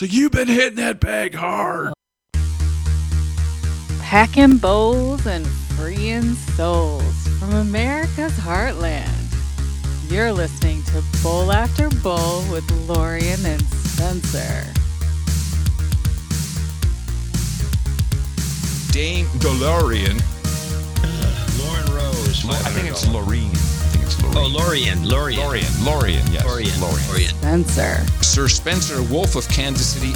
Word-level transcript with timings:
So 0.00 0.06
you've 0.06 0.32
been 0.32 0.48
hitting 0.48 0.76
that 0.76 0.98
bag 0.98 1.34
hard. 1.34 1.92
Packing 4.00 4.56
bowls 4.56 5.26
and 5.26 5.46
freeing 5.76 6.36
souls 6.56 7.28
from 7.38 7.52
America's 7.52 8.32
heartland. 8.32 9.12
You're 10.10 10.32
listening 10.32 10.82
to 10.84 11.04
Bowl 11.22 11.52
After 11.52 11.90
Bowl 12.02 12.40
with 12.50 12.64
Lorian 12.88 13.44
and 13.44 13.60
Spencer. 13.60 14.64
Dame 18.92 19.26
DeLorean. 19.36 20.18
Lauren 21.58 21.94
Rose. 21.94 22.46
I 22.48 22.70
think 22.70 22.88
it's 22.88 23.04
Loreen. 23.04 23.69
Oh, 24.32 24.46
Lorian. 24.46 25.08
Lorian. 25.08 25.40
Lorian. 25.40 25.84
Lorian, 25.84 26.32
yes. 26.32 26.44
Lorian. 26.44 26.80
Lorian. 26.80 27.08
Lorian. 27.08 27.30
Spencer. 27.30 28.06
Sir 28.22 28.48
Spencer 28.48 29.02
Wolf 29.02 29.34
of 29.34 29.48
Kansas 29.48 29.94
City. 29.94 30.12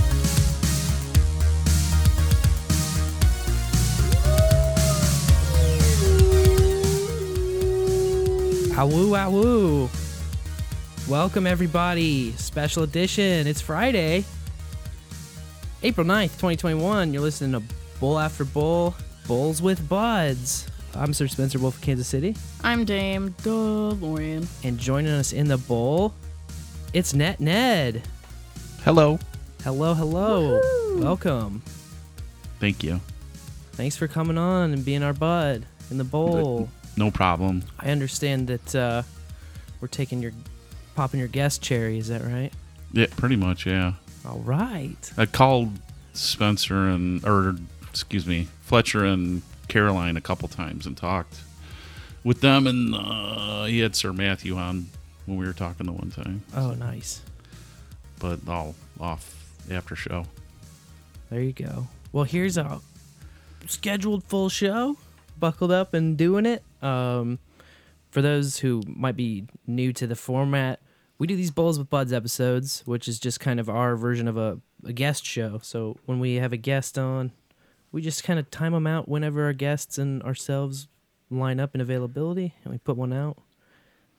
Awoo, 8.77 9.17
awoo. 9.17 9.89
Welcome, 11.09 11.47
everybody. 11.47 12.33
Special 12.33 12.83
edition. 12.83 13.47
It's 13.47 13.61
Friday, 13.61 14.25
April 15.83 16.07
9th, 16.07 16.33
2021. 16.39 17.13
You're 17.13 17.23
listening 17.23 17.53
to 17.61 17.75
Bowl 18.01 18.19
After 18.19 18.45
Bowl, 18.45 18.95
Bowls 19.27 19.61
with 19.61 19.89
Buds. 19.89 20.67
I'm 20.97 21.13
Sir 21.13 21.27
Spencer 21.27 21.59
Wolf 21.59 21.77
of 21.77 21.81
Kansas 21.83 22.07
City. 22.07 22.37
I'm 22.63 22.85
Dame 22.85 23.35
DeLorean. 23.43 24.47
And 24.63 24.79
joining 24.79 25.13
us 25.13 25.33
in 25.33 25.49
the 25.49 25.59
bowl, 25.59 26.15
it's 26.93 27.13
NetNed. 27.13 28.01
Hello. 28.85 29.19
Hello, 29.65 29.95
hello. 29.95 30.61
Welcome. 31.01 31.63
Thank 32.61 32.85
you. 32.85 33.01
Thanks 33.73 33.97
for 33.97 34.07
coming 34.07 34.39
on 34.39 34.73
and 34.73 34.85
being 34.85 35.03
our 35.03 35.13
bud 35.13 35.65
in 35.91 35.99
the 35.99 36.05
bowl. 36.05 36.69
No 36.97 37.11
problem. 37.11 37.65
I 37.81 37.91
understand 37.91 38.47
that 38.47 38.75
uh, 38.75 39.03
we're 39.81 39.89
taking 39.89 40.23
your, 40.23 40.33
popping 40.95 41.19
your 41.19 41.29
guest 41.29 41.61
cherry. 41.61 41.99
Is 41.99 42.09
that 42.09 42.23
right? 42.23 42.53
Yeah, 42.93 43.07
pretty 43.17 43.37
much. 43.37 43.67
Yeah. 43.67 43.95
All 44.25 44.39
right. 44.41 45.13
I 45.17 45.27
called 45.27 45.71
Spencer 46.13 46.89
and, 46.89 47.25
or 47.27 47.57
excuse 47.91 48.27
me, 48.27 48.47
Fletcher 48.61 49.05
and 49.05 49.43
Caroline 49.69 50.17
a 50.17 50.21
couple 50.21 50.49
times 50.49 50.87
and 50.87 50.97
talked 50.97 51.41
with 52.23 52.41
them, 52.41 52.67
and 52.67 52.95
uh, 52.95 53.65
he 53.65 53.81
had 53.81 53.95
Sir 53.95 54.13
Matthew 54.13 54.57
on 54.57 54.87
when 55.27 55.39
we 55.39 55.47
were 55.47 55.53
talking 55.53 55.87
the 55.87 55.93
one 55.93 56.11
time. 56.11 56.43
Oh, 56.55 56.73
nice. 56.73 57.23
But 58.19 58.41
all 58.49 58.75
off 59.01 59.53
after 59.71 59.97
show. 59.97 60.27
There 61.31 61.41
you 61.41 61.53
go. 61.53 61.89
Well, 62.13 62.25
here's 62.25 62.57
a 62.57 62.81
scheduled 63.67 64.25
full 64.25 64.49
show. 64.49 64.97
Buckled 65.39 65.73
up 65.73 65.95
and 65.95 66.17
doing 66.17 66.47
it. 66.47 66.63
Um, 66.81 67.41
for 68.11 68.23
those 68.23 68.59
who 68.59 68.83
might 68.87 69.17
be 69.17 69.47
new 69.67 69.93
to 69.95 70.07
the 70.07 70.15
format, 70.15 70.81
we 71.19 71.27
do 71.27 71.35
these 71.35 71.51
Bowls 71.51 71.79
with 71.79 71.91
Buds 71.91 72.13
episodes, 72.13 72.83
which 72.87 73.09
is 73.09 73.19
just 73.19 73.41
kind 73.41 73.59
of 73.59 73.69
our 73.69 73.97
version 73.97 74.29
of 74.29 74.37
a, 74.37 74.61
a 74.85 74.93
guest 74.93 75.25
show. 75.27 75.59
So 75.63 75.97
when 76.07 76.21
we 76.21 76.37
have 76.37 76.53
a 76.53 76.57
guest 76.57 76.99
on, 76.99 77.33
we 77.95 78.03
just 78.03 78.25
kind 78.25 78.41
of 78.41 78.51
time 78.51 78.73
them 78.73 78.89
out 78.89 79.09
whenever 79.09 79.45
our 79.45 79.53
guests 79.53 79.99
and 79.99 80.21
ourselves 80.25 80.89
line 81.31 81.61
up 81.61 81.77
in 81.77 81.81
availability, 81.81 82.53
and 82.65 82.73
we 82.73 82.79
put 82.79 82.97
one 82.97 83.13
out. 83.13 83.39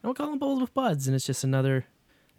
And 0.02 0.10
we 0.10 0.14
call 0.14 0.30
them 0.30 0.40
Bowls 0.40 0.62
with 0.62 0.74
Buds, 0.74 1.08
and 1.08 1.16
it's 1.16 1.26
just 1.26 1.44
another 1.44 1.86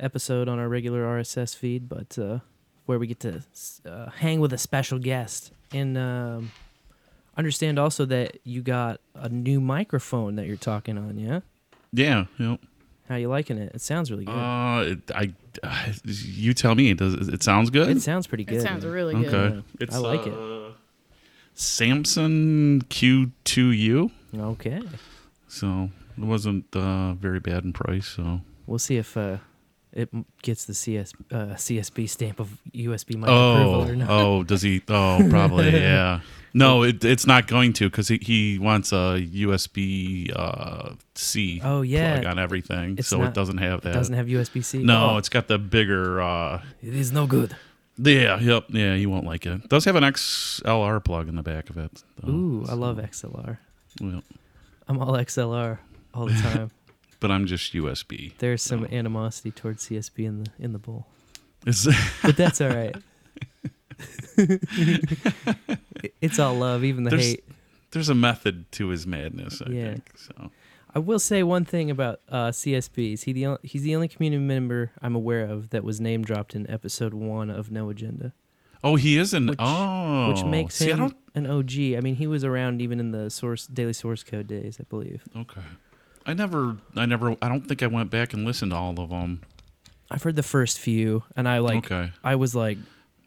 episode 0.01 0.49
on 0.49 0.59
our 0.59 0.67
regular 0.67 1.05
RSS 1.05 1.55
feed, 1.55 1.91
but 1.91 2.19
uh, 2.19 2.39
where 2.87 2.99
we 2.99 3.07
get 3.07 3.21
to 3.21 3.43
uh, 3.85 4.09
hang 4.13 4.41
with 4.41 4.55
a 4.55 4.59
special 4.59 4.99
guest. 4.99 5.53
And 5.73 5.99
um, 5.99 6.53
understand 7.37 7.79
also 7.79 8.07
that 8.07 8.39
you 8.43 8.63
got 8.63 9.03
a 9.15 9.29
new 9.29 9.61
microphone 9.61 10.37
that 10.37 10.47
you're 10.47 10.57
talking 10.57 10.97
on, 10.97 11.19
yeah? 11.19 11.41
Yeah. 11.93 12.25
Yep. 12.39 12.61
How 13.11 13.17
you 13.17 13.29
liking 13.29 13.59
it? 13.59 13.73
It 13.75 13.83
sounds 13.83 14.11
really 14.11 14.25
good. 14.25 14.33
Uh, 14.33 14.85
it, 14.87 15.11
I, 15.15 15.35
uh, 15.63 15.93
you 16.05 16.55
tell 16.55 16.75
me. 16.75 16.95
Does 16.95 17.29
it 17.29 17.43
sounds 17.43 17.69
good? 17.69 17.91
it 17.95 18.01
sounds 18.01 18.27
pretty 18.27 18.45
good. 18.45 18.57
It 18.57 18.63
sounds 18.63 18.85
man. 18.85 18.93
really 18.93 19.15
okay. 19.15 19.31
good. 19.31 19.65
It's, 19.81 19.95
I 19.95 19.99
like 19.99 20.27
it. 20.27 20.33
Samson 21.57 22.83
Q2U. 22.91 24.11
Okay. 24.39 24.83
So 25.49 25.91
it 26.19 26.25
wasn't 26.25 26.65
uh, 26.77 27.15
very 27.15 27.41
bad 27.41 27.65
in 27.65 27.73
price. 27.73 28.07
So 28.07 28.41
We'll 28.67 28.79
see 28.79 28.97
if 28.99 29.17
uh, 29.17 29.39
it 29.93 30.11
gets 30.43 30.67
the 30.67 30.75
CS, 30.75 31.13
uh, 31.33 31.55
CSB 31.57 32.09
stamp 32.09 32.41
of 32.41 32.51
USB 32.75 33.15
mic 33.17 33.23
approval 33.31 33.75
oh 33.83 33.89
or 33.89 33.97
not. 33.97 34.11
oh 34.11 34.43
does 34.43 34.61
he? 34.63 34.83
Oh 34.89 35.27
probably 35.31 35.71
yeah. 35.81 36.21
No, 36.53 36.83
it, 36.85 37.05
it's 37.05 37.27
not 37.27 37.47
going 37.47 37.73
to 37.75 37.89
because 37.91 38.09
he, 38.09 38.19
he 38.21 38.59
wants 38.59 38.91
a 38.93 39.21
USB 39.21 40.31
uh, 40.35 40.95
C 41.15 41.61
Oh, 41.63 41.83
yeah. 41.83 42.15
plug 42.21 42.27
on 42.27 42.39
everything, 42.39 42.97
It's 42.99 43.09
so 43.09 43.19
not- 43.19 43.29
it 43.29 43.35
doesn't 43.35 43.59
have 43.59 43.81
that. 43.83 43.91
It 43.91 43.95
doesn't 43.95 44.15
have 44.15 44.27
USB 44.27 44.63
C. 44.65 44.79
no, 44.83 45.11
Oh, 45.13 45.17
it's 45.19 45.29
got 45.29 45.49
the 45.49 45.59
bigger. 45.59 46.21
Uh, 46.21 46.63
it 46.83 46.95
is 46.95 47.13
no 47.13 47.27
good. 47.27 47.55
Yeah, 47.99 48.39
yep, 48.41 48.65
yeah. 48.69 48.95
You 48.95 49.09
won't 49.11 49.27
like 49.27 49.47
it. 49.47 49.65
it 49.65 49.69
Does 49.69 49.85
have 49.87 49.97
an 49.97 50.05
XLR 50.05 51.05
plug 51.05 51.29
in 51.29 51.37
the 51.37 51.43
back 51.43 51.71
of 51.71 51.79
it. 51.79 52.03
though, 52.23 52.31
Ooh, 52.33 52.67
I 52.69 52.75
love 52.75 52.99
XLR. 52.99 53.59
well, 54.01 54.23
I'm 54.89 54.99
all 54.99 55.13
XLR 55.13 55.79
all 56.15 56.27
the 56.27 56.35
time. 56.43 56.71
but 57.21 57.31
I'm 57.31 57.47
just 57.47 57.73
USB. 57.73 58.33
There's 58.39 58.63
some 58.63 58.85
animosity 58.87 59.51
towards 59.51 59.89
CSB 59.89 60.25
in 60.27 60.45
the 60.45 60.51
in 60.59 60.73
the 60.73 60.79
bowl. 60.79 61.07
But 62.23 62.37
that's 62.37 62.61
all 62.61 62.69
right. 62.71 62.95
It's 66.21 66.39
all 66.39 66.55
love, 66.55 66.85
even 66.85 67.05
the 67.05 67.11
There's- 67.11 67.27
hate. 67.27 67.45
there's 67.91 68.09
a 68.09 68.15
method 68.15 68.71
to 68.73 68.89
his 68.89 69.07
madness. 69.07 69.61
I 69.65 69.71
Yeah. 69.71 69.93
think 69.93 70.11
so. 70.17 70.51
I 70.97 70.99
will 70.99 71.19
say 71.19 71.43
one 71.43 71.67
thing 71.67 71.91
about 71.91 72.21
uh, 72.31 72.49
CSBs. 72.49 73.25
He 73.25 73.33
the 73.35 73.45
on- 73.45 73.59
he's 73.63 73.83
the 73.83 73.95
only 73.95 74.09
community 74.09 74.43
member 74.43 74.93
I'm 75.03 75.15
aware 75.15 75.45
of 75.45 75.69
that 75.69 75.85
was 75.85 76.01
name 76.01 76.23
dropped 76.25 76.55
in 76.55 76.69
episode 76.71 77.13
one 77.13 77.51
of 77.51 77.71
No 77.71 77.91
Agenda, 77.91 78.33
Oh, 78.83 78.97
he 78.97 79.19
is 79.19 79.35
an 79.35 79.49
Which- 79.49 79.59
oh, 79.61 80.29
which 80.33 80.43
makes 80.45 80.77
See, 80.77 80.89
him 80.91 81.13
an 81.35 81.47
OG. 81.47 81.97
I 81.97 82.01
mean, 82.01 82.15
he 82.15 82.27
was 82.27 82.45
around 82.45 82.81
even 82.81 82.99
in 82.99 83.11
the 83.11 83.29
source 83.29 83.67
daily 83.67 83.93
source 83.93 84.23
code 84.23 84.47
days, 84.47 84.79
I 84.81 84.85
believe. 84.85 85.23
Okay. 85.37 85.61
I 86.25 86.33
never, 86.33 86.79
I 86.97 87.05
never, 87.05 87.37
I 87.43 87.49
don't 87.51 87.69
think 87.69 87.83
I 87.83 87.89
went 87.89 88.11
back 88.11 88.33
and 88.33 88.47
listened 88.47 88.71
to 88.73 88.77
all 88.79 88.99
of 88.99 89.11
them. 89.11 89.43
I've 90.11 90.23
heard 90.23 90.37
the 90.37 90.43
first 90.43 90.79
few, 90.81 91.25
and 91.37 91.47
I 91.47 91.59
like 91.59 91.91
okay. 91.93 92.13
I 92.25 92.37
was 92.37 92.55
like, 92.55 92.79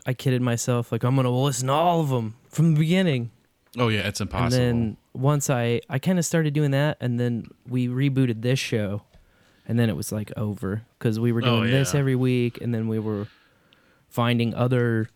I 0.08 0.14
kidded 0.14 0.42
myself 0.42 0.92
like 0.92 1.04
I'm 1.04 1.16
gonna 1.16 1.30
listen 1.30 1.68
to 1.68 1.74
all 1.74 2.02
of 2.02 2.10
them 2.10 2.34
from 2.50 2.74
the 2.74 2.80
beginning. 2.80 3.30
Oh 3.78 3.88
yeah, 3.90 4.08
it's 4.08 4.20
impossible. 4.22 4.62
And 4.64 4.80
then 4.96 4.98
once 5.14 5.50
I 5.50 5.82
I 5.90 6.00
kind 6.00 6.18
of 6.20 6.26
started 6.26 6.54
doing 6.54 6.72
that, 6.72 6.98
and 7.00 7.20
then 7.20 7.46
we 7.68 7.88
rebooted 7.88 8.42
this 8.42 8.58
show, 8.60 9.04
and 9.68 9.78
then 9.78 9.90
it 9.90 9.96
was 9.96 10.12
like 10.12 10.32
over 10.38 10.84
because 10.98 11.20
we 11.20 11.32
were 11.32 11.42
Oh, 11.44 11.60
doing 11.62 11.72
this 11.72 11.94
every 11.94 12.16
week, 12.16 12.60
and 12.62 12.74
then 12.74 12.88
we 12.88 13.00
were 13.00 13.28
finding 14.10 14.54
other 14.56 15.10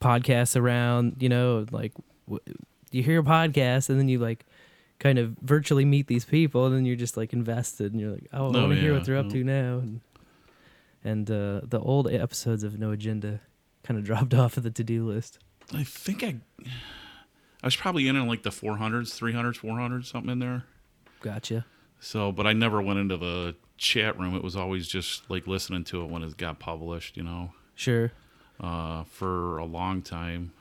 podcasts 0.00 0.60
around. 0.60 1.16
You 1.20 1.28
know, 1.28 1.66
like 1.70 1.92
w- 2.26 2.42
you 2.90 3.02
hear 3.02 3.20
a 3.20 3.24
podcast, 3.24 3.88
and 3.88 3.98
then 3.98 4.08
you 4.08 4.18
like 4.18 4.44
kind 4.98 5.18
of 5.18 5.36
virtually 5.42 5.84
meet 5.84 6.06
these 6.06 6.24
people, 6.24 6.66
and 6.66 6.74
then 6.74 6.84
you're 6.84 6.96
just 6.96 7.16
like 7.16 7.32
invested, 7.32 7.92
and 7.92 8.00
you're 8.00 8.10
like, 8.12 8.26
oh, 8.32 8.46
I 8.52 8.56
Oh, 8.58 8.60
want 8.62 8.74
to 8.74 8.80
hear 8.80 8.90
yeah, 8.92 8.96
what 8.98 9.06
they're 9.06 9.16
up 9.16 9.26
yeah. 9.26 9.32
to 9.32 9.44
now. 9.44 9.78
And, 9.78 10.00
and 11.04 11.30
uh, 11.30 11.60
the 11.64 11.78
old 11.80 12.10
episodes 12.10 12.64
of 12.64 12.78
No 12.78 12.90
Agenda 12.90 13.40
kind 13.82 13.98
of 13.98 14.04
dropped 14.10 14.34
off 14.34 14.56
of 14.56 14.62
the 14.62 14.70
to 14.70 14.84
do 14.84 15.06
list. 15.06 15.38
I 15.72 15.82
think 15.84 16.22
I, 16.22 16.36
I 17.64 17.66
was 17.66 17.76
probably 17.76 18.08
in 18.08 18.16
on 18.16 18.28
like 18.28 18.42
the 18.42 18.50
400s, 18.50 19.18
300s, 19.18 19.58
400s, 19.58 20.04
something 20.04 20.30
in 20.30 20.38
there. 20.38 20.64
Gotcha. 21.22 21.64
So, 21.98 22.30
but 22.30 22.46
I 22.46 22.52
never 22.52 22.82
went 22.82 22.98
into 22.98 23.16
the 23.16 23.56
chat 23.78 24.18
room. 24.18 24.36
It 24.36 24.44
was 24.44 24.54
always 24.54 24.86
just 24.86 25.30
like 25.30 25.46
listening 25.46 25.84
to 25.84 26.02
it 26.02 26.10
when 26.10 26.22
it 26.22 26.36
got 26.36 26.58
published, 26.58 27.16
you 27.16 27.22
know, 27.22 27.52
Sure. 27.74 28.12
uh, 28.60 29.04
for 29.04 29.56
a 29.56 29.64
long 29.64 30.02
time. 30.02 30.52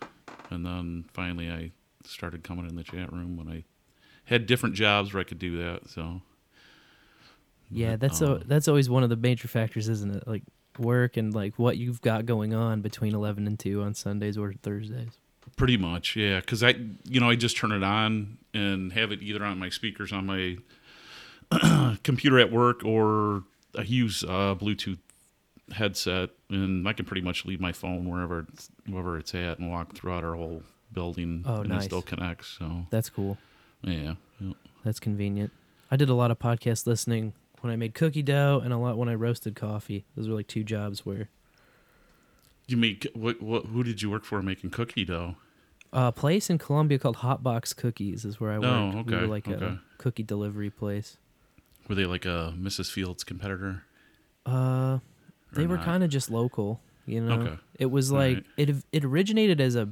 And 0.50 0.66
then 0.66 1.04
finally 1.12 1.52
I 1.52 1.72
started 2.06 2.42
coming 2.42 2.70
in 2.70 2.78
the 2.78 2.84
chat 2.84 3.12
room 3.12 3.36
when 3.36 3.50
I 3.50 3.66
had 4.24 4.46
different 4.46 4.76
jobs 4.76 5.14
where 5.14 5.20
I 5.20 5.26
could 5.26 5.40
do 5.40 5.58
that. 5.58 5.90
So, 5.90 6.22
Yeah, 7.70 7.98
that's 7.98 8.22
a, 8.22 8.36
um, 8.36 8.44
that's 8.46 8.70
always 8.70 8.90
one 8.90 9.04
of 9.04 9.10
the 9.10 9.18
major 9.18 9.50
factors, 9.50 9.90
isn't 9.90 10.16
it? 10.16 10.26
Like 10.26 10.44
work 10.80 11.18
and 11.18 11.34
like 11.34 11.60
what 11.60 11.76
you've 11.78 12.00
got 12.02 12.26
going 12.26 12.54
on 12.54 12.80
between 12.82 13.14
eleven 13.14 13.46
and 13.46 13.60
two 13.60 13.82
on 13.82 13.94
Sundays 13.94 14.38
or 14.38 14.54
Thursdays. 14.54 15.18
Pretty 15.58 15.78
much, 15.78 16.16
yeah. 16.16 16.40
Because 16.40 16.64
I, 16.64 16.76
you 17.06 17.20
know, 17.20 17.30
I 17.30 17.36
just 17.36 17.58
turn 17.58 17.72
it 17.72 17.84
on 17.84 18.38
and 18.54 18.92
have 18.94 19.12
it 19.12 19.22
either 19.22 19.44
on 19.44 19.60
my 19.60 19.70
speakers 19.70 20.12
on 20.12 20.26
my 20.26 20.58
computer 22.04 22.40
at 22.40 22.52
work, 22.52 22.84
or 22.84 23.44
I 23.78 23.82
use 23.84 24.24
uh, 24.24 24.56
Bluetooth 24.56 24.98
headset, 25.74 26.30
and 26.50 26.88
I 26.88 26.94
can 26.94 27.06
pretty 27.06 27.22
much 27.22 27.46
leave 27.46 27.60
my 27.60 27.72
phone 27.72 28.10
wherever 28.10 28.46
it's, 28.52 28.70
wherever 28.88 29.18
it's 29.18 29.34
at 29.36 29.60
and 29.60 29.70
walk 29.70 29.94
throughout 29.96 30.24
our 30.24 30.36
whole 30.36 30.64
building, 30.92 31.44
Oh, 31.48 31.62
and 31.62 31.70
nice. 31.70 31.84
it 31.84 31.86
still 31.86 32.02
connects. 32.02 32.48
So 32.60 32.86
That's 32.90 33.10
cool. 33.10 33.38
yeah, 33.84 34.16
yeah. 34.40 34.54
That's 34.84 35.00
convenient. 35.00 35.52
I 35.92 35.96
did 35.96 36.10
a 36.10 36.14
lot 36.16 36.32
of 36.32 36.40
podcast 36.40 36.88
listening 36.88 37.34
when 37.62 37.72
I 37.72 37.76
made 37.76 37.94
cookie 37.94 38.24
dough 38.24 38.62
and 38.64 38.74
a 38.74 38.78
lot 38.78 38.98
when 38.98 39.08
I 39.10 39.16
roasted 39.16 39.56
coffee. 39.56 40.06
Those 40.16 40.28
were 40.28 40.36
like 40.36 40.48
two 40.48 40.64
jobs 40.64 41.06
where 41.06 41.30
You 42.68 42.78
make 42.78 43.08
what? 43.14 43.42
What? 43.42 43.66
Who 43.66 43.84
did 43.84 44.02
you 44.02 44.10
work 44.10 44.24
for 44.24 44.42
making 44.42 44.70
cookie 44.72 45.06
dough? 45.06 45.36
A 45.92 46.12
place 46.12 46.50
in 46.50 46.58
Columbia 46.58 46.98
called 46.98 47.18
Hotbox 47.18 47.76
Cookies 47.76 48.26
is 48.26 48.40
where 48.40 48.52
I 48.52 48.58
worked. 48.58 48.66
Oh, 48.66 49.04
We 49.06 49.12
were 49.12 49.18
okay, 49.20 49.26
like 49.28 49.48
a 49.48 49.80
cookie 50.00 50.24
delivery 50.24 50.72
place. 50.72 51.18
Were 51.88 51.96
they 51.96 52.06
like 52.06 52.26
a 52.26 52.54
Mrs. 52.58 52.90
Fields 52.92 53.24
competitor? 53.24 53.84
Uh, 54.46 55.00
they 55.52 55.68
were 55.68 55.78
kind 55.78 56.04
of 56.04 56.10
just 56.10 56.32
local, 56.32 56.82
you 57.06 57.22
know. 57.22 57.42
Okay. 57.42 57.60
It 57.78 57.86
was 57.88 58.12
like 58.12 58.38
right. 58.38 58.46
it 58.58 58.76
it 58.92 59.06
originated 59.06 59.62
as 59.62 59.76
a 59.76 59.90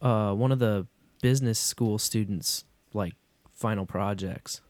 uh 0.00 0.32
one 0.32 0.50
of 0.50 0.58
the 0.58 0.86
business 1.20 1.58
school 1.58 1.98
students 1.98 2.64
like 2.92 3.14
final 3.52 3.86
projects 3.86 4.60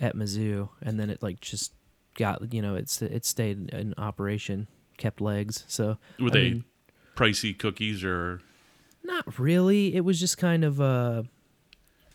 at 0.00 0.16
Mizzou, 0.16 0.70
and 0.80 0.98
then 0.98 1.10
it 1.10 1.22
like 1.22 1.40
just 1.40 1.72
got 2.14 2.52
you 2.52 2.62
know 2.62 2.74
it's 2.74 3.02
it 3.02 3.24
stayed 3.24 3.70
in 3.70 3.94
operation, 3.98 4.66
kept 5.00 5.20
legs. 5.20 5.64
So 5.66 5.98
Were 6.20 6.28
I 6.28 6.30
they 6.30 6.50
mean, 6.50 6.64
pricey 7.16 7.58
cookies 7.58 8.04
or? 8.04 8.40
not 9.02 9.38
really. 9.40 9.96
It 9.96 10.04
was 10.04 10.20
just 10.20 10.38
kind 10.38 10.64
of 10.64 10.80
uh. 10.80 11.24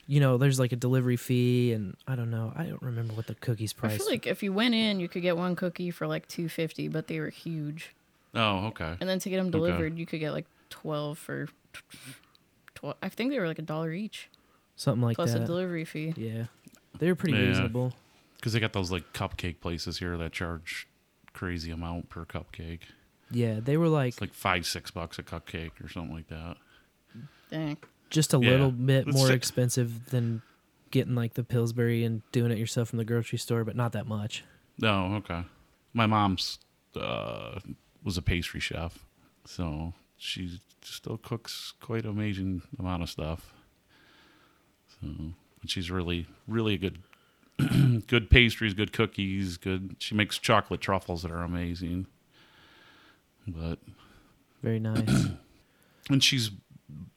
You 0.08 0.20
know, 0.20 0.38
there's 0.38 0.60
like 0.60 0.72
a 0.72 0.76
delivery 0.76 1.16
fee, 1.18 1.74
and 1.74 1.98
I 2.08 2.16
don't 2.16 2.30
know. 2.30 2.54
I 2.56 2.66
don't 2.66 2.82
remember 2.84 3.16
what 3.16 3.26
the 3.26 3.34
cookies 3.34 3.74
price. 3.74 3.94
I 3.94 3.98
feel 3.98 4.06
like 4.06 4.28
if 4.28 4.44
you 4.44 4.54
went 4.54 4.76
in, 4.76 5.00
you 5.00 5.08
could 5.10 5.24
get 5.24 5.36
one 5.36 5.56
cookie 5.56 5.90
for 5.90 6.06
like 6.06 6.28
two 6.28 6.48
fifty, 6.48 6.88
but 6.88 7.08
they 7.08 7.20
were 7.20 7.30
huge. 7.32 7.96
Oh, 8.36 8.68
okay. 8.68 8.98
And 9.00 9.10
then 9.10 9.18
to 9.18 9.30
get 9.32 9.38
them 9.38 9.50
delivered, 9.50 9.98
you 9.98 10.06
could 10.06 10.20
get 10.20 10.32
like 10.32 10.46
twelve 10.70 11.18
for 11.18 11.48
twelve. 12.76 12.98
I 13.02 13.10
think 13.10 13.32
they 13.32 13.40
were 13.40 13.48
like 13.48 13.58
a 13.58 13.64
dollar 13.64 13.92
each 13.94 14.30
something 14.76 15.02
like 15.02 15.16
plus 15.16 15.32
that. 15.32 15.40
Plus 15.40 15.44
a 15.50 15.52
delivery 15.52 15.86
fee. 15.86 16.14
yeah, 16.18 16.46
they 17.00 17.08
were 17.08 17.16
pretty 17.16 17.36
Yeah. 17.38 17.48
reasonable. 17.48 17.94
Because 18.36 18.54
they 18.54 18.60
got 18.60 18.74
those 18.74 18.92
like 18.92 19.12
cupcake 19.14 19.60
places 19.60 19.98
here 19.98 20.16
that 20.18 20.32
charge 20.34 20.88
crazy 21.36 21.70
amount 21.72 22.10
per 22.10 22.26
cupcake. 22.26 22.82
Yeah, 23.30 23.60
they 23.62 23.78
were 23.78 23.88
like 23.90 24.14
It's 24.14 24.22
like 24.22 24.34
five, 24.34 24.66
six 24.66 24.90
bucks 24.92 25.20
a 25.20 25.24
cupcake 25.24 25.84
or 25.84 25.90
something 25.90 26.16
like 26.16 26.28
that. 26.30 26.58
Dang. 27.52 27.78
just 28.10 28.34
a 28.34 28.40
Yeah. 28.40 28.52
little 28.52 28.72
bit 28.72 29.08
It's 29.08 29.16
more 29.18 29.28
si- 29.28 29.34
expensive 29.34 30.06
than 30.12 30.42
getting 30.92 31.16
like 31.16 31.34
the 31.34 31.44
Pillsbury 31.44 32.04
and 32.04 32.22
doing 32.32 32.52
it 32.52 32.58
yourself 32.58 32.90
from 32.90 32.98
the 32.98 33.06
grocery 33.06 33.38
store, 33.40 33.64
but 33.66 33.76
not 33.76 33.92
that 33.94 34.08
much. 34.08 34.44
No, 34.78 35.16
okay. 35.16 35.44
My 35.94 36.06
mom's 36.06 36.60
uh, 36.96 37.60
was 38.04 38.18
a 38.18 38.22
pastry 38.22 38.60
chef, 38.60 39.06
so 39.46 39.94
she 40.18 40.60
still 40.82 41.18
cooks 41.18 41.74
quite 41.82 42.06
amazing 42.06 42.62
amount 42.80 43.04
of 43.04 43.10
stuff. 43.10 43.54
So, 45.02 45.08
but 45.60 45.70
she's 45.70 45.90
really, 45.92 46.28
really 46.48 46.76
a 46.76 46.78
good, 46.78 47.00
good 48.08 48.30
pastries, 48.30 48.74
good 48.74 48.92
cookies, 48.94 49.58
good. 49.58 49.96
She 50.00 50.16
makes 50.16 50.38
chocolate 50.38 50.82
truffles 50.82 51.22
that 51.24 51.32
are 51.32 51.44
amazing. 51.44 52.08
But 53.48 53.80
Very 54.62 54.80
nice. 54.80 55.28
and 56.10 56.24
she's 56.24 56.52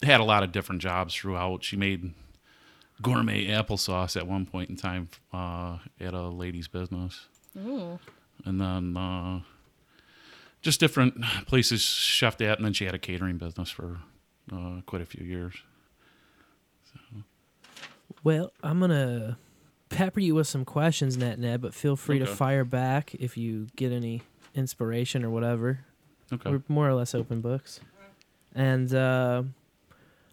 had 0.03 0.21
a 0.21 0.25
lot 0.25 0.43
of 0.43 0.53
different 0.53 0.81
jobs 0.83 1.15
throughout. 1.15 1.65
She 1.65 1.77
made 1.77 2.13
gourmet 3.01 3.47
applesauce 3.47 4.17
at 4.17 4.27
one 4.27 4.45
point 4.45 4.71
in 4.71 4.77
time 4.77 5.09
uh, 5.33 5.79
at 6.01 6.15
a 6.15 6.23
lady's 6.29 6.67
business 6.67 7.27
Ooh. 7.57 7.97
and 8.45 8.61
then 8.61 8.97
uh, 8.97 9.41
just 10.63 10.81
different 10.81 11.23
places 11.47 11.81
chefed 11.83 12.45
at, 12.45 12.59
and 12.59 12.65
then 12.67 12.73
she 12.73 12.87
had 12.87 12.95
a 12.95 12.99
catering 12.99 13.39
business 13.39 13.71
for 13.71 13.99
uh, 14.53 14.81
quite 14.87 15.01
a 15.01 15.07
few 15.07 15.25
years. 15.25 15.55
well, 18.25 18.53
I'm 18.63 18.81
gonna 18.81 19.39
pepper 19.89 20.21
you 20.21 20.35
with 20.35 20.47
some 20.47 20.65
questions, 20.65 21.17
NetNed, 21.17 21.61
but 21.61 21.75
feel 21.75 21.97
free 21.97 22.19
to 22.19 22.27
fire 22.27 22.65
back 22.65 23.15
if 23.15 23.37
you 23.37 23.69
get 23.77 23.93
any 23.93 24.23
inspiration 24.55 25.25
or 25.25 25.31
whatever. 25.31 25.81
Okay. 26.33 26.51
We're 26.51 26.63
more 26.69 26.89
or 26.89 26.95
less 26.95 27.15
open 27.15 27.41
books. 27.41 27.81
And 28.55 28.93
uh, 28.93 29.45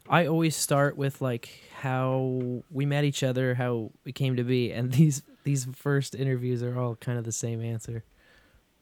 I 0.10 0.28
always 0.28 0.56
start 0.56 0.98
with 0.98 1.22
like 1.22 1.50
how 1.78 2.64
we 2.72 2.86
met 2.86 3.04
each 3.04 3.24
other, 3.24 3.56
how 3.56 3.92
we 4.04 4.12
came 4.12 4.36
to 4.36 4.44
be, 4.44 4.72
and 4.72 4.92
these 4.94 5.24
these 5.44 5.66
first 5.74 6.16
interviews 6.16 6.64
are 6.64 6.78
all 6.78 6.96
kind 6.96 7.18
of 7.18 7.24
the 7.24 7.32
same 7.32 7.62
answer. 7.62 8.04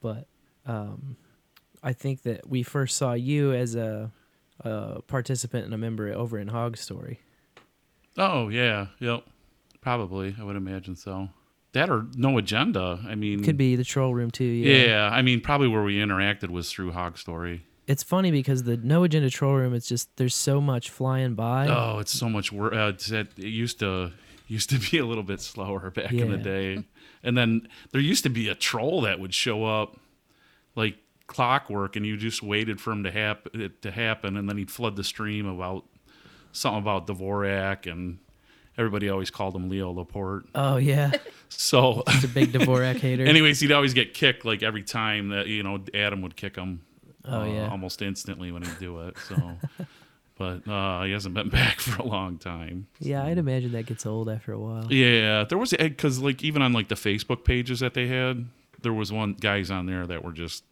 But 0.01 0.27
um, 0.65 1.17
I 1.81 1.93
think 1.93 2.23
that 2.23 2.47
we 2.49 2.63
first 2.63 2.97
saw 2.97 3.13
you 3.13 3.53
as 3.53 3.75
a, 3.75 4.11
a 4.61 5.01
participant 5.03 5.65
and 5.65 5.73
a 5.73 5.77
member 5.77 6.11
over 6.11 6.39
in 6.39 6.47
Hog 6.47 6.77
Story. 6.77 7.19
Oh 8.17 8.49
yeah, 8.49 8.87
yep. 8.99 9.23
Probably, 9.83 10.35
I 10.39 10.43
would 10.43 10.55
imagine 10.55 10.95
so. 10.95 11.29
That 11.73 11.89
or 11.89 12.05
no 12.15 12.37
agenda. 12.37 12.99
I 13.07 13.15
mean, 13.15 13.43
Could 13.43 13.57
be 13.57 13.75
the 13.75 13.83
troll 13.83 14.13
room 14.13 14.31
too. 14.31 14.43
Yeah. 14.45 14.85
Yeah. 14.85 15.09
I 15.11 15.21
mean, 15.21 15.41
probably 15.41 15.67
where 15.67 15.83
we 15.83 15.97
interacted 15.97 16.49
was 16.49 16.71
through 16.71 16.91
Hog 16.91 17.17
Story. 17.17 17.65
It's 17.85 18.03
funny 18.03 18.31
because 18.31 18.63
the 18.63 18.77
no 18.77 19.03
agenda 19.03 19.29
troll 19.29 19.55
room. 19.55 19.73
It's 19.73 19.87
just 19.89 20.15
there's 20.17 20.35
so 20.35 20.61
much 20.61 20.89
flying 20.89 21.33
by. 21.35 21.67
Oh, 21.67 21.99
it's 21.99 22.13
so 22.13 22.29
much 22.29 22.51
work. 22.53 22.73
Uh, 22.73 22.91
it's 22.93 23.11
it 23.11 23.37
used 23.37 23.79
to 23.79 24.11
used 24.47 24.69
to 24.69 24.79
be 24.91 24.99
a 24.99 25.05
little 25.05 25.23
bit 25.23 25.41
slower 25.41 25.89
back 25.89 26.13
in 26.13 26.31
the 26.31 26.37
Yeah. 26.37 26.43
day, 26.43 26.83
and 27.23 27.37
then 27.37 27.67
there 27.91 27.99
used 28.01 28.23
to 28.23 28.29
be 28.29 28.47
a 28.47 28.55
troll 28.55 29.01
that 29.01 29.19
would 29.19 29.33
show 29.33 29.65
up 29.65 29.99
like 30.75 30.95
clockwork, 31.27 31.95
and 31.97 32.05
you 32.05 32.15
just 32.17 32.41
waited 32.43 32.79
for 32.79 32.91
him 32.91 33.03
to 33.03 33.11
happen 33.11 33.59
it 33.59 33.81
to 33.81 33.91
happen, 33.91 34.37
and 34.37 34.47
then 34.47 34.57
he'd 34.57 34.71
flood 34.71 34.95
the 34.95 35.03
stream 35.03 35.45
about 35.45 35.83
something 36.53 36.81
about 36.81 37.07
Dvorak, 37.07 37.91
and 37.91 38.19
everybody 38.77 39.09
always 39.09 39.29
called 39.29 39.55
him 39.55 39.69
Leo 39.69 39.91
Laporte. 39.91 40.45
Oh 40.55 40.77
yeah, 40.77 41.11
So, 41.57 42.03
it's 42.07 42.23
a 42.23 42.27
big 42.27 42.51
Dvorak 42.51 42.97
hater. 42.97 43.25
anyways, 43.25 43.59
he'd 43.59 43.71
always 43.71 43.93
get 43.93 44.13
kicked 44.13 44.45
like 44.45 44.63
every 44.63 44.83
time 44.83 45.29
that 45.29 45.47
you 45.47 45.63
know 45.63 45.79
Adam 45.93 46.21
would 46.21 46.35
kick 46.35 46.55
him. 46.55 46.81
Oh, 47.25 47.41
uh, 47.41 47.45
yeah. 47.45 47.69
almost 47.69 48.01
instantly 48.01 48.51
when 48.51 48.63
he'd 48.63 48.79
do 48.79 48.99
it. 49.07 49.17
So, 49.29 49.35
but 50.37 50.67
uh, 50.67 51.03
he 51.03 51.11
hasn't 51.13 51.33
been 51.33 51.49
back 51.49 51.79
for 51.79 52.01
a 52.01 52.05
long 52.05 52.37
time. 52.37 52.87
Yeah, 52.99 53.23
I'd 53.23 53.37
imagine 53.37 53.71
that 53.73 53.85
gets 53.85 54.05
old 54.05 54.29
after 54.29 54.51
a 54.51 54.59
while. 54.59 54.91
Yeah, 54.91 55.45
there 55.45 55.57
was 55.57 55.71
because 55.71 56.19
like 56.19 56.43
even 56.43 56.61
on 56.61 56.73
like 56.73 56.89
the 56.89 56.95
Facebook 56.95 57.45
pages 57.45 57.79
that 57.79 57.93
they 57.93 58.07
had, 58.07 58.45
there 58.81 58.93
was 58.93 59.11
one 59.11 59.33
guys 59.33 59.71
on 59.71 59.85
there 59.85 60.05
that 60.05 60.23
were 60.23 60.33
just 60.33 60.65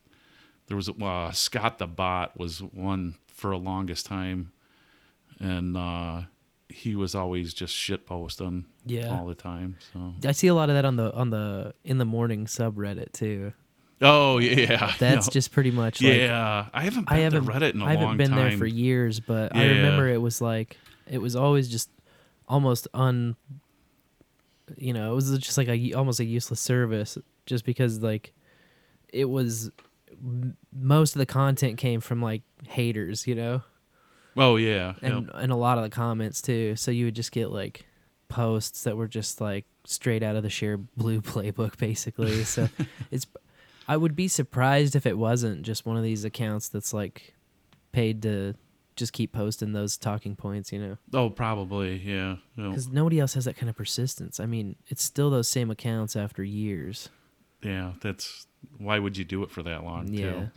there 0.68 0.76
was 0.76 0.90
uh, 0.90 1.32
Scott 1.32 1.78
the 1.78 1.88
bot 1.88 2.38
was 2.38 2.62
one 2.62 3.16
for 3.28 3.52
a 3.52 3.58
longest 3.58 4.06
time, 4.06 4.52
and 5.40 5.78
uh, 5.78 6.24
he 6.74 6.96
was 6.96 7.14
always 7.16 7.54
just 7.54 7.74
shit 7.74 8.06
posting 8.06 8.66
Yeah. 8.86 9.18
all 9.18 9.26
the 9.26 9.36
time. 9.36 9.78
So 9.94 10.14
I 10.28 10.32
see 10.32 10.48
a 10.48 10.54
lot 10.56 10.70
of 10.70 10.76
that 10.76 10.86
on 10.86 10.96
the 10.96 11.14
on 11.14 11.30
the 11.30 11.74
in 11.84 11.98
the 11.98 12.06
morning 12.06 12.46
subreddit 12.46 13.12
too. 13.14 13.54
oh 14.02 14.40
yeah, 14.40 14.94
That's 15.00 15.28
no. 15.28 15.32
just 15.32 15.52
pretty 15.52 15.72
much 15.72 16.02
like 16.02 16.14
yeah. 16.18 16.68
I 16.74 16.82
haven't 16.84 17.08
been 17.08 17.18
I 17.18 17.20
haven't 17.22 17.46
to 17.46 17.52
Reddit 17.52 17.74
in 17.76 17.82
a 17.82 17.86
I 17.86 17.90
haven't 17.92 18.06
long 18.06 18.18
been 18.18 18.30
time. 18.32 18.38
there 18.50 18.58
for 18.58 18.66
years, 18.66 19.20
but 19.20 19.56
I 19.56 19.66
remember 19.66 20.08
it 20.10 20.22
was 20.22 20.42
like 20.42 20.78
it 21.08 21.20
was 21.20 21.36
always 21.36 21.68
just 21.70 21.90
almost 22.48 22.88
un 22.94 23.36
you 24.78 24.94
know, 24.94 25.12
it 25.12 25.16
was 25.16 25.38
just 25.40 25.58
like 25.58 25.68
a 25.68 25.94
almost 25.94 26.20
a 26.20 26.26
useless 26.26 26.60
service 26.62 27.18
just 27.46 27.66
because 27.66 28.02
like 28.02 28.34
it 29.12 29.26
was 29.26 29.70
most 30.74 31.16
of 31.16 31.20
the 31.20 31.26
content 31.26 31.78
came 31.78 32.00
from 32.02 32.22
like 32.22 32.42
haters, 32.68 33.28
you 33.28 33.36
know, 33.36 33.62
Oh 34.38 34.56
yeah, 34.56 34.94
and 35.02 35.26
yep. 35.28 35.36
and 35.36 35.52
a 35.52 35.56
lot 35.56 35.78
of 35.78 35.84
the 35.84 35.90
comments 35.90 36.42
too. 36.42 36.76
So 36.76 36.92
you 36.92 37.06
would 37.06 37.16
just 37.16 37.32
get 37.32 37.52
like 37.52 37.86
posts 38.30 38.84
that 38.84 38.96
were 38.96 39.08
just 39.08 39.42
like 39.42 39.66
straight 39.86 40.24
out 40.24 40.36
of 40.36 40.44
the 40.44 40.50
Shareblue 40.50 40.88
playbook, 40.98 41.78
basically. 41.78 42.44
So 42.44 42.70
it's 43.12 43.28
I 43.88 43.98
would 43.98 44.16
be 44.16 44.28
surprised 44.28 44.96
if 44.96 45.06
it 45.06 45.18
wasn't 45.18 45.64
just 45.64 45.86
one 45.86 45.98
of 45.98 46.04
these 46.04 46.24
accounts 46.24 46.70
that's 46.70 46.94
like 46.94 47.34
paid 47.92 48.22
to 48.24 48.56
just 48.96 49.14
keep 49.14 49.34
posting 49.34 49.74
those 49.74 49.98
talking 49.98 50.36
points, 50.36 50.72
you 50.72 50.80
know, 50.80 50.98
oh 51.14 51.30
probably 51.30 51.98
yeah. 51.98 52.38
Because 52.56 52.90
nobody 52.90 53.20
else 53.20 53.34
has 53.34 53.46
that 53.46 53.58
kind 53.58 53.70
of 53.70 53.76
persistence. 53.76 54.40
I 54.40 54.46
mean, 54.46 54.76
it's 54.88 55.04
still 55.04 55.30
those 55.30 55.48
same 55.48 55.72
accounts 55.72 56.16
after 56.16 56.44
years. 56.44 57.10
Yeah, 57.62 57.94
that's 58.02 58.48
why 58.78 59.00
would 59.00 59.18
you 59.18 59.26
do 59.26 59.44
it 59.44 59.52
for 59.52 59.64
that 59.64 59.84
long? 59.84 60.08
Yeah. 60.14 60.32
Too? 60.32 60.50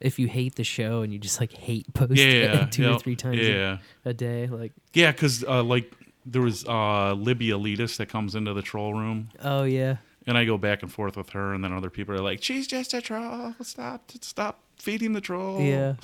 If 0.00 0.18
you 0.18 0.28
hate 0.28 0.54
the 0.54 0.64
show 0.64 1.02
and 1.02 1.12
you 1.12 1.18
just 1.18 1.40
like 1.40 1.52
hate 1.52 1.92
posting 1.94 2.16
Yeah, 2.18 2.62
it 2.64 2.72
two 2.72 2.90
or 2.90 2.98
three 2.98 3.16
times 3.16 3.38
a- 3.38 3.52
Yeah, 3.52 3.78
a 4.04 4.14
day, 4.14 4.46
like 4.46 4.72
yeah, 4.94 5.12
because 5.12 5.44
uh, 5.44 5.62
like 5.62 5.92
there 6.26 6.42
was 6.42 6.64
uh, 6.66 7.12
Libby 7.14 7.48
Elitis 7.48 7.96
that 7.98 8.08
comes 8.08 8.34
into 8.34 8.52
the 8.54 8.62
troll 8.62 8.94
room, 8.94 9.28
oh 9.42 9.64
yeah, 9.64 9.96
and 10.26 10.36
I 10.38 10.44
go 10.44 10.56
back 10.58 10.82
and 10.82 10.90
forth 10.92 11.16
with 11.16 11.30
her, 11.30 11.52
and 11.54 11.62
then 11.64 11.72
other 11.72 11.90
people 11.90 12.14
are 12.14 12.20
like, 12.20 12.42
"She's 12.42 12.66
just 12.66 12.94
a 12.94 13.00
troll. 13.02 13.54
Stop, 13.62 14.10
stop 14.22 14.60
feeding 14.78 15.12
the 15.12 15.20
troll." 15.20 15.60
yeah. 15.60 15.94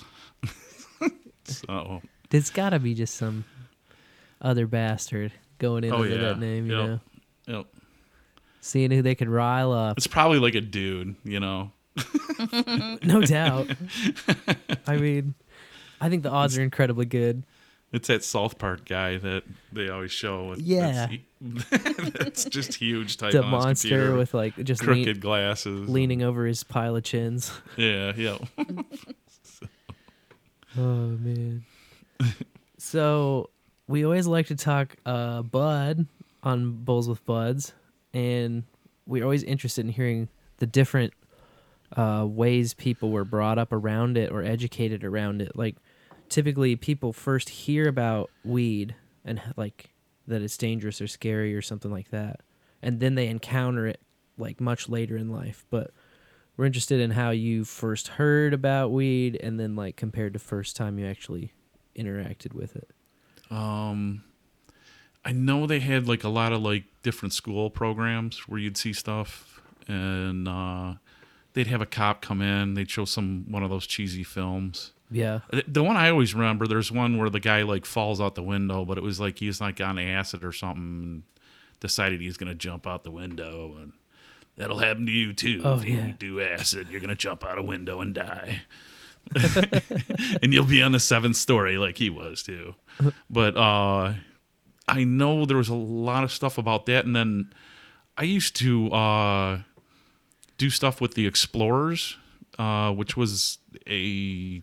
So 1.45 2.03
there's 2.31 2.51
got 2.51 2.71
to 2.71 2.81
be 2.81 2.93
just 2.95 3.15
some 3.15 3.45
other 4.43 4.67
bastard 4.67 5.33
going 5.59 5.85
in 5.85 5.93
Oh, 5.93 6.03
under 6.03 6.09
yeah. 6.15 6.21
that 6.23 6.39
name, 6.41 6.67
you 6.67 6.77
Yep. 6.77 6.87
know, 6.89 7.01
yep. 7.47 7.67
seeing 8.61 8.91
who 8.91 9.01
they 9.01 9.15
could 9.15 9.29
rile 9.29 9.71
up. 9.73 9.97
it's 9.97 10.09
probably 10.09 10.39
like 10.41 10.55
a 10.57 10.61
dude, 10.61 11.15
you 11.25 11.39
know. 11.39 11.71
No 13.05 13.23
doubt. 13.23 13.69
I 14.87 14.97
mean, 14.97 15.35
I 16.01 16.09
think 16.09 16.23
the 16.23 16.31
odds 16.31 16.57
are 16.59 16.63
incredibly 16.63 17.07
good. 17.07 17.45
It's 17.93 18.09
that 18.09 18.25
South 18.25 18.59
Park 18.59 18.85
guy 18.85 19.17
that 19.19 19.45
they 19.73 19.89
always 19.89 20.11
show. 20.13 20.49
With, 20.51 20.59
Yeah. 20.61 21.09
that's, 21.41 22.13
that's 22.19 22.45
just 22.45 22.75
huge. 22.75 23.17
Type 23.17 23.33
The 23.33 23.43
monster 23.43 23.89
computer 23.89 24.17
with 24.17 24.35
like 24.35 24.57
just 24.65 24.83
crooked 24.83 25.07
lean, 25.07 25.21
glasses, 25.21 25.89
leaning 25.89 26.23
over 26.23 26.45
his 26.47 26.63
pile 26.65 26.97
of 26.97 27.05
chins. 27.05 27.53
Yeah, 27.77 28.13
yeah. 28.17 28.39
Oh 30.79 30.81
man. 31.21 31.65
so 32.79 33.51
we 33.89 34.05
always 34.05 34.27
like 34.27 34.47
to 34.49 34.57
talk 34.57 34.97
uh 35.07 35.43
bud 35.43 36.07
on 36.43 36.73
bowls 36.85 37.09
with 37.09 37.25
buds 37.25 37.73
and 38.13 38.65
we're 39.07 39.23
always 39.25 39.43
interested 39.43 39.85
in 39.87 39.93
hearing 39.93 40.29
the 40.59 40.67
different 40.67 41.13
uh 41.97 42.27
ways 42.29 42.75
people 42.75 43.11
were 43.11 43.25
brought 43.25 43.59
up 43.59 43.73
around 43.73 44.17
it 44.17 44.33
or 44.33 44.43
educated 44.43 45.05
around 45.05 45.43
it. 45.43 45.57
Like 45.57 45.77
typically 46.29 46.77
people 46.77 47.13
first 47.13 47.49
hear 47.49 47.89
about 47.89 48.31
weed 48.45 48.95
and 49.25 49.41
like 49.57 49.91
that 50.27 50.43
it's 50.43 50.57
dangerous 50.57 51.01
or 51.01 51.07
scary 51.07 51.55
or 51.55 51.63
something 51.63 51.91
like 51.91 52.11
that 52.11 52.41
and 52.83 53.01
then 53.01 53.15
they 53.15 53.29
encounter 53.29 53.87
it 53.87 54.01
like 54.39 54.61
much 54.61 54.89
later 54.89 55.17
in 55.17 55.31
life. 55.31 55.65
But 55.71 55.91
we're 56.57 56.67
interested 56.67 57.01
in 57.01 57.11
how 57.11 57.31
you 57.31 57.65
first 57.65 58.09
heard 58.09 58.55
about 58.55 58.91
weed 58.91 59.39
and 59.43 59.59
then 59.59 59.77
like 59.77 59.97
compared 59.97 60.33
to 60.35 60.39
first 60.39 60.77
time 60.77 60.99
you 60.99 61.07
actually 61.07 61.53
interacted 61.97 62.55
with 62.55 62.77
it. 62.77 62.91
Um, 63.51 64.25
I 65.25 65.33
know 65.33 65.67
they 65.67 65.81
had 65.81 66.09
like 66.09 66.25
a 66.25 66.29
lot 66.29 66.53
of 66.53 66.63
like 66.63 66.85
different 67.03 67.33
school 67.33 67.71
programs 67.71 68.49
where 68.49 68.59
you'd 68.59 68.77
see 68.77 68.93
stuff, 68.93 69.61
and 69.89 70.49
uh, 70.49 70.95
they'd 71.57 71.67
have 71.69 71.81
a 71.81 71.87
cop 71.87 72.21
come 72.21 72.43
in. 72.43 72.75
They'd 72.75 72.91
show 72.91 73.07
some 73.07 73.47
one 73.49 73.63
of 73.65 73.71
those 73.71 73.87
cheesy 73.87 74.23
films. 74.23 74.93
yeah 75.11 75.41
The- 75.67 75.83
one 75.83 75.97
I 75.97 76.11
always 76.11 76.35
remember, 76.35 76.67
there's 76.67 76.93
one 76.93 77.17
where 77.17 77.31
the 77.31 77.41
guy 77.41 77.63
like 77.63 77.87
falls 77.87 78.21
out 78.21 78.35
the 78.35 78.43
window, 78.43 78.85
but 78.85 78.99
it 78.99 79.03
was 79.03 79.19
like 79.19 79.39
he's 79.39 79.59
like 79.61 79.81
on 79.81 79.99
acid 79.99 80.45
or 80.45 80.53
something, 80.53 80.83
and 80.83 81.23
decided 81.81 82.21
he's 82.21 82.37
gonna 82.37 82.55
jump 82.55 82.87
out 82.87 83.05
the 83.05 83.11
window, 83.11 83.75
and 83.81 83.93
that'll 84.57 84.79
happen 84.79 85.07
to 85.07 85.13
you 85.13 85.33
too. 85.33 85.63
Oh, 85.65 85.77
if 85.79 85.85
you 85.87 85.97
yeah. 85.97 86.13
do 86.19 86.41
acid, 86.43 86.89
you're 86.91 87.01
gonna 87.01 87.15
jump 87.15 87.43
out 87.43 87.57
a 87.59 87.63
window 87.63 88.01
and 88.03 88.15
die, 88.15 88.61
and 90.43 90.53
you'll 90.53 90.65
be 90.65 90.83
on 90.83 90.93
the 90.93 91.01
seventh 91.01 91.37
story 91.37 91.79
like 91.79 91.97
he 91.99 92.11
was 92.11 92.43
too. 92.43 92.75
But 93.31 93.57
uh, 93.57 94.13
I 94.89 95.05
know 95.05 95.45
there 95.47 95.57
was 95.57 95.69
a 95.69 95.75
lot 95.75 96.23
of 96.23 96.31
stuff 96.33 96.59
about 96.59 96.87
that, 96.87 97.05
and 97.07 97.17
then 97.17 97.53
I 98.17 98.23
used 98.25 98.57
to 98.57 98.91
uh, 98.93 99.59
do 100.59 100.71
stuff 100.71 101.01
with 101.01 101.15
the 101.15 101.27
Explorers, 101.27 102.17
uh, 102.59 102.93
which 102.93 103.17
was 103.17 103.59
a 103.89 104.63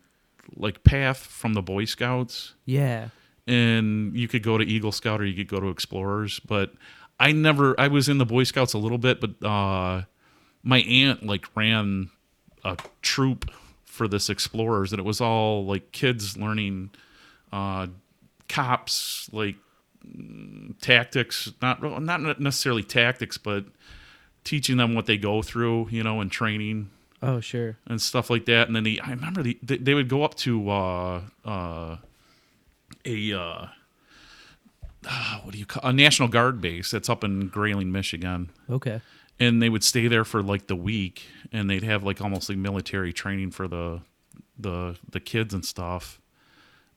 like 0.55 0.83
path 0.83 1.17
from 1.17 1.53
the 1.53 1.62
Boy 1.62 1.85
Scouts, 1.85 2.53
yeah 2.65 3.09
and 3.47 4.15
you 4.15 4.27
could 4.27 4.43
go 4.43 4.57
to 4.57 4.63
Eagle 4.63 4.91
Scout 4.91 5.21
or 5.21 5.25
you 5.25 5.35
could 5.35 5.47
go 5.47 5.59
to 5.59 5.69
Explorers. 5.69 6.39
But 6.39 6.73
I 7.19 7.31
never. 7.31 7.79
I 7.79 7.88
was 7.88 8.09
in 8.09 8.17
the 8.17 8.25
Boy 8.25 8.43
Scouts 8.43 8.73
a 8.73 8.77
little 8.77 8.97
bit, 8.97 9.19
but 9.19 9.45
uh, 9.45 10.03
my 10.63 10.79
aunt 10.79 11.25
like 11.25 11.45
ran 11.55 12.09
a 12.63 12.77
troop 13.01 13.51
for 13.85 14.07
this 14.07 14.29
Explorers, 14.29 14.91
and 14.91 15.00
it 15.00 15.05
was 15.05 15.21
all 15.21 15.65
like 15.65 15.91
kids 15.91 16.38
learning 16.38 16.91
uh, 17.51 17.88
cops 18.47 19.29
like 19.33 19.55
tactics, 20.81 21.51
not 21.62 21.81
not 22.01 22.39
necessarily 22.39 22.83
tactics, 22.83 23.38
but 23.38 23.65
teaching 24.43 24.77
them 24.77 24.93
what 24.93 25.05
they 25.05 25.17
go 25.17 25.41
through, 25.41 25.88
you 25.89 26.03
know, 26.03 26.21
and 26.21 26.31
training 26.31 26.89
oh 27.21 27.39
sure. 27.39 27.77
and 27.85 28.01
stuff 28.01 28.29
like 28.29 28.45
that. 28.45 28.67
And 28.67 28.75
then 28.75 28.83
the, 28.83 29.01
I 29.01 29.12
remember 29.12 29.43
the, 29.43 29.57
they, 29.63 29.77
they 29.77 29.93
would 29.93 30.09
go 30.09 30.23
up 30.23 30.35
to 30.35 30.69
uh, 30.69 31.21
uh, 31.45 31.97
a 33.05 33.33
uh, 33.33 33.67
ah, 35.07 35.41
what 35.43 35.53
do 35.53 35.57
you 35.57 35.65
call 35.65 35.89
a 35.89 35.93
National 35.93 36.27
Guard 36.27 36.62
base 36.62 36.91
that's 36.91 37.09
up 37.09 37.23
in 37.23 37.47
Grayling, 37.47 37.91
Michigan, 37.91 38.50
okay. 38.69 39.01
And 39.39 39.62
they 39.62 39.69
would 39.69 39.83
stay 39.83 40.07
there 40.07 40.23
for 40.23 40.43
like 40.43 40.67
the 40.67 40.75
week, 40.75 41.23
and 41.51 41.69
they'd 41.69 41.83
have 41.83 42.03
like 42.03 42.21
almost 42.21 42.50
like 42.50 42.57
military 42.57 43.12
training 43.12 43.51
for 43.51 43.67
the 43.67 44.01
the 44.57 44.95
the 45.09 45.19
kids 45.19 45.53
and 45.53 45.65
stuff, 45.65 46.21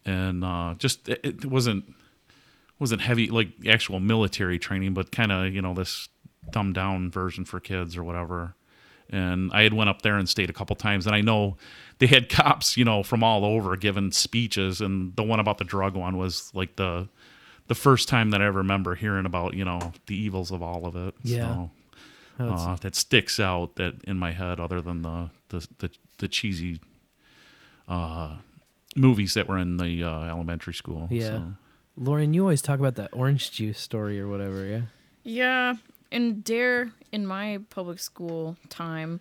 and 0.05 0.45
uh, 0.45 0.75
just 0.79 1.09
it, 1.09 1.21
it 1.25 1.45
wasn't 1.47 1.95
wasn't 2.79 3.01
heavy 3.01 3.31
like 3.31 3.49
actual 3.67 4.01
military 4.01 4.59
training, 4.59 4.93
but 4.93 5.11
kind 5.11 5.33
of 5.33 5.53
you 5.55 5.63
know 5.63 5.75
this 5.75 6.09
dumbed 6.51 6.75
down 6.75 7.11
version 7.11 7.45
for 7.45 7.61
kids 7.61 7.97
or 7.97 8.05
whatever. 8.05 8.55
And 9.09 9.53
I 9.53 9.63
had 9.63 9.73
went 9.73 9.89
up 9.89 10.03
there 10.03 10.17
and 10.17 10.29
stayed 10.29 10.51
a 10.51 10.53
couple 10.53 10.75
times, 10.75 11.07
and 11.07 11.15
I 11.15 11.21
know 11.21 11.57
they 11.99 12.07
had 12.07 12.29
cops, 12.41 12.77
you 12.77 12.85
know, 12.85 13.03
from 13.03 13.23
all 13.23 13.45
over 13.45 13.77
giving 13.77 14.11
speeches, 14.11 14.81
and 14.81 15.15
the 15.17 15.23
one 15.23 15.39
about 15.39 15.59
the 15.59 15.65
drug 15.65 15.95
one 15.95 16.17
was 16.17 16.51
like 16.55 16.77
the 16.77 17.09
the 17.69 17.75
first 17.75 18.09
time 18.09 18.31
that 18.31 18.41
I 18.41 18.47
ever 18.47 18.59
remember 18.59 18.95
hearing 18.95 19.27
about 19.27 19.55
you 19.55 19.65
know 19.65 19.93
the 20.07 20.17
evils 20.17 20.51
of 20.51 20.63
all 20.63 20.87
of 20.87 20.97
it. 20.97 21.15
Yeah. 21.23 21.55
So, 21.55 21.71
Oh, 22.39 22.51
uh, 22.51 22.77
that 22.77 22.95
sticks 22.95 23.41
out 23.41 23.77
that 23.77 23.95
in 24.05 24.19
my 24.19 24.33
head, 24.33 24.61
other 24.61 24.83
than 24.83 25.03
the 25.03 25.31
the 25.49 25.67
the, 25.79 25.91
the 26.19 26.29
cheesy 26.29 26.81
uh, 27.89 28.37
movies 28.95 29.35
that 29.35 29.49
were 29.49 29.59
in 29.59 29.77
the 29.79 30.03
uh, 30.05 30.25
elementary 30.25 30.75
school. 30.75 31.09
Yeah. 31.11 31.23
So. 31.29 31.53
lauren 31.97 32.35
you 32.35 32.43
always 32.43 32.61
talk 32.61 32.79
about 32.79 32.97
that 32.97 33.09
orange 33.13 33.51
juice 33.53 33.79
story 33.81 34.21
or 34.21 34.29
whatever 34.29 34.67
yeah 34.67 34.83
Yeah, 35.23 35.75
in 36.11 36.41
Dare, 36.41 36.93
in 37.13 37.27
my 37.27 37.61
public 37.71 37.99
school 37.99 38.57
time, 38.69 39.21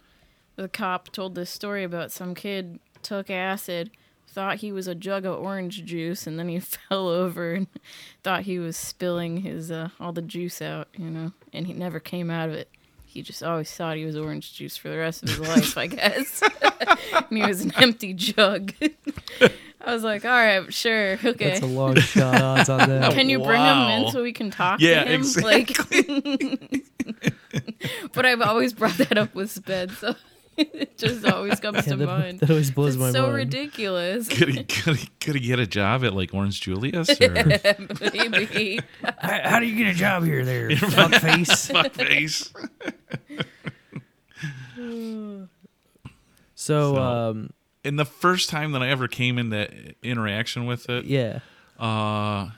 the 0.55 0.69
cop 0.69 1.11
told 1.11 1.35
this 1.35 1.49
story 1.49 1.83
about 1.83 2.11
some 2.11 2.35
kid 2.35 2.79
took 3.01 3.29
acid, 3.29 3.91
thought 4.27 4.57
he 4.57 4.71
was 4.71 4.87
a 4.87 4.95
jug 4.95 5.25
of 5.25 5.37
orange 5.39 5.85
juice, 5.85 6.27
and 6.27 6.39
then 6.39 6.49
he 6.49 6.59
fell 6.89 7.07
over 7.07 7.53
and 7.53 7.67
thought 8.23 8.43
he 8.43 8.59
was 8.59 8.77
spilling 8.77 9.37
his 9.37 9.71
uh, 9.71 9.89
all 9.99 10.13
the 10.13 10.21
juice 10.21 10.61
out, 10.61 10.87
you 10.97 11.09
know, 11.09 11.31
and 11.53 11.67
he 11.67 11.73
never 11.73 11.99
came 11.99 12.29
out 12.29 12.49
of 12.49 12.55
it. 12.55 12.69
He 13.15 13.21
just 13.21 13.41
always 13.41 13.71
thought 13.71 13.95
he 13.95 14.03
was 14.03 14.17
orange 14.17 14.53
juice 14.53 14.75
for 14.75 14.89
the 14.89 14.97
rest 14.97 15.23
of 15.23 15.29
his 15.29 15.39
life, 15.39 15.77
I 15.77 15.87
guess. 15.87 16.43
and 17.13 17.25
he 17.37 17.41
was 17.41 17.61
an 17.61 17.71
empty 17.77 18.13
jug. 18.13 18.73
I 19.81 19.93
was 19.93 20.03
like, 20.03 20.25
all 20.25 20.31
right, 20.31 20.73
sure, 20.73 21.13
okay. 21.23 21.51
that's 21.51 21.61
a 21.61 21.65
long 21.65 21.95
shot 21.95 22.41
odds 22.41 22.67
on 22.67 22.89
that 22.89 23.13
Can 23.13 23.29
you 23.29 23.39
bring 23.39 23.61
him 23.61 23.77
in 23.77 24.11
so 24.11 24.21
we 24.21 24.33
can 24.33 24.51
talk 24.51 24.81
Yeah, 24.81 25.05
to 25.05 25.11
him? 25.11 25.23
Like, 25.41 25.77
but 28.11 28.25
I've 28.25 28.41
always 28.41 28.73
brought 28.73 28.97
that 28.97 29.17
up 29.17 29.33
with 29.33 29.49
Sped, 29.49 29.91
so 29.91 30.15
it 30.73 30.97
just 30.97 31.25
always 31.25 31.59
comes 31.59 31.77
Yeah, 31.77 31.93
to 31.93 31.95
that, 31.97 32.05
mind. 32.05 32.39
that 32.39 32.49
always 32.49 32.71
blows 32.71 32.95
It's 32.95 32.99
my 32.99 33.11
so 33.11 33.23
mind 33.23 33.31
So 33.31 33.35
ridiculous. 33.35 34.27
Could 34.29 34.49
he, 34.49 34.63
could, 34.63 34.95
he, 34.97 35.09
could 35.19 35.35
he 35.35 35.41
get 35.47 35.59
a 35.59 35.67
job 35.67 36.03
at 36.05 36.13
like 36.13 36.33
Orange 36.33 36.61
Julius 36.61 37.09
or 37.19 37.29
Maybe. 38.29 38.79
how, 39.19 39.49
how 39.49 39.59
do 39.59 39.65
you 39.65 39.75
get 39.75 39.87
a 39.87 39.97
job 39.97 40.23
here 40.23 40.45
there 40.45 40.69
fuckface 40.69 41.71
fuckface? 41.71 42.51
so 44.77 45.47
So- 46.55 46.97
um 46.97 47.49
And 47.83 47.99
the 47.99 48.05
first 48.05 48.49
time 48.49 48.71
that 48.71 48.81
I 48.81 48.89
ever 48.89 49.07
came 49.07 49.37
into 49.37 49.93
interaction 50.03 50.65
with 50.65 50.89
it, 50.89 51.05
yeah 51.05 51.39
uh, 51.77 52.49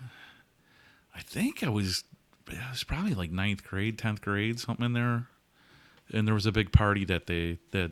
I 1.15 1.21
think 1.21 1.63
I 1.63 1.69
was 1.69 2.03
it 2.49 2.57
was 2.71 2.83
probably 2.83 3.13
like 3.15 3.31
ninth 3.31 3.63
grade, 3.63 3.97
tenth 3.97 4.21
grade, 4.21 4.59
something 4.59 4.85
in 4.85 4.93
there. 4.93 5.27
And 6.13 6.27
there 6.27 6.35
was 6.35 6.45
a 6.45 6.51
big 6.51 6.71
party 6.71 7.05
that 7.05 7.27
they 7.27 7.59
that 7.71 7.91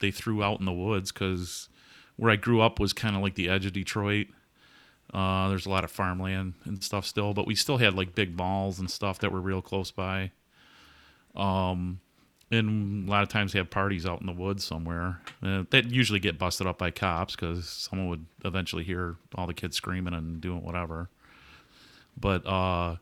they 0.00 0.10
threw 0.10 0.42
out 0.42 0.60
in 0.60 0.66
the 0.66 0.72
woods 0.72 1.12
because 1.12 1.68
where 2.16 2.30
I 2.30 2.36
grew 2.36 2.60
up 2.60 2.80
was 2.80 2.92
kind 2.92 3.14
of 3.14 3.22
like 3.22 3.34
the 3.34 3.48
edge 3.48 3.66
of 3.66 3.72
Detroit. 3.72 4.28
Uh, 5.12 5.48
there's 5.48 5.66
a 5.66 5.70
lot 5.70 5.84
of 5.84 5.90
farmland 5.90 6.54
and 6.64 6.82
stuff 6.82 7.06
still, 7.06 7.32
but 7.34 7.46
we 7.46 7.54
still 7.54 7.76
had 7.76 7.94
like 7.94 8.14
big 8.14 8.36
malls 8.36 8.78
and 8.78 8.90
stuff 8.90 9.18
that 9.20 9.32
were 9.32 9.40
real 9.40 9.62
close 9.62 9.90
by. 9.90 10.32
Um, 11.34 12.00
and 12.50 13.08
a 13.08 13.10
lot 13.10 13.22
of 13.22 13.28
times 13.28 13.52
they 13.52 13.58
have 13.58 13.70
parties 13.70 14.06
out 14.06 14.20
in 14.20 14.26
the 14.26 14.32
woods 14.32 14.64
somewhere 14.64 15.20
uh, 15.42 15.64
that 15.70 15.90
usually 15.90 16.20
get 16.20 16.38
busted 16.38 16.66
up 16.66 16.78
by 16.78 16.90
cops 16.90 17.36
because 17.36 17.68
someone 17.68 18.08
would 18.08 18.26
eventually 18.44 18.84
hear 18.84 19.16
all 19.34 19.46
the 19.46 19.54
kids 19.54 19.76
screaming 19.76 20.14
and 20.14 20.40
doing 20.40 20.62
whatever. 20.62 21.10
But 22.18 22.46
uh, 22.46 22.96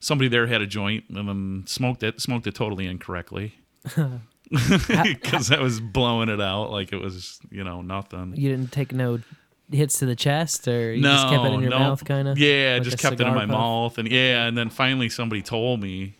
somebody 0.00 0.28
there 0.28 0.46
had 0.46 0.60
a 0.60 0.66
joint 0.66 1.04
and 1.08 1.28
then 1.28 1.64
smoked 1.66 2.02
it, 2.02 2.20
smoked 2.20 2.46
it 2.46 2.54
totally 2.54 2.86
incorrectly 2.86 3.58
because 3.84 5.50
I 5.52 5.60
was 5.60 5.80
blowing 5.80 6.28
it 6.28 6.40
out 6.40 6.70
like 6.70 6.92
it 6.92 6.98
was 6.98 7.38
you 7.50 7.64
know 7.64 7.82
nothing. 7.82 8.34
you 8.36 8.48
didn't 8.50 8.72
take 8.72 8.92
no 8.92 9.20
hits 9.70 9.98
to 9.98 10.06
the 10.06 10.16
chest 10.16 10.66
or 10.66 10.92
you 10.94 11.02
no, 11.02 11.10
just 11.12 11.28
kept 11.28 11.44
it 11.44 11.52
in 11.52 11.60
your 11.60 11.70
no. 11.70 11.78
mouth 11.78 12.04
kind 12.04 12.26
of 12.28 12.38
Yeah, 12.38 12.74
like 12.74 12.82
just 12.84 12.98
kept 12.98 13.20
it 13.20 13.26
in 13.26 13.34
my 13.34 13.40
puff? 13.40 13.48
mouth, 13.50 13.98
and 13.98 14.10
yeah, 14.10 14.46
and 14.46 14.56
then 14.56 14.70
finally 14.70 15.08
somebody 15.10 15.42
told 15.42 15.80
me, 15.82 16.16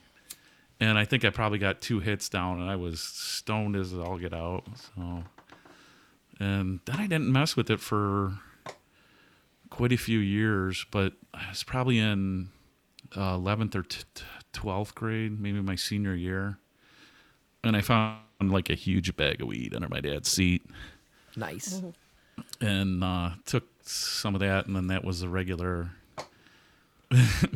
and 0.80 0.98
I 0.98 1.04
think 1.06 1.24
I 1.24 1.30
probably 1.30 1.58
got 1.58 1.80
two 1.80 2.00
hits 2.00 2.28
down, 2.28 2.60
and 2.60 2.70
I 2.70 2.76
was 2.76 3.00
stoned 3.00 3.74
as 3.76 3.94
all 3.94 4.18
get 4.18 4.34
out. 4.34 4.64
So, 4.94 5.24
and 6.38 6.80
then 6.84 6.96
I 6.96 7.06
didn't 7.06 7.32
mess 7.32 7.56
with 7.56 7.70
it 7.70 7.80
for 7.80 8.38
quite 9.70 9.92
a 9.92 9.96
few 9.96 10.18
years, 10.18 10.84
but 10.90 11.14
I 11.32 11.48
was 11.48 11.62
probably 11.62 11.98
in 11.98 12.50
uh, 13.16 13.34
eleventh 13.34 13.74
or 13.74 13.84
twelfth 14.52 14.94
grade, 14.94 15.40
maybe 15.40 15.62
my 15.62 15.74
senior 15.76 16.14
year, 16.14 16.58
and 17.64 17.76
I 17.76 17.80
found 17.80 18.20
like 18.40 18.70
a 18.70 18.74
huge 18.74 19.16
bag 19.16 19.40
of 19.40 19.48
weed 19.48 19.74
under 19.74 19.88
my 19.88 20.00
dad's 20.00 20.30
seat 20.30 20.64
nice 21.36 21.80
and 22.60 23.02
uh, 23.02 23.30
took 23.46 23.64
some 23.82 24.34
of 24.34 24.40
that, 24.40 24.66
and 24.66 24.76
then 24.76 24.88
that 24.88 25.04
was 25.04 25.22
a 25.22 25.28
regular 25.28 25.90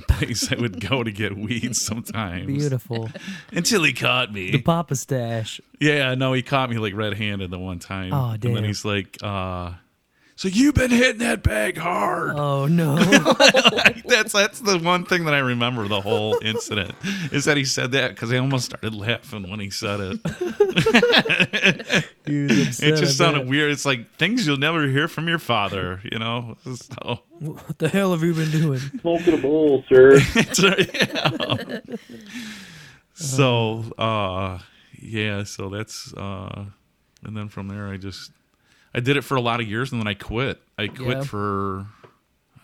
place 0.09 0.51
I 0.51 0.57
would 0.57 0.81
go 0.81 1.03
to 1.03 1.13
get 1.13 1.37
weed 1.37 1.77
sometimes. 1.77 2.47
beautiful 2.47 3.11
Until 3.53 3.83
he 3.85 3.93
caught 3.93 4.33
me. 4.33 4.51
the 4.51 4.63
papa 4.63 4.97
stash 4.97 5.61
yeah, 5.79 6.15
no, 6.15 6.33
he 6.33 6.43
caught 6.43 6.71
me 6.71 6.79
like 6.79 6.95
red-handed 6.95 7.51
the 7.51 7.59
one 7.59 7.79
time. 7.79 8.13
Oh, 8.13 8.31
And 8.31 8.41
then 8.57 8.65
he's 8.65 8.85
like, 8.85 9.19
uh, 9.23 9.73
So 10.43 10.49
you've 10.49 10.75
been 10.75 10.91
hitting 10.91 11.21
that 11.21 11.45
bag 11.45 11.79
hard. 11.79 12.37
Oh 12.37 12.67
no. 12.67 12.97
that's 14.07 14.33
that's 14.33 14.59
the 14.59 14.81
one 14.83 15.05
thing 15.05 15.25
that 15.27 15.35
I 15.35 15.39
remember 15.39 15.87
the 15.87 16.01
whole 16.01 16.37
incident 16.43 16.97
is 17.31 17.45
that 17.45 17.57
he 17.57 17.65
said 17.65 17.93
that 17.93 18.09
because 18.09 18.33
I 18.33 18.39
almost 18.39 18.65
started 18.65 18.93
laughing 18.93 19.49
when 19.49 19.61
he 19.61 19.71
said 19.71 20.01
it. 20.01 20.21
He 22.27 22.63
upset, 22.63 22.89
It 22.89 22.97
just 22.97 23.17
sounded 23.17 23.49
weird. 23.49 23.71
It's 23.71 23.85
like 23.85 24.17
things 24.17 24.45
you'll 24.45 24.57
never 24.57 24.89
hear 24.89 25.07
from 25.07 25.29
your 25.29 25.39
father, 25.39 26.01
you 26.11 26.19
know. 26.19 26.57
So 26.65 27.21
What 27.39 27.79
the 27.79 27.89
hell 27.89 28.11
have 28.11 28.25
you 28.25 28.35
been 28.35 28.51
doing? 28.51 28.81
Smoking 29.01 29.35
a 29.35 29.37
bowl, 29.37 29.85
sir. 29.89 30.15
it's, 30.17 30.61
yeah. 30.61 31.79
So 33.15 33.85
uh, 33.97 34.59
yeah, 35.01 35.45
so 35.45 35.69
that's 35.69 36.13
uh, 36.15 36.65
and 37.23 37.37
then 37.37 37.49
from 37.49 37.69
there 37.69 37.87
I 37.87 37.97
just 37.97 38.33
I 38.95 39.01
did 39.01 39.17
it 39.17 39.23
for 39.23 39.37
a 39.37 39.41
lot 39.41 39.61
of 39.61 39.69
years 39.69 39.91
and 39.93 40.01
then 40.01 40.07
I 40.09 40.15
quit. 40.15 40.61
I 40.79 40.89
quit 40.89 41.19
Yeah. 41.19 41.23
for 41.25 41.87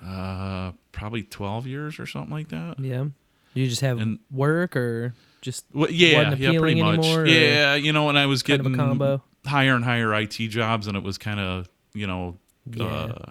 uh, 0.04 0.72
probably 0.92 1.22
twelve 1.22 1.66
years 1.66 1.98
or 1.98 2.06
something 2.06 2.30
like 2.30 2.48
that. 2.48 2.78
Yeah. 2.78 3.06
You 3.54 3.66
just 3.68 3.80
have 3.80 3.98
And- 4.00 4.18
work 4.30 4.76
or 4.76 5.14
just 5.40 5.64
Well, 5.72 5.90
yeah, 5.90 6.34
yeah, 6.34 6.58
pretty 6.58 6.80
much. 6.82 7.04
Yeah, 7.28 7.74
you 7.74 7.92
know, 7.92 8.08
and 8.08 8.18
I 8.18 8.26
was 8.26 8.42
kind 8.42 8.60
of 8.60 8.66
a 8.66 8.70
getting 8.70 8.84
combo? 8.86 9.22
higher 9.46 9.74
and 9.74 9.84
higher 9.84 10.12
IT 10.14 10.48
jobs, 10.48 10.86
and 10.86 10.96
it 10.96 11.02
was 11.02 11.18
kind 11.18 11.40
of 11.40 11.68
you 11.94 12.06
know 12.06 12.38
Yeah. 12.70 12.84
uh, 12.86 13.30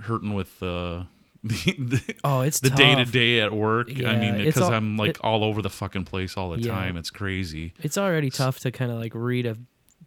hurting 0.00 0.34
with 0.34 0.62
uh, 0.62 1.04
the 1.44 1.74
the, 1.78 2.14
Oh, 2.24 2.40
it's 2.42 2.60
the 2.60 2.70
day 2.70 2.94
to 2.94 3.04
day 3.04 3.40
at 3.40 3.52
work. 3.52 3.88
I 3.90 4.16
mean, 4.16 4.44
because 4.44 4.68
I'm 4.68 4.96
like 4.96 5.10
it- 5.10 5.20
all 5.20 5.44
over 5.44 5.62
the 5.62 5.70
fucking 5.70 6.04
place 6.04 6.36
all 6.36 6.50
the 6.50 6.60
Yeah. 6.60 6.72
time. 6.72 6.96
It's 6.96 7.10
crazy. 7.10 7.72
It's 7.82 7.96
already 7.96 8.30
tough 8.30 8.58
to 8.60 8.70
kind 8.70 8.90
of 8.92 8.98
like 8.98 9.12
read 9.14 9.46
a 9.46 9.56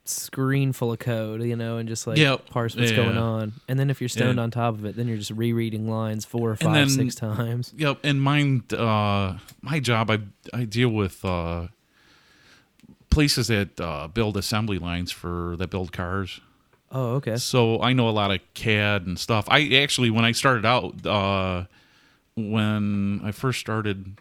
screen 0.07 0.71
full 0.71 0.91
of 0.91 0.99
code, 0.99 1.41
you 1.43 1.55
know, 1.55 1.77
and 1.77 1.89
just 1.89 2.05
like 2.05 2.17
Yep. 2.17 2.49
parse 2.49 2.75
what's 2.75 2.91
going 2.91 3.17
on. 3.17 3.53
And 3.67 3.79
then 3.79 3.89
if 3.89 3.99
you're 4.01 4.07
stoned 4.07 4.31
And- 4.31 4.39
on 4.39 4.51
top 4.51 4.75
of 4.75 4.85
it, 4.85 4.95
then 4.95 5.07
you're 5.07 5.17
just 5.17 5.31
rereading 5.31 5.89
lines 5.89 6.25
four 6.25 6.51
or 6.51 6.55
five, 6.55 6.73
then- 6.73 6.89
six 6.89 7.15
times. 7.15 7.73
Yep, 7.77 7.99
and 8.03 8.21
mine, 8.21 8.63
uh, 8.71 9.37
my 9.61 9.79
job, 9.79 10.09
I 10.11 10.19
I 10.53 10.65
deal 10.65 10.89
with 10.89 11.25
uh, 11.25 11.67
places 13.09 13.47
that 13.47 13.79
uh, 13.81 14.07
build 14.07 14.37
assembly 14.37 14.77
lines 14.77 15.11
for 15.11 15.55
that 15.57 15.69
build 15.69 15.91
cars. 15.91 16.39
Oh, 16.91 17.15
okay. 17.15 17.37
So 17.37 17.81
I 17.81 17.93
know 17.93 18.07
a 18.07 18.11
lot 18.11 18.31
of 18.31 18.39
CAD 18.53 19.05
and 19.07 19.17
stuff. 19.19 19.45
I 19.49 19.67
actually, 19.75 20.09
when 20.11 20.23
I 20.23 20.31
started 20.33 20.65
out, 20.65 21.05
uh, 21.05 21.65
when 22.35 23.21
I 23.23 23.31
first 23.31 23.59
started 23.59 24.17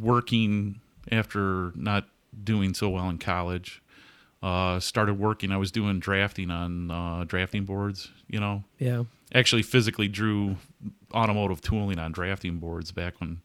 working 0.00 0.80
after 1.10 1.72
not 1.74 2.06
doing 2.42 2.74
so 2.74 2.88
well 2.88 3.08
in 3.10 3.18
college, 3.18 3.82
uh, 4.46 4.78
started 4.80 5.14
working. 5.18 5.50
I 5.50 5.56
was 5.56 5.70
doing 5.72 5.98
drafting 5.98 6.50
on 6.50 6.90
uh, 6.90 7.24
drafting 7.26 7.64
boards. 7.64 8.10
You 8.28 8.38
know, 8.40 8.64
Yeah. 8.78 9.04
actually 9.34 9.62
physically 9.62 10.08
drew 10.08 10.56
automotive 11.12 11.60
tooling 11.60 11.98
on 11.98 12.12
drafting 12.12 12.58
boards 12.58 12.92
back 12.92 13.20
when 13.20 13.40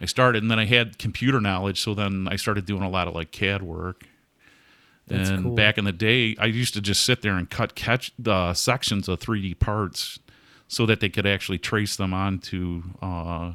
I 0.00 0.06
started, 0.06 0.42
and 0.42 0.50
then 0.50 0.58
I 0.58 0.66
had 0.66 0.98
computer 0.98 1.40
knowledge. 1.40 1.80
So 1.80 1.94
then 1.94 2.28
I 2.30 2.36
started 2.36 2.66
doing 2.66 2.82
a 2.82 2.88
lot 2.90 3.08
of 3.08 3.14
like 3.14 3.30
CAD 3.32 3.62
work. 3.62 4.06
That's 5.08 5.30
and 5.30 5.42
cool. 5.44 5.54
back 5.56 5.78
in 5.78 5.84
the 5.84 5.92
day, 5.92 6.36
I 6.38 6.46
used 6.46 6.74
to 6.74 6.80
just 6.80 7.02
sit 7.04 7.22
there 7.22 7.34
and 7.36 7.50
cut 7.50 7.74
catch 7.74 8.12
the 8.18 8.54
sections 8.54 9.08
of 9.08 9.18
3D 9.18 9.58
parts 9.58 10.20
so 10.68 10.86
that 10.86 11.00
they 11.00 11.08
could 11.08 11.26
actually 11.26 11.58
trace 11.58 11.96
them 11.96 12.14
onto 12.14 12.82
uh, 13.02 13.54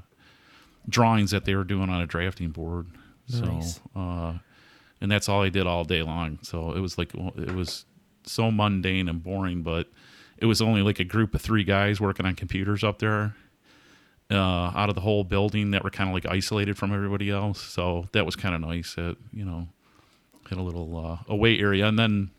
drawings 0.89 1.31
that 1.31 1.45
they 1.45 1.55
were 1.55 1.63
doing 1.63 1.89
on 1.89 2.01
a 2.01 2.05
drafting 2.05 2.49
board. 2.49 2.87
Nice. 3.29 3.75
So, 3.93 3.99
uh, 3.99 4.33
and 5.01 5.11
that's 5.11 5.29
all 5.29 5.43
I 5.43 5.49
did 5.49 5.67
all 5.67 5.83
day 5.83 6.01
long. 6.01 6.39
So 6.41 6.71
it 6.73 6.79
was 6.79 6.97
like 6.97 7.13
it 7.13 7.55
was 7.55 7.85
so 8.23 8.51
mundane 8.51 9.07
and 9.07 9.23
boring, 9.23 9.61
but 9.61 9.89
it 10.37 10.45
was 10.45 10.61
only 10.61 10.81
like 10.81 10.99
a 10.99 11.03
group 11.03 11.33
of 11.33 11.41
three 11.41 11.63
guys 11.63 11.99
working 11.99 12.25
on 12.25 12.35
computers 12.35 12.83
up 12.83 12.99
there 12.99 13.35
uh, 14.29 14.71
out 14.75 14.89
of 14.89 14.95
the 14.95 15.01
whole 15.01 15.23
building 15.23 15.71
that 15.71 15.83
were 15.83 15.89
kind 15.89 16.09
of 16.09 16.13
like 16.13 16.25
isolated 16.25 16.77
from 16.77 16.93
everybody 16.93 17.29
else. 17.29 17.61
So 17.61 18.07
that 18.11 18.25
was 18.25 18.35
kind 18.35 18.55
of 18.55 18.61
nice. 18.61 18.95
That 18.95 19.17
you 19.33 19.45
know 19.45 19.67
had 20.49 20.59
a 20.59 20.61
little 20.61 20.97
uh, 20.97 21.17
away 21.27 21.59
area, 21.59 21.87
and 21.87 21.97
then 21.97 22.31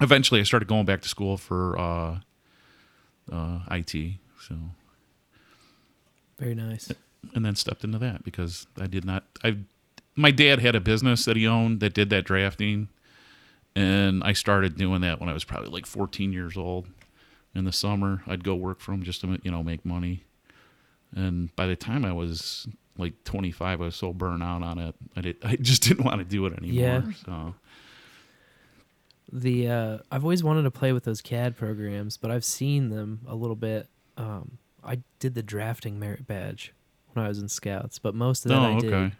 eventually 0.00 0.40
I 0.40 0.44
started 0.44 0.68
going 0.68 0.84
back 0.84 1.02
to 1.02 1.08
school 1.08 1.36
for 1.36 1.78
uh, 1.78 2.18
uh, 3.30 3.58
IT. 3.70 4.14
So 4.40 4.54
Very 6.38 6.54
nice. 6.54 6.92
and 7.34 7.44
then 7.44 7.56
stepped 7.56 7.82
into 7.84 7.98
that 7.98 8.24
because 8.24 8.66
I 8.80 8.86
did 8.86 9.04
not. 9.04 9.24
I 9.42 9.58
my 10.16 10.30
dad 10.30 10.60
had 10.60 10.74
a 10.74 10.80
business 10.80 11.24
that 11.26 11.36
he 11.36 11.46
owned 11.46 11.80
that 11.80 11.94
did 11.94 12.10
that 12.10 12.24
drafting, 12.24 12.88
and 13.74 14.24
I 14.24 14.32
started 14.32 14.76
doing 14.76 15.02
that 15.02 15.20
when 15.20 15.28
I 15.28 15.32
was 15.34 15.44
probably 15.44 15.68
like 15.68 15.86
14 15.86 16.32
years 16.32 16.56
old. 16.56 16.86
In 17.54 17.64
the 17.64 17.72
summer, 17.72 18.22
I'd 18.26 18.44
go 18.44 18.54
work 18.54 18.80
for 18.80 18.92
him 18.92 19.02
just 19.02 19.22
to 19.22 19.38
you 19.42 19.50
know 19.50 19.62
make 19.62 19.84
money, 19.84 20.24
and 21.14 21.54
by 21.56 21.66
the 21.66 21.76
time 21.76 22.04
I 22.04 22.12
was 22.12 22.66
like 22.98 23.24
25, 23.24 23.80
I 23.80 23.84
was 23.84 23.96
so 23.96 24.12
burnt 24.12 24.42
out 24.42 24.62
on 24.62 24.78
it. 24.78 24.94
I 25.16 25.20
did. 25.20 25.36
I 25.42 25.56
just 25.56 25.82
didn't 25.82 26.04
want 26.04 26.18
to 26.18 26.24
do 26.24 26.44
it 26.46 26.52
anymore. 26.54 27.04
Yeah. 27.06 27.12
So 27.24 27.54
The 29.32 29.68
uh, 29.68 29.98
I've 30.10 30.24
always 30.24 30.44
wanted 30.44 30.62
to 30.62 30.70
play 30.70 30.92
with 30.92 31.04
those 31.04 31.20
CAD 31.20 31.56
programs, 31.56 32.16
but 32.16 32.30
I've 32.30 32.44
seen 32.44 32.90
them 32.90 33.20
a 33.26 33.34
little 33.34 33.56
bit. 33.56 33.88
Um, 34.16 34.58
I 34.84 35.00
did 35.18 35.34
the 35.34 35.42
drafting 35.42 35.98
merit 35.98 36.26
badge 36.26 36.72
when 37.12 37.24
I 37.24 37.28
was 37.28 37.38
in 37.38 37.48
Scouts, 37.48 37.98
but 37.98 38.14
most 38.14 38.44
of 38.44 38.50
that 38.50 38.60
oh, 38.60 38.76
I 38.76 38.78
did 38.78 38.92
okay. 38.92 39.14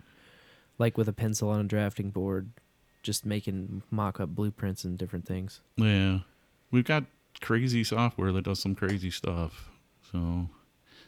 Like 0.78 0.98
with 0.98 1.08
a 1.08 1.12
pencil 1.12 1.48
on 1.48 1.60
a 1.60 1.64
drafting 1.64 2.10
board, 2.10 2.50
just 3.02 3.24
making 3.24 3.82
mock-up 3.90 4.30
blueprints 4.30 4.84
and 4.84 4.98
different 4.98 5.26
things. 5.26 5.60
Yeah. 5.76 6.20
We've 6.70 6.84
got 6.84 7.04
crazy 7.40 7.84
software 7.84 8.32
that 8.32 8.42
does 8.42 8.60
some 8.60 8.74
crazy 8.74 9.10
stuff. 9.10 9.70
So 10.12 10.48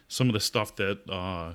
some 0.07 0.27
of 0.27 0.33
the 0.33 0.39
stuff 0.39 0.75
that 0.77 1.09
uh 1.09 1.53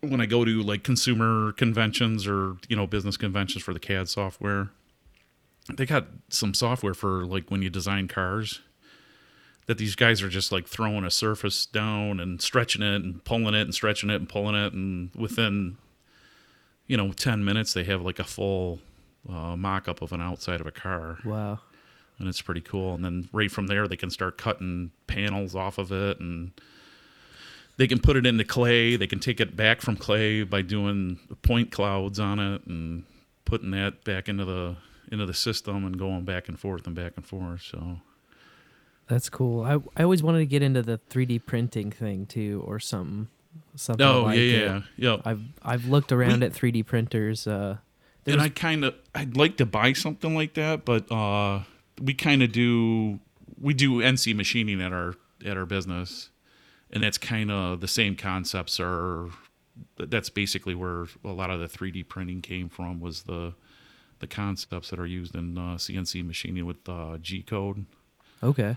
when 0.00 0.20
I 0.20 0.26
go 0.26 0.44
to 0.44 0.62
like 0.62 0.82
consumer 0.82 1.52
conventions 1.52 2.26
or, 2.26 2.56
you 2.68 2.76
know, 2.76 2.86
business 2.86 3.16
conventions 3.16 3.64
for 3.64 3.72
the 3.72 3.80
CAD 3.80 4.08
software, 4.08 4.68
they 5.72 5.86
got 5.86 6.06
some 6.28 6.52
software 6.52 6.94
for 6.94 7.24
like 7.24 7.50
when 7.50 7.62
you 7.62 7.70
design 7.70 8.08
cars 8.08 8.60
that 9.66 9.78
these 9.78 9.94
guys 9.94 10.22
are 10.22 10.28
just 10.28 10.52
like 10.52 10.66
throwing 10.66 11.04
a 11.04 11.10
surface 11.10 11.64
down 11.64 12.20
and 12.20 12.42
stretching 12.42 12.82
it 12.82 13.02
and 13.02 13.24
pulling 13.24 13.54
it 13.54 13.62
and 13.62 13.74
stretching 13.74 14.10
it 14.10 14.16
and 14.16 14.28
pulling 14.28 14.54
it 14.54 14.74
and 14.74 15.10
within 15.14 15.78
you 16.86 16.96
know 16.96 17.12
10 17.12 17.44
minutes 17.44 17.72
they 17.72 17.84
have 17.84 18.02
like 18.02 18.18
a 18.18 18.24
full 18.24 18.80
uh, 19.28 19.56
mock-up 19.56 20.02
of 20.02 20.12
an 20.12 20.20
outside 20.20 20.60
of 20.60 20.66
a 20.66 20.70
car 20.70 21.18
Wow. 21.24 21.60
and 22.18 22.28
it's 22.28 22.42
pretty 22.42 22.60
cool. 22.60 22.94
And 22.94 23.04
then 23.04 23.28
right 23.32 23.50
from 23.50 23.66
there, 23.68 23.88
they 23.88 23.96
can 23.96 24.10
start 24.10 24.36
cutting 24.38 24.90
panels 25.06 25.54
off 25.54 25.78
of 25.78 25.90
it, 25.92 26.20
and 26.20 26.52
they 27.78 27.86
can 27.88 27.98
put 28.00 28.16
it 28.16 28.26
into 28.26 28.44
clay. 28.44 28.96
They 28.96 29.06
can 29.06 29.18
take 29.18 29.40
it 29.40 29.56
back 29.56 29.80
from 29.80 29.96
clay 29.96 30.42
by 30.44 30.60
doing 30.62 31.18
point 31.42 31.72
clouds 31.72 32.20
on 32.20 32.38
it 32.38 32.66
and 32.66 33.04
putting 33.46 33.70
that 33.72 34.04
back 34.04 34.28
into 34.28 34.44
the 34.44 34.76
into 35.10 35.26
the 35.26 35.34
system 35.34 35.84
and 35.84 35.98
going 35.98 36.24
back 36.24 36.48
and 36.48 36.58
forth 36.60 36.86
and 36.86 36.94
back 36.94 37.12
and 37.16 37.24
forth. 37.26 37.62
So 37.62 37.98
That's 39.08 39.28
cool. 39.30 39.64
I 39.64 39.74
I 39.98 40.02
always 40.04 40.22
wanted 40.22 40.38
to 40.40 40.46
get 40.46 40.62
into 40.62 40.82
the 40.82 41.00
3D 41.10 41.46
printing 41.46 41.90
thing 41.90 42.26
too, 42.26 42.62
or 42.66 42.78
something. 42.78 43.28
Something 43.76 44.06
oh 44.06 44.22
like 44.24 44.36
yeah, 44.36 44.42
it. 44.42 44.52
yeah, 44.52 44.80
yeah. 44.96 45.16
I've 45.24 45.42
I've 45.62 45.86
looked 45.86 46.12
around 46.12 46.42
at 46.42 46.52
3D 46.52 46.86
printers. 46.86 47.46
Uh, 47.46 47.78
and 48.26 48.40
I 48.40 48.48
kind 48.48 48.84
of 48.84 48.94
I'd 49.14 49.36
like 49.36 49.56
to 49.58 49.66
buy 49.66 49.92
something 49.92 50.34
like 50.34 50.54
that, 50.54 50.84
but 50.84 51.10
uh, 51.10 51.60
we 52.00 52.14
kind 52.14 52.42
of 52.42 52.52
do 52.52 53.18
we 53.60 53.74
do 53.74 53.98
NC 53.98 54.34
machining 54.34 54.80
at 54.80 54.92
our 54.92 55.14
at 55.44 55.56
our 55.56 55.66
business, 55.66 56.30
and 56.90 57.02
that's 57.02 57.18
kind 57.18 57.50
of 57.50 57.80
the 57.80 57.88
same 57.88 58.16
concepts 58.16 58.78
are. 58.80 59.28
That's 59.98 60.30
basically 60.30 60.76
where 60.76 61.06
a 61.24 61.32
lot 61.32 61.50
of 61.50 61.58
the 61.58 61.66
3D 61.66 62.08
printing 62.08 62.42
came 62.42 62.68
from 62.68 63.00
was 63.00 63.22
the 63.24 63.54
the 64.20 64.26
concepts 64.28 64.90
that 64.90 64.98
are 65.00 65.06
used 65.06 65.34
in 65.34 65.58
uh, 65.58 65.74
CNC 65.74 66.24
machining 66.24 66.64
with 66.64 66.88
uh, 66.88 67.18
G 67.18 67.42
code. 67.42 67.84
okay. 68.42 68.76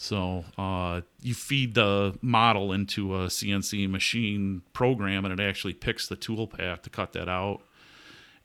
So 0.00 0.46
uh, 0.56 1.02
you 1.20 1.34
feed 1.34 1.74
the 1.74 2.16
model 2.22 2.72
into 2.72 3.14
a 3.16 3.26
CNC 3.26 3.86
machine 3.90 4.62
program, 4.72 5.26
and 5.26 5.38
it 5.38 5.42
actually 5.46 5.74
picks 5.74 6.08
the 6.08 6.16
tool 6.16 6.46
path 6.46 6.80
to 6.82 6.90
cut 6.90 7.12
that 7.12 7.28
out. 7.28 7.60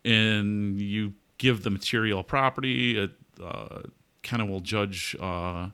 And 0.03 0.81
you 0.81 1.13
give 1.37 1.63
the 1.63 1.69
material 1.69 2.23
property. 2.23 2.97
It 2.99 3.11
uh, 3.41 3.83
kind 4.21 4.41
of 4.41 4.49
will 4.49 4.59
judge 4.59 5.15
uh, 5.19 5.69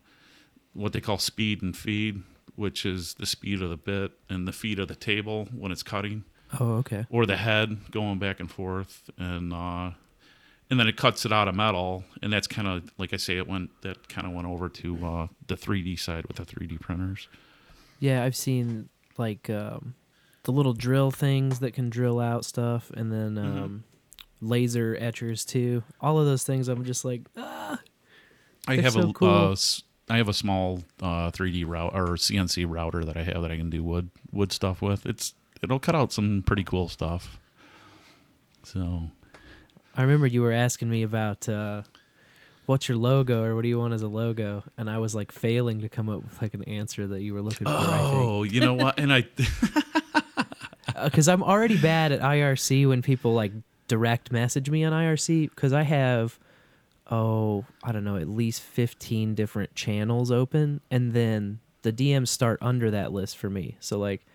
what 0.74 0.94
they 0.94 1.02
call 1.02 1.18
speed 1.18 1.64
and 1.64 1.76
feed, 1.76 2.22
which 2.56 2.86
is 2.86 3.16
the 3.16 3.26
speed 3.26 3.64
of 3.64 3.72
the 3.72 3.78
bit 3.78 4.12
and 4.30 4.48
the 4.48 4.52
feed 4.54 4.78
of 4.78 4.88
the 4.88 4.96
table 4.96 5.48
when 5.52 5.72
it's 5.72 5.84
cutting, 5.84 6.26
Oh, 6.60 6.74
okay. 6.76 7.08
or 7.10 7.26
the 7.26 7.38
head 7.38 7.90
going 7.90 8.20
back 8.20 8.40
and 8.40 8.52
forth, 8.52 9.10
and 9.18 9.52
uh, 9.52 9.92
and 10.72 10.80
then 10.80 10.88
it 10.88 10.98
cuts 10.98 11.24
it 11.26 11.32
out 11.32 11.48
of 11.48 11.54
metal, 11.54 12.04
and 12.24 12.34
that's 12.34 12.48
kind 12.48 12.68
of 12.68 12.90
like 12.98 13.14
I 13.14 13.18
say, 13.18 13.38
it 13.38 13.48
went 13.48 13.70
that 13.84 14.10
kind 14.10 14.26
of 14.26 14.34
went 14.34 14.48
over 14.48 14.68
to 14.70 15.06
uh, 15.06 15.28
the 15.46 15.56
3D 15.56 16.00
side 16.00 16.26
with 16.26 16.38
the 16.38 16.46
3D 16.46 16.80
printers. 16.80 17.28
Yeah, 18.00 18.24
I've 18.24 18.36
seen 18.36 18.90
like 19.20 19.50
um, 19.52 19.94
the 20.44 20.52
little 20.52 20.74
drill 20.74 21.12
things 21.12 21.60
that 21.60 21.74
can 21.76 21.90
drill 21.92 22.20
out 22.20 22.46
stuff, 22.46 22.90
and 22.96 23.12
then 23.12 23.36
Mm-hmm. 23.36 23.64
um, 23.64 23.84
laser 24.42 24.98
etchers 25.00 25.46
too. 25.46 25.84
All 26.00 26.18
of 26.18 26.26
those 26.26 26.44
things, 26.44 26.68
I'm 26.68 26.84
just 26.84 27.06
like, 27.06 27.22
ah, 27.38 27.80
I 28.68 28.78
have 28.78 28.94
so 28.94 29.10
a 29.10 29.14
cool. 29.14 29.30
uh, 29.30 29.52
s- 29.52 29.84
I 30.10 30.18
have 30.18 30.28
a 30.30 30.34
small 30.34 30.84
uh, 31.02 31.30
3D 31.32 31.66
route 31.68 31.92
or 31.94 32.16
CNC 32.16 32.66
router 32.68 33.06
that 33.06 33.16
I 33.16 33.24
have 33.24 33.42
that 33.44 33.52
I 33.52 33.58
can 33.58 33.70
do 33.70 33.84
wood 33.84 34.10
wood 34.32 34.52
stuff 34.52 34.82
with. 34.82 35.06
It's 35.06 35.34
it'll 35.62 35.80
cut 35.80 35.96
out 35.96 36.12
some 36.12 36.44
pretty 36.46 36.64
cool 36.64 36.88
stuff. 36.90 37.40
So 38.64 39.04
I 39.96 40.02
remember 40.04 40.28
you 40.28 40.42
were 40.42 40.52
asking 40.52 40.90
me 40.90 41.04
about 41.04 41.48
uh, 41.50 41.84
what's 42.66 42.88
your 42.88 42.98
logo 42.98 43.44
or 43.44 43.56
what 43.56 43.64
do 43.64 43.68
you 43.68 43.80
want 43.80 43.94
as 43.94 44.02
a 44.02 44.08
logo, 44.08 44.64
and 44.78 44.90
I 44.90 44.98
was 44.98 45.14
like 45.14 45.32
failing 45.32 45.82
to 45.82 45.90
come 45.90 46.10
up 46.10 46.24
with 46.24 46.42
like 46.42 46.54
an 46.54 46.64
answer 46.64 47.08
that 47.08 47.22
you 47.22 47.34
were 47.34 47.42
looking 47.42 47.68
for. 47.68 47.74
oh, 47.74 48.44
you 48.44 48.62
know 48.62 48.74
what? 48.74 49.00
And 49.00 49.14
I 49.14 49.26
because 51.04 51.28
I'm 51.28 51.44
already 51.44 51.78
bad 51.78 52.12
at 52.12 52.22
IRC 52.22 52.88
when 52.88 53.02
people 53.02 53.34
like 53.34 53.52
direct 53.88 54.32
message 54.32 54.70
me 54.70 54.84
on 54.84 54.94
IRC 54.94 55.50
because 55.50 55.74
I 55.74 55.84
have 55.84 56.40
oh 57.10 57.66
I 57.84 57.92
don't 57.92 58.06
know 58.06 58.16
at 58.16 58.30
least 58.30 58.62
15 58.62 59.36
different 59.36 59.76
channels 59.76 60.32
open 60.32 60.80
and 60.90 61.12
then 61.12 61.60
the 61.82 61.92
DMs 61.92 62.30
start 62.30 62.60
under 62.62 62.92
that 62.92 63.12
list 63.12 63.38
for 63.38 63.50
me. 63.50 63.76
So 63.80 64.00
like 64.00 64.26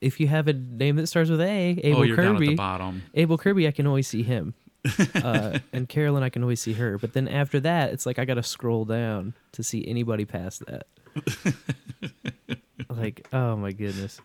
if 0.00 0.18
you 0.20 0.26
have 0.26 0.48
a 0.48 0.52
name 0.52 0.96
that 0.96 1.06
starts 1.06 1.30
with 1.30 1.40
A, 1.40 1.80
Abel 1.82 2.00
oh, 2.00 2.02
you're 2.02 2.16
down 2.16 2.34
at 2.34 2.40
the 2.40 2.46
Kirby, 2.46 2.54
bottom. 2.56 3.02
Abel 3.14 3.38
Kirby, 3.38 3.68
I 3.68 3.70
can 3.70 3.86
always 3.86 4.08
see 4.08 4.22
him. 4.22 4.54
Uh, 5.14 5.58
and 5.72 5.88
Carolyn, 5.88 6.22
I 6.22 6.28
can 6.28 6.42
always 6.42 6.60
see 6.60 6.74
her. 6.74 6.98
But 6.98 7.12
then 7.14 7.28
after 7.28 7.60
that, 7.60 7.92
it's 7.92 8.06
like 8.06 8.18
I 8.18 8.24
got 8.24 8.34
to 8.34 8.42
scroll 8.42 8.84
down 8.84 9.34
to 9.52 9.62
see 9.62 9.86
anybody 9.86 10.24
past 10.24 10.62
that. 10.66 10.86
like, 12.88 13.26
oh 13.32 13.56
my 13.56 13.72
goodness. 13.72 14.20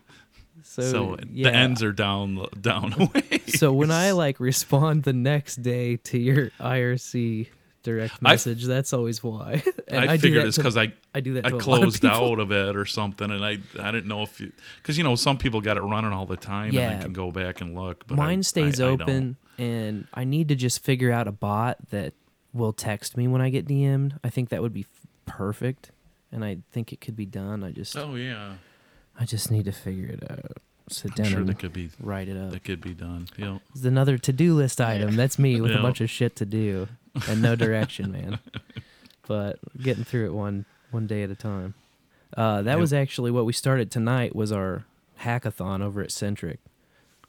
So, 0.62 0.82
So 0.82 1.16
yeah. 1.32 1.50
the 1.50 1.56
ends 1.56 1.82
are 1.82 1.92
down 1.92 2.44
down 2.60 2.92
away. 2.92 3.40
So 3.46 3.72
when 3.72 3.90
I 3.90 4.10
like 4.12 4.38
respond 4.40 5.04
the 5.04 5.12
next 5.12 5.56
day 5.62 5.96
to 5.96 6.18
your 6.18 6.50
IRC 6.60 7.48
direct 7.82 8.14
I- 8.22 8.30
message, 8.32 8.64
that's 8.66 8.92
always 8.92 9.22
why. 9.22 9.62
And 9.90 10.08
I, 10.08 10.16
do 10.18 10.22
figured 10.22 10.46
it's 10.46 10.56
because 10.56 10.76
I 10.76 10.92
I 11.12 11.18
do 11.18 11.34
that. 11.34 11.46
I 11.46 11.50
of 11.50 11.58
closed 11.60 12.04
out 12.04 12.38
of 12.38 12.52
it 12.52 12.76
or 12.76 12.84
something, 12.86 13.28
and 13.28 13.44
I 13.44 13.58
I 13.76 13.90
didn't 13.90 14.06
know 14.06 14.22
if 14.22 14.40
you 14.40 14.52
because 14.76 14.96
you 14.96 15.02
know 15.02 15.16
some 15.16 15.36
people 15.36 15.60
got 15.60 15.76
it 15.76 15.80
running 15.80 16.12
all 16.12 16.26
the 16.26 16.36
time 16.36 16.66
and 16.66 16.74
Yeah. 16.74 16.94
they 16.96 17.02
can 17.02 17.12
go 17.12 17.32
back 17.32 17.60
and 17.60 17.74
look. 17.74 18.06
But 18.06 18.16
Mine 18.16 18.38
I- 18.38 18.42
stays 18.42 18.80
I- 18.80 18.84
I 18.86 18.88
open, 18.90 19.36
and 19.60 20.06
I 20.14 20.24
need 20.24 20.48
to 20.48 20.54
just 20.54 20.82
figure 20.82 21.12
out 21.12 21.28
a 21.28 21.32
bot 21.32 21.76
that 21.90 22.14
will 22.52 22.72
text 22.72 23.16
me 23.16 23.28
when 23.28 23.40
I 23.40 23.50
get 23.50 23.66
DM'd. 23.66 24.18
I 24.24 24.30
think 24.30 24.48
that 24.48 24.62
would 24.62 24.72
be 24.72 24.80
f- 24.82 25.06
perfect, 25.26 25.90
and 26.32 26.44
I 26.44 26.58
think 26.72 26.92
it 26.92 27.00
could 27.00 27.16
be 27.16 27.26
done. 27.26 27.62
I 27.62 27.70
just, 27.70 27.96
Oh 27.96 28.14
yeah, 28.16 28.54
I 29.18 29.24
just 29.24 29.50
need 29.50 29.66
to 29.66 29.72
figure 29.72 30.06
it 30.08 30.30
out. 30.30 30.56
Sit 30.88 31.12
I'm 31.12 31.14
down 31.22 31.26
sure 31.26 31.38
and 31.40 31.48
that 31.48 31.58
could 31.60 31.72
be 31.72 31.90
write 32.00 32.28
it 32.28 32.36
up. 32.36 32.50
that 32.50 32.64
could 32.64 32.80
be 32.80 32.94
done. 32.94 33.28
Know, 33.38 33.60
It's 33.74 33.84
another 33.84 34.18
to-do 34.18 34.54
list 34.54 34.80
item. 34.80 35.14
That's 35.14 35.38
me 35.38 35.60
with 35.60 35.70
a 35.72 35.78
bunch 35.80 36.00
of 36.00 36.10
shit 36.10 36.34
to 36.36 36.44
do 36.44 36.88
and 37.28 37.40
no 37.40 37.54
direction, 37.66 38.10
man. 38.10 38.40
But 39.28 39.60
getting 39.80 40.02
through 40.04 40.26
it 40.26 40.32
one 40.34 40.64
one 40.90 41.06
day 41.06 41.22
at 41.22 41.30
a 41.30 41.36
time. 41.36 41.74
Uh, 42.36 42.62
that 42.62 42.72
Yep. 42.72 42.78
was 42.80 42.92
actually 42.92 43.30
what 43.30 43.44
we 43.44 43.52
started 43.52 43.90
tonight. 43.92 44.34
Was 44.34 44.50
our 44.50 44.84
hackathon 45.20 45.80
over 45.80 46.00
at 46.02 46.10
Centric. 46.10 46.58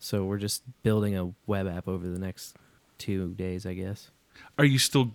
So 0.03 0.25
we're 0.25 0.39
just 0.39 0.63
building 0.81 1.15
a 1.15 1.31
web 1.45 1.67
app 1.67 1.87
over 1.87 2.07
the 2.09 2.17
next 2.19 2.57
two 2.97 3.33
days, 3.35 3.65
I 3.65 3.73
guess. 3.75 4.09
are 4.57 4.65
you 4.65 4.79
still 4.79 5.11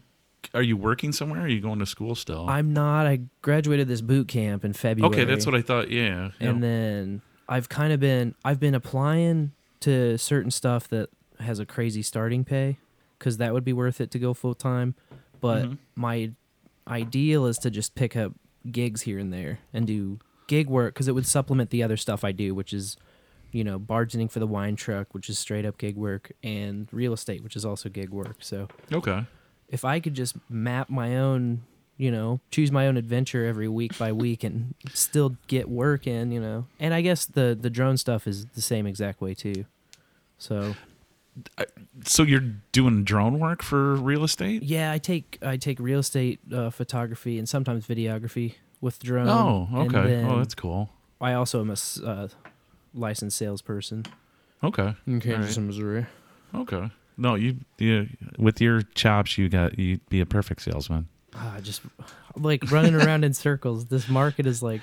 are 0.55 0.63
you 0.63 0.77
working 0.77 1.11
somewhere? 1.13 1.41
Or 1.41 1.45
are 1.45 1.49
you 1.49 1.61
going 1.61 1.81
to 1.81 1.87
school 1.87 2.15
still? 2.15 2.49
I'm 2.49 2.73
not. 2.73 3.05
I 3.07 3.21
graduated 3.43 3.89
this 3.89 4.01
boot 4.01 4.29
camp 4.29 4.65
in 4.65 4.73
February. 4.75 5.13
okay, 5.13 5.25
that's 5.25 5.45
what 5.45 5.57
I 5.57 5.61
thought. 5.63 5.91
Yeah, 5.91 6.31
and 6.39 6.57
yeah. 6.57 6.61
then 6.69 7.23
I've 7.49 7.69
kind 7.69 7.93
of 7.93 7.99
been 7.99 8.35
I've 8.45 8.61
been 8.61 8.75
applying 8.75 9.51
to 9.81 10.17
certain 10.19 10.53
stuff 10.53 10.87
that 10.89 11.11
has 11.41 11.59
a 11.59 11.67
crazy 11.67 12.01
starting 12.03 12.45
pay 12.45 12.79
because 13.19 13.39
that 13.39 13.53
would 13.53 13.65
be 13.65 13.73
worth 13.73 14.01
it 14.01 14.11
to 14.13 14.19
go 14.21 14.35
full 14.35 14.55
time. 14.55 14.95
But 15.41 15.65
Mhm. 15.67 15.79
my 15.97 16.31
ideal 16.87 17.47
is 17.47 17.59
to 17.59 17.71
just 17.71 17.95
pick 17.97 18.15
up 18.17 18.33
gigs 18.71 19.03
here 19.03 19.19
and 19.19 19.33
there 19.33 19.59
and 19.75 19.85
do 19.87 20.19
gig 20.47 20.69
work 20.69 20.95
because 20.95 21.09
it 21.09 21.13
would 21.13 21.27
supplement 21.27 21.71
the 21.71 21.83
other 21.83 21.97
stuff 21.97 22.23
I 22.23 22.31
do, 22.31 22.55
which 22.55 22.73
is 22.73 22.97
you 23.57 23.65
know 23.65 23.79
bargaining 23.79 24.29
for 24.29 24.39
the 24.39 24.47
wine 24.47 24.77
truck, 24.77 25.15
which 25.15 25.31
is 25.31 25.39
straight 25.39 25.65
up 25.65 25.79
gig 25.79 25.97
work, 25.97 26.33
and 26.43 26.89
real 26.93 27.15
estate, 27.15 27.43
which 27.43 27.57
is 27.57 27.65
also 27.65 27.89
gig 27.89 28.11
work. 28.11 28.37
So 28.41 28.69
okay. 28.93 29.25
if 29.69 29.83
I 29.83 29.99
could 29.99 30.13
just 30.13 30.37
map 30.51 30.91
my 30.91 31.17
own, 31.17 31.63
you 31.97 32.11
know, 32.11 32.41
choose 32.51 32.71
my 32.71 32.87
own 32.87 32.99
adventure 32.99 33.47
every 33.47 33.67
week 33.67 33.97
by 33.97 34.13
week 34.13 34.45
and 34.45 34.75
still 34.93 35.37
get 35.47 35.71
work 35.71 36.07
in, 36.07 36.33
you 36.33 36.41
know. 36.41 36.67
And 36.79 36.93
I 36.93 37.01
guess 37.01 37.25
the 37.25 37.57
the 37.59 37.71
drone 37.71 37.97
stuff 37.97 38.27
is 38.27 38.45
the 38.47 38.61
same 38.61 38.87
exact 38.87 39.23
way 39.23 39.33
too. 39.33 39.65
So 40.37 40.75
So 42.05 42.25
you're 42.25 42.53
doing 42.73 43.05
drone 43.05 43.39
work 43.39 43.63
for 43.63 43.95
real 43.95 44.23
estate? 44.23 44.63
yeah, 44.63 44.93
I 44.93 44.99
take 44.99 45.39
I 45.41 45.57
take 45.57 45.81
real 45.81 46.01
estate 46.01 46.41
uh, 46.53 46.69
photography 46.69 47.39
and 47.39 47.49
sometimes 47.49 47.87
videography 47.87 48.57
with 48.83 49.03
drone. 49.03 49.29
Oh, 49.29 49.69
okay. 49.87 50.23
Oh, 50.25 50.41
that's 50.41 50.55
cool. 50.55 50.91
I 51.19 51.33
also 51.33 51.63
am 51.63 51.71
a 51.71 51.77
uh, 52.05 52.29
licensed 52.97 53.37
salesperson 53.37 54.05
Okay. 54.65 54.95
in 55.07 55.21
Kansas 55.21 55.57
Missouri. 55.59 56.07
Okay. 56.55 56.91
No, 57.19 57.35
you, 57.35 57.57
you 57.79 58.09
with 58.39 58.61
your 58.61 58.83
chops, 58.95 59.39
you 59.39 59.49
got 59.49 59.79
you'd 59.79 60.07
be 60.09 60.21
a 60.21 60.27
perfect 60.27 60.63
salesman. 60.63 61.09
Ah, 61.35 61.59
just 61.63 61.83
like 62.37 62.71
running 62.71 62.95
around 63.01 63.25
in 63.25 63.33
circles. 63.35 63.87
This 63.87 64.09
market 64.09 64.47
is 64.47 64.63
like 64.63 64.81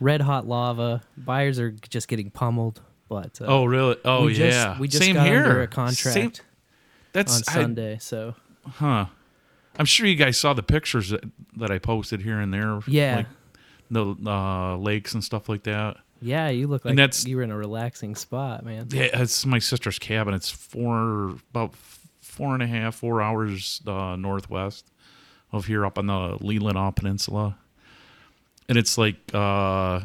red 0.00 0.20
hot 0.20 0.46
lava. 0.46 1.02
Buyers 1.16 1.58
are 1.58 1.70
just 1.70 2.08
getting 2.08 2.30
pummeled. 2.30 2.80
But 3.08 3.40
uh, 3.40 3.44
oh, 3.46 3.64
really? 3.64 3.96
Oh, 4.04 4.24
we 4.24 4.34
just, 4.34 4.56
yeah. 4.56 4.78
we 4.78 4.88
just 4.88 5.02
Same 5.02 5.14
got 5.14 5.26
here. 5.26 5.44
under 5.44 5.62
a 5.62 5.66
contract 5.68 6.14
Same, 6.14 6.32
that's 7.12 7.36
on 7.36 7.42
I- 7.48 7.52
Sunday. 7.62 7.98
so 8.00 8.34
huh. 8.68 9.06
I'm 9.78 9.84
sure 9.86 10.06
you 10.06 10.16
guys 10.16 10.36
saw 10.38 10.54
the 10.54 10.62
pictures 10.62 11.10
that, 11.10 11.22
that 11.58 11.70
I 11.70 11.78
posted 11.78 12.22
here 12.22 12.40
and 12.40 12.52
there. 12.52 12.80
Yeah. 12.88 13.16
Like 13.16 13.26
the 13.90 14.16
uh, 14.30 14.76
lakes 14.78 15.14
and 15.14 15.22
stuff 15.22 15.48
like 15.48 15.62
that. 15.64 15.98
Yeah, 16.20 16.48
you 16.48 16.66
look 16.66 16.84
like 16.84 16.90
And 16.90 16.98
that's- 16.98 17.26
you 17.26 17.36
were 17.36 17.42
in 17.42 17.50
a 17.50 17.56
relaxing 17.56 18.14
spot, 18.14 18.64
man. 18.64 18.88
Yeah, 18.90 19.08
it's 19.12 19.44
my 19.46 19.58
sister's 19.58 19.98
cabin. 19.98 20.34
It's 20.34 20.50
four 20.50 21.36
about 21.50 21.74
four 22.20 22.54
and 22.54 22.62
a 22.62 22.66
half, 22.66 22.94
four 22.96 23.22
hours 23.22 23.80
uh, 23.86 24.16
northwest 24.16 24.90
of 25.52 25.66
here, 25.66 25.86
up 25.86 25.98
on 25.98 26.06
the 26.06 26.36
Leelanau 26.40 26.94
Peninsula, 26.94 27.56
and 28.68 28.76
it's 28.76 28.98
like 28.98 29.16
uh, 29.32 30.00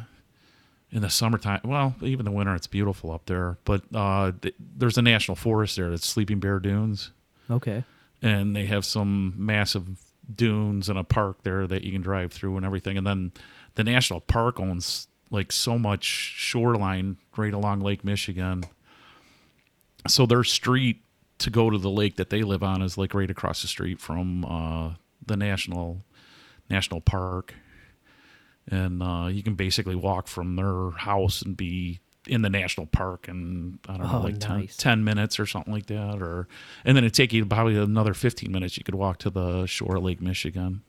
in 0.91 1.01
the 1.01 1.09
summertime. 1.09 1.61
Well, 1.63 1.95
even 2.01 2.25
the 2.25 2.31
winter, 2.31 2.53
it's 2.55 2.67
beautiful 2.67 3.11
up 3.11 3.25
there. 3.25 3.57
But 3.65 3.83
uh, 3.93 4.31
th- 4.41 4.55
there's 4.77 4.97
a 4.97 5.01
national 5.01 5.35
forest 5.35 5.75
there. 5.75 5.89
That's 5.89 6.07
Sleeping 6.07 6.39
Bear 6.39 6.59
Dunes, 6.59 7.11
Okay. 7.49 7.83
and 8.21 8.55
they 8.55 8.65
have 8.67 8.85
some 8.85 9.33
massive 9.35 9.85
dunes 10.33 10.87
and 10.87 10.97
a 10.99 11.03
park 11.03 11.43
there 11.43 11.67
that 11.67 11.83
you 11.83 11.91
can 11.91 12.01
drive 12.01 12.31
through 12.31 12.55
and 12.55 12.65
everything. 12.65 12.97
And 12.97 13.05
then 13.05 13.31
the 13.75 13.83
national 13.83 14.21
park 14.21 14.59
owns 14.59 15.07
like 15.31 15.51
so 15.51 15.79
much 15.79 16.03
shoreline 16.03 17.17
right 17.37 17.53
along 17.53 17.79
Lake 17.81 18.03
Michigan. 18.03 18.63
So 20.07 20.25
their 20.25 20.43
street 20.43 21.01
to 21.39 21.49
go 21.49 21.69
to 21.71 21.77
the 21.77 21.89
lake 21.89 22.17
that 22.17 22.29
they 22.29 22.43
live 22.43 22.61
on 22.61 22.81
is 22.81 22.97
like 22.97 23.13
right 23.13 23.29
across 23.29 23.61
the 23.63 23.67
street 23.67 23.99
from 23.99 24.45
uh, 24.45 24.91
the 25.25 25.35
national 25.37 26.03
national 26.69 27.01
park, 27.01 27.53
and 28.69 29.01
uh, 29.01 29.27
you 29.31 29.41
can 29.43 29.55
basically 29.55 29.95
walk 29.95 30.27
from 30.27 30.55
their 30.55 30.91
house 30.91 31.41
and 31.41 31.57
be 31.57 31.99
in 32.27 32.43
the 32.43 32.49
national 32.49 32.85
park 32.85 33.27
in 33.27 33.79
I 33.89 33.97
don't 33.97 34.05
know 34.05 34.19
Oh, 34.19 34.21
like 34.21 34.39
10, 34.39 34.67
10 34.77 35.03
minutes 35.03 35.39
or 35.39 35.45
something 35.47 35.73
like 35.73 35.87
that, 35.87 36.21
or 36.21 36.47
and 36.85 36.95
then 36.95 37.03
it 37.03 37.13
take 37.13 37.33
you 37.33 37.45
probably 37.45 37.77
another 37.77 38.13
fifteen 38.13 38.51
minutes. 38.51 38.77
You 38.77 38.83
could 38.83 38.95
walk 38.95 39.17
to 39.19 39.29
the 39.29 39.65
shore 39.65 39.95
of 39.97 40.03
Lake 40.03 40.21
Michigan, 40.21 40.81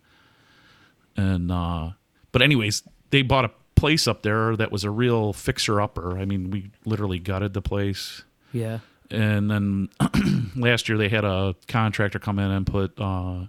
and 1.16 1.50
uh, 1.50 1.90
but 2.32 2.42
anyways, 2.42 2.82
they 3.10 3.22
bought 3.22 3.44
a 3.46 3.50
place 3.82 4.06
up 4.06 4.22
there 4.22 4.54
that 4.56 4.70
was 4.70 4.84
a 4.84 4.90
real 4.90 5.32
fixer 5.32 5.80
upper. 5.80 6.16
I 6.16 6.24
mean, 6.24 6.50
we 6.52 6.70
literally 6.84 7.18
gutted 7.18 7.52
the 7.52 7.60
place 7.62 8.22
Yeah. 8.52 8.78
and 9.10 9.50
then 9.50 9.88
last 10.56 10.88
year 10.88 10.96
they 10.96 11.08
had 11.08 11.24
a 11.24 11.56
contractor 11.66 12.20
come 12.20 12.38
in 12.38 12.50
and 12.50 12.64
put 12.64 12.92
uh 13.00 13.46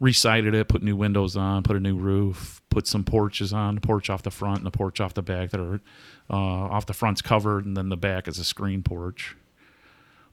resided 0.00 0.54
it 0.54 0.68
put 0.68 0.82
new 0.82 0.96
windows 0.96 1.34
on 1.36 1.62
put 1.62 1.76
a 1.76 1.80
new 1.80 1.96
roof 1.96 2.60
put 2.68 2.86
some 2.86 3.04
porches 3.04 3.52
on 3.54 3.76
the 3.76 3.80
porch 3.80 4.10
off 4.10 4.22
the 4.22 4.30
front 4.30 4.58
and 4.58 4.66
the 4.66 4.70
porch 4.70 5.00
off 5.00 5.14
the 5.14 5.22
back 5.22 5.48
that 5.50 5.60
are 5.60 5.80
uh 6.28 6.36
off 6.74 6.84
the 6.84 6.92
front's 6.92 7.22
covered 7.22 7.64
and 7.64 7.74
then 7.76 7.88
the 7.88 7.96
back 7.96 8.28
is 8.28 8.38
a 8.38 8.44
screen 8.44 8.82
porch 8.82 9.34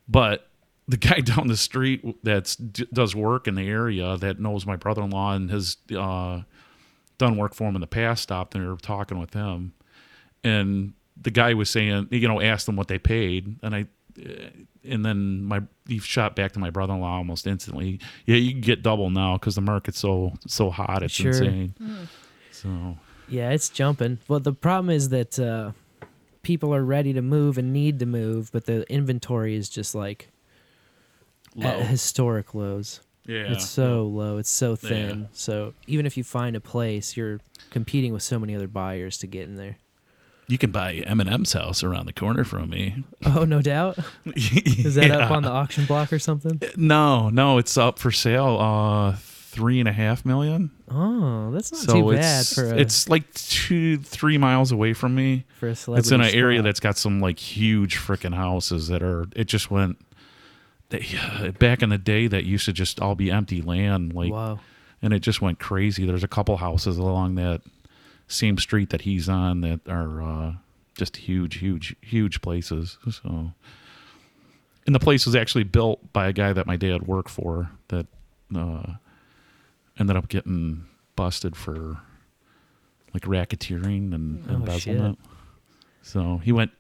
but 0.10 0.48
the 0.88 0.98
guy 0.98 1.20
down 1.32 1.48
the 1.48 1.56
street 1.56 2.04
that 2.24 2.54
d- 2.74 2.88
does 2.92 3.16
work 3.16 3.48
in 3.48 3.56
the 3.56 3.68
area 3.70 4.18
that 4.18 4.40
knows 4.40 4.66
my 4.66 4.76
brother-in-law 4.76 5.34
and 5.36 5.50
his 5.50 5.78
uh 5.96 6.42
done 7.22 7.38
work 7.38 7.54
for 7.54 7.68
him 7.70 7.76
in 7.76 7.82
the 7.82 7.88
past 7.88 8.24
stopped 8.24 8.56
and 8.56 8.64
we 8.64 8.70
were 8.70 8.76
talking 8.78 9.20
with 9.20 9.34
him 9.34 9.74
and 10.44 10.94
the 11.22 11.30
guy 11.32 11.54
was 11.54 11.70
saying, 11.70 12.08
you 12.10 12.28
know, 12.28 12.42
asked 12.42 12.66
them 12.66 12.76
what 12.76 12.88
they 12.88 12.98
paid, 12.98 13.60
and 13.62 13.76
I, 13.76 13.86
and 14.84 15.06
then 15.06 15.44
my 15.44 15.62
he 15.88 16.00
shot 16.00 16.36
back 16.36 16.54
to 16.54 16.60
my 16.60 16.72
brother-in-law 16.72 17.18
almost 17.18 17.46
instantly. 17.46 18.00
Yeah, 18.26 18.38
you 18.38 18.52
can 18.54 18.62
get 18.62 18.82
double 18.82 19.12
now 19.12 19.34
because 19.38 19.54
the 19.54 19.62
market's 19.62 20.00
so 20.00 20.34
so 20.48 20.72
hot, 20.72 21.04
it's 21.04 21.14
Sure. 21.14 21.28
insane. 21.28 21.76
So 22.50 22.98
Yeah, 23.28 23.52
it's 23.52 23.70
jumping. 23.70 24.18
Well, 24.28 24.40
the 24.40 24.54
problem 24.54 24.90
is 24.90 25.10
that 25.10 25.38
uh, 25.38 25.74
people 26.42 26.74
are 26.74 26.84
ready 26.84 27.14
to 27.14 27.22
move 27.22 27.60
and 27.60 27.72
need 27.72 28.00
to 28.00 28.08
move, 28.08 28.50
but 28.52 28.66
the 28.66 28.92
inventory 28.92 29.56
is 29.56 29.70
just 29.70 29.94
like 29.94 30.30
low. 31.56 31.70
at 31.70 31.86
historic 31.86 32.56
lows. 32.56 33.02
Yeah. 33.26 33.52
It's 33.52 33.68
so 33.70 34.06
low. 34.06 34.38
It's 34.38 34.50
so 34.50 34.76
thin. 34.76 35.22
Yeah. 35.22 35.28
So 35.34 35.74
even 35.88 36.06
if 36.06 36.18
you 36.18 36.24
find 36.24 36.56
a 36.56 36.62
place, 36.62 37.16
you're 37.16 37.40
competing 37.70 38.14
with 38.14 38.24
so 38.24 38.40
many 38.40 38.56
other 38.56 38.68
buyers 38.68 39.18
to 39.20 39.28
get 39.28 39.44
in 39.44 39.56
there. 39.56 39.78
You 40.48 40.58
can 40.58 40.72
buy 40.72 41.02
Eminem's 41.08 41.54
house 41.54 41.82
around 41.84 42.08
the 42.08 42.14
corner 42.14 42.44
from 42.44 42.70
me. 42.70 43.04
Oh, 43.26 43.46
no 43.46 43.62
doubt. 43.62 43.98
Is 44.36 44.96
that 44.96 45.12
up 45.12 45.32
on 45.32 45.44
the 45.44 45.50
auction 45.50 45.86
block 45.86 46.12
or 46.12 46.20
something? 46.20 46.60
No, 46.76 47.30
no, 47.30 47.60
it's 47.60 47.78
up 47.78 48.00
for 48.00 48.12
sale. 48.12 48.58
Uh, 48.60 49.16
three 49.52 49.80
and 49.80 49.88
a 49.88 49.92
half 49.92 50.26
million. 50.26 50.72
Oh, 50.90 51.52
that's 51.52 51.72
not 51.72 51.82
so 51.82 51.94
too 51.94 52.12
bad 52.16 52.48
for 52.48 52.66
a 52.74 52.78
it's 52.78 53.08
like 53.08 53.32
two, 53.34 53.98
three 53.98 54.38
miles 54.38 54.72
away 54.72 54.94
from 54.94 55.14
me. 55.14 55.46
for 55.60 55.68
a 55.70 55.76
celebrity. 55.76 56.00
It's 56.00 56.12
in 56.12 56.22
an 56.22 56.34
area 56.34 56.62
that's 56.62 56.80
got 56.80 56.98
some 56.98 57.20
like 57.20 57.38
huge 57.38 57.98
freaking 57.98 58.34
houses 58.34 58.88
that 58.88 59.04
are. 59.04 59.26
It 59.36 59.46
just 59.46 59.70
went. 59.70 59.98
They, 60.92 61.52
back 61.60 61.82
in 61.82 61.90
the 61.90 61.98
day, 61.98 62.28
that 62.28 62.44
used 62.46 62.66
to 62.66 62.74
just 62.74 63.00
all 63.00 63.16
be 63.16 63.32
empty 63.32 63.62
land, 63.62 64.14
like, 64.14 64.32
wow. 64.32 64.60
and 65.02 65.14
it 65.14 65.20
just 65.20 65.42
went 65.42 65.60
crazy. 65.60 66.06
There's 66.06 66.24
a 66.24 66.28
couple 66.28 66.58
houses 66.58 66.98
along 66.98 67.36
that 67.36 67.62
same 68.28 68.58
street 68.58 68.92
that 68.92 69.02
he's 69.02 69.28
on 69.28 69.62
that 69.62 69.82
are 69.90 70.22
uh, 70.22 70.54
just 70.96 71.18
huge, 71.18 71.58
huge, 71.58 71.96
huge 72.02 72.42
places. 72.42 72.98
So, 73.10 73.52
and 74.86 74.96
the 74.96 75.00
place 75.00 75.26
was 75.26 75.36
actually 75.36 75.64
built 75.66 76.14
by 76.14 76.28
a 76.28 76.34
guy 76.34 76.54
that 76.54 76.68
my 76.68 76.76
dad 76.76 77.08
worked 77.08 77.30
for 77.30 77.72
that 77.90 78.06
uh, 78.56 78.94
ended 80.00 80.16
up 80.16 80.28
getting 80.30 80.86
busted 81.16 81.56
for 81.56 81.98
like 83.14 83.24
racketeering 83.24 84.14
and 84.14 84.46
Oh, 84.50 84.56
embezzlement. 84.56 85.20
So 86.02 86.38
he 86.44 86.52
went. 86.52 86.72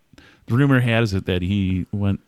The 0.47 0.55
rumor 0.55 0.79
has 0.79 1.13
it 1.13 1.25
that 1.25 1.41
he 1.41 1.85
went 1.91 2.21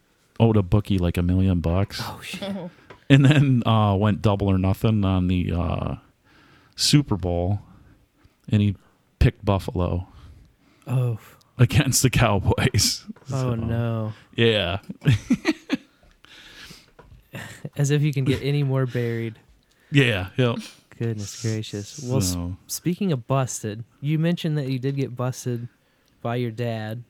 owed 0.43 0.57
a 0.57 0.61
bookie 0.63 0.97
like 0.99 1.17
a 1.17 1.21
million 1.23 1.59
bucks, 1.61 1.99
Oh 2.03 2.19
shit. 2.23 2.53
and 3.09 3.25
then 3.25 3.63
uh, 3.65 3.95
went 3.95 4.21
double 4.21 4.49
or 4.49 4.57
nothing 4.57 5.03
on 5.05 5.27
the 5.27 5.51
uh, 5.53 5.95
Super 6.75 7.15
Bowl, 7.15 7.59
and 8.49 8.61
he 8.61 8.75
picked 9.19 9.43
Buffalo 9.45 10.07
Oh. 10.87 11.17
against 11.57 12.01
the 12.03 12.09
Cowboys. 12.09 13.05
Oh 13.31 13.55
no. 13.55 14.13
Yeah, 14.35 14.79
As 17.75 17.89
if 17.89 18.01
you 18.03 18.13
can 18.13 18.25
get 18.25 18.41
any 18.43 18.61
more 18.63 18.85
buried. 18.85 19.39
yeah, 19.91 20.29
yeah. 20.37 20.55
Goodness 20.99 21.41
gracious. 21.41 21.99
Well, 22.03 22.17
s- 22.17 22.33
So- 22.33 22.55
speaking 22.67 23.11
of 23.11 23.25
busted, 23.27 23.83
you 24.01 24.19
mentioned 24.19 24.57
that 24.59 24.69
you 24.69 24.77
did 24.77 24.95
get 24.95 25.15
busted 25.15 25.67
by 26.21 26.35
your 26.35 26.51
dad 26.51 27.03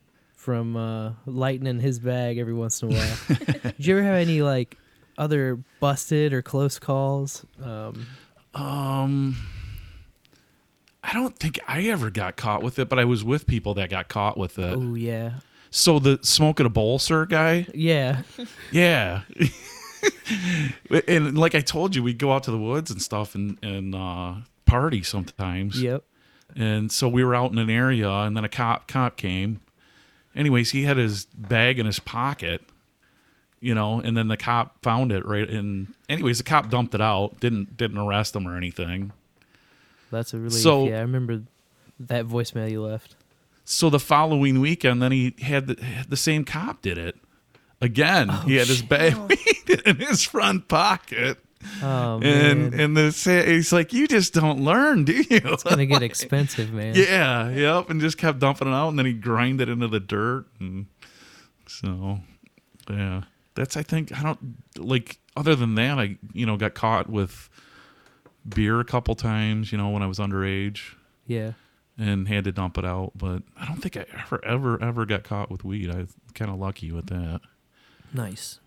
from 0.44 0.76
uh, 0.76 1.14
lightening 1.26 1.80
his 1.80 2.00
bag 2.00 2.38
every 2.38 2.54
once 2.54 2.82
in 2.84 2.92
a 2.92 2.96
while. 2.96 3.18
did 3.64 3.76
you 3.88 3.98
ever 3.98 4.06
have 4.06 4.16
any 4.16 4.42
like 4.42 4.78
other 5.18 5.58
busted 5.80 6.34
or 6.34 6.42
close 6.42 6.80
calls? 6.80 7.46
Um, 7.64 8.06
Um, 8.54 9.38
I 11.04 11.14
don't 11.14 11.38
think 11.40 11.60
I 11.68 11.84
ever 11.84 12.10
got 12.10 12.36
caught 12.36 12.62
with 12.62 12.78
it, 12.78 12.90
but 12.90 13.00
I 13.00 13.06
was 13.06 13.24
with 13.24 13.48
people 13.48 13.74
that 13.76 13.90
got 13.90 14.10
caught 14.10 14.38
with 14.38 14.60
it. 14.60 14.76
oh 14.78 14.96
yeah, 14.96 15.36
So 15.72 15.98
the 16.00 16.20
smoking 16.24 16.66
a 16.66 16.70
bowl, 16.70 17.00
sir, 17.00 17.26
guy. 17.26 17.66
yeah. 17.74 18.24
Yeah. 18.72 19.22
and 21.08 21.38
like 21.38 21.56
I 21.56 21.62
told 21.62 21.96
you, 21.96 22.04
we'd 22.04 22.18
go 22.20 22.34
out 22.34 22.44
to 22.44 22.52
the 22.52 22.58
woods 22.58 22.92
and 22.92 23.02
stuff 23.02 23.36
and 23.36 23.58
and 23.64 23.96
uh, 23.96 24.36
party 24.66 25.02
sometimes. 25.04 25.82
Yep. 25.82 26.04
And 26.56 26.92
so 26.92 27.08
we 27.08 27.24
were 27.24 27.34
out 27.34 27.52
in 27.52 27.58
an 27.58 27.70
area, 27.70 28.10
and 28.10 28.36
then 28.38 28.44
a 28.44 28.50
cop 28.50 28.88
cop 28.88 29.16
came. 29.18 29.62
Anyways, 30.36 30.72
he 30.72 30.84
had 30.84 30.98
his 30.98 31.26
bag 31.26 31.78
in 31.80 31.86
his 31.86 32.00
pocket, 32.00 32.62
you 33.60 33.76
know, 33.76 34.00
and 34.00 34.18
then 34.18 34.28
the 34.28 34.38
cop 34.38 34.82
found 34.84 35.12
it 35.12 35.26
right. 35.26 35.50
And 35.50 35.94
anyways, 36.10 36.40
the 36.40 36.44
cop 36.44 36.70
dumped 36.70 36.96
it 36.96 37.02
out. 37.02 37.40
didn't 37.40 37.78
didn't 37.78 37.98
arrest 37.98 38.36
him 38.36 38.48
or 38.48 38.58
anything. 38.58 39.12
That's 40.12 40.34
a 40.34 40.38
relief. 40.38 40.54
So- 40.54 40.88
yeah, 40.88 40.98
I 40.98 41.02
remember 41.02 41.44
that 42.00 42.26
voicemail 42.26 42.70
you 42.70 42.82
left. 42.84 43.16
So 43.66 43.90
the 43.90 44.00
following 44.00 44.60
weekend, 44.60 45.02
then 45.02 45.12
he 45.14 45.36
had 45.42 45.68
the, 45.68 46.06
the 46.10 46.18
same 46.18 46.44
cop 46.44 46.82
did 46.82 46.98
it 46.98 47.16
again. 47.80 48.28
Oh, 48.30 48.44
he 48.46 48.56
had 48.58 48.68
his 48.68 48.82
bag 48.82 49.16
in 49.86 49.96
his 49.98 50.24
front 50.24 50.68
pocket. 50.68 51.38
Oh 51.82 52.20
man, 52.22 52.58
and 52.58 52.74
and 52.74 52.98
the 52.98 53.44
he's 53.48 53.72
like, 53.74 53.94
you 53.94 54.08
just 54.08 54.34
don't 54.34 54.62
learn, 54.64 55.04
do 55.06 55.14
you? 55.14 55.26
it's 55.30 55.64
gonna 55.64 55.86
get 55.86 56.02
expensive, 56.12 56.72
man. 56.74 56.96
yeah, 56.96 57.50
yep, 57.50 57.90
and 57.90 58.00
just 58.02 58.18
kept 58.18 58.40
dumping 58.40 58.68
it 58.68 58.72
out, 58.74 58.90
and 58.90 59.00
then 59.00 59.06
he 59.06 59.14
grind 59.14 59.62
it 59.62 59.70
into 59.70 59.88
the 59.88 60.00
dirt, 60.00 60.46
and 60.60 60.88
so 61.68 62.20
yeah, 62.90 63.24
that's 63.56 63.78
I 63.78 63.84
think 63.84 64.18
I 64.18 64.24
don't 64.24 64.40
like. 64.78 65.20
Other 65.36 65.56
than 65.56 65.76
that, 65.76 65.98
I 65.98 66.18
you 66.34 66.46
know 66.46 66.58
got 66.58 66.74
caught 66.76 67.10
with 67.10 67.50
beer 68.48 68.80
a 68.80 68.86
couple 68.86 69.16
times, 69.16 69.72
you 69.72 69.78
know, 69.78 69.90
when 69.90 70.04
I 70.04 70.08
was 70.08 70.20
underage, 70.20 70.96
Yeah. 71.26 71.54
and 71.98 72.28
had 72.28 72.44
to 72.44 72.52
dump 72.52 72.78
it 72.78 72.86
out. 72.86 73.14
But 73.16 73.42
I 73.58 73.66
don't 73.66 73.82
think 73.82 73.98
I 73.98 74.06
ever 74.26 74.44
ever 74.46 74.84
ever 74.84 75.06
got 75.06 75.24
caught 75.24 75.50
with 75.50 75.64
weed. 75.64 75.90
I 75.90 75.98
was 76.00 76.14
kind 76.36 76.52
of 76.52 76.60
lucky 76.60 76.92
with 76.92 77.08
that. 77.08 77.42
Nice. 78.14 78.60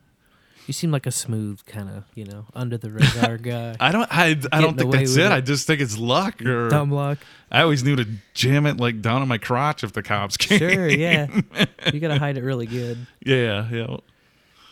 You 0.66 0.72
seem 0.72 0.90
like 0.90 1.06
a 1.06 1.12
smooth 1.12 1.64
kind 1.64 1.88
of, 1.88 2.04
you 2.16 2.24
know, 2.24 2.44
under 2.52 2.76
the 2.76 2.90
radar 2.90 3.36
guy. 3.38 3.76
I 3.78 3.92
don't. 3.92 4.08
I, 4.10 4.36
I 4.50 4.60
don't 4.60 4.76
think 4.76 4.90
that's 4.92 5.16
it. 5.16 5.26
it. 5.26 5.30
I 5.32 5.40
just 5.40 5.66
think 5.66 5.80
it's 5.80 5.96
luck. 5.96 6.42
Or 6.44 6.68
Dumb 6.68 6.90
luck. 6.90 7.18
I 7.52 7.62
always 7.62 7.84
knew 7.84 7.94
to 7.96 8.06
jam 8.34 8.66
it 8.66 8.78
like 8.78 9.00
down 9.00 9.22
on 9.22 9.28
my 9.28 9.38
crotch 9.38 9.84
if 9.84 9.92
the 9.92 10.02
cops 10.02 10.36
came. 10.36 10.58
Sure, 10.58 10.88
yeah. 10.88 11.28
you 11.92 12.00
gotta 12.00 12.18
hide 12.18 12.36
it 12.36 12.42
really 12.42 12.66
good. 12.66 13.06
yeah, 13.24 13.68
yeah. 13.70 13.96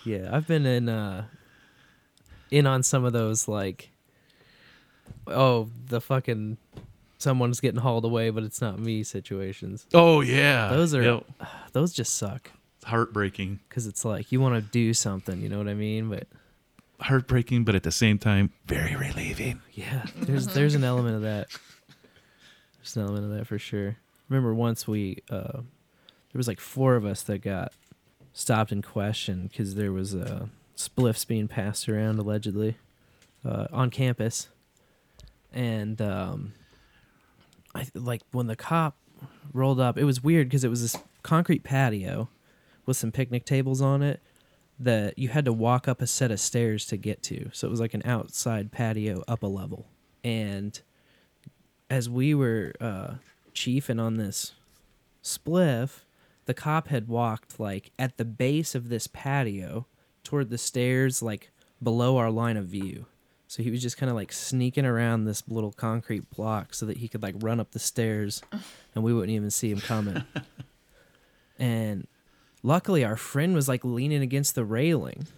Yeah, 0.05 0.29
I've 0.33 0.47
been 0.49 0.67
in 0.67 0.89
uh 0.89 1.27
in 2.51 2.67
on 2.67 2.83
some 2.83 3.05
of 3.05 3.13
those 3.13 3.47
like 3.49 3.91
oh, 5.27 5.69
the 5.89 6.01
fucking 6.01 6.57
someone's 7.19 7.61
getting 7.61 7.81
hauled 7.81 8.05
away 8.05 8.31
but 8.31 8.43
it's 8.43 8.61
not 8.61 8.79
me 8.79 9.03
situations. 9.03 9.87
Oh 9.95 10.21
yeah. 10.21 10.69
Those 10.69 10.95
are 10.95 11.03
Yep. 11.03 11.25
those 11.73 11.93
just 11.93 12.17
suck 12.17 12.51
heartbreaking. 12.85 13.61
cuz 13.69 13.87
it's 13.87 14.05
like 14.05 14.33
you 14.33 14.41
want 14.41 14.55
to 14.55 14.61
do 14.61 14.95
something, 14.95 15.41
you 15.41 15.49
know 15.49 15.59
what 15.59 15.69
I 15.69 15.75
mean? 15.75 16.09
But 16.09 16.27
Heartbreaking, 17.01 17.65
but 17.65 17.75
at 17.75 17.83
the 17.83 17.91
same 17.91 18.19
time, 18.19 18.53
very 18.67 18.95
relieving. 18.95 19.61
yeah, 19.73 20.07
there's 20.17 20.47
there's 20.49 20.75
an 20.75 20.85
element 20.85 21.17
of 21.17 21.23
that. 21.23 21.49
There's 22.79 22.97
an 22.97 23.03
element 23.03 23.25
of 23.25 23.39
that 23.39 23.47
for 23.47 23.59
sure. 23.59 23.97
Remember 24.29 24.55
once 24.55 24.87
we 24.87 25.19
uh 25.29 25.61
there 26.35 26.39
was 26.39 26.49
like 26.49 26.61
four 26.61 26.97
of 26.97 27.05
us 27.05 27.23
that 27.23 27.43
got 27.43 27.73
stopped 28.33 28.73
and 28.73 28.85
questioned 28.85 29.51
because 29.51 29.77
there 29.77 29.93
was 29.93 30.15
uh, 30.15 30.47
spliffs 30.77 31.27
being 31.27 31.47
passed 31.47 31.89
around 31.89 32.19
allegedly 32.19 32.77
uh, 33.45 33.69
on 33.73 33.89
campus, 33.91 34.49
and 35.53 36.03
um, 36.03 36.53
I 37.75 37.87
like 37.95 38.23
when 38.33 38.49
the 38.49 38.57
cop 38.57 38.97
rolled 39.53 39.79
up. 39.79 39.97
It 39.97 40.05
was 40.05 40.23
weird 40.23 40.49
because 40.49 40.65
it 40.65 40.69
was 40.69 40.83
this 40.83 40.97
concrete 41.23 41.63
patio 41.63 42.29
with 42.87 42.97
some 42.97 43.13
picnic 43.13 43.45
tables 43.45 43.81
on 43.81 44.03
it 44.03 44.21
that 44.79 45.19
you 45.19 45.29
had 45.29 45.45
to 45.45 45.53
walk 45.53 45.87
up 45.87 46.03
a 46.03 46.07
set 46.07 46.31
of 46.31 46.41
stairs 46.41 46.85
to 46.87 46.97
get 46.97 47.23
to. 47.23 47.49
So 47.53 47.67
it 47.69 47.71
was 47.71 47.81
like 47.81 47.95
an 47.95 48.03
outside 48.05 48.73
patio 48.73 49.23
up 49.29 49.43
a 49.43 49.47
level, 49.47 49.87
and 50.23 50.81
as 51.91 52.09
we 52.09 52.35
were 52.35 52.73
uh, 52.81 53.15
chiefing 53.53 54.01
on 54.01 54.17
this 54.17 54.53
spliff, 55.23 56.01
the 56.47 56.55
cop 56.55 56.89
had 56.89 57.09
walked 57.09 57.61
like 57.61 57.93
at 57.99 58.17
the 58.17 58.25
base 58.25 58.75
of 58.75 58.89
this 58.89 59.07
patio 59.07 59.87
toward 60.23 60.51
the 60.51 60.59
stairs, 60.59 61.23
like 61.23 61.51
below 61.83 62.17
our 62.17 62.31
line 62.31 62.57
of 62.57 62.67
view. 62.67 63.07
So 63.47 63.63
he 63.63 63.71
was 63.71 63.83
just 63.83 63.97
kind 63.97 64.11
of 64.11 64.17
like 64.17 64.33
sneaking 64.33 64.85
around 64.85 65.25
this 65.25 65.45
little 65.47 65.71
concrete 65.73 66.29
block 66.31 66.75
so 66.75 66.87
that 66.87 66.97
he 66.97 67.09
could 67.09 67.23
like 67.23 67.37
run 67.39 67.61
up 67.61 67.71
the 67.71 67.79
stairs 67.79 68.43
and 68.95 69.05
we 69.05 69.15
wouldn't 69.15 69.35
even 69.35 69.51
see 69.51 69.71
him 69.71 69.81
coming. 69.81 70.25
and 71.59 72.07
luckily, 72.65 73.05
our 73.05 73.17
friend 73.17 73.55
was 73.55 73.69
like 73.69 73.85
leaning 73.85 74.23
against 74.23 74.57
the 74.57 74.65
railing. 74.65 75.29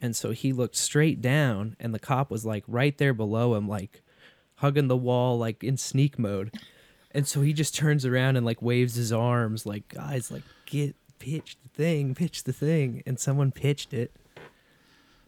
And 0.00 0.16
so 0.16 0.30
he 0.30 0.52
looked 0.52 0.76
straight 0.76 1.20
down, 1.20 1.76
and 1.80 1.92
the 1.92 1.98
cop 1.98 2.30
was 2.30 2.46
like 2.46 2.64
right 2.66 2.96
there 2.96 3.12
below 3.12 3.54
him, 3.54 3.68
like 3.68 4.02
hugging 4.56 4.88
the 4.88 4.96
wall, 4.96 5.36
like 5.38 5.62
in 5.62 5.76
sneak 5.76 6.18
mode. 6.18 6.54
And 7.10 7.26
so 7.26 7.40
he 7.40 7.52
just 7.52 7.74
turns 7.74 8.06
around 8.06 8.36
and 8.36 8.46
like 8.46 8.62
waves 8.62 8.94
his 8.94 9.12
arms, 9.12 9.66
like, 9.66 9.88
guys, 9.88 10.30
like, 10.30 10.42
get 10.66 10.94
pitch 11.18 11.56
the 11.62 11.68
thing, 11.70 12.14
pitch 12.14 12.44
the 12.44 12.52
thing. 12.52 13.02
And 13.06 13.18
someone 13.18 13.52
pitched 13.52 13.92
it. 13.92 14.12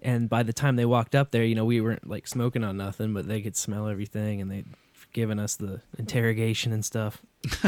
And 0.00 0.28
by 0.28 0.42
the 0.42 0.52
time 0.52 0.76
they 0.76 0.84
walked 0.84 1.14
up 1.14 1.30
there, 1.32 1.44
you 1.44 1.54
know, 1.54 1.64
we 1.64 1.80
weren't 1.80 2.08
like 2.08 2.28
smoking 2.28 2.62
on 2.62 2.76
nothing, 2.76 3.14
but 3.14 3.26
they 3.26 3.40
could 3.40 3.56
smell 3.56 3.88
everything 3.88 4.40
and 4.40 4.50
they'd 4.50 4.66
given 5.12 5.38
us 5.38 5.56
the 5.56 5.80
interrogation 5.98 6.72
and 6.72 6.84
stuff. 6.84 7.22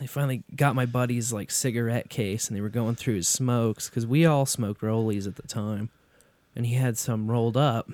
they 0.00 0.06
finally 0.06 0.42
got 0.54 0.74
my 0.74 0.86
buddy's 0.86 1.32
like 1.32 1.50
cigarette 1.50 2.08
case 2.08 2.48
and 2.48 2.56
they 2.56 2.60
were 2.60 2.68
going 2.68 2.94
through 2.94 3.14
his 3.14 3.28
smokes 3.28 3.88
because 3.88 4.06
we 4.06 4.26
all 4.26 4.46
smoked 4.46 4.80
rollies 4.80 5.26
at 5.26 5.36
the 5.36 5.46
time. 5.46 5.90
And 6.56 6.66
he 6.66 6.74
had 6.74 6.98
some 6.98 7.30
rolled 7.30 7.56
up 7.56 7.90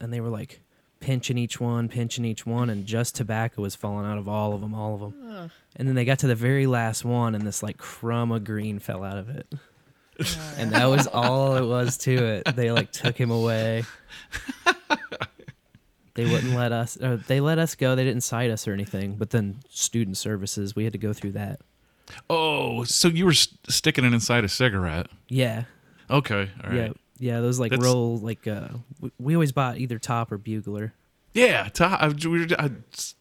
and 0.00 0.12
they 0.12 0.20
were 0.20 0.28
like 0.28 0.60
pinching 1.00 1.38
each 1.38 1.60
one, 1.60 1.88
pinching 1.88 2.24
each 2.24 2.46
one, 2.46 2.70
and 2.70 2.86
just 2.86 3.14
tobacco 3.14 3.62
was 3.62 3.74
falling 3.74 4.06
out 4.06 4.18
of 4.18 4.28
all 4.28 4.52
of 4.52 4.60
them, 4.60 4.74
all 4.74 4.94
of 4.94 5.00
them. 5.00 5.50
And 5.76 5.86
then 5.86 5.94
they 5.94 6.04
got 6.04 6.18
to 6.20 6.26
the 6.26 6.34
very 6.34 6.66
last 6.66 7.04
one, 7.04 7.34
and 7.34 7.46
this 7.46 7.62
like 7.62 7.78
crumb 7.78 8.32
of 8.32 8.44
green 8.44 8.78
fell 8.78 9.04
out 9.04 9.18
of 9.18 9.28
it. 9.28 9.46
and 10.58 10.72
that 10.72 10.86
was 10.86 11.06
all 11.06 11.56
it 11.56 11.66
was 11.66 11.96
to 11.98 12.12
it. 12.12 12.56
They 12.56 12.72
like 12.72 12.90
took 12.90 13.16
him 13.16 13.30
away. 13.30 13.84
They 16.18 16.24
wouldn't 16.24 16.52
let 16.54 16.72
us. 16.72 16.98
Uh, 17.00 17.18
they 17.28 17.38
let 17.38 17.60
us 17.60 17.76
go. 17.76 17.94
They 17.94 18.02
didn't 18.02 18.24
cite 18.24 18.50
us 18.50 18.66
or 18.66 18.72
anything. 18.72 19.14
But 19.14 19.30
then 19.30 19.60
student 19.70 20.16
services, 20.16 20.74
we 20.74 20.82
had 20.82 20.92
to 20.92 20.98
go 20.98 21.12
through 21.12 21.30
that. 21.32 21.60
Oh, 22.28 22.82
so 22.82 23.06
you 23.06 23.24
were 23.24 23.30
s- 23.30 23.48
sticking 23.68 24.04
it 24.04 24.12
inside 24.12 24.42
a 24.42 24.48
cigarette? 24.48 25.06
Yeah, 25.28 25.64
Okay, 26.10 26.50
all 26.64 26.70
right. 26.70 26.76
yeah, 26.76 26.88
yeah. 27.18 27.40
Those 27.40 27.60
like 27.60 27.70
That's- 27.70 27.86
roll 27.86 28.16
like. 28.18 28.48
Uh, 28.48 28.68
we, 29.00 29.10
we 29.20 29.34
always 29.34 29.52
bought 29.52 29.78
either 29.78 29.98
top 30.00 30.32
or 30.32 30.38
bugler. 30.38 30.92
Yeah, 31.34 31.68
top, 31.68 32.02
I, 32.02 32.08
we 32.08 32.40
were, 32.40 32.46
I, 32.58 32.70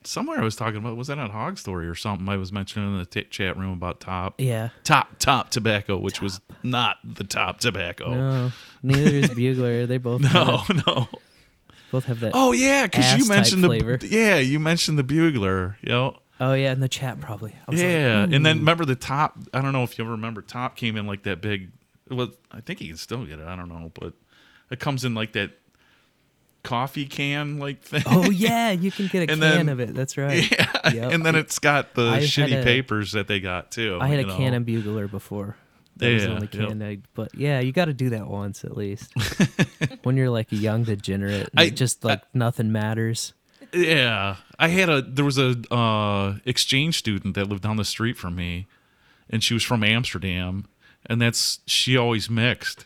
somewhere 0.03 0.39
I 0.39 0.43
was 0.43 0.55
talking 0.55 0.77
about 0.77 0.95
was 0.97 1.07
that 1.07 1.19
on 1.19 1.29
Hog 1.29 1.59
Story 1.59 1.87
or 1.87 1.93
something? 1.93 2.27
I 2.27 2.37
was 2.37 2.51
mentioning 2.51 2.93
in 2.93 2.97
the 2.97 3.05
t- 3.05 3.25
chat 3.25 3.57
room 3.57 3.73
about 3.73 3.99
top, 3.99 4.35
Yeah. 4.39 4.69
top, 4.83 5.19
top 5.19 5.51
tobacco, 5.51 5.97
which 5.99 6.19
was 6.21 6.39
not 6.63 6.95
the 7.03 7.25
top 7.25 7.59
tobacco. 7.59 8.13
No, 8.15 8.51
neither 8.81 9.17
is 9.17 9.29
bugler. 9.35 9.85
They 9.85 9.97
both 9.99 10.21
No, 10.33 10.63
no. 10.87 11.07
Both 11.91 12.05
have 12.05 12.19
that. 12.21 12.31
Oh 12.33 12.51
yeah, 12.51 12.85
because 12.85 13.17
you 13.17 13.27
mentioned 13.27 13.63
the 13.63 13.67
flavor. 13.67 13.99
yeah, 14.03 14.37
you 14.37 14.59
mentioned 14.59 14.97
the 14.97 15.03
bugler. 15.03 15.77
Yep. 15.81 16.15
Oh 16.39 16.53
yeah, 16.53 16.71
in 16.71 16.79
the 16.79 16.89
chat 16.89 17.19
probably. 17.19 17.55
I 17.67 17.71
was 17.71 17.79
like, 17.81 17.89
Yeah, 17.89 18.23
and 18.23 18.45
then 18.45 18.57
hmm. 18.57 18.61
remember 18.61 18.85
the 18.85 18.95
top. 18.95 19.37
I 19.53 19.61
don't 19.61 19.73
know 19.73 19.83
if 19.83 19.97
you 19.97 20.03
ever 20.03 20.11
remember. 20.11 20.41
Top 20.41 20.75
came 20.75 20.95
in 20.97 21.07
like 21.07 21.23
that 21.23 21.41
big. 21.41 21.71
Well, 22.09 22.29
I 22.51 22.61
think 22.61 22.79
you 22.81 22.87
can 22.87 22.97
still 22.97 23.25
get 23.25 23.39
it. 23.39 23.45
I 23.47 23.55
don't 23.55 23.69
know, 23.69 23.91
but 23.99 24.13
it 24.69 24.79
comes 24.79 25.03
in 25.03 25.13
like 25.13 25.33
that 25.33 25.51
coffee 26.63 27.05
can 27.05 27.59
like 27.59 27.81
thing. 27.81 28.03
Oh 28.05 28.29
yeah, 28.29 28.71
you 28.71 28.91
can 28.91 29.07
get 29.07 29.23
a 29.23 29.27
can 29.27 29.39
then- 29.39 29.69
of 29.69 29.79
it. 29.79 29.93
That's 29.93 30.17
right. 30.17 30.49
yeah, 30.51 30.91
Yep. 30.93 31.11
and 31.13 31.25
then 31.25 31.35
it's 31.35 31.59
got 31.59 31.95
the 31.95 32.03
I've 32.03 32.23
shitty 32.23 32.61
a- 32.61 32.63
papers 32.63 33.13
that 33.13 33.27
they 33.27 33.39
got 33.39 33.71
too. 33.71 33.97
I 34.01 34.07
had 34.07 34.19
a 34.19 34.27
know. 34.27 34.35
can 34.35 34.53
of 34.53 34.65
bugler 34.65 35.07
before. 35.07 35.55
That 35.97 36.13
was 36.13 36.23
the 36.23 36.29
Yeah, 36.29 36.65
only 36.67 36.87
yep. 36.87 36.99
I, 36.99 37.07
but 37.13 37.35
yeah, 37.35 37.59
you 37.59 37.71
got 37.71 37.85
to 37.85 37.93
do 37.93 38.09
that 38.11 38.27
once 38.27 38.63
at 38.63 38.75
least. 38.77 39.11
when 40.03 40.17
you're 40.17 40.29
like 40.29 40.51
a 40.51 40.55
young 40.55 40.83
degenerate, 40.83 41.49
I- 41.55 41.69
just 41.69 42.03
like 42.03 42.21
nothing 42.33 42.71
matters. 42.71 43.33
Yeah, 43.73 44.37
I 44.57 44.69
had 44.69 44.87
a. 44.89 45.01
There 45.01 45.25
was 45.25 45.37
a 45.37 45.55
uh, 45.73 46.35
exchange 46.45 46.97
student 46.99 47.35
that 47.35 47.49
lived 47.49 47.63
down 47.63 47.75
the 47.75 47.83
street 47.83 48.17
from 48.17 48.35
me, 48.35 48.65
and 49.29 49.43
she 49.43 49.53
was 49.53 49.61
from 49.63 49.83
Amsterdam, 49.83 50.67
and 51.05 51.21
that's 51.21 51.59
she 51.65 51.97
always 51.97 52.29
mixed, 52.29 52.85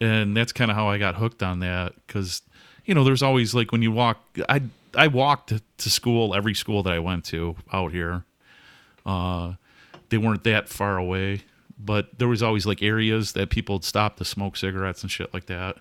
and 0.00 0.34
that's 0.34 0.52
kind 0.52 0.70
of 0.70 0.76
how 0.78 0.88
I 0.88 0.96
got 0.96 1.16
hooked 1.16 1.42
on 1.42 1.58
that 1.60 1.92
because 2.06 2.40
you 2.86 2.94
know 2.94 3.04
there's 3.04 3.22
always 3.22 3.54
like 3.54 3.70
when 3.70 3.82
you 3.82 3.92
walk. 3.92 4.24
I 4.48 4.62
I 4.94 5.08
walked 5.08 5.50
to, 5.50 5.60
to 5.76 5.90
school 5.90 6.34
every 6.34 6.54
school 6.54 6.82
that 6.84 6.92
I 6.94 7.00
went 7.00 7.26
to 7.26 7.56
out 7.70 7.92
here. 7.92 8.24
Uh, 9.04 9.54
they 10.08 10.16
weren't 10.16 10.44
that 10.44 10.70
far 10.70 10.96
away, 10.96 11.42
but 11.78 12.18
there 12.18 12.28
was 12.28 12.42
always 12.42 12.66
like 12.66 12.82
areas 12.82 13.32
that 13.32 13.50
people 13.50 13.76
would 13.76 13.84
stop 13.84 14.16
to 14.16 14.24
smoke 14.24 14.56
cigarettes 14.56 15.02
and 15.02 15.10
shit 15.10 15.32
like 15.32 15.46
that 15.46 15.76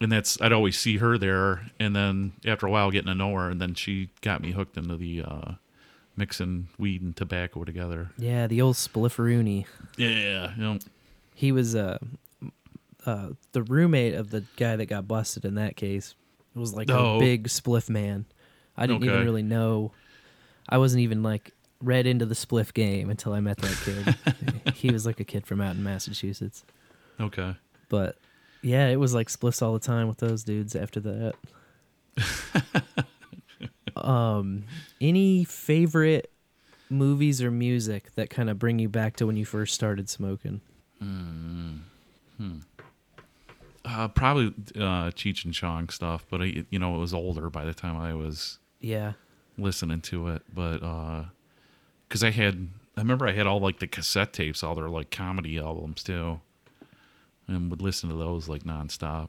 and 0.00 0.12
that's 0.12 0.40
I'd 0.40 0.52
always 0.52 0.78
see 0.78 0.98
her 0.98 1.18
there, 1.18 1.70
and 1.80 1.94
then 1.96 2.32
after 2.46 2.66
a 2.66 2.70
while 2.70 2.92
getting 2.92 3.08
to 3.08 3.16
know 3.16 3.34
her, 3.34 3.50
and 3.50 3.60
then 3.60 3.74
she 3.74 4.10
got 4.20 4.40
me 4.40 4.52
hooked 4.52 4.76
into 4.76 4.96
the 4.96 5.22
uh, 5.22 5.52
mixing 6.16 6.68
weed 6.78 7.02
and 7.02 7.16
tobacco 7.16 7.64
together. 7.64 8.10
Yeah, 8.16 8.46
the 8.46 8.60
old 8.62 8.76
splifferoonie. 8.76 9.64
Yeah, 9.96 10.54
you 10.56 10.62
know, 10.62 10.78
He 11.34 11.50
was 11.50 11.74
uh, 11.74 11.98
uh, 13.06 13.30
the 13.50 13.62
roommate 13.64 14.14
of 14.14 14.30
the 14.30 14.44
guy 14.56 14.76
that 14.76 14.86
got 14.86 15.08
busted 15.08 15.44
in 15.44 15.56
that 15.56 15.74
case. 15.74 16.14
It 16.54 16.58
was 16.60 16.74
like 16.74 16.88
Oh. 16.92 17.16
a 17.16 17.18
big 17.18 17.48
spliff 17.48 17.88
man. 17.90 18.24
I 18.76 18.86
didn't 18.86 19.02
even 19.04 19.24
really 19.24 19.42
know. 19.42 19.90
I 20.68 20.78
wasn't 20.78 21.00
even 21.00 21.24
like 21.24 21.50
read 21.82 22.06
into 22.06 22.26
the 22.26 22.34
spliff 22.34 22.74
game 22.74 23.08
until 23.10 23.32
I 23.32 23.40
met 23.40 23.58
that 23.58 23.76
kid. 23.84 24.74
he 24.74 24.90
was 24.90 25.06
like 25.06 25.20
a 25.20 25.24
kid 25.24 25.46
from 25.46 25.60
out 25.60 25.76
in 25.76 25.82
Massachusetts. 25.82 26.64
okay. 27.20 27.54
But 27.88 28.16
yeah, 28.62 28.88
it 28.88 28.96
was 28.96 29.14
like 29.14 29.28
spliffs 29.28 29.62
all 29.62 29.72
the 29.72 29.78
time 29.78 30.08
with 30.08 30.18
those 30.18 30.42
dudes 30.44 30.74
after 30.76 31.00
that. 31.00 31.34
um 33.96 34.64
any 35.00 35.44
favorite 35.44 36.30
movies 36.90 37.42
or 37.42 37.50
music 37.50 38.12
that 38.14 38.30
kind 38.30 38.48
of 38.50 38.58
bring 38.58 38.78
you 38.78 38.88
back 38.88 39.16
to 39.16 39.26
when 39.26 39.36
you 39.36 39.44
first 39.44 39.74
started 39.74 40.08
smoking? 40.08 40.60
Uh, 43.84 44.08
probably 44.08 44.48
uh, 44.76 45.10
Cheech 45.12 45.44
and 45.44 45.54
Chong 45.54 45.88
stuff, 45.88 46.26
but 46.28 46.42
I, 46.42 46.64
you 46.70 46.78
know, 46.78 46.94
it 46.96 46.98
was 46.98 47.14
older 47.14 47.48
by 47.48 47.64
the 47.64 47.72
time 47.72 47.96
I 47.96 48.12
was 48.14 48.58
Yeah. 48.80 49.12
listening 49.56 50.00
to 50.02 50.28
it. 50.28 50.42
But 50.54 50.82
because 52.08 52.24
I 52.24 52.30
had, 52.30 52.68
I 52.96 53.00
remember 53.00 53.28
I 53.28 53.32
had 53.32 53.46
all 53.46 53.60
like 53.60 53.78
the 53.80 53.86
cassette 53.86 54.32
tapes, 54.32 54.62
all 54.62 54.74
their 54.74 54.88
like 54.88 55.10
comedy 55.10 55.58
albums 55.58 56.02
too, 56.02 56.40
and 57.46 57.70
would 57.70 57.82
listen 57.82 58.08
to 58.10 58.16
those 58.16 58.48
like 58.48 58.62
nonstop. 58.64 59.28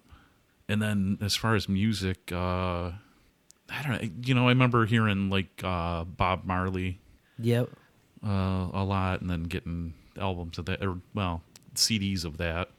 And 0.68 0.82
then 0.82 1.18
as 1.22 1.36
far 1.36 1.56
as 1.56 1.68
music, 1.68 2.32
uh, 2.32 2.92
I 3.72 3.84
don't 3.84 4.02
know, 4.02 4.10
you 4.24 4.34
know, 4.34 4.46
I 4.48 4.50
remember 4.52 4.86
hearing 4.86 5.30
like 5.30 5.62
uh, 5.64 6.04
Bob 6.04 6.46
Marley 6.46 7.00
Yep. 7.40 7.70
uh, 8.26 8.68
a 8.74 8.84
lot, 8.84 9.22
and 9.22 9.30
then 9.30 9.44
getting 9.44 9.94
albums 10.20 10.58
of 10.58 10.66
that, 10.66 10.84
or 10.84 10.98
well, 11.14 11.42
CDs 11.76 12.26
of 12.26 12.38
that. 12.38 12.70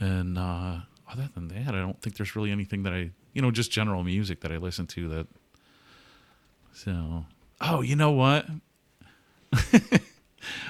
And 0.00 0.36
uh, 0.38 0.80
other 1.10 1.30
than 1.34 1.48
that, 1.48 1.68
I 1.74 1.78
don't 1.78 2.00
think 2.02 2.16
there's 2.16 2.36
really 2.36 2.50
anything 2.52 2.82
that 2.82 2.92
I, 2.92 3.10
you 3.32 3.40
know, 3.42 3.50
just 3.50 3.70
general 3.70 4.04
music 4.04 4.40
that 4.40 4.52
I 4.52 4.56
listen 4.58 4.86
to 4.88 5.08
that. 5.08 5.26
So, 6.72 7.24
oh, 7.60 7.80
you 7.82 7.96
know 7.96 8.10
what? 8.10 8.46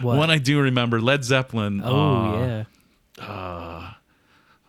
What? 0.00 0.16
One 0.18 0.30
I 0.30 0.38
do 0.38 0.60
remember, 0.60 1.00
Led 1.00 1.24
Zeppelin. 1.24 1.82
oh 1.84 2.34
uh, 2.34 2.46
yeah. 2.46 2.64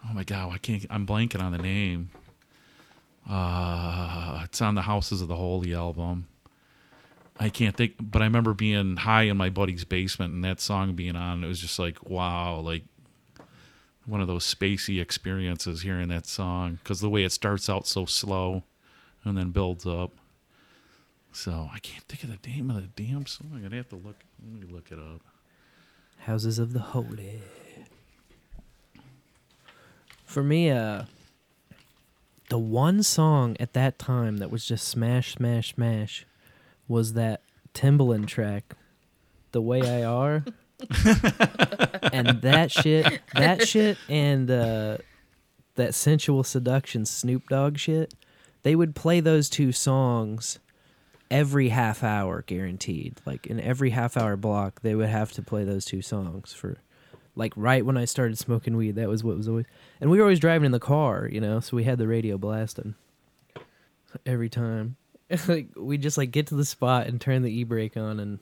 Oh 0.08 0.14
my 0.14 0.24
god, 0.24 0.54
I 0.54 0.58
can't. 0.58 0.86
I'm 0.90 1.06
blanking 1.06 1.42
on 1.42 1.52
the 1.52 1.58
name. 1.58 2.10
Uh, 3.30 4.42
it's 4.44 4.62
on 4.62 4.76
the 4.76 4.84
Houses 4.84 5.22
of 5.22 5.28
the 5.28 5.36
Holy 5.36 5.74
album. 5.74 6.28
I 7.40 7.50
can't 7.50 7.76
think, 7.76 7.96
but 8.00 8.22
I 8.22 8.26
remember 8.26 8.54
being 8.54 8.98
high 8.98 9.24
in 9.24 9.36
my 9.36 9.50
buddy's 9.50 9.84
basement 9.84 10.34
and 10.34 10.44
that 10.44 10.62
song 10.62 10.94
being 10.94 11.16
on. 11.16 11.44
It 11.44 11.48
was 11.48 11.60
just 11.60 11.80
like 11.80 12.08
wow, 12.08 12.60
like 12.60 12.84
one 14.06 14.22
of 14.22 14.28
those 14.28 14.46
spacey 14.46 15.02
experiences 15.02 15.82
hearing 15.82 16.10
that 16.10 16.28
song 16.28 16.80
because 16.84 17.02
the 17.02 17.10
way 17.10 17.24
it 17.24 17.32
starts 17.32 17.70
out 17.70 17.88
so 17.88 18.06
slow 18.06 18.64
and 19.24 19.38
then 19.38 19.50
builds 19.50 19.86
up. 19.86 20.12
So 21.36 21.70
I 21.74 21.80
can't 21.80 22.02
think 22.06 22.24
of 22.24 22.42
the 22.42 22.50
name 22.50 22.70
of 22.70 22.78
the 22.78 23.04
damn 23.04 23.26
song. 23.26 23.62
I'd 23.66 23.74
have 23.74 23.90
to 23.90 23.98
look. 23.98 24.16
Let 24.42 24.62
me 24.62 24.74
look 24.74 24.90
it 24.90 24.98
up. 24.98 25.20
Houses 26.20 26.60
of 26.60 26.72
the 26.72 26.80
Holy. 26.80 27.42
For 30.24 30.42
me, 30.42 30.72
uh, 30.72 31.04
the 32.50 32.58
one 32.58 33.04
song 33.04 33.58
at 33.60 33.74
that 33.74 34.00
time 34.00 34.38
that 34.38 34.50
was 34.50 34.66
just 34.66 34.88
smash, 34.88 35.36
smash, 35.36 35.76
smash 35.76 36.26
was 36.88 37.14
that 37.14 37.42
Timbaland 37.74 38.28
track, 38.28 38.74
"The 39.52 39.62
Way 39.62 39.82
I 39.82 40.06
Are," 40.06 40.46
and 42.14 42.42
that 42.44 42.70
shit, 42.72 43.20
that 43.34 43.68
shit, 43.68 43.98
and 44.08 44.50
uh, 44.50 44.98
that 45.76 45.94
sensual 45.94 46.46
seduction 46.46 47.06
Snoop 47.06 47.50
Dogg 47.50 47.78
shit. 47.78 48.14
They 48.64 48.74
would 48.74 48.96
play 48.96 49.20
those 49.20 49.50
two 49.50 49.74
songs 49.74 50.60
every 51.32 51.70
half 51.70 52.04
hour 52.04 52.44
guaranteed 52.46 53.20
like 53.26 53.48
in 53.48 53.60
every 53.60 53.90
half 53.90 54.16
hour 54.16 54.38
block 54.38 54.82
they 54.82 54.94
would 54.94 55.10
have 55.10 55.32
to 55.32 55.42
play 55.42 55.64
those 55.64 55.84
two 55.84 56.02
songs 56.02 56.54
for 56.54 56.78
like 57.36 57.52
right 57.56 57.86
when 57.86 57.98
i 57.98 58.06
started 58.06 58.38
smoking 58.38 58.78
weed 58.78 58.96
that 58.96 59.10
was 59.10 59.24
what 59.24 59.36
was 59.36 59.48
always 59.48 59.66
and 60.00 60.12
we 60.12 60.18
were 60.18 60.24
always 60.24 60.40
driving 60.40 60.68
in 60.68 60.72
the 60.72 60.80
car 60.80 61.28
you 61.32 61.42
know 61.42 61.60
so 61.60 61.76
we 61.76 61.84
had 61.84 61.98
the 61.98 62.08
radio 62.08 62.38
blasting. 62.38 62.96
Every 64.26 64.50
time 64.50 64.96
like 65.48 65.68
we 65.76 65.98
just 65.98 66.18
like 66.18 66.32
get 66.32 66.48
to 66.48 66.56
the 66.56 66.66
spot 66.66 67.08
and 67.08 67.20
turn 67.20 67.42
the 67.42 67.52
e-brake 67.52 67.98
on 67.98 68.20
and 68.20 68.40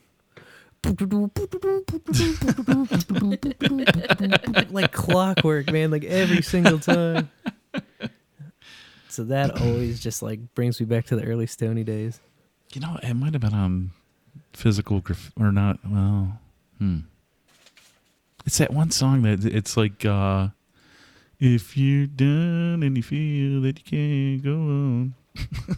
like 4.72 4.92
clockwork 4.92 5.72
man 5.72 5.92
like 5.92 6.04
every 6.04 6.42
single 6.42 6.80
time. 6.80 7.30
So 9.10 9.24
that 9.26 9.62
always 9.62 10.00
just 10.00 10.24
like 10.24 10.56
brings 10.56 10.80
me 10.80 10.88
back 10.88 11.06
to 11.06 11.16
the 11.16 11.24
early 11.24 11.46
stony 11.46 11.84
days 11.84 12.20
You 12.74 12.82
know, 12.82 12.98
it 13.04 13.14
might 13.14 13.34
have 13.34 13.42
been 13.42 13.54
on 13.54 13.92
physical 14.54 15.00
graph 15.00 15.32
or 15.40 15.52
not. 15.52 15.80
Well, 15.88 16.40
hmm. 16.80 17.00
It's 18.46 18.58
that 18.58 18.74
one 18.74 18.92
song 18.92 19.22
that 19.22 19.46
it's 19.46 19.78
like, 19.78 20.04
uh, 20.04 20.50
if 21.40 21.78
you're 21.78 22.08
done 22.08 22.84
and 22.84 22.98
you 22.98 23.04
feel 23.04 23.62
that 23.62 23.80
you 23.80 23.84
can't 23.86 24.44
go 24.44 24.56
on. 24.56 25.14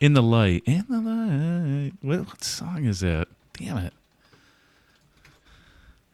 in 0.00 0.14
the 0.14 0.22
light, 0.22 0.62
in 0.66 0.84
the 0.88 1.00
light. 1.00 1.92
What, 2.02 2.26
what 2.26 2.44
song 2.44 2.84
is 2.84 3.00
that? 3.00 3.28
Damn 3.54 3.78
it. 3.78 3.92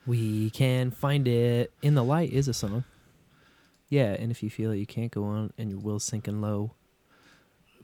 We 0.06 0.50
can 0.50 0.90
find 0.90 1.26
it. 1.28 1.72
In 1.80 1.94
the 1.94 2.04
Light 2.04 2.32
is 2.32 2.48
a 2.48 2.54
song. 2.54 2.84
Yeah, 3.88 4.16
and 4.18 4.30
if 4.30 4.42
you 4.42 4.50
feel 4.50 4.70
that 4.70 4.78
you 4.78 4.86
can't 4.86 5.12
go 5.12 5.24
on 5.24 5.52
and 5.56 5.70
your 5.70 5.78
will's 5.78 6.04
sinking 6.04 6.40
low. 6.40 6.72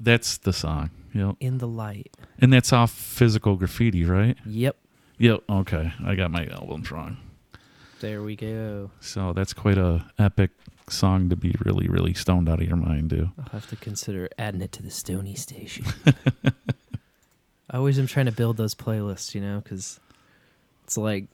That's 0.01 0.39
the 0.39 0.53
song. 0.53 0.91
Yep. 1.15 1.37
In 1.41 1.59
the 1.59 1.69
Light. 1.69 2.17
And 2.39 2.53
that's 2.53 2.73
off 2.73 2.91
physical 2.91 3.57
graffiti, 3.57 4.05
right? 4.05 4.37
Yep. 4.47 4.77
Yep. 5.19 5.43
Okay. 5.49 5.93
I 6.05 6.15
got 6.15 6.31
my 6.31 6.47
albums 6.47 6.91
wrong. 6.91 7.17
There 8.01 8.23
we 8.23 8.37
go. 8.37 8.91
So 9.01 9.33
that's 9.33 9.53
quite 9.53 9.79
a 9.79 10.07
epic 10.19 10.51
song 10.89 11.29
to 11.31 11.37
be 11.37 11.55
really, 11.65 11.89
really 11.89 12.15
stoned 12.15 12.49
out 12.49 12.61
of 12.61 12.69
your 12.69 12.77
mind, 12.77 13.11
to. 13.11 13.33
I'll 13.39 13.51
have 13.51 13.69
to 13.71 13.77
consider 13.77 14.29
adding 14.39 14.61
it 14.61 14.71
to 14.73 14.83
the 14.83 14.91
Stony 14.91 15.35
Station. 15.35 15.85
I 17.71 17.77
always 17.77 17.99
am 17.99 18.07
trying 18.07 18.27
to 18.27 18.33
build 18.33 18.57
those 18.57 18.75
playlists, 18.75 19.35
you 19.35 19.41
know, 19.41 19.61
because 19.63 19.99
it's 20.85 20.97
like 20.97 21.27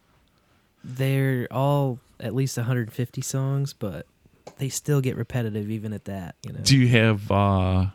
they're 0.83 1.47
all 1.51 1.99
at 2.19 2.35
least 2.35 2.57
150 2.57 3.21
songs, 3.21 3.73
but 3.73 4.07
they 4.59 4.69
still 4.69 5.01
get 5.01 5.17
repetitive 5.17 5.71
even 5.71 5.93
at 5.93 6.07
that, 6.07 6.35
you 6.47 6.53
know. 6.53 6.61
Do 6.63 6.77
you 6.79 6.89
have 6.89 7.31
uh, 7.31 7.87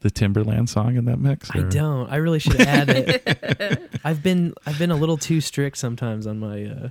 the 0.00 0.10
Timbaland 0.10 0.68
song 0.68 0.96
in 0.96 1.04
that 1.06 1.18
mix? 1.18 1.50
I 1.54 1.60
don't. 1.62 2.08
I 2.10 2.16
really 2.16 2.38
should 2.38 2.60
add 2.60 2.88
it. 2.90 3.90
I've 4.04 4.22
been 4.22 4.54
I've 4.66 4.78
been 4.78 4.90
a 4.90 4.96
little 4.96 5.16
too 5.16 5.40
strict 5.40 5.76
sometimes 5.78 6.26
on 6.26 6.38
my 6.38 6.64
uh, 6.64 6.88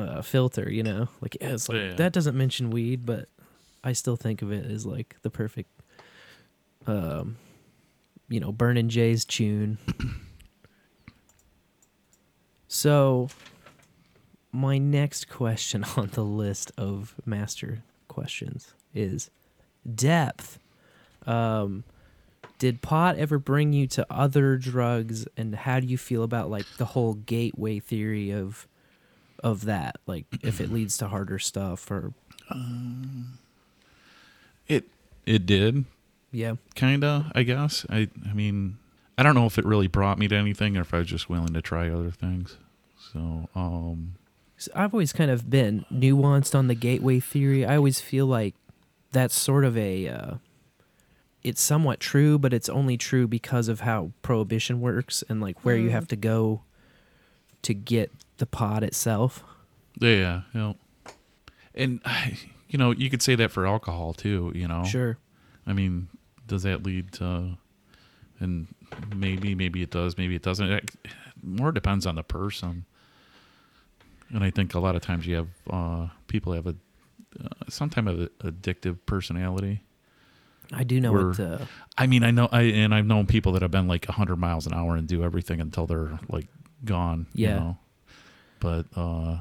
uh, 0.00 0.22
filter. 0.22 0.70
You 0.70 0.82
know, 0.82 1.08
like 1.20 1.36
yeah, 1.40 1.54
it's 1.54 1.68
like 1.68 1.76
Yeah. 1.78 1.94
that 1.94 2.12
doesn't 2.12 2.36
mention 2.36 2.70
weed, 2.70 3.06
but 3.06 3.28
I 3.84 3.92
still 3.92 4.16
think 4.16 4.42
of 4.42 4.52
it 4.52 4.64
as 4.70 4.84
like 4.86 5.16
the 5.22 5.30
perfect, 5.30 5.70
um, 6.86 7.36
you 8.28 8.38
know, 8.40 8.52
Burnin' 8.52 8.88
Jay's 8.90 9.24
tune. 9.24 9.78
so, 12.68 13.28
my 14.52 14.78
next 14.78 15.28
question 15.28 15.84
on 15.96 16.08
the 16.12 16.24
list 16.24 16.72
of 16.76 17.14
master 17.24 17.82
questions 18.08 18.74
is 18.94 19.30
depth. 19.94 20.58
Um, 21.26 21.84
did 22.58 22.80
pot 22.80 23.16
ever 23.16 23.38
bring 23.38 23.72
you 23.72 23.86
to 23.88 24.06
other 24.08 24.56
drugs 24.56 25.26
and 25.36 25.54
how 25.54 25.80
do 25.80 25.86
you 25.86 25.98
feel 25.98 26.22
about 26.22 26.48
like 26.48 26.66
the 26.78 26.84
whole 26.84 27.14
gateway 27.14 27.80
theory 27.80 28.30
of 28.30 28.68
of 29.42 29.64
that 29.64 29.96
like 30.06 30.26
if 30.42 30.60
it 30.60 30.70
leads 30.72 30.96
to 30.98 31.08
harder 31.08 31.40
stuff 31.40 31.90
or 31.90 32.12
It 34.68 34.84
it 35.26 35.46
did 35.46 35.84
yeah 36.30 36.54
kind 36.76 37.04
of. 37.04 37.26
I 37.34 37.42
guess. 37.42 37.84
I 37.90 38.08
I 38.28 38.32
mean, 38.32 38.78
I 39.18 39.22
don't 39.22 39.34
know 39.34 39.46
if 39.46 39.58
it 39.58 39.64
really 39.64 39.88
brought 39.88 40.18
me 40.18 40.28
to 40.28 40.36
anything 40.36 40.76
or 40.76 40.82
if 40.82 40.94
I 40.94 40.98
was 40.98 41.08
just 41.08 41.28
willing 41.28 41.54
to 41.54 41.62
try 41.62 41.90
other 41.90 42.10
things. 42.10 42.56
So, 43.12 43.48
um, 43.54 44.14
So 44.56 44.70
I've 44.74 44.94
always 44.94 45.12
kind 45.12 45.30
of 45.30 45.50
been 45.50 45.84
nuanced 45.92 46.54
on 46.54 46.68
the 46.68 46.74
gateway 46.74 47.18
theory. 47.20 47.66
I 47.66 47.76
always 47.76 48.00
feel 48.00 48.26
like 48.26 48.54
that's 49.10 49.34
sort 49.34 49.64
of 49.64 49.76
a 49.76 50.08
uh, 50.08 50.34
it's 51.44 51.60
somewhat 51.60 52.00
true, 52.00 52.38
but 52.38 52.52
it's 52.52 52.68
only 52.68 52.96
true 52.96 53.26
because 53.26 53.68
of 53.68 53.80
how 53.80 54.12
prohibition 54.22 54.80
works 54.80 55.24
and 55.28 55.40
like 55.40 55.64
where 55.64 55.76
you 55.76 55.90
have 55.90 56.06
to 56.08 56.16
go 56.16 56.62
to 57.62 57.74
get 57.74 58.10
the 58.38 58.46
pot 58.46 58.82
itself. 58.82 59.42
yeah, 60.00 60.42
you 60.52 60.60
know, 60.60 60.76
and 61.74 62.00
you 62.68 62.78
know, 62.78 62.90
you 62.92 63.10
could 63.10 63.22
say 63.22 63.34
that 63.34 63.50
for 63.50 63.66
alcohol 63.66 64.12
too. 64.14 64.52
You 64.54 64.68
know, 64.68 64.84
Sure. 64.84 65.18
I 65.66 65.72
mean, 65.72 66.08
does 66.46 66.62
that 66.64 66.82
lead 66.82 67.12
to? 67.12 67.56
And 68.40 68.66
maybe, 69.14 69.54
maybe 69.54 69.82
it 69.82 69.90
does, 69.90 70.18
maybe 70.18 70.34
it 70.34 70.42
doesn't. 70.42 70.68
It 70.68 70.90
more 71.42 71.70
depends 71.70 72.06
on 72.06 72.16
the 72.16 72.22
person. 72.24 72.84
And 74.30 74.42
I 74.42 74.50
think 74.50 74.74
a 74.74 74.80
lot 74.80 74.96
of 74.96 75.02
times 75.02 75.26
you 75.26 75.36
have 75.36 75.48
uh, 75.70 76.08
people 76.26 76.52
have 76.52 76.66
a 76.66 76.74
uh, 77.42 77.48
sometimes 77.68 78.08
have 78.08 78.18
an 78.18 78.30
addictive 78.42 78.98
personality. 79.06 79.82
I 80.72 80.84
do 80.84 81.00
know 81.00 81.12
what 81.12 81.38
uh, 81.38 81.58
I 81.98 82.06
mean, 82.06 82.24
I 82.24 82.30
know, 82.30 82.48
I 82.50 82.62
and 82.62 82.94
I've 82.94 83.06
known 83.06 83.26
people 83.26 83.52
that 83.52 83.62
have 83.62 83.70
been 83.70 83.88
like 83.88 84.06
100 84.06 84.36
miles 84.36 84.66
an 84.66 84.72
hour 84.72 84.96
and 84.96 85.06
do 85.06 85.22
everything 85.22 85.60
until 85.60 85.86
they're 85.86 86.18
like 86.28 86.46
gone. 86.84 87.26
Yeah. 87.34 87.48
You 87.48 87.54
know? 87.60 87.78
But 88.60 88.86
uh, 88.96 89.38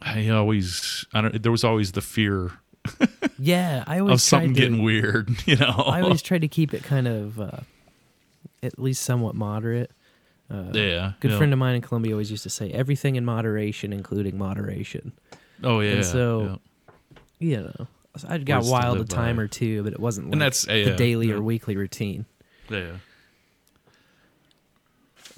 I 0.00 0.28
always, 0.28 1.04
I 1.12 1.20
don't. 1.20 1.42
There 1.42 1.52
was 1.52 1.64
always 1.64 1.92
the 1.92 2.00
fear 2.00 2.52
yeah, 3.38 3.84
I 3.86 4.00
always 4.00 4.14
of 4.14 4.20
something 4.20 4.54
to, 4.54 4.60
getting 4.60 4.82
weird. 4.82 5.30
You 5.46 5.56
know. 5.56 5.84
I 5.86 6.00
always 6.00 6.22
try 6.22 6.38
to 6.38 6.48
keep 6.48 6.74
it 6.74 6.82
kind 6.82 7.06
of 7.08 7.40
uh, 7.40 7.58
at 8.62 8.78
least 8.78 9.02
somewhat 9.02 9.34
moderate. 9.34 9.90
Uh, 10.50 10.70
yeah. 10.72 11.12
Good 11.20 11.32
yeah. 11.32 11.38
friend 11.38 11.52
of 11.52 11.58
mine 11.58 11.76
in 11.76 11.80
Columbia 11.82 12.12
always 12.12 12.30
used 12.30 12.42
to 12.42 12.50
say 12.50 12.70
everything 12.70 13.16
in 13.16 13.24
moderation, 13.24 13.92
including 13.92 14.38
moderation. 14.38 15.12
Oh 15.62 15.80
yeah. 15.80 15.92
and 15.92 16.04
so- 16.04 16.42
yeah. 16.42 16.56
You 17.40 17.56
know, 17.62 17.88
I 18.28 18.38
got 18.38 18.58
Words 18.58 18.70
wild 18.70 18.96
a 18.96 19.00
live 19.00 19.08
by. 19.08 19.14
time 19.16 19.40
or 19.40 19.48
two, 19.48 19.82
but 19.82 19.92
it 19.92 20.00
wasn't 20.00 20.26
like 20.28 20.32
And 20.34 20.40
that's- 20.42 20.64
the 20.66 20.78
yeah, 20.78 20.96
daily 20.96 21.28
yeah. 21.28 21.34
or 21.34 21.42
weekly 21.42 21.76
routine. 21.76 22.26
yeah. 22.70 22.92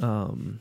Um, 0.00 0.60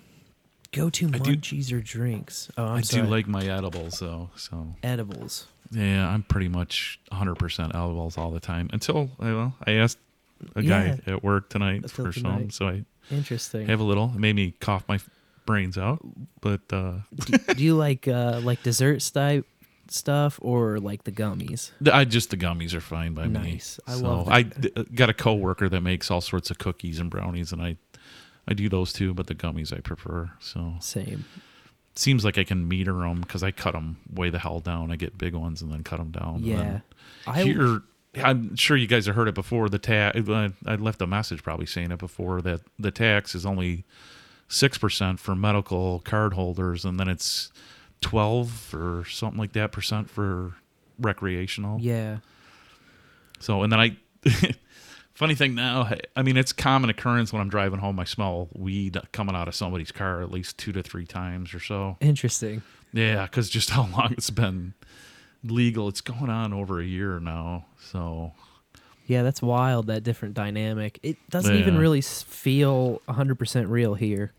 go 0.72 0.90
to 0.90 1.08
I 1.14 1.18
do- 1.18 1.36
munchies 1.36 1.72
or 1.74 1.82
drinks. 1.82 2.50
Oh, 2.58 2.66
I'm 2.66 2.78
I 2.78 2.82
sorry. 2.82 3.04
do 3.04 3.10
like 3.10 3.28
my 3.28 3.44
edibles 3.46 4.00
though. 4.00 4.30
So 4.36 4.76
edibles. 4.84 5.48
yeah, 5.72 6.08
I'm 6.10 6.24
pretty 6.24 6.48
much 6.48 7.00
100 7.10 7.36
percent 7.36 7.76
edibles 7.76 8.18
all 8.18 8.32
the 8.32 8.40
time 8.40 8.70
until 8.72 9.10
well, 9.20 9.56
I 9.66 9.74
asked 9.74 9.98
a 10.56 10.64
guy 10.64 11.00
at 11.06 11.24
work 11.24 11.50
tonight 11.50 11.84
Until 11.84 12.06
for 12.06 12.12
some, 12.14 12.50
so 12.50 12.68
I 12.68 12.86
Interesting. 13.12 13.68
I 13.68 13.72
have 13.72 13.80
a 13.80 13.84
little. 13.84 14.12
It 14.16 14.20
made 14.20 14.36
me 14.36 14.52
cough 14.60 14.84
my 14.88 15.00
brains 15.46 15.78
out, 15.78 16.00
but. 16.42 16.62
uh 16.72 16.94
do 17.54 17.64
you 17.64 17.76
like 17.76 18.08
uh 18.08 18.40
like 18.44 18.64
dessert 18.64 19.02
type 19.14 19.46
stuff 19.92 20.40
or 20.42 20.80
like 20.80 21.04
the 21.04 21.12
gummies? 21.12 21.72
I 21.92 22.06
just 22.06 22.30
the 22.30 22.38
gummies 22.38 22.74
are 22.74 22.82
fine 22.82 23.14
by 23.14 23.28
me. 23.28 23.40
Nice. 23.54 23.80
me. 23.88 23.94
I 23.94 23.98
so 23.98 24.04
love 24.04 24.30
I 24.30 24.44
that. 24.44 24.76
d- 24.76 24.96
got 24.96 25.10
a 25.10 25.14
coworker 25.14 25.70
that 25.70 25.82
makes 25.82 26.10
all 26.12 26.22
sorts 26.22 26.50
of 26.52 26.58
cookies 26.58 27.00
and 27.00 27.10
brownies, 27.10 27.52
and 27.52 27.62
I 27.62 27.78
I 28.48 28.54
do 28.54 28.70
those 28.70 28.94
too, 28.94 29.14
but 29.14 29.28
the 29.28 29.36
gummies 29.36 29.76
I 29.76 29.80
prefer. 29.80 30.32
So 30.40 30.76
Same. 30.80 31.26
seems 31.96 32.24
like 32.24 32.38
I 32.38 32.44
can 32.44 32.68
meter 32.68 32.94
them 32.94 33.22
because 33.22 33.44
I 33.44 33.52
cut 33.52 33.74
them 33.74 33.98
way 34.14 34.30
the 34.30 34.40
hell 34.40 34.60
down. 34.60 34.92
I 34.92 34.96
get 34.96 35.18
big 35.18 35.34
ones 35.34 35.62
and 35.62 35.72
then 35.72 35.84
cut 35.84 35.98
them 35.98 36.12
down. 36.12 36.42
Yeah. 36.44 36.80
I 37.26 37.42
here, 37.44 37.82
I'm 38.24 38.56
sure 38.56 38.78
you 38.78 38.88
guys 38.88 39.08
have 39.08 39.16
heard 39.16 39.28
it 39.28 39.36
before. 39.36 39.68
The 39.70 39.80
tax. 39.80 40.18
I 40.66 40.76
left 40.76 41.02
a 41.02 41.08
message 41.08 41.44
probably 41.44 41.66
saying 41.66 41.92
it 41.92 42.00
before 42.00 42.42
that 42.44 42.62
the 42.80 42.92
tax 42.92 43.36
is 43.36 43.46
only 43.46 43.84
six 44.48 44.78
percent 44.78 45.20
for 45.20 45.36
medical 45.36 46.00
card 46.02 46.34
holders, 46.34 46.86
and 46.86 47.00
then 47.00 47.08
it's 47.08 47.52
twelve 48.02 48.74
or 48.74 49.06
something 49.06 49.40
like 49.40 49.54
that 49.54 49.72
percent 49.72 50.10
for 50.10 50.54
recreational. 51.00 51.80
yeah. 51.80 52.18
So 53.40 53.64
and 53.64 53.72
then 53.72 53.80
I 53.80 53.98
funny 55.14 55.36
thing 55.36 55.56
now, 55.56 55.90
I 56.16 56.24
mean 56.24 56.38
it's 56.38 56.54
common 56.54 56.90
occurrence 56.90 57.34
when 57.34 57.42
I'm 57.42 57.50
driving 57.50 57.80
home 57.80 58.00
I 58.00 58.06
smell 58.06 58.50
weed 58.54 58.98
coming 59.12 59.36
out 59.36 59.48
of 59.48 59.56
somebody's 59.56 59.92
car 59.92 60.22
at 60.22 60.32
least 60.32 60.58
2 60.58 60.72
to 60.74 60.84
3 60.84 61.06
times 61.06 61.54
or 61.54 61.60
so. 61.60 61.98
Interesting. 62.00 62.62
Yeah, 62.94 63.26
cuz 63.28 63.50
just 63.50 63.70
how 63.72 63.88
long 63.88 64.14
it's 64.14 64.30
been 64.30 64.74
legal. 65.44 65.88
It's 65.90 66.02
going 66.02 66.30
on 66.30 66.54
over 66.54 66.80
a 66.80 66.86
year 66.86 67.20
now. 67.20 67.66
So 67.80 68.34
Yeah, 69.06 69.22
that's 69.24 69.42
wild. 69.42 69.88
That 69.88 70.04
different 70.04 70.34
dynamic. 70.34 71.00
It 71.04 71.18
doesn't 71.30 71.56
even 71.56 71.78
really 71.78 72.02
feel 72.02 73.02
100% 73.08 73.70
real 73.70 73.94
here. 73.96 74.32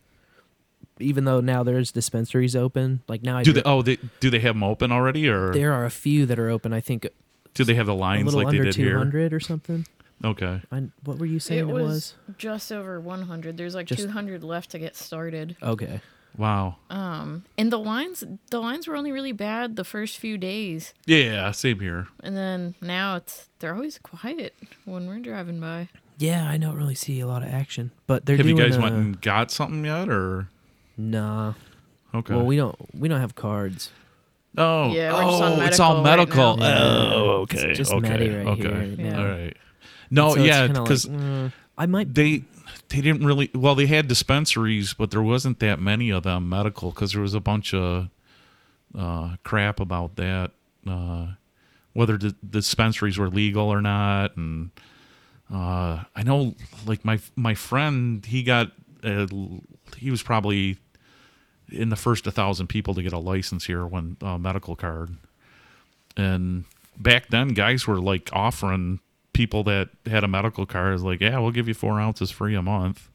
Even 0.98 1.24
though 1.24 1.40
now 1.40 1.62
there's 1.62 1.92
dispensaries 1.92 2.56
open, 2.56 3.02
like 3.08 3.22
now 3.22 3.36
I 3.38 3.42
do 3.42 3.52
dri- 3.52 3.62
they 3.62 3.68
oh 3.68 3.82
they 3.82 3.98
do 4.20 4.30
they 4.30 4.38
have 4.40 4.54
them 4.54 4.62
open 4.64 4.90
already 4.92 5.28
or 5.28 5.52
there 5.52 5.72
are 5.72 5.84
a 5.84 5.90
few 5.90 6.24
that 6.26 6.38
are 6.38 6.48
open. 6.48 6.72
I 6.72 6.80
think 6.80 7.06
do 7.54 7.64
they 7.64 7.74
have 7.74 7.86
the 7.86 7.94
lines 7.94 8.26
little 8.26 8.40
like 8.42 8.50
they 8.52 8.58
under 8.58 8.70
did 8.70 8.74
here? 8.76 8.92
200 8.92 9.32
or 9.32 9.40
something. 9.40 9.86
Okay. 10.24 10.60
I, 10.72 10.84
what 11.04 11.18
were 11.18 11.26
you 11.26 11.38
saying 11.38 11.68
it 11.68 11.70
it 11.70 11.74
was, 11.74 11.84
was? 11.84 12.14
just 12.38 12.72
over 12.72 12.98
100. 12.98 13.56
There's 13.56 13.74
like 13.74 13.86
Just- 13.86 14.02
200 14.02 14.42
left 14.42 14.70
to 14.70 14.78
get 14.78 14.96
started. 14.96 15.56
Okay. 15.62 16.00
Wow. 16.38 16.76
Um, 16.90 17.44
and 17.56 17.72
the 17.72 17.78
lines, 17.78 18.22
the 18.50 18.60
lines 18.60 18.86
were 18.86 18.94
only 18.96 19.10
really 19.10 19.32
bad 19.32 19.76
the 19.76 19.84
first 19.84 20.18
few 20.18 20.36
days, 20.36 20.92
Yeah, 21.06 21.50
same 21.52 21.80
here. 21.80 22.08
and 22.22 22.36
then 22.36 22.74
now 22.82 23.16
it's 23.16 23.48
they're 23.58 23.74
always 23.74 23.98
quiet 23.98 24.54
when 24.84 25.06
we're 25.06 25.18
driving 25.20 25.60
by. 25.60 25.88
Yeah, 26.18 26.46
I 26.50 26.58
don't 26.58 26.76
really 26.76 26.94
see 26.94 27.20
a 27.20 27.26
lot 27.26 27.42
of 27.42 27.48
action, 27.48 27.90
but 28.06 28.26
they're 28.26 28.36
have 28.36 28.46
you 28.46 28.54
doing 28.54 28.68
guys 28.70 28.76
a, 28.78 28.80
went 28.82 28.94
and 28.96 29.20
got 29.20 29.50
something 29.50 29.84
yet 29.84 30.10
or 30.10 30.48
Nah. 30.96 31.54
Okay. 32.14 32.34
Well, 32.34 32.46
we 32.46 32.56
don't 32.56 32.76
we 32.94 33.08
don't 33.08 33.20
have 33.20 33.34
cards. 33.34 33.90
Oh, 34.58 34.90
Yeah, 34.92 35.12
we're 35.12 35.30
just 35.30 35.42
on 35.42 35.52
oh, 35.60 35.64
it's 35.66 35.80
all 35.80 36.02
medical. 36.02 36.56
medical 36.56 36.66
right 36.66 37.12
oh, 37.12 37.24
Yeah. 37.26 37.32
okay. 37.42 37.68
It's 37.70 37.78
just 37.78 37.92
okay. 37.92 38.08
Maddie 38.08 38.30
right 38.30 38.46
okay. 38.46 38.62
here 38.62 38.96
now. 38.96 39.18
All 39.20 39.28
right. 39.28 39.56
No, 40.10 40.30
So 40.30 40.36
it's 40.38 40.46
yeah, 40.46 40.66
kinda 40.66 40.80
like, 40.80 40.88
because 40.88 41.06
mm, 41.06 41.52
I 41.76 41.86
might 41.86 42.14
they 42.14 42.44
they 42.88 43.00
didn't 43.00 43.26
really. 43.26 43.50
Well, 43.54 43.74
they 43.74 43.86
had 43.86 44.08
dispensaries, 44.08 44.94
but 44.94 45.10
there 45.10 45.22
wasn't 45.22 45.58
that 45.60 45.80
many 45.80 46.10
of 46.10 46.22
them 46.22 46.48
medical 46.48 46.90
because 46.90 47.12
there 47.12 47.22
was 47.22 47.34
a 47.34 47.40
bunch 47.40 47.74
of 47.74 48.08
uh, 48.96 49.36
crap 49.42 49.80
about 49.80 50.16
that. 50.16 50.52
Uh, 50.86 51.32
whether 51.92 52.16
the 52.16 52.34
dispensaries 52.48 53.18
were 53.18 53.28
legal 53.28 53.68
or 53.68 53.80
not, 53.80 54.36
and 54.36 54.70
uh, 55.52 56.04
I 56.14 56.22
know, 56.24 56.54
like 56.86 57.04
my 57.04 57.18
my 57.34 57.54
friend, 57.54 58.24
he 58.24 58.42
got 58.42 58.70
uh, 59.02 59.26
he 59.96 60.10
was 60.10 60.22
probably 60.22 60.78
in 61.70 61.88
the 61.88 61.96
first 61.96 62.26
1000 62.26 62.66
people 62.66 62.94
to 62.94 63.02
get 63.02 63.12
a 63.12 63.18
license 63.18 63.66
here 63.66 63.86
when 63.86 64.16
uh, 64.22 64.38
medical 64.38 64.76
card 64.76 65.16
and 66.16 66.64
back 66.96 67.28
then 67.28 67.48
guys 67.48 67.86
were 67.86 68.00
like 68.00 68.30
offering 68.32 69.00
people 69.32 69.62
that 69.64 69.88
had 70.06 70.24
a 70.24 70.28
medical 70.28 70.64
card 70.64 70.94
is 70.94 71.02
like 71.02 71.20
yeah 71.20 71.38
we'll 71.38 71.50
give 71.50 71.68
you 71.68 71.74
four 71.74 72.00
ounces 72.00 72.30
free 72.30 72.54
a 72.54 72.62
month 72.62 73.10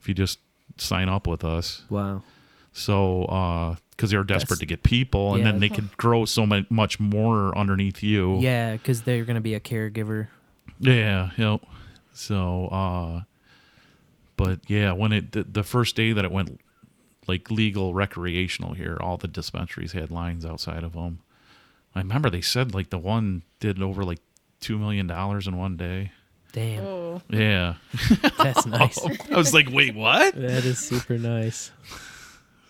if 0.00 0.08
you 0.08 0.14
just 0.14 0.38
sign 0.76 1.08
up 1.08 1.26
with 1.26 1.44
us 1.44 1.84
wow. 1.88 2.22
so 2.72 3.24
uh 3.24 3.76
because 3.98 4.12
they 4.12 4.16
were 4.16 4.22
desperate 4.22 4.58
That's- 4.58 4.60
to 4.60 4.66
get 4.66 4.84
people, 4.84 5.34
and 5.34 5.42
yeah. 5.42 5.50
then 5.50 5.60
they 5.60 5.68
could 5.68 5.96
grow 5.96 6.24
so 6.24 6.46
much 6.46 7.00
more 7.00 7.56
underneath 7.58 8.00
you. 8.00 8.38
Yeah, 8.38 8.74
because 8.74 9.02
they're 9.02 9.24
gonna 9.24 9.40
be 9.40 9.54
a 9.54 9.60
caregiver. 9.60 10.28
Yeah, 10.78 11.30
yep. 11.36 11.62
So, 12.14 12.68
uh, 12.68 13.22
but 14.36 14.60
yeah, 14.68 14.92
when 14.92 15.12
it 15.12 15.32
the, 15.32 15.42
the 15.42 15.64
first 15.64 15.96
day 15.96 16.12
that 16.12 16.24
it 16.24 16.30
went 16.30 16.60
like 17.28 17.50
legal 17.50 17.94
recreational 17.94 18.72
here, 18.74 18.96
all 19.00 19.16
the 19.18 19.28
dispensaries 19.28 19.92
had 19.92 20.10
lines 20.10 20.44
outside 20.46 20.82
of 20.82 20.94
them. 20.94 21.20
I 21.94 22.00
remember 22.00 22.30
they 22.30 22.40
said 22.40 22.74
like 22.74 22.90
the 22.90 22.98
one 22.98 23.42
did 23.60 23.80
over 23.82 24.02
like 24.04 24.20
two 24.60 24.78
million 24.78 25.06
dollars 25.06 25.46
in 25.46 25.56
one 25.56 25.76
day. 25.76 26.10
Damn, 26.52 26.82
Oh, 26.84 27.22
Yeah, 27.28 27.74
that's 28.38 28.64
nice. 28.66 28.98
I 29.30 29.36
was 29.36 29.52
like, 29.52 29.68
wait, 29.70 29.94
what? 29.94 30.34
that 30.34 30.64
is 30.64 30.78
super 30.78 31.18
nice. 31.18 31.70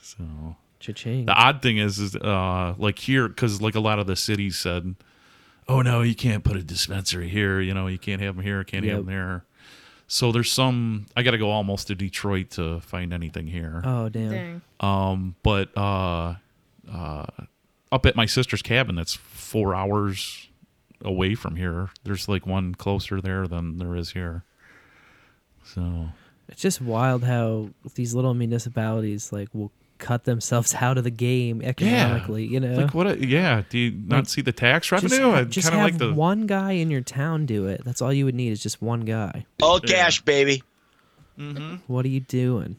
So 0.02 0.56
Cha-ching. 0.80 1.26
the 1.26 1.32
odd 1.32 1.62
thing 1.62 1.78
is, 1.78 1.98
is 1.98 2.16
uh, 2.16 2.74
like 2.76 2.98
here, 2.98 3.28
because 3.28 3.62
like 3.62 3.74
a 3.76 3.80
lot 3.80 3.98
of 4.00 4.06
the 4.06 4.16
cities 4.16 4.56
said, 4.56 4.96
oh 5.68 5.82
no, 5.82 6.02
you 6.02 6.14
can't 6.16 6.42
put 6.44 6.56
a 6.56 6.62
dispensary 6.62 7.28
here. 7.28 7.60
You 7.60 7.72
know, 7.74 7.86
you 7.86 7.98
can't 7.98 8.20
have 8.20 8.34
them 8.36 8.44
here, 8.44 8.64
can't 8.64 8.84
Yep. 8.84 8.94
have 8.96 9.06
them 9.06 9.14
there. 9.14 9.44
So 10.10 10.32
there's 10.32 10.50
some. 10.50 11.06
I 11.14 11.22
got 11.22 11.32
to 11.32 11.38
go 11.38 11.50
almost 11.50 11.86
to 11.88 11.94
Detroit 11.94 12.50
to 12.52 12.80
find 12.80 13.12
anything 13.12 13.46
here. 13.46 13.82
oh 13.84 14.08
damn. 14.08 14.30
dang. 14.30 14.62
Um, 14.80 15.36
but 15.42 15.76
uh, 15.76 16.34
uh, 16.90 17.26
up 17.92 18.06
at 18.06 18.16
my 18.16 18.24
sister's 18.26 18.62
cabin, 18.62 18.96
that's 18.96 19.14
four 19.14 19.74
hours 19.74 20.48
away 21.04 21.34
from 21.34 21.56
here. 21.56 21.90
There's 22.04 22.26
like 22.28 22.46
one 22.46 22.74
closer 22.74 23.20
there 23.20 23.46
than 23.46 23.76
there 23.78 23.94
is 23.94 24.12
here. 24.12 24.44
So 25.62 26.08
It's 26.48 26.62
just 26.62 26.80
wild 26.80 27.24
how 27.24 27.68
these 27.94 28.14
little 28.14 28.32
municipalities 28.34 29.30
like 29.32 29.48
will 29.52 29.70
cut 29.98 30.24
themselves 30.24 30.74
out 30.80 30.98
of 30.98 31.04
the 31.04 31.10
game 31.10 31.60
economically. 31.62 32.44
You 32.46 32.60
know, 32.60 32.74
like 32.82 32.94
what? 32.94 33.06
A, 33.06 33.26
yeah. 33.26 33.62
Do 33.68 33.78
you 33.78 33.90
not 33.92 34.16
Like, 34.16 34.28
see 34.28 34.40
the 34.40 34.52
tax 34.52 34.88
just, 34.88 35.02
revenue? 35.02 35.32
I 35.32 35.44
just 35.44 35.68
kind 35.68 35.80
of 35.80 35.90
have 35.92 36.00
like 36.00 36.08
the. 36.10 36.14
one 36.14 36.46
guy 36.46 36.72
in 36.72 36.90
your 36.90 37.00
town 37.02 37.46
do 37.46 37.66
it. 37.66 37.84
That's 37.84 38.00
all 38.02 38.12
you 38.12 38.24
would 38.24 38.34
need 38.34 38.50
is 38.52 38.62
just 38.62 38.80
one 38.82 39.02
guy. 39.02 39.46
All 39.62 39.80
cash, 39.80 40.20
baby. 40.22 40.62
Mm-hmm. 41.38 41.76
What 41.86 42.04
are 42.04 42.08
you 42.08 42.20
doing? 42.20 42.76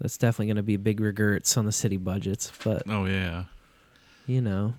That's 0.00 0.18
definitely 0.18 0.46
going 0.46 0.56
to 0.56 0.62
be 0.62 0.76
big 0.76 1.00
regrets 1.00 1.56
on 1.56 1.64
the 1.64 1.72
city 1.72 1.96
budgets, 1.96 2.52
but 2.62 2.82
Oh 2.88 3.06
yeah. 3.06 3.44
you 4.26 4.40
know, 4.42 4.74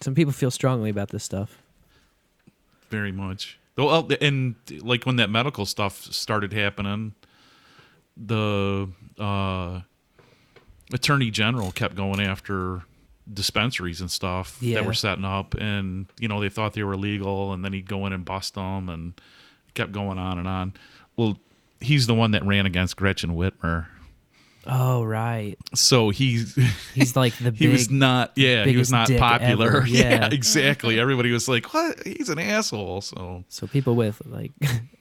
some 0.00 0.14
people 0.14 0.32
feel 0.32 0.50
strongly 0.50 0.88
about 0.88 1.08
this 1.10 1.24
stuff. 1.24 1.60
very 2.88 3.12
much. 3.12 3.58
Well, 3.76 4.08
and 4.22 4.54
like 4.80 5.04
when 5.04 5.16
that 5.16 5.28
medical 5.28 5.66
stuff 5.66 6.00
started 6.04 6.54
happening, 6.54 7.14
the 8.16 8.88
uh, 9.18 9.80
attorney 10.92 11.30
general 11.30 11.72
kept 11.72 11.94
going 11.94 12.20
after 12.20 12.82
dispensaries 13.32 14.00
and 14.00 14.10
stuff 14.10 14.56
Yeah. 14.60 14.76
that 14.76 14.86
were 14.86 14.94
setting 14.94 15.24
up, 15.24 15.54
and 15.54 16.06
you 16.20 16.28
know 16.28 16.40
they 16.40 16.48
thought 16.48 16.74
they 16.74 16.82
were 16.84 16.96
legal, 16.96 17.52
and 17.52 17.64
then 17.64 17.72
he'd 17.72 17.88
go 17.88 18.06
in 18.06 18.12
and 18.12 18.24
bust 18.24 18.54
them, 18.54 18.88
and 18.88 19.20
kept 19.74 19.92
going 19.92 20.18
on 20.18 20.38
and 20.38 20.46
on. 20.48 20.74
Well, 21.16 21.38
he's 21.80 22.06
the 22.06 22.14
one 22.14 22.30
that 22.32 22.44
ran 22.44 22.66
against 22.66 22.96
Gretchen 22.96 23.30
Whitmer, 23.36 23.86
Oh 24.68 25.04
right, 25.04 25.56
so 25.74 26.10
he's 26.10 26.54
he's 26.94 27.14
like 27.16 27.36
the 27.38 27.50
he 27.52 27.66
big. 27.66 27.72
was 27.72 27.88
not 27.90 28.32
yeah 28.36 28.64
he 28.64 28.76
was 28.76 28.90
not 28.90 29.08
popular 29.08 29.86
yeah. 29.86 30.00
yeah. 30.10 30.28
exactly 30.32 30.98
everybody 30.98 31.30
was 31.30 31.48
like 31.48 31.72
what 31.72 32.04
he's 32.04 32.28
an 32.30 32.40
asshole 32.40 33.00
so 33.00 33.44
so 33.48 33.66
people 33.68 33.94
with 33.94 34.20
like 34.26 34.50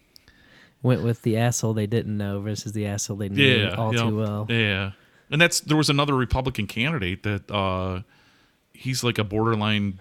went 0.85 1.03
with 1.03 1.21
the 1.23 1.35
asshole 1.37 1.73
they 1.73 1.87
didn't 1.87 2.15
know 2.17 2.39
versus 2.39 2.71
the 2.73 2.85
asshole 2.85 3.17
they 3.17 3.29
knew 3.29 3.43
yeah, 3.43 3.75
all 3.75 3.93
yeah, 3.93 4.01
too 4.03 4.15
well. 4.17 4.45
Yeah, 4.49 4.91
and 5.29 5.41
that's 5.41 5.59
there 5.61 5.75
was 5.77 5.89
another 5.89 6.13
Republican 6.13 6.67
candidate 6.67 7.23
that 7.23 7.49
uh, 7.51 8.01
he's 8.73 9.03
like 9.03 9.17
a 9.17 9.23
borderline 9.23 9.99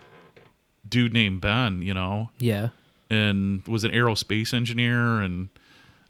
dude 0.88 1.12
named 1.12 1.40
Ben, 1.40 1.82
you 1.82 1.94
know, 1.94 2.30
Yeah. 2.38 2.68
and 3.10 3.66
was 3.66 3.84
an 3.84 3.90
aerospace 3.92 4.52
engineer 4.52 5.20
and 5.20 5.48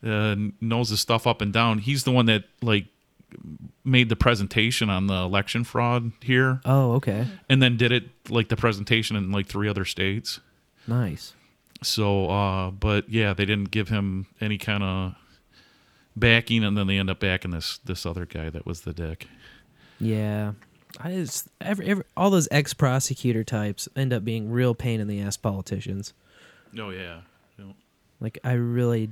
uh, 0.05 0.35
knows 0.61 0.91
his 0.91 1.01
stuff 1.01 1.27
up 1.27 1.41
and 1.41 1.53
down. 1.53 1.79
He's 1.79 2.05
the 2.05 2.11
one 2.11 2.27
that 2.27 2.45
like 2.61 2.87
made 3.85 4.09
the 4.09 4.17
presentation 4.17 4.91
on 4.91 5.07
the 5.07 5.15
election 5.15 5.65
fraud 5.65 6.13
here, 6.21 6.61
Oh, 6.65 6.93
okay. 6.95 7.27
and 7.49 7.63
then 7.63 7.77
did 7.77 7.93
it 7.93 8.05
like 8.29 8.49
the 8.49 8.57
presentation 8.57 9.17
in 9.17 9.31
like 9.33 9.47
three 9.47 9.69
other 9.69 9.85
states. 9.85 10.41
Nice. 10.87 11.35
So, 11.85 12.29
uh, 12.29 12.71
but 12.71 13.09
yeah, 13.09 13.35
they 13.35 13.45
didn't 13.45 13.71
give 13.71 13.89
him 13.89 14.27
any 14.41 14.59
kind 14.59 14.83
of 14.83 15.15
backing, 16.17 16.65
and 16.65 16.77
then 16.77 16.87
they 16.87 16.99
end 16.99 17.11
up 17.11 17.21
backing 17.21 17.51
this 17.51 17.79
this 17.85 18.07
other 18.07 18.27
guy 18.27 18.51
that 18.51 18.67
was 18.67 18.83
the 18.83 18.93
dick. 18.93 19.29
Yeah. 20.01 20.53
I 21.01 21.13
just 21.13 21.49
every, 21.61 21.87
every 21.87 22.05
all 22.17 22.31
those 22.31 22.49
ex 22.51 22.73
prosecutor 22.73 23.43
types 23.43 23.89
end 23.97 24.13
up 24.13 24.25
being 24.25 24.51
real 24.51 24.75
pain 24.75 25.01
in 25.01 25.09
the 25.09 25.21
ass 25.21 25.37
politicians. 25.37 26.15
Oh 26.79 26.91
yeah. 26.91 27.23
Yep. 27.59 27.75
Like 28.21 28.39
I 28.45 28.53
really 28.53 29.11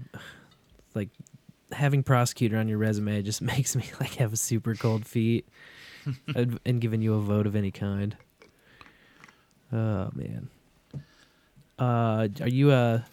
like 0.94 1.08
having 1.72 2.02
prosecutor 2.02 2.56
on 2.56 2.68
your 2.68 2.78
resume 2.78 3.22
just 3.22 3.42
makes 3.42 3.74
me 3.74 3.84
like 3.98 4.14
have 4.14 4.38
super 4.38 4.74
cold 4.74 5.06
feet 5.06 5.48
and 6.34 6.80
giving 6.80 7.02
you 7.02 7.14
a 7.14 7.20
vote 7.20 7.46
of 7.46 7.56
any 7.56 7.70
kind. 7.70 8.16
Oh 9.72 10.10
man. 10.14 10.50
Uh 11.78 12.28
are 12.40 12.48
you 12.48 12.72
a 12.72 13.04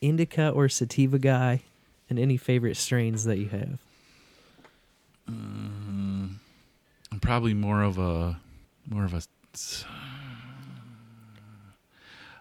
indica 0.00 0.50
or 0.50 0.68
sativa 0.68 1.18
guy 1.18 1.62
and 2.08 2.18
any 2.18 2.36
favorite 2.36 2.76
strains 2.76 3.24
that 3.24 3.38
you 3.38 3.48
have? 3.48 3.78
I'm 5.28 6.40
probably 7.20 7.54
more 7.54 7.82
of 7.82 7.98
a 7.98 8.38
more 8.88 9.04
of 9.04 9.14
a 9.14 9.22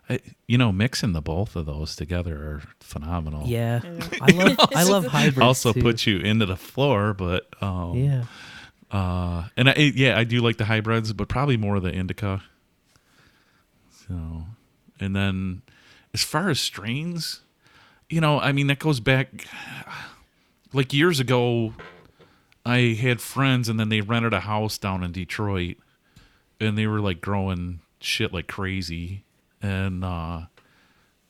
I, 0.07 0.19
you 0.47 0.57
know 0.57 0.71
mixing 0.71 1.13
the 1.13 1.21
both 1.21 1.55
of 1.55 1.65
those 1.65 1.95
together 1.95 2.35
are 2.35 2.61
phenomenal. 2.79 3.47
Yeah. 3.47 3.81
I 4.21 4.31
love 4.31 4.57
I 4.75 4.83
love 4.83 5.05
hybrids. 5.07 5.39
Also 5.39 5.73
too. 5.73 5.81
puts 5.81 6.05
you 6.05 6.19
into 6.19 6.45
the 6.45 6.57
floor, 6.57 7.13
but 7.13 7.47
um, 7.61 7.97
Yeah. 7.97 8.25
Uh, 8.91 9.45
and 9.57 9.69
I, 9.69 9.73
yeah, 9.95 10.17
I 10.17 10.23
do 10.23 10.41
like 10.41 10.57
the 10.57 10.65
hybrids, 10.65 11.11
but 11.11 11.27
probably 11.27 11.57
more 11.57 11.75
of 11.75 11.83
the 11.83 11.91
indica. 11.91 12.43
So, 14.07 14.45
and 14.99 15.15
then 15.15 15.61
as 16.13 16.23
far 16.23 16.49
as 16.49 16.59
strains, 16.59 17.41
you 18.09 18.21
know, 18.21 18.39
I 18.39 18.51
mean, 18.51 18.67
that 18.67 18.79
goes 18.79 18.99
back 18.99 19.47
like 20.73 20.93
years 20.93 21.19
ago. 21.19 21.73
I 22.65 22.97
had 22.99 23.21
friends, 23.21 23.69
and 23.69 23.79
then 23.79 23.89
they 23.89 24.01
rented 24.01 24.33
a 24.33 24.39
house 24.39 24.77
down 24.77 25.03
in 25.03 25.11
Detroit, 25.11 25.77
and 26.59 26.77
they 26.77 26.87
were 26.87 26.99
like 26.99 27.21
growing 27.21 27.79
shit 27.99 28.33
like 28.33 28.47
crazy, 28.47 29.23
and 29.61 30.03
uh, 30.03 30.41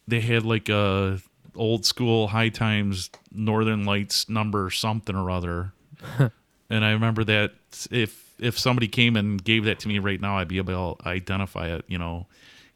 they 0.08 0.22
had 0.22 0.44
like 0.46 0.70
a 0.70 1.20
old 1.56 1.86
school 1.86 2.28
high 2.28 2.50
times 2.50 3.10
Northern 3.32 3.86
Lights 3.86 4.30
number 4.30 4.70
something 4.70 5.16
or 5.16 5.30
other. 5.30 5.74
And 6.70 6.84
I 6.84 6.92
remember 6.92 7.24
that 7.26 7.54
if 7.92 8.34
if 8.40 8.60
somebody 8.60 8.88
came 8.88 9.16
and 9.16 9.42
gave 9.44 9.66
that 9.66 9.80
to 9.80 9.88
me 9.88 10.00
right 10.00 10.20
now, 10.20 10.38
I'd 10.38 10.48
be 10.48 10.58
able 10.58 10.96
to 10.96 11.08
identify 11.08 11.68
it, 11.68 11.86
you 11.88 11.98
know, 11.98 12.26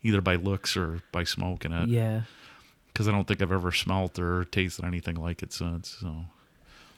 either 0.04 0.22
by 0.22 0.36
looks 0.36 0.76
or 0.78 1.02
by 1.12 1.24
smoking 1.24 1.72
it. 1.72 1.90
Yeah. 1.90 2.22
Because 2.92 3.08
I 3.08 3.12
don't 3.12 3.28
think 3.28 3.42
I've 3.42 3.52
ever 3.52 3.72
smelt 3.72 4.20
or 4.20 4.46
tasted 4.46 4.86
anything 4.86 5.16
like 5.16 5.42
it 5.44 5.54
since. 5.54 5.98
So 6.02 6.26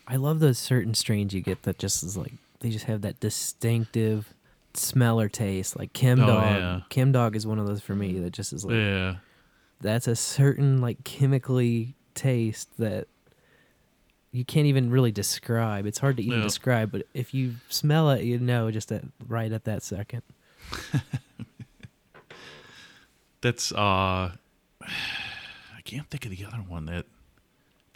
I 0.08 0.16
love 0.16 0.40
those 0.40 0.58
certain 0.58 0.94
strains 0.94 1.34
you 1.34 1.42
get 1.42 1.64
that 1.64 1.78
just 1.80 2.04
is 2.04 2.18
like 2.18 2.34
they 2.60 2.70
just 2.70 2.86
have 2.86 3.02
that 3.02 3.20
distinctive 3.20 4.34
smell 4.74 5.20
or 5.20 5.30
taste. 5.30 5.78
Like 5.78 5.94
Kim 5.94 6.20
Oh, 6.22 6.28
Dog. 6.28 6.44
yeah. 6.58 6.80
Kim 6.90 7.12
Dog 7.12 7.36
is 7.36 7.46
one 7.46 7.60
of 7.60 7.68
those 7.68 7.82
for 7.82 7.94
me 7.96 8.20
that 8.20 8.32
just 8.34 8.54
is 8.54 8.64
like 8.66 8.76
yeah, 8.76 9.16
that's 9.82 10.08
a 10.08 10.16
certain 10.16 10.80
like 10.82 11.04
chemically 11.04 11.94
taste 12.16 12.70
that 12.78 13.08
you 14.32 14.46
can't 14.46 14.68
even 14.68 14.90
really 14.90 15.12
describe. 15.12 15.86
It's 15.86 16.00
hard 16.00 16.18
to 16.18 16.24
even 16.24 16.38
Yeah. 16.40 16.44
describe, 16.46 16.92
but 16.92 17.06
if 17.14 17.34
you 17.34 17.56
smell 17.70 18.10
it, 18.12 18.24
you 18.24 18.40
know 18.40 18.72
just 18.72 18.92
at, 18.92 19.04
right 19.28 19.52
at 19.52 19.66
that 19.66 19.84
second. 19.84 20.22
that's 23.42 23.72
uh, 23.72 23.76
I 24.82 25.82
can't 25.84 26.10
think 26.10 26.26
of 26.26 26.32
the 26.32 26.46
other 26.46 26.58
one 26.58 26.86
that 26.86 27.06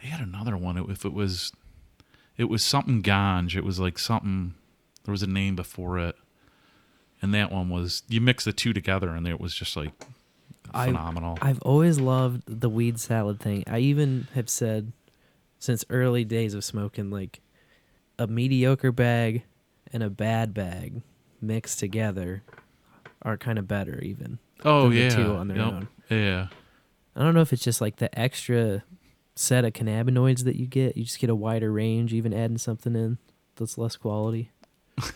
they 0.01 0.07
had 0.07 0.21
another 0.21 0.57
one. 0.57 0.77
If 0.89 1.05
it 1.05 1.13
was, 1.13 1.51
it 2.37 2.45
was 2.45 2.63
something 2.63 3.01
ganj. 3.01 3.55
It 3.55 3.63
was 3.63 3.79
like 3.79 3.97
something. 3.97 4.55
There 5.03 5.11
was 5.11 5.23
a 5.23 5.27
name 5.27 5.55
before 5.55 5.99
it, 5.99 6.15
and 7.21 7.33
that 7.33 7.51
one 7.51 7.69
was 7.69 8.03
you 8.07 8.21
mix 8.21 8.43
the 8.45 8.53
two 8.53 8.73
together, 8.73 9.09
and 9.09 9.27
it 9.27 9.39
was 9.39 9.53
just 9.53 9.75
like 9.75 9.93
I- 10.73 10.87
phenomenal. 10.87 11.37
I've 11.41 11.61
always 11.61 11.99
loved 11.99 12.43
the 12.47 12.69
weed 12.69 12.99
salad 12.99 13.39
thing. 13.39 13.63
I 13.67 13.79
even 13.79 14.27
have 14.33 14.49
said 14.49 14.91
since 15.59 15.85
early 15.89 16.25
days 16.25 16.53
of 16.53 16.63
smoking, 16.63 17.09
like 17.09 17.39
a 18.19 18.27
mediocre 18.27 18.91
bag 18.91 19.43
and 19.91 20.03
a 20.03 20.09
bad 20.09 20.53
bag 20.53 21.01
mixed 21.41 21.79
together 21.79 22.43
are 23.21 23.37
kind 23.37 23.57
of 23.57 23.67
better, 23.67 23.99
even. 24.01 24.39
Oh 24.63 24.89
yeah, 24.89 25.09
two 25.09 25.35
on 25.35 25.47
their 25.47 25.57
Yep. 25.57 25.67
own. 25.67 25.87
Yeah. 26.09 26.47
I 27.15 27.21
don't 27.23 27.33
know 27.33 27.41
if 27.41 27.51
it's 27.53 27.63
just 27.63 27.81
like 27.81 27.97
the 27.97 28.17
extra 28.19 28.83
set 29.35 29.65
of 29.65 29.73
cannabinoids 29.73 30.43
that 30.45 30.55
you 30.55 30.65
get. 30.67 30.95
You 30.97 31.03
just 31.03 31.19
get 31.19 31.29
a 31.29 31.35
wider 31.35 31.71
range, 31.71 32.13
even 32.13 32.33
adding 32.33 32.57
something 32.57 32.95
in 32.95 33.17
that's 33.55 33.77
less 33.77 33.95
quality. 33.95 34.51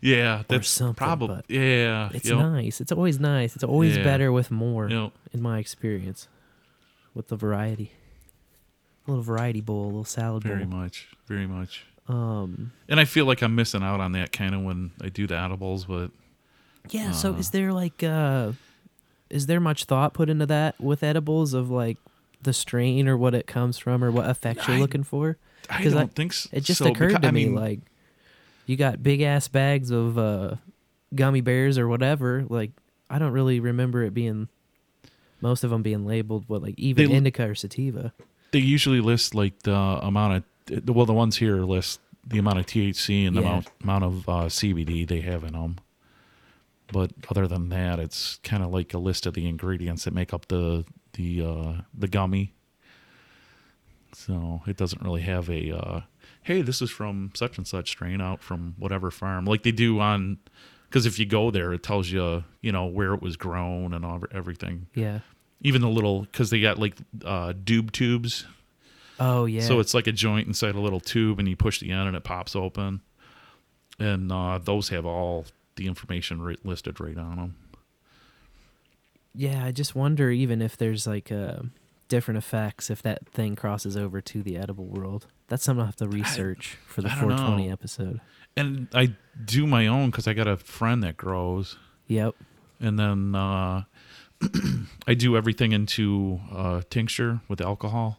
Yeah, 0.00 0.44
that's 0.48 0.68
something, 0.68 0.94
probably 0.94 1.42
yeah. 1.48 2.08
It's 2.14 2.28
yep, 2.28 2.38
nice. 2.38 2.80
It's 2.80 2.90
always 2.92 3.18
nice. 3.20 3.54
It's 3.54 3.64
always 3.64 3.96
Yeah. 3.98 4.04
better 4.04 4.32
with 4.32 4.50
more, 4.50 4.88
yep. 4.88 5.12
in 5.32 5.42
my 5.42 5.58
experience, 5.58 6.26
with 7.14 7.28
the 7.28 7.36
variety. 7.36 7.92
A 9.06 9.10
little 9.10 9.22
variety 9.24 9.60
bowl, 9.60 9.84
a 9.84 9.86
little 9.86 10.04
salad 10.04 10.42
Very 10.44 10.64
bowl. 10.64 10.78
much, 10.80 11.08
very 11.26 11.46
much. 11.46 11.84
Um, 12.08 12.72
And 12.88 12.98
I 12.98 13.04
feel 13.04 13.26
like 13.26 13.42
I'm 13.42 13.54
missing 13.54 13.82
out 13.82 14.00
on 14.00 14.12
that 14.12 14.32
kind 14.32 14.54
of 14.54 14.62
when 14.62 14.92
I 15.02 15.10
do 15.10 15.26
the 15.26 15.36
edibles, 15.36 15.84
but 15.84 16.12
yeah. 16.94 17.12
So 17.12 17.34
Uh. 17.34 17.38
is 17.38 17.50
there 17.50 17.72
like, 17.72 18.02
uh, 18.02 18.52
is 19.30 19.46
there 19.46 19.60
much 19.60 19.84
thought 19.84 20.14
put 20.14 20.28
into 20.30 20.46
that 20.46 20.80
with 20.80 21.02
edibles 21.02 21.54
of 21.54 21.70
like 21.70 21.98
the 22.42 22.52
strain 22.52 23.08
or 23.08 23.16
what 23.16 23.34
it 23.34 23.46
comes 23.46 23.78
from 23.78 24.02
or 24.04 24.10
what 24.10 24.28
effects 24.28 24.66
you're 24.68 24.76
I- 24.76 24.80
looking 24.80 25.02
for? 25.04 25.36
I 25.70 25.84
don't 25.84 25.96
I- 25.96 26.06
think 26.06 26.32
so. 26.32 26.48
It 26.52 26.62
just 26.64 26.78
so, 26.78 26.86
occurred 26.90 27.08
because- 27.08 27.22
to 27.22 27.28
I 27.28 27.30
me 27.32 27.44
mean, 27.46 27.54
like 27.54 27.80
you 28.66 28.76
got 28.76 29.02
big 29.02 29.20
ass 29.22 29.48
bags 29.48 29.90
of 29.90 30.16
uh, 30.18 30.54
gummy 31.14 31.40
bears 31.40 31.76
or 31.78 31.88
whatever. 31.88 32.44
Like 32.48 32.70
I 33.10 33.18
don't 33.18 33.32
really 33.32 33.60
remember 33.60 34.02
it 34.04 34.14
being 34.14 34.48
most 35.40 35.62
of 35.64 35.70
them 35.70 35.82
being 35.82 36.06
labeled 36.06 36.44
what 36.48 36.62
like 36.62 36.74
even 36.78 37.08
They- 37.10 37.14
indica 37.16 37.48
or 37.50 37.54
sativa. 37.54 38.12
they 38.50 38.58
usually 38.60 39.00
list 39.00 39.34
like 39.34 39.62
the 39.64 39.74
amount 39.74 40.44
of 40.70 40.94
well, 40.94 41.06
the 41.06 41.14
ones 41.14 41.36
here 41.36 41.56
list 41.64 42.00
the 42.26 42.38
amount 42.38 42.58
of 42.58 42.66
THC 42.66 43.26
and 43.26 43.34
the 43.36 43.40
Yeah. 43.40 43.48
amount 43.48 43.66
amount 43.82 44.04
of 44.04 44.28
uh, 44.28 44.32
CBD 44.48 45.06
they 45.06 45.20
have 45.22 45.44
in 45.44 45.52
them. 45.54 45.76
But 46.92 47.12
other 47.28 47.46
than 47.46 47.68
that, 47.68 47.98
it's 47.98 48.38
kind 48.42 48.62
of 48.62 48.70
like 48.70 48.94
a 48.94 48.98
list 48.98 49.26
of 49.26 49.34
the 49.34 49.46
ingredients 49.46 50.04
that 50.04 50.14
make 50.14 50.32
up 50.32 50.48
the 50.48 50.84
the 51.14 51.42
uh, 51.42 51.72
the 51.94 52.08
gummy. 52.08 52.54
So 54.12 54.62
it 54.66 54.76
doesn't 54.76 55.02
really 55.02 55.20
have 55.22 55.50
a 55.50 55.76
uh, 55.76 56.00
hey, 56.42 56.62
this 56.62 56.80
is 56.80 56.90
from 56.90 57.30
such 57.34 57.58
and 57.58 57.66
such 57.66 57.90
strain 57.90 58.20
out 58.20 58.42
from 58.42 58.74
whatever 58.78 59.10
farm, 59.10 59.44
like 59.44 59.62
they 59.62 59.72
do 59.72 60.00
on. 60.00 60.38
Because 60.88 61.04
if 61.04 61.18
you 61.18 61.26
go 61.26 61.50
there, 61.50 61.74
it 61.74 61.82
tells 61.82 62.10
you 62.10 62.44
you 62.62 62.72
know 62.72 62.86
where 62.86 63.12
it 63.12 63.20
was 63.20 63.36
grown 63.36 63.92
and 63.92 64.04
all, 64.04 64.22
everything. 64.32 64.86
Yeah. 64.94 65.20
Even 65.60 65.82
the 65.82 65.88
little 65.88 66.22
because 66.22 66.50
they 66.50 66.60
got 66.60 66.78
like 66.78 66.96
uh, 67.24 67.52
doob 67.52 67.92
tubes. 67.92 68.46
Oh 69.20 69.44
yeah. 69.44 69.60
So 69.62 69.80
it's 69.80 69.92
like 69.92 70.06
a 70.06 70.12
joint 70.12 70.46
inside 70.46 70.74
a 70.74 70.80
little 70.80 71.00
tube, 71.00 71.38
and 71.38 71.48
you 71.48 71.56
push 71.56 71.80
the 71.80 71.90
end, 71.90 72.08
and 72.08 72.16
it 72.16 72.24
pops 72.24 72.56
open. 72.56 73.02
And 73.98 74.30
uh, 74.32 74.58
those 74.62 74.88
have 74.90 75.04
all 75.04 75.44
the 75.78 75.86
information 75.86 76.56
listed 76.64 77.00
right 77.00 77.16
on 77.16 77.36
them. 77.36 77.56
yeah. 79.34 79.64
I 79.64 79.72
just 79.72 79.94
wonder 79.94 80.30
even 80.30 80.60
if 80.60 80.76
there's 80.76 81.06
like 81.06 81.30
uh, 81.32 81.60
different 82.08 82.38
effects 82.38 82.90
if 82.90 83.00
that 83.02 83.26
thing 83.28 83.56
crosses 83.56 83.96
over 83.96 84.20
to 84.20 84.42
the 84.42 84.56
edible 84.56 84.86
world. 84.86 85.26
That's 85.48 85.64
something 85.64 85.80
I'll 85.80 85.86
have 85.86 85.96
to 85.96 86.08
research 86.08 86.76
for 86.86 87.00
the 87.00 87.08
420 87.08 87.66
know. 87.68 87.72
episode. 87.72 88.20
And 88.56 88.88
I 88.92 89.14
do 89.44 89.66
my 89.66 89.86
own 89.86 90.10
because 90.10 90.26
I 90.28 90.34
got 90.34 90.46
a 90.46 90.56
friend 90.56 91.02
that 91.04 91.16
grows, 91.16 91.76
Yep. 92.08 92.34
and 92.80 92.98
then 92.98 93.34
uh, 93.34 93.84
I 95.06 95.14
do 95.14 95.36
everything 95.36 95.72
into 95.72 96.40
uh, 96.52 96.82
tincture 96.90 97.40
with 97.48 97.60
alcohol. 97.60 98.18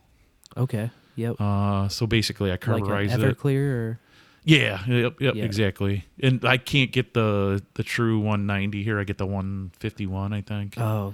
Okay. 0.57 0.89
Yep. 1.17 1.35
Uh, 1.41 1.87
so 1.89 2.07
basically, 2.07 2.49
I 2.49 2.53
like 2.53 2.61
carburize 2.61 3.13
an 3.13 3.21
it. 3.21 3.37
Everclear 3.37 3.59
or 3.69 3.99
Yeah, 4.43 4.83
yep, 4.87 5.19
yep, 5.19 5.35
Yeah. 5.35 5.43
exactly. 5.43 6.05
And 6.21 6.43
I 6.45 6.57
can't 6.57 6.91
get 6.91 7.13
the 7.13 7.61
the 7.75 7.83
true 7.83 8.19
190 8.19 8.83
here. 8.83 8.99
I 8.99 9.03
get 9.03 9.17
the 9.17 9.25
151, 9.27 10.33
I 10.33 10.41
think. 10.41 10.77
oh 10.79 11.13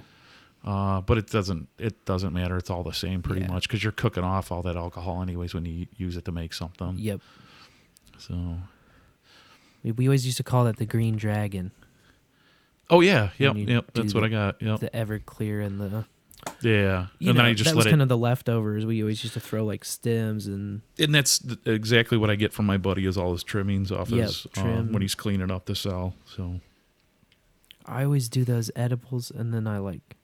Uh, 0.64 1.00
but 1.00 1.18
it 1.18 1.28
doesn't 1.30 1.68
it 1.78 2.04
doesn't 2.04 2.32
matter. 2.32 2.56
It's 2.56 2.70
all 2.70 2.82
the 2.82 2.92
same 2.92 3.22
pretty 3.22 3.42
Yeah. 3.42 3.48
much 3.52 3.68
because 3.68 3.82
you're 3.82 3.92
cooking 3.92 4.24
off 4.24 4.50
all 4.50 4.62
that 4.62 4.76
alcohol 4.76 5.22
anyways 5.22 5.54
when 5.54 5.64
you 5.64 5.86
use 5.96 6.16
it 6.16 6.24
to 6.24 6.32
make 6.32 6.52
something. 6.54 6.94
yep. 6.98 7.20
So 8.18 8.56
We, 9.84 10.08
always 10.08 10.24
used 10.26 10.38
to 10.38 10.42
call 10.42 10.64
that 10.64 10.76
the 10.78 10.86
green 10.86 11.16
dragon, 11.16 11.70
oh 12.90 13.00
yeah, 13.00 13.30
yep, 13.38 13.54
yep. 13.56 13.90
That's 13.94 14.14
what 14.14 14.24
I 14.24 14.28
got. 14.28 14.60
Yep, 14.60 14.80
the 14.80 14.90
Everclear 14.90 15.64
and 15.64 15.80
the 15.80 16.06
yeah. 16.62 17.06
you 17.18 17.30
and 17.30 17.36
know 17.36 17.42
then 17.42 17.44
I 17.44 17.54
just 17.54 17.64
that 17.70 17.70
let 17.70 17.76
was 17.76 17.86
it. 17.86 17.90
kind 17.90 18.02
of 18.02 18.08
the 18.08 18.16
leftovers. 18.16 18.84
We 18.86 19.02
always 19.02 19.22
used 19.22 19.34
to 19.34 19.40
throw 19.40 19.64
like 19.64 19.84
stems 19.84 20.46
and 20.46 20.82
and 20.98 21.14
that's 21.14 21.44
exactly 21.64 22.18
what 22.18 22.30
I 22.30 22.34
get 22.36 22.52
from 22.52 22.66
my 22.66 22.76
buddy 22.76 23.06
is 23.06 23.16
all 23.16 23.32
his 23.32 23.42
trimmings 23.42 23.90
off 23.92 24.10
Yep, 24.10 24.26
his 24.26 24.46
uh, 24.56 24.60
trim. 24.62 24.92
when 24.92 25.02
he's 25.02 25.14
cleaning 25.14 25.50
up 25.50 25.66
the 25.66 25.74
cell. 25.74 26.14
So 26.24 26.60
I 27.84 28.04
always 28.04 28.28
do 28.28 28.44
those 28.44 28.70
edibles, 28.74 29.30
and 29.30 29.54
then 29.54 29.66
I 29.68 29.78
like, 29.78 30.16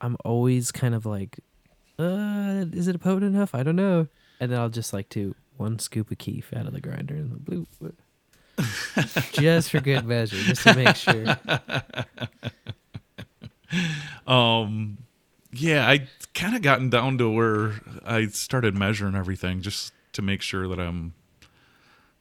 I'm 0.00 0.16
always 0.24 0.70
kind 0.70 0.94
of 0.94 1.06
like, 1.06 1.40
uh, 1.98 2.66
is 2.72 2.86
it 2.86 3.00
potent 3.00 3.34
enough? 3.34 3.54
I 3.54 3.62
don't 3.62 3.76
know. 3.76 4.08
And 4.40 4.52
then 4.52 4.60
I'll 4.60 4.68
just 4.68 4.92
like 4.92 5.08
do 5.08 5.34
one 5.56 5.78
scoop 5.78 6.10
of 6.10 6.18
kief 6.18 6.52
out 6.54 6.66
of 6.66 6.72
the 6.74 6.80
grinder 6.80 7.14
and 7.14 7.32
the 7.32 7.38
blue, 7.38 7.66
just 9.32 9.70
for 9.70 9.80
good 9.80 10.04
measure, 10.04 10.36
just 10.36 10.62
to 10.62 10.74
make 10.74 10.96
sure. 10.96 11.36
um, 14.26 14.98
yeah, 15.52 15.88
I 15.88 16.08
kind 16.34 16.54
of 16.54 16.62
gotten 16.62 16.90
down 16.90 17.18
to 17.18 17.30
where 17.30 17.80
I 18.04 18.26
started 18.26 18.76
measuring 18.76 19.14
everything 19.14 19.62
just 19.62 19.92
to 20.12 20.22
make 20.22 20.42
sure 20.42 20.68
that 20.68 20.78
I'm 20.78 21.14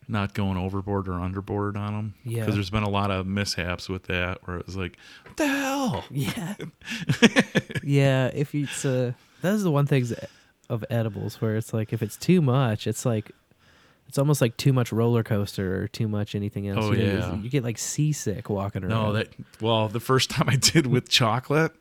not 0.08 0.34
going 0.34 0.58
overboard 0.58 1.08
or 1.08 1.14
underboard 1.14 1.76
on 1.76 1.94
them. 1.94 2.14
Yeah. 2.24 2.42
Because 2.42 2.56
there's 2.56 2.70
been 2.70 2.84
a 2.84 2.90
lot 2.90 3.12
of 3.12 3.28
mishaps 3.28 3.90
with 3.90 4.04
that 4.04 4.40
where 4.48 4.58
it 4.58 4.66
was 4.66 4.78
like, 4.78 4.98
what 5.26 5.38
the 5.38 5.48
hell? 5.48 6.06
Yeah, 6.10 6.56
yeah. 7.84 8.32
If 8.34 8.56
it's 8.56 8.86
uh, 8.86 9.14
that's 9.42 9.64
the 9.64 9.72
one 9.72 9.86
thing 9.86 10.08
of 10.70 10.86
edibles 10.90 11.42
where 11.42 11.58
it's 11.58 11.74
like 11.74 11.92
if 11.92 12.02
it's 12.02 12.18
too 12.18 12.42
much, 12.42 12.88
it's 12.88 13.06
like. 13.06 13.32
It's 14.10 14.18
almost 14.18 14.40
like 14.40 14.56
too 14.56 14.72
much 14.72 14.94
roller 14.94 15.22
coaster 15.22 15.84
or 15.84 15.90
too 15.90 16.08
much 16.08 16.34
anything 16.34 16.66
else. 16.70 16.86
Oh, 16.86 16.94
you, 16.94 17.08
know, 17.08 17.14
yeah. 17.14 17.36
you 17.36 17.50
get 17.50 17.66
like 17.66 17.78
seasick 17.78 18.50
walking 18.50 18.86
around. 18.86 18.90
No, 18.90 19.12
that 19.12 19.28
well, 19.60 19.90
the 19.90 20.00
first 20.00 20.30
time 20.30 20.48
I 20.48 20.56
did 20.56 20.88
with 20.88 21.10
chocolate 21.10 21.76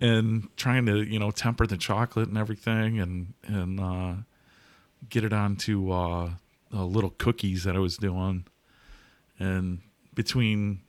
and 0.00 0.48
trying 0.56 0.86
to, 0.86 1.02
you 1.02 1.18
know, 1.18 1.30
temper 1.30 1.66
the 1.66 1.76
chocolate 1.76 2.28
and 2.28 2.38
everything 2.38 3.00
and 3.00 3.34
and 3.46 3.80
uh 3.80 4.14
get 5.08 5.24
it 5.24 5.32
onto 5.32 5.90
uh, 5.92 6.30
uh 6.72 6.84
little 6.84 7.10
cookies 7.10 7.64
that 7.64 7.76
I 7.76 7.78
was 7.78 7.96
doing. 7.96 8.44
And 9.38 9.80
between 10.14 10.80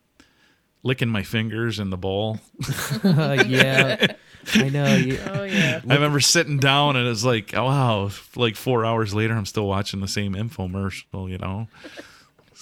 licking 0.84 1.10
my 1.10 1.24
fingers 1.24 1.80
in 1.80 1.90
the 1.90 1.98
bowl, 1.98 2.40
yeah, 3.04 4.16
I 4.54 4.70
know. 4.70 4.96
You, 4.96 5.20
Oh 5.28 5.44
yeah. 5.44 5.82
I 5.90 5.94
remember 5.94 6.20
sitting 6.20 6.58
down 6.58 6.96
and 6.96 7.08
it's 7.08 7.26
like, 7.26 7.54
oh, 7.56 7.66
wow, 7.66 8.10
like 8.36 8.56
4 8.56 8.86
hours 8.86 9.14
later 9.14 9.34
I'm 9.36 9.46
still 9.46 9.68
watching 9.68 10.00
the 10.00 10.08
same 10.08 10.34
infomercial, 10.34 11.30
you 11.30 11.38
know. 11.38 11.68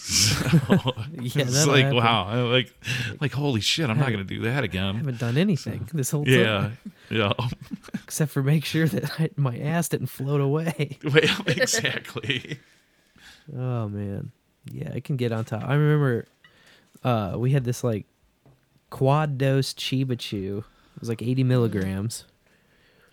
So, 0.07 0.47
Yeah, 1.19 1.43
it's 1.43 1.65
like 1.65 1.85
happen. 1.85 1.97
wow, 1.97 2.45
like 2.51 2.71
like 3.19 3.31
holy 3.31 3.61
shit, 3.61 3.89
I'm 3.89 3.97
not 3.97 4.09
to 4.09 4.23
do 4.23 4.41
that 4.41 4.63
again. 4.63 4.95
I 4.95 4.97
haven't 4.99 5.19
done 5.19 5.35
anything 5.37 5.89
this 5.93 6.11
whole 6.11 6.27
Yeah, 6.27 6.45
time 6.45 6.77
yeah. 7.09 7.33
except 8.03 8.31
for 8.31 8.43
make 8.43 8.65
sure 8.65 8.87
that 8.87 9.19
I, 9.19 9.29
my 9.35 9.57
ass 9.57 9.89
didn't 9.89 10.07
float 10.07 10.41
away. 10.41 10.99
Well, 11.03 11.41
exactly. 11.47 12.59
Oh 13.51 13.89
man, 13.89 14.31
yeah, 14.71 14.91
I 14.93 14.99
can 14.99 15.15
get 15.15 15.31
on 15.31 15.43
top. 15.43 15.63
I 15.63 15.73
remember 15.73 16.27
uh, 17.03 17.35
we 17.37 17.51
had 17.51 17.63
this 17.63 17.83
like 17.83 18.05
quad 18.91 19.37
dose 19.39 19.73
Cheeba 19.73 20.19
Chew. 20.19 20.63
It 20.95 20.99
was 20.99 21.09
like 21.09 21.21
80 21.23 21.43
milligrams, 21.45 22.25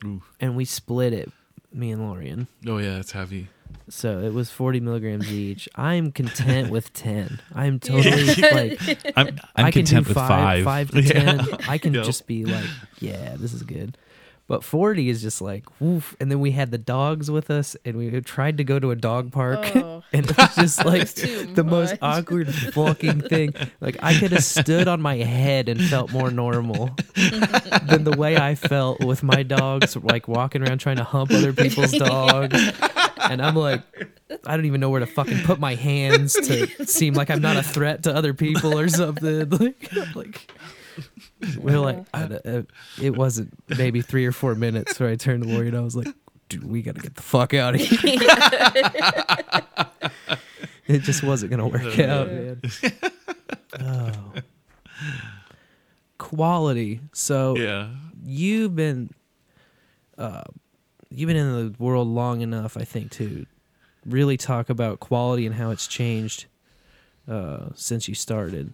Ooh. 0.04 0.22
and 0.40 0.56
we 0.56 0.64
split 0.66 1.12
it, 1.14 1.32
me 1.72 1.90
and 1.90 2.02
Lorian. 2.06 2.48
Oh 2.66 2.76
yeah, 2.78 2.98
it's 2.98 3.12
heavy. 3.12 3.48
So 3.88 4.20
it 4.20 4.32
was 4.32 4.50
40 4.50 4.80
milligrams 4.80 5.30
each. 5.32 5.68
I'm 5.74 6.12
content 6.12 6.70
with 6.70 6.92
10. 6.94 7.40
I'm 7.54 7.78
totally 7.80 8.26
like 8.34 8.80
I'm 9.16 9.38
I 9.56 9.62
I'm 9.64 9.72
can 9.72 9.84
content 9.84 10.06
do 10.06 10.08
with 10.10 10.14
five, 10.16 10.64
five. 10.64 10.64
five 10.64 10.90
to 10.92 11.02
Yeah. 11.02 11.12
ten. 11.36 11.48
I 11.68 11.78
can 11.78 11.94
Yep. 11.94 12.04
just 12.04 12.26
be 12.26 12.44
like, 12.44 12.68
yeah, 13.00 13.36
this 13.36 13.52
is 13.52 13.62
good. 13.62 13.96
But 14.48 14.64
forty 14.64 15.08
is 15.08 15.22
just 15.22 15.40
like, 15.40 15.64
woof. 15.80 16.14
And 16.20 16.30
then 16.30 16.40
we 16.40 16.50
had 16.50 16.70
the 16.70 16.78
dogs 16.78 17.30
with 17.30 17.50
us, 17.50 17.76
and 17.84 17.96
we 17.96 18.20
tried 18.20 18.58
to 18.58 18.64
go 18.64 18.78
to 18.78 18.90
a 18.90 18.96
dog 18.96 19.32
park, 19.32 19.60
Oh. 19.76 20.02
and 20.12 20.28
it 20.28 20.36
was 20.36 20.54
just 20.56 20.84
like 20.84 21.08
the 21.14 21.64
most 21.66 21.94
awkward 22.02 22.52
fucking 22.54 23.22
thing. 23.22 23.54
Like 23.80 23.96
I 24.02 24.18
could 24.18 24.32
have 24.32 24.44
stood 24.44 24.88
on 24.88 25.00
my 25.00 25.16
head 25.16 25.68
and 25.68 25.80
felt 25.80 26.12
more 26.12 26.30
normal 26.30 26.90
than 27.14 28.04
the 28.04 28.14
way 28.16 28.36
I 28.36 28.54
felt 28.54 29.00
with 29.04 29.22
my 29.22 29.42
dogs, 29.42 29.96
like 29.96 30.28
walking 30.28 30.62
around 30.62 30.78
trying 30.78 30.96
to 30.96 31.04
hump 31.04 31.30
other 31.30 31.52
people's 31.52 31.92
dogs. 31.98 32.58
And 33.30 33.40
I'm 33.40 33.54
like, 33.54 33.82
I 34.46 34.56
don't 34.56 34.66
even 34.66 34.80
know 34.80 34.90
where 34.90 35.00
to 35.00 35.06
fucking 35.06 35.44
put 35.44 35.60
my 35.60 35.76
hands 35.76 36.34
to 36.34 36.66
seem 36.86 37.14
like 37.14 37.30
I'm 37.30 37.40
not 37.40 37.56
a 37.56 37.62
threat 37.62 38.02
to 38.02 38.14
other 38.14 38.34
people 38.34 38.76
or 38.78 38.88
something. 38.88 39.48
Like, 39.48 39.92
like 40.16 40.50
we're 41.58 41.78
like, 41.78 42.04
I, 42.14 42.22
uh, 42.24 42.62
it 43.00 43.16
wasn't 43.16 43.52
maybe 43.76 44.02
three 44.02 44.26
or 44.26 44.32
four 44.32 44.54
minutes 44.54 44.98
where 45.00 45.08
I 45.08 45.16
turned 45.16 45.42
to 45.44 45.48
Lori 45.48 45.68
and 45.68 45.76
I 45.76 45.80
was 45.80 45.96
like, 45.96 46.08
dude, 46.48 46.64
we 46.64 46.82
got 46.82 46.96
to 46.96 47.00
get 47.00 47.14
the 47.14 47.22
fuck 47.22 47.54
out 47.54 47.74
of 47.74 47.80
here. 47.80 47.98
it 50.86 51.02
just 51.02 51.22
wasn't 51.22 51.50
going 51.50 51.72
to 51.72 51.78
work 51.78 51.98
out, 51.98 52.30
man. 52.30 52.60
Oh. 53.80 54.12
Quality. 56.18 57.00
So 57.12 57.56
Yeah. 57.56 57.88
you've 58.24 58.76
been 58.76 59.10
uh 60.18 60.42
you've 61.10 61.26
been 61.28 61.36
in 61.36 61.52
the 61.52 61.74
world 61.82 62.06
long 62.06 62.42
enough 62.42 62.76
i 62.76 62.84
think 62.84 63.10
to 63.10 63.44
really 64.06 64.36
talk 64.36 64.68
about 64.70 65.00
quality 65.00 65.46
and 65.46 65.54
how 65.54 65.70
it's 65.70 65.86
changed 65.86 66.46
uh, 67.28 67.66
since 67.74 68.08
you 68.08 68.14
started? 68.14 68.72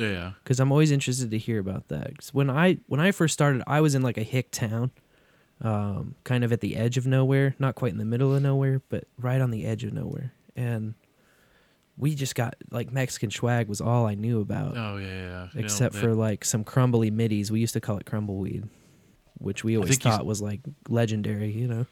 Yeah. 0.00 0.32
Because 0.42 0.58
I'm 0.60 0.72
always 0.72 0.90
interested 0.90 1.30
to 1.30 1.38
hear 1.38 1.58
about 1.58 1.88
that. 1.88 2.18
'Cause 2.18 2.32
when 2.34 2.48
I 2.50 2.78
when 2.86 3.00
I 3.00 3.12
first 3.12 3.32
started, 3.34 3.62
I 3.66 3.80
was 3.80 3.94
in 3.94 4.02
like 4.02 4.16
a 4.18 4.22
hick 4.22 4.50
town, 4.50 4.90
um, 5.60 6.14
kind 6.24 6.42
of 6.44 6.52
at 6.52 6.60
the 6.60 6.76
edge 6.76 6.96
of 6.96 7.06
nowhere, 7.06 7.54
not 7.58 7.74
quite 7.74 7.92
in 7.92 7.98
the 7.98 8.04
middle 8.04 8.34
of 8.34 8.42
nowhere, 8.42 8.80
but 8.88 9.04
right 9.18 9.40
on 9.40 9.50
the 9.50 9.64
edge 9.66 9.84
of 9.84 9.92
nowhere, 9.92 10.32
and 10.56 10.94
we 11.98 12.14
just 12.14 12.34
got 12.34 12.54
like 12.70 12.90
Mexican 12.92 13.30
swag 13.30 13.68
was 13.68 13.80
all 13.80 14.06
I 14.06 14.14
knew 14.14 14.40
about, 14.40 14.74
Oh 14.76 14.96
yeah. 14.96 15.06
yeah. 15.06 15.48
You 15.52 15.60
know, 15.60 15.64
except 15.66 15.94
that- 15.94 16.00
for 16.00 16.14
like 16.14 16.44
some 16.46 16.64
crumbly 16.64 17.10
middies. 17.10 17.50
We 17.52 17.60
used 17.60 17.74
to 17.74 17.80
call 17.80 17.98
it 17.98 18.06
crumbleweed, 18.06 18.68
which 19.38 19.64
we 19.64 19.76
always 19.76 19.90
think 19.90 20.04
you 20.04 20.10
s- 20.10 20.16
thought 20.16 20.26
was 20.26 20.40
like 20.40 20.60
legendary, 20.88 21.50
you 21.52 21.68
know. 21.68 21.86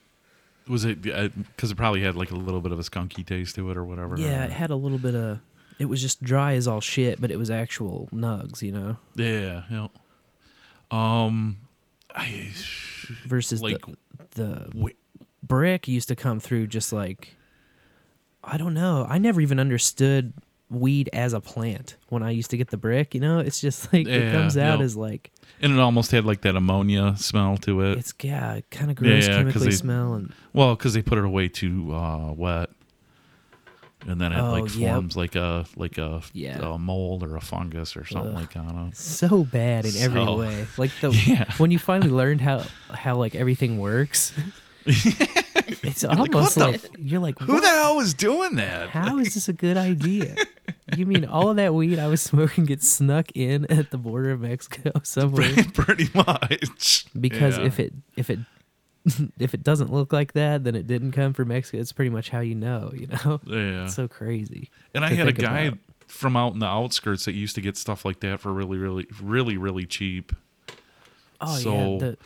was 0.66 0.84
it 0.84 1.00
because 1.02 1.70
it 1.70 1.76
probably 1.76 2.02
had 2.02 2.14
like 2.14 2.30
a 2.30 2.34
little 2.36 2.60
bit 2.60 2.72
of 2.72 2.78
a 2.78 2.82
skunky 2.82 3.24
taste 3.24 3.54
to 3.56 3.70
it 3.70 3.76
or 3.76 3.84
whatever. 3.84 4.16
Yeah, 4.18 4.44
it 4.44 4.50
had 4.52 4.70
a 4.70 4.76
little 4.76 4.98
bit 4.98 5.14
of. 5.14 5.40
It 5.78 5.86
was 5.86 6.00
just 6.02 6.22
dry 6.22 6.54
as 6.54 6.66
all 6.66 6.80
shit, 6.80 7.20
but 7.20 7.30
it 7.30 7.38
was 7.38 7.50
actual 7.50 8.08
nugs, 8.12 8.62
you 8.62 8.72
know, 8.72 8.96
Yeah. 9.14 9.62
Yeah. 9.70 9.88
Um, 10.90 11.58
I 12.14 12.50
versus 13.26 13.62
Like, 13.62 13.84
the 14.32 14.70
the 14.72 14.92
brick 15.42 15.86
used 15.88 16.08
to 16.08 16.16
come 16.16 16.40
through 16.40 16.66
just 16.68 16.92
like 16.92 17.36
I 18.42 18.56
don't 18.56 18.74
know. 18.74 19.06
I 19.08 19.18
never 19.18 19.40
even 19.40 19.60
understood 19.60 20.32
weed 20.70 21.08
as 21.12 21.32
a 21.32 21.40
plant 21.40 21.96
when 22.08 22.22
I 22.22 22.30
used 22.30 22.50
to 22.50 22.56
get 22.56 22.68
the 22.68 22.76
brick, 22.76 23.14
you 23.14 23.20
know? 23.20 23.38
It's 23.38 23.60
just 23.60 23.92
like 23.92 24.06
it 24.06 24.32
comes 24.32 24.56
out 24.56 24.78
yeah. 24.78 24.84
as 24.84 24.96
like 24.96 25.30
and 25.60 25.72
it 25.72 25.78
almost 25.78 26.10
had 26.12 26.24
like 26.24 26.42
that 26.42 26.56
ammonia 26.56 27.14
smell 27.16 27.56
to 27.58 27.80
it. 27.82 27.98
it's 27.98 28.14
yeah, 28.22 28.60
kind 28.70 28.90
of 28.90 28.96
gross 28.96 29.26
Yeah, 29.26 29.36
chemically 29.38 29.66
they- 29.66 29.70
smell 29.72 30.14
and 30.14 30.32
Well, 30.52 30.74
because 30.76 30.94
they 30.94 31.02
put 31.02 31.18
it 31.18 31.24
away 31.24 31.48
too 31.48 31.94
uh, 31.94 32.32
wet, 32.32 32.70
and 34.06 34.20
then 34.20 34.32
it 34.32 34.38
Oh, 34.38 34.50
like 34.52 34.74
yep. 34.76 34.94
forms 34.94 35.16
like 35.16 35.34
a 35.34 35.66
like 35.76 35.98
a, 35.98 36.22
Yeah. 36.32 36.58
a 36.74 36.78
mold 36.78 37.22
or 37.22 37.36
a 37.36 37.40
fungus 37.40 37.96
or 37.96 38.04
something 38.06 38.30
Ugh. 38.34 38.40
like 38.40 38.52
that. 38.54 38.96
so 38.96 39.44
bad 39.44 39.84
in 39.86 39.96
every 39.96 40.24
way. 40.24 40.66
Like 40.76 40.92
the 41.00 41.10
Yeah. 41.26 41.52
when 41.58 41.70
you 41.70 41.78
finally 41.78 42.10
learned 42.10 42.40
how 42.40 42.64
how 42.90 43.16
like 43.16 43.34
everything 43.34 43.78
works. 43.78 44.32
it's 44.86 46.04
almost 46.04 46.54
the 46.54 46.60
like, 46.68 46.80
you're 46.98 47.20
like 47.20 47.38
Who 47.40 47.60
the 47.60 47.68
hell 47.68 47.96
was 47.96 48.14
doing 48.14 48.54
that? 48.56 48.88
How 48.90 49.18
is 49.18 49.34
this 49.34 49.48
a 49.48 49.52
good 49.52 49.76
idea? 49.90 50.34
You 50.96 51.04
mean 51.04 51.24
all 51.26 51.50
of 51.50 51.56
that 51.56 51.74
weed 51.74 51.98
I 51.98 52.06
was 52.06 52.22
smoking 52.22 52.64
gets 52.64 52.88
snuck 52.88 53.26
in 53.34 53.66
at 53.70 53.90
the 53.90 53.98
border 53.98 54.30
of 54.30 54.40
Mexico 54.40 54.92
somewhere? 55.02 55.52
Pretty 55.74 56.08
much. 56.14 57.04
because 57.18 57.58
Yeah. 57.58 57.64
if 57.66 57.80
it 57.80 57.92
if 58.16 58.30
it 58.30 58.38
if 59.38 59.54
it 59.54 59.62
doesn't 59.62 59.92
look 59.92 60.12
like 60.12 60.32
that, 60.32 60.64
then 60.64 60.74
it 60.74 60.86
didn't 60.86 61.12
come 61.12 61.32
from 61.32 61.48
Mexico. 61.48 61.78
It's 61.80 61.92
pretty 61.92 62.10
much 62.10 62.30
how 62.30 62.40
you 62.40 62.54
know, 62.54 62.92
you 62.96 63.06
know. 63.08 63.40
yeah, 63.46 63.84
It's 63.84 63.94
so 63.94 64.08
crazy. 64.08 64.70
and 64.94 65.04
I 65.04 65.10
had 65.10 65.28
a 65.28 65.32
guy 65.32 65.60
about. 65.60 65.78
from 66.06 66.36
out 66.36 66.52
in 66.54 66.58
the 66.60 66.66
outskirts 66.66 67.24
that 67.26 67.32
used 67.34 67.54
to 67.56 67.60
get 67.60 67.76
stuff 67.76 68.04
like 68.04 68.20
that 68.20 68.40
for 68.40 68.52
really, 68.52 68.78
really, 68.78 69.06
really, 69.22 69.56
really 69.56 69.86
cheap. 69.86 70.32
Oh 71.40 71.56
So, 71.56 71.72
yeah, 71.74 71.98
the, 71.98 72.18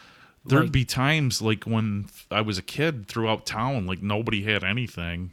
There'd 0.45 0.62
like- 0.64 0.72
be 0.72 0.85
times 0.85 1.41
like 1.43 1.64
when 1.64 2.07
I 2.30 2.41
was 2.41 2.59
a 2.59 2.62
kid 2.62 3.07
throughout 3.07 3.47
town, 3.47 3.87
like 3.87 4.03
nobody 4.03 4.43
had 4.43 4.64
anything. 4.64 5.33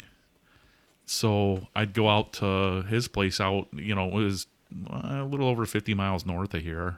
So 1.05 1.67
I'd 1.75 1.93
go 1.93 2.07
out 2.09 2.33
to 2.33 2.83
his 2.83 3.07
place 3.07 3.39
out, 3.41 3.67
you 3.73 3.95
know, 3.95 4.07
it 4.09 4.13
was 4.23 4.45
uh, 4.91 5.21
a 5.21 5.25
little 5.25 5.47
over 5.47 5.65
50 5.65 5.93
miles 5.95 6.25
north 6.25 6.53
of 6.53 6.61
here 6.61 6.97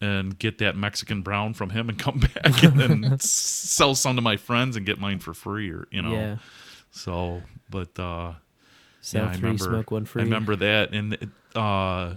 and 0.00 0.38
get 0.38 0.58
that 0.58 0.76
Mexican 0.76 1.22
brown 1.22 1.52
from 1.54 1.70
him 1.70 1.88
and 1.88 1.98
come 1.98 2.18
back 2.34 2.62
and 2.62 2.80
then 2.80 3.18
sell 3.18 3.94
some 3.94 4.16
to 4.16 4.22
my 4.22 4.36
friends 4.36 4.76
and 4.76 4.86
get 4.86 4.98
mine 4.98 5.18
for 5.18 5.34
free 5.34 5.70
or, 5.70 5.86
you 5.90 6.00
know. 6.02 6.12
yeah, 6.12 6.36
So, 6.90 7.42
but, 7.68 7.98
uh, 7.98 8.34
sell 9.02 9.26
I 9.26 9.32
three, 9.32 9.42
remember, 9.42 9.64
smoke 9.64 9.90
one 9.90 10.04
free. 10.06 10.22
I 10.22 10.24
remember 10.24 10.56
that, 10.56 10.92
and 10.92 11.30
uh, 11.54 12.14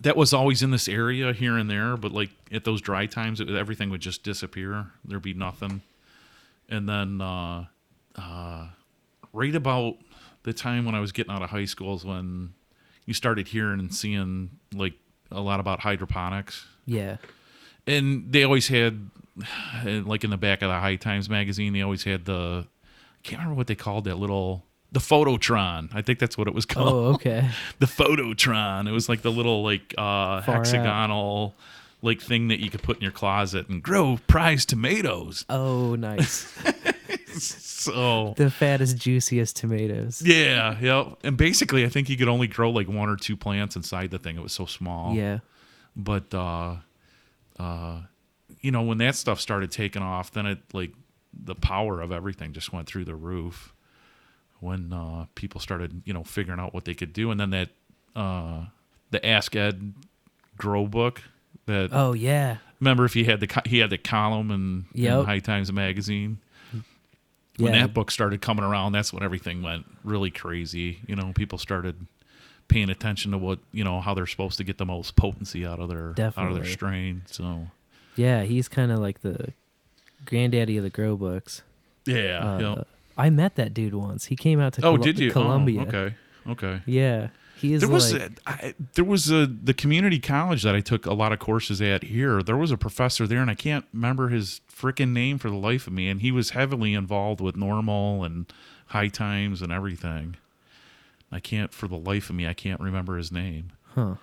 that 0.00 0.16
was 0.16 0.32
always 0.32 0.62
in 0.62 0.70
this 0.70 0.88
area 0.88 1.32
here 1.32 1.56
and 1.56 1.70
there. 1.70 1.96
But 1.96 2.12
like 2.12 2.30
at 2.50 2.64
those 2.64 2.80
dry 2.80 3.06
times, 3.06 3.40
it, 3.40 3.48
everything 3.48 3.90
would 3.90 4.00
just 4.00 4.22
disappear. 4.22 4.86
There'd 5.04 5.22
be 5.22 5.34
nothing. 5.34 5.82
And 6.68 6.88
then, 6.88 7.20
uh, 7.20 7.66
uh, 8.16 8.68
right 9.32 9.54
about 9.54 9.96
the 10.42 10.52
time 10.52 10.84
when 10.84 10.94
I 10.94 11.00
was 11.00 11.12
getting 11.12 11.32
out 11.32 11.42
of 11.42 11.50
high 11.50 11.64
school 11.64 11.94
is 11.94 12.04
when 12.04 12.54
you 13.04 13.14
started 13.14 13.48
hearing 13.48 13.78
and 13.78 13.94
seeing 13.94 14.50
like 14.74 14.94
a 15.30 15.40
lot 15.40 15.60
about 15.60 15.80
hydroponics 15.80 16.66
Yeah, 16.86 17.16
and 17.86 18.32
they 18.32 18.42
always 18.44 18.68
had 18.68 19.10
like 19.84 20.24
in 20.24 20.30
the 20.30 20.36
back 20.38 20.62
of 20.62 20.68
the 20.70 20.78
high 20.80 20.96
times 20.96 21.28
magazine 21.28 21.72
they 21.72 21.82
always 21.82 22.04
had 22.04 22.24
the 22.24 22.66
I 22.66 23.18
can't 23.22 23.40
remember 23.40 23.56
what 23.58 23.66
they 23.66 23.74
called 23.74 24.04
that 24.04 24.16
little 24.16 24.64
the 24.92 25.00
phototron 25.00 25.90
i 25.92 26.00
think 26.00 26.18
that's 26.18 26.38
what 26.38 26.46
it 26.48 26.54
was 26.54 26.64
called 26.74 26.88
Oh, 26.88 27.14
okay. 27.14 27.50
the 27.80 27.86
phototron 27.86 28.88
it 28.88 28.92
was 28.92 29.08
like 29.08 29.20
the 29.22 29.30
little 29.32 29.62
like 29.62 29.92
uh 29.98 30.40
Far 30.40 30.40
out. 30.40 30.44
hexagonal 30.46 31.54
like 32.02 32.20
thing 32.20 32.48
that 32.48 32.60
you 32.60 32.70
could 32.70 32.82
put 32.82 32.96
in 32.96 33.02
your 33.02 33.10
closet 33.12 33.68
and 33.68 33.82
grow 33.82 34.18
prize 34.26 34.64
tomatoes 34.64 35.44
Oh, 35.50 35.96
nice. 35.96 36.46
so 37.86 38.34
the 38.36 38.50
fattest, 38.50 38.96
juiciest 38.98 39.56
tomatoes. 39.56 40.22
yeah 40.24 40.76
yeah 40.80 41.10
and 41.24 41.36
basically 41.36 41.84
i 41.84 41.88
think 41.88 42.08
you 42.08 42.16
could 42.16 42.28
only 42.28 42.46
grow 42.46 42.70
like 42.70 42.88
one 42.88 43.08
or 43.08 43.16
two 43.16 43.36
plants 43.36 43.76
inside 43.76 44.10
the 44.10 44.18
thing. 44.18 44.36
It 44.36 44.42
was 44.42 44.52
so 44.52 44.66
small. 44.66 45.14
Yeah. 45.14 45.38
but 45.96 46.32
uh 46.34 46.76
uh 47.58 48.00
you 48.60 48.70
know 48.70 48.82
when 48.82 48.98
that 48.98 49.14
stuff 49.14 49.40
started 49.40 49.70
taking 49.70 50.02
off 50.02 50.30
then 50.32 50.46
it 50.46 50.58
like 50.72 50.92
the 51.32 51.54
power 51.54 52.00
of 52.00 52.12
everything 52.12 52.52
just 52.52 52.72
went 52.72 52.86
through 52.86 53.04
the 53.04 53.14
roof 53.14 53.72
when 54.60 54.92
uh 54.92 55.26
people 55.34 55.60
started 55.60 56.02
you 56.04 56.12
know 56.14 56.24
figuring 56.24 56.58
out 56.60 56.72
what 56.74 56.84
they 56.84 56.94
could 56.94 57.12
do. 57.12 57.30
And 57.30 57.38
then 57.40 57.50
that 57.50 57.68
uh 58.14 58.66
the 59.10 59.24
ask 59.24 59.54
ed 59.54 59.92
grow 60.56 60.86
book 60.86 61.22
that 61.66 61.90
Oh 61.92 62.12
yeah. 62.14 62.56
remember 62.80 63.04
if 63.04 63.12
he 63.14 63.24
had 63.24 63.40
the 63.40 63.62
he 63.66 63.78
had 63.78 63.90
the 63.90 63.98
column 63.98 64.50
in, 64.50 64.86
in 64.94 65.24
high 65.24 65.40
times 65.40 65.70
magazine 65.72 66.38
when 67.58 67.72
Yeah. 67.74 67.82
that 67.82 67.94
book 67.94 68.10
started 68.10 68.40
coming 68.40 68.64
around 68.64 68.92
that's 68.92 69.12
when 69.12 69.22
everything 69.22 69.62
went 69.62 69.86
really 70.04 70.30
crazy 70.30 71.00
you 71.06 71.16
know 71.16 71.32
people 71.34 71.58
started 71.58 72.06
paying 72.68 72.90
attention 72.90 73.30
to 73.32 73.38
what 73.38 73.58
you 73.72 73.84
know 73.84 74.00
how 74.00 74.12
they're 74.14 74.26
supposed 74.26 74.56
to 74.58 74.64
get 74.64 74.76
the 74.78 74.84
most 74.86 75.16
potency 75.16 75.64
out 75.64 75.78
of 75.80 75.88
their 75.88 76.14
out 76.36 76.48
of 76.50 76.54
their 76.54 76.64
strain 76.64 77.22
so 77.26 77.68
Yeah, 78.16 78.42
he's 78.42 78.68
kind 78.68 78.90
of 78.92 78.98
like 78.98 79.20
the 79.20 79.52
granddaddy 80.24 80.76
of 80.76 80.82
the 80.84 80.90
grow 80.90 81.16
books. 81.16 81.62
yeah 82.06 82.38
Uh, 82.54 82.58
yeah. 82.58 82.82
I 83.18 83.30
met 83.30 83.54
that 83.56 83.72
dude 83.72 83.94
once. 83.94 84.26
He 84.26 84.36
came 84.36 84.60
out 84.60 84.74
to 84.74 84.80
oh 84.84 84.96
Col- 84.96 85.04
did 85.04 85.18
you 85.18 85.30
Columbia. 85.30 85.80
oh, 85.80 85.86
okay 85.88 86.14
okay 86.48 86.82
Yeah, 86.86 87.28
he 87.56 87.72
is 87.72 87.80
there 87.80 87.88
was 87.88 88.12
like 88.12 88.22
a, 88.22 88.30
I, 88.46 88.74
there 88.94 89.04
was 89.04 89.30
a 89.30 89.46
the 89.46 89.72
community 89.72 90.18
college 90.18 90.62
that 90.62 90.74
I 90.74 90.80
took 90.80 91.06
a 91.06 91.14
lot 91.14 91.32
of 91.32 91.38
courses 91.38 91.80
at 91.80 92.04
here. 92.04 92.42
There 92.42 92.56
was 92.56 92.70
a 92.70 92.76
professor 92.76 93.26
there, 93.26 93.40
and 93.40 93.50
I 93.50 93.54
can't 93.54 93.86
remember 93.94 94.28
his 94.28 94.60
freaking 94.70 95.12
name 95.12 95.38
for 95.38 95.48
the 95.48 95.56
life 95.56 95.86
of 95.86 95.94
me. 95.94 96.08
And 96.08 96.20
he 96.20 96.30
was 96.30 96.50
heavily 96.50 96.92
involved 96.92 97.40
with 97.40 97.56
NORML 97.56 98.26
and 98.26 98.52
high 98.88 99.08
times 99.08 99.62
and 99.62 99.72
everything. 99.72 100.36
I 101.32 101.40
can't 101.40 101.72
for 101.72 101.88
the 101.88 101.96
life 101.96 102.28
of 102.28 102.36
me. 102.36 102.46
I 102.46 102.52
can't 102.52 102.80
remember 102.80 103.16
his 103.16 103.32
name. 103.32 103.72
huh. 103.94 104.16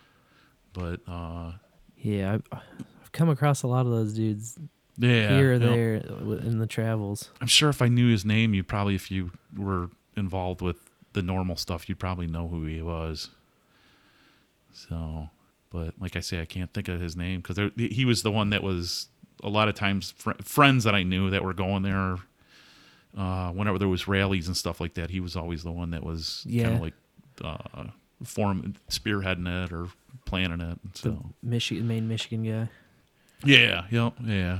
But 0.74 1.02
uh, 1.08 1.54
Yeah, 1.98 2.34
I've, 2.34 2.44
I've 2.52 3.12
come 3.12 3.30
across 3.30 3.64
a 3.64 3.68
lot 3.68 3.86
of 3.86 3.92
those 3.92 4.14
dudes 4.14 4.60
yeah, 4.98 5.36
here 5.36 5.54
or 5.54 5.60
know, 5.60 5.72
there 5.72 5.96
in 5.96 6.60
the 6.60 6.68
travels. 6.68 7.32
I'm 7.42 7.48
sure 7.48 7.70
if 7.70 7.82
I 7.82 7.88
knew 7.88 8.12
his 8.12 8.26
name, 8.26 8.54
you 8.54 8.64
probably 8.64 8.94
if 8.94 9.10
you 9.10 9.32
were 9.58 9.90
involved 10.16 10.62
with 10.62 10.78
the 11.14 11.22
NORML 11.22 11.58
stuff, 11.58 11.88
you'd 11.88 12.00
probably 12.00 12.28
know 12.28 12.48
who 12.48 12.66
he 12.66 12.82
was. 12.82 13.30
So, 14.74 15.30
but 15.72 15.94
like 16.00 16.16
I 16.16 16.20
say, 16.20 16.42
I 16.42 16.46
can't 16.46 16.74
think 16.74 16.88
of 16.88 17.00
his 17.00 17.16
name 17.16 17.42
because 17.42 17.72
he 17.78 18.06
was 18.06 18.24
the 18.24 18.32
one 18.32 18.50
that 18.52 18.64
was 18.64 19.08
a 19.44 19.50
lot 19.50 19.68
of 19.68 19.76
times 19.76 20.12
fr- 20.18 20.32
friends 20.44 20.84
that 20.86 20.96
I 20.96 21.04
knew 21.04 21.30
that 21.30 21.44
were 21.44 21.54
going 21.54 21.84
there. 21.84 22.18
Uh, 23.16 23.52
whenever 23.52 23.78
there 23.78 23.88
was 23.88 24.08
rallies 24.08 24.48
and 24.48 24.58
stuff 24.58 24.82
like 24.82 24.96
that, 24.96 25.12
he 25.12 25.20
was 25.20 25.36
always 25.36 25.64
the 25.64 25.72
one 25.72 25.92
that 25.92 26.04
was 26.04 26.46
kind 26.64 26.76
of 26.76 26.82
like 26.82 26.94
uh, 27.44 27.84
form 28.24 28.74
spearheading 28.90 29.66
it 29.66 29.72
or 29.72 29.90
planning 30.26 30.62
it. 30.62 30.80
So 30.96 31.24
Michigan, 31.44 31.88
main 31.88 32.08
Michigan 32.08 32.44
guy. 32.44 32.70
yeah, 33.46 33.86
yeah, 33.92 34.10
yeah. 34.24 34.60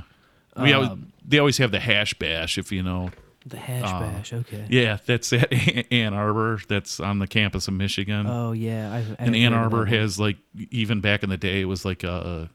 We 0.56 0.72
always, 0.72 0.90
Um, 0.90 1.12
they 1.26 1.40
always 1.40 1.58
have 1.58 1.72
the 1.72 1.80
hash 1.80 2.14
bash 2.14 2.56
if 2.58 2.70
you 2.70 2.84
know 2.84 3.10
The 3.46 3.58
hash 3.58 3.84
Uh, 3.84 4.00
bash. 4.00 4.32
Okay. 4.32 4.64
Yeah, 4.70 4.98
that's 5.04 5.32
at 5.32 5.52
Ann 5.92 6.14
Arbor. 6.14 6.60
That's 6.68 6.98
on 6.98 7.18
the 7.18 7.26
campus 7.26 7.68
of 7.68 7.74
Michigan. 7.74 8.26
Oh 8.26 8.52
yeah, 8.52 8.92
I've, 8.92 9.10
I've 9.12 9.16
and 9.20 9.36
Ann 9.36 9.52
Arbor 9.52 9.84
has 9.84 10.18
like 10.18 10.36
even 10.70 11.00
back 11.00 11.22
in 11.22 11.28
the 11.30 11.36
day, 11.36 11.60
it 11.60 11.66
was 11.66 11.84
like 11.84 12.04
a 12.04 12.48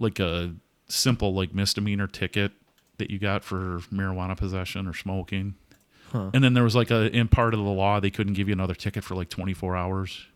like 0.00 0.18
a 0.18 0.54
simple 0.88 1.32
like 1.32 1.54
misdemeanor 1.54 2.08
ticket 2.08 2.52
that 2.98 3.10
you 3.10 3.18
got 3.18 3.44
for 3.44 3.80
marijuana 3.92 4.36
possession 4.36 4.86
or 4.88 4.94
smoking. 4.94 5.54
Huh. 6.10 6.30
And 6.34 6.42
then 6.44 6.54
there 6.54 6.64
was 6.64 6.74
like 6.76 6.90
a 6.90 7.06
in 7.16 7.28
part 7.28 7.54
of 7.54 7.60
the 7.60 7.66
law 7.66 8.00
they 8.00 8.10
couldn't 8.10 8.34
give 8.34 8.48
you 8.48 8.52
another 8.52 8.74
ticket 8.74 9.04
for 9.04 9.14
like 9.14 9.28
24 9.30 9.76
hours. 9.76 10.26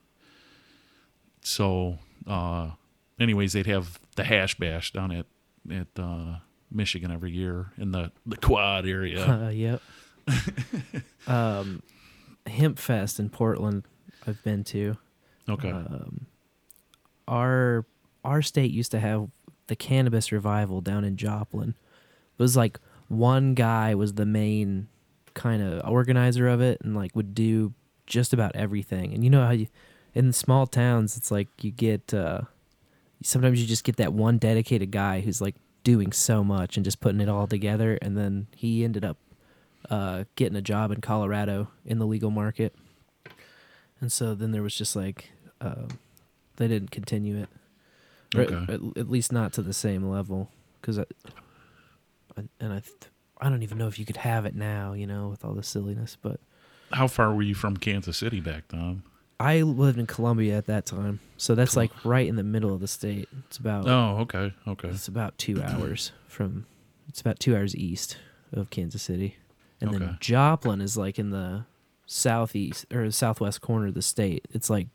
So, 1.43 1.99
uh 2.27 2.71
anyways, 3.19 3.53
they'd 3.55 3.67
have 3.67 3.99
the 4.17 4.25
hash 4.25 4.57
bash 4.57 4.93
down 4.93 5.11
at 5.13 5.27
at 5.71 5.87
uh 5.99 6.37
Michigan 6.71 7.11
every 7.11 7.33
year 7.33 7.73
in 7.79 7.93
the 7.93 8.12
the 8.27 8.37
quad 8.37 8.87
area. 8.87 9.25
Uh, 9.29 9.49
yep. 9.51 9.83
um, 11.27 11.83
Hemp 12.47 12.79
Fest 12.79 13.19
in 13.19 13.31
Portland 13.31 13.85
I've 14.27 14.43
been 14.43 14.64
to. 14.64 14.97
Okay. 15.49 15.71
Um, 15.71 16.27
our 17.27 17.87
our 18.25 18.43
state 18.43 18.71
used 18.71 18.91
to 18.91 19.01
have 19.01 19.29
the 19.69 19.77
cannabis 19.77 20.33
revival 20.33 20.81
down 20.81 21.05
in 21.05 21.16
Joplin. 21.16 21.71
It 21.71 22.43
was 22.43 22.57
like 22.57 22.79
one 23.09 23.55
guy 23.55 23.95
was 23.95 24.14
the 24.14 24.27
main 24.27 24.89
kind 25.35 25.62
of 25.62 25.89
organizer 25.89 26.49
of 26.49 26.61
it 26.61 26.81
and 26.83 26.95
like 26.95 27.14
would 27.14 27.35
do 27.35 27.73
just 28.07 28.33
about 28.33 28.57
everything. 28.57 29.14
And 29.14 29.25
you 29.25 29.31
know 29.31 29.45
how 29.45 29.53
you 29.53 29.69
in 30.14 30.33
small 30.33 30.66
towns 30.66 31.16
it's 31.16 31.31
like 31.31 31.49
you 31.61 31.71
get 31.71 32.12
uh 32.12 32.41
sometimes 33.23 33.61
you 33.61 33.66
just 33.66 33.85
get 33.85 33.97
that 33.97 34.12
one 34.12 34.39
dedicated 34.39 34.91
guy 34.91 35.21
who's 35.21 35.41
like 35.41 35.55
doing 35.85 36.12
so 36.12 36.45
much 36.45 36.76
and 36.76 36.85
just 36.85 37.01
putting 37.01 37.20
it 37.20 37.29
all 37.29 37.47
together 37.47 37.99
and 38.03 38.16
then 38.16 38.47
he 38.55 38.85
ended 38.85 39.05
up 39.05 39.16
uh 39.91 40.24
getting 40.37 40.57
a 40.57 40.61
job 40.62 40.91
in 40.91 41.01
Colorado 41.01 41.68
in 41.87 41.99
the 41.99 42.07
legal 42.07 42.31
market. 42.31 42.74
And 44.01 44.12
so 44.12 44.35
then 44.35 44.51
there 44.53 44.62
was 44.62 44.74
just 44.74 44.95
like 44.97 45.31
um 45.61 45.89
they 46.57 46.68
didn't 46.68 46.91
continue 46.91 47.37
it. 47.39 47.49
Okay. 48.35 48.72
at, 48.72 48.81
at 48.99 49.11
least 49.11 49.33
not 49.33 49.53
to 49.55 49.62
the 49.62 49.72
same 49.72 50.05
level 50.09 50.51
cuz 50.83 50.99
I, 50.99 51.05
I 52.37 52.43
and 52.61 52.72
I 52.72 52.81
th- 52.81 53.11
I 53.41 53.49
don't 53.49 53.62
even 53.62 53.79
know 53.79 53.87
if 53.87 53.99
you 53.99 54.05
could 54.05 54.18
have 54.18 54.45
it 54.47 54.55
now, 54.57 54.93
you 54.95 55.07
know, 55.07 55.29
with 55.29 55.45
all 55.45 55.55
the 55.55 55.62
silliness, 55.62 56.16
but 56.20 56.41
How 56.93 57.07
far 57.07 57.33
were 57.33 57.43
you 57.43 57.55
from 57.55 57.76
Kansas 57.76 58.16
City 58.18 58.41
back 58.41 58.68
then? 58.68 59.03
I 59.41 59.62
lived 59.62 59.99
in 59.99 60.07
Columbia 60.07 60.57
at 60.59 60.66
that 60.66 60.84
time, 60.86 61.20
so 61.36 61.55
that's 61.55 61.76
like 61.76 61.93
right 62.05 62.26
in 62.26 62.36
the 62.36 62.43
middle 62.43 62.74
of 62.74 62.80
the 62.80 62.89
state. 62.89 63.28
It's 63.47 63.57
about 63.57 63.86
Oh, 63.89 64.18
okay. 64.22 64.53
Okay. 64.66 64.89
it's 64.89 65.07
about 65.09 65.39
two 65.39 65.62
hours 65.62 66.12
from. 66.26 66.66
It's 67.09 67.20
about 67.20 67.39
two 67.41 67.57
hours 67.57 67.74
east 67.76 68.18
of 68.53 68.70
Kansas 68.70 69.03
City, 69.03 69.36
and 69.80 69.91
Okay. 69.91 69.99
then 70.01 70.18
Joplin 70.20 70.80
is 70.80 70.97
like 70.97 71.18
in 71.18 71.30
the 71.30 71.64
southeast 72.07 72.84
or 72.93 73.11
southwest 73.11 73.61
corner 73.61 73.86
of 73.86 73.95
the 73.95 74.03
state. 74.03 74.47
It's 74.51 74.68
like 74.68 74.89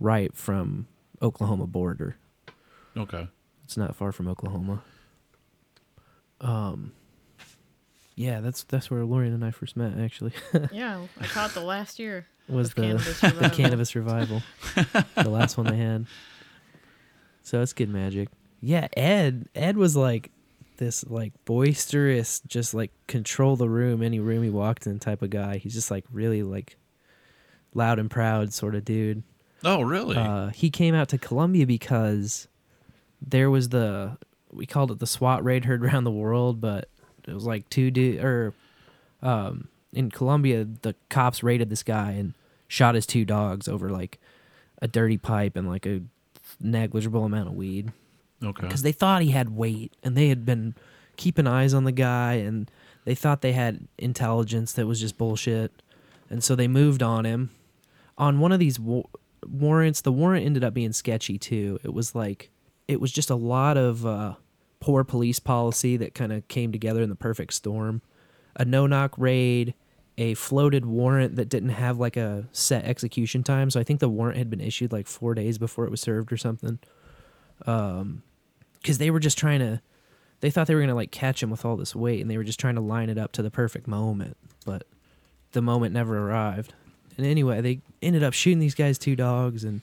right 0.00 0.34
from 0.36 0.86
Oklahoma 1.20 1.66
border. 1.66 2.16
Okay. 2.96 3.28
It's 3.64 3.76
not 3.76 3.94
far 3.94 4.12
from 4.12 4.28
Oklahoma. 4.28 4.82
Um. 6.40 6.92
Yeah, 8.14 8.40
that's 8.40 8.64
that's 8.64 8.90
where 8.90 9.04
Lorian 9.04 9.32
and 9.32 9.44
I 9.44 9.50
first 9.52 9.76
met. 9.76 9.98
Actually, 9.98 10.32
Yeah, 10.72 11.06
I 11.20 11.26
caught 11.26 11.52
the 11.54 11.60
last 11.62 11.98
year. 11.98 12.26
Was 12.52 12.74
the 12.74 12.82
Cannabis 12.82 13.20
the 13.20 13.26
Revival. 13.28 13.50
cannabis 13.50 13.94
revival, 13.94 14.42
the 15.16 15.30
last 15.30 15.56
one 15.56 15.66
they 15.66 15.76
had. 15.76 16.06
So 17.42 17.60
it's 17.60 17.72
good 17.72 17.88
magic. 17.88 18.28
Yeah, 18.60 18.88
Ed. 18.96 19.48
Ed 19.54 19.76
was 19.76 19.96
like 19.96 20.30
this 20.76 21.04
like 21.08 21.32
boisterous, 21.44 22.40
just 22.46 22.74
like 22.74 22.92
control 23.06 23.56
the 23.56 23.68
room, 23.68 24.02
any 24.02 24.20
room 24.20 24.42
he 24.42 24.50
walked 24.50 24.86
in 24.86 24.98
type 24.98 25.22
of 25.22 25.30
guy. 25.30 25.58
He's 25.58 25.74
just 25.74 25.90
like 25.90 26.04
really 26.12 26.42
like 26.42 26.76
loud 27.74 27.98
and 27.98 28.10
proud 28.10 28.52
sort 28.52 28.74
of 28.74 28.84
dude. 28.84 29.22
Oh, 29.64 29.82
really? 29.82 30.16
Uh, 30.16 30.48
he 30.48 30.70
came 30.70 30.94
out 30.94 31.08
to 31.10 31.18
Columbia 31.18 31.66
because 31.66 32.48
there 33.20 33.50
was 33.50 33.68
the 33.70 34.16
we 34.50 34.66
called 34.66 34.90
it 34.90 34.98
the 34.98 35.06
SWAT 35.06 35.44
raid 35.44 35.64
heard 35.64 35.84
around 35.84 36.04
the 36.04 36.10
world, 36.10 36.60
but 36.60 36.88
it 37.26 37.32
was 37.32 37.44
like 37.46 37.68
two 37.68 37.90
dude 37.90 38.22
or 38.22 38.54
um, 39.22 39.68
in 39.92 40.10
Columbia 40.10 40.64
the 40.64 40.94
cops 41.08 41.42
raided 41.42 41.70
this 41.70 41.82
guy 41.82 42.12
and 42.12 42.34
shot 42.72 42.94
his 42.94 43.04
two 43.04 43.22
dogs 43.26 43.68
over 43.68 43.90
like 43.90 44.18
a 44.80 44.88
dirty 44.88 45.18
pipe 45.18 45.56
and 45.56 45.68
like 45.68 45.84
a 45.84 46.00
negligible 46.58 47.22
amount 47.22 47.46
of 47.46 47.54
weed. 47.54 47.92
Okay. 48.42 48.62
because 48.62 48.80
they 48.80 48.92
thought 48.92 49.20
he 49.20 49.30
had 49.30 49.54
weight 49.54 49.92
and 50.02 50.16
they 50.16 50.28
had 50.28 50.46
been 50.46 50.74
keeping 51.16 51.46
eyes 51.46 51.74
on 51.74 51.84
the 51.84 51.92
guy 51.92 52.34
and 52.34 52.70
they 53.04 53.14
thought 53.14 53.42
they 53.42 53.52
had 53.52 53.86
intelligence 53.98 54.72
that 54.72 54.86
was 54.86 54.98
just 54.98 55.18
bullshit. 55.18 55.70
And 56.30 56.42
so 56.42 56.56
they 56.56 56.66
moved 56.66 57.02
on 57.02 57.26
him. 57.26 57.50
On 58.16 58.40
one 58.40 58.52
of 58.52 58.58
these 58.58 58.80
wa- 58.80 59.04
warrants 59.46 60.00
the 60.00 60.10
warrant 60.10 60.46
ended 60.46 60.64
up 60.64 60.72
being 60.72 60.92
sketchy 60.92 61.36
too. 61.36 61.78
It 61.84 61.92
was 61.92 62.14
like 62.14 62.50
it 62.88 63.02
was 63.02 63.12
just 63.12 63.28
a 63.28 63.36
lot 63.36 63.76
of 63.76 64.06
uh, 64.06 64.34
poor 64.80 65.04
police 65.04 65.38
policy 65.38 65.98
that 65.98 66.14
kind 66.14 66.32
of 66.32 66.48
came 66.48 66.72
together 66.72 67.02
in 67.02 67.10
the 67.10 67.16
perfect 67.16 67.52
storm. 67.52 68.00
A 68.56 68.64
no-knock 68.64 69.14
raid 69.18 69.74
a 70.18 70.34
floated 70.34 70.84
warrant 70.84 71.36
that 71.36 71.48
didn't 71.48 71.70
have 71.70 71.98
like 71.98 72.16
a 72.16 72.46
set 72.52 72.84
execution 72.84 73.42
time. 73.42 73.70
So 73.70 73.80
i 73.80 73.84
think 73.84 74.00
the 74.00 74.08
warrant 74.08 74.38
had 74.38 74.50
been 74.50 74.60
issued 74.60 74.92
like 74.92 75.06
four 75.06 75.34
days 75.34 75.58
before 75.58 75.84
it 75.84 75.90
was 75.90 76.00
served 76.00 76.32
or 76.32 76.36
something. 76.36 76.78
Um 77.66 78.22
because 78.74 78.98
they 78.98 79.10
were 79.10 79.20
just 79.20 79.38
trying 79.38 79.60
to 79.60 79.80
they 80.40 80.50
thought 80.50 80.66
they 80.66 80.74
were 80.74 80.80
gonna 80.80 80.94
like 80.94 81.12
catch 81.12 81.42
him 81.42 81.50
with 81.50 81.64
all 81.64 81.76
this 81.76 81.94
weight 81.94 82.20
and 82.20 82.30
they 82.30 82.36
were 82.36 82.44
just 82.44 82.60
trying 82.60 82.74
to 82.74 82.80
line 82.80 83.08
it 83.08 83.18
up 83.18 83.32
to 83.32 83.42
the 83.42 83.50
perfect 83.50 83.86
moment. 83.86 84.36
But 84.66 84.86
the 85.52 85.62
moment 85.62 85.94
never 85.94 86.18
arrived. 86.18 86.74
And 87.16 87.26
anyway 87.26 87.60
they 87.60 87.80
ended 88.02 88.22
up 88.22 88.34
shooting 88.34 88.58
these 88.58 88.74
guys 88.74 88.98
two 88.98 89.16
dogs 89.16 89.64
and 89.64 89.80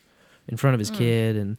in 0.47 0.57
front 0.57 0.73
of 0.73 0.79
his 0.79 0.91
kid 0.91 1.35
and 1.35 1.57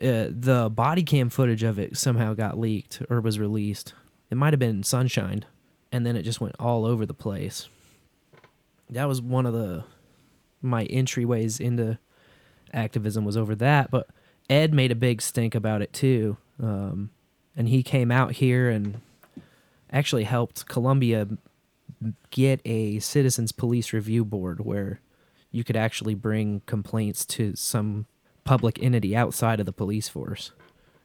uh, 0.00 0.28
the 0.30 0.70
body 0.70 1.02
cam 1.02 1.28
footage 1.28 1.62
of 1.62 1.78
it 1.78 1.96
somehow 1.96 2.32
got 2.34 2.58
leaked 2.58 3.02
or 3.08 3.20
was 3.20 3.38
released. 3.38 3.94
It 4.30 4.36
might 4.36 4.52
have 4.52 4.60
been 4.60 4.82
sunshine 4.82 5.44
and 5.90 6.04
then 6.04 6.16
it 6.16 6.22
just 6.22 6.40
went 6.40 6.56
all 6.58 6.84
over 6.84 7.06
the 7.06 7.14
place 7.14 7.68
that 8.92 9.08
was 9.08 9.20
one 9.20 9.46
of 9.46 9.52
the 9.52 9.84
my 10.60 10.86
entryways 10.86 11.60
into 11.60 11.98
activism 12.72 13.24
was 13.24 13.36
over 13.36 13.54
that 13.54 13.90
but 13.90 14.08
ed 14.48 14.72
made 14.72 14.92
a 14.92 14.96
big 14.96 15.20
stink 15.22 15.54
about 15.54 15.82
it 15.82 15.92
too. 15.92 16.36
Um, 16.62 17.10
and 17.56 17.68
he 17.68 17.82
came 17.82 18.10
out 18.10 18.32
here 18.32 18.68
and 18.68 19.00
actually 19.90 20.24
helped 20.24 20.68
columbia 20.68 21.28
get 22.30 22.60
a 22.64 22.98
citizens 22.98 23.52
police 23.52 23.92
review 23.92 24.24
board 24.24 24.64
where 24.64 25.00
you 25.50 25.64
could 25.64 25.76
actually 25.76 26.14
bring 26.14 26.62
complaints 26.66 27.24
to 27.26 27.54
some 27.54 28.06
public 28.44 28.82
entity 28.82 29.14
outside 29.14 29.60
of 29.60 29.66
the 29.66 29.72
police 29.72 30.08
force. 30.08 30.52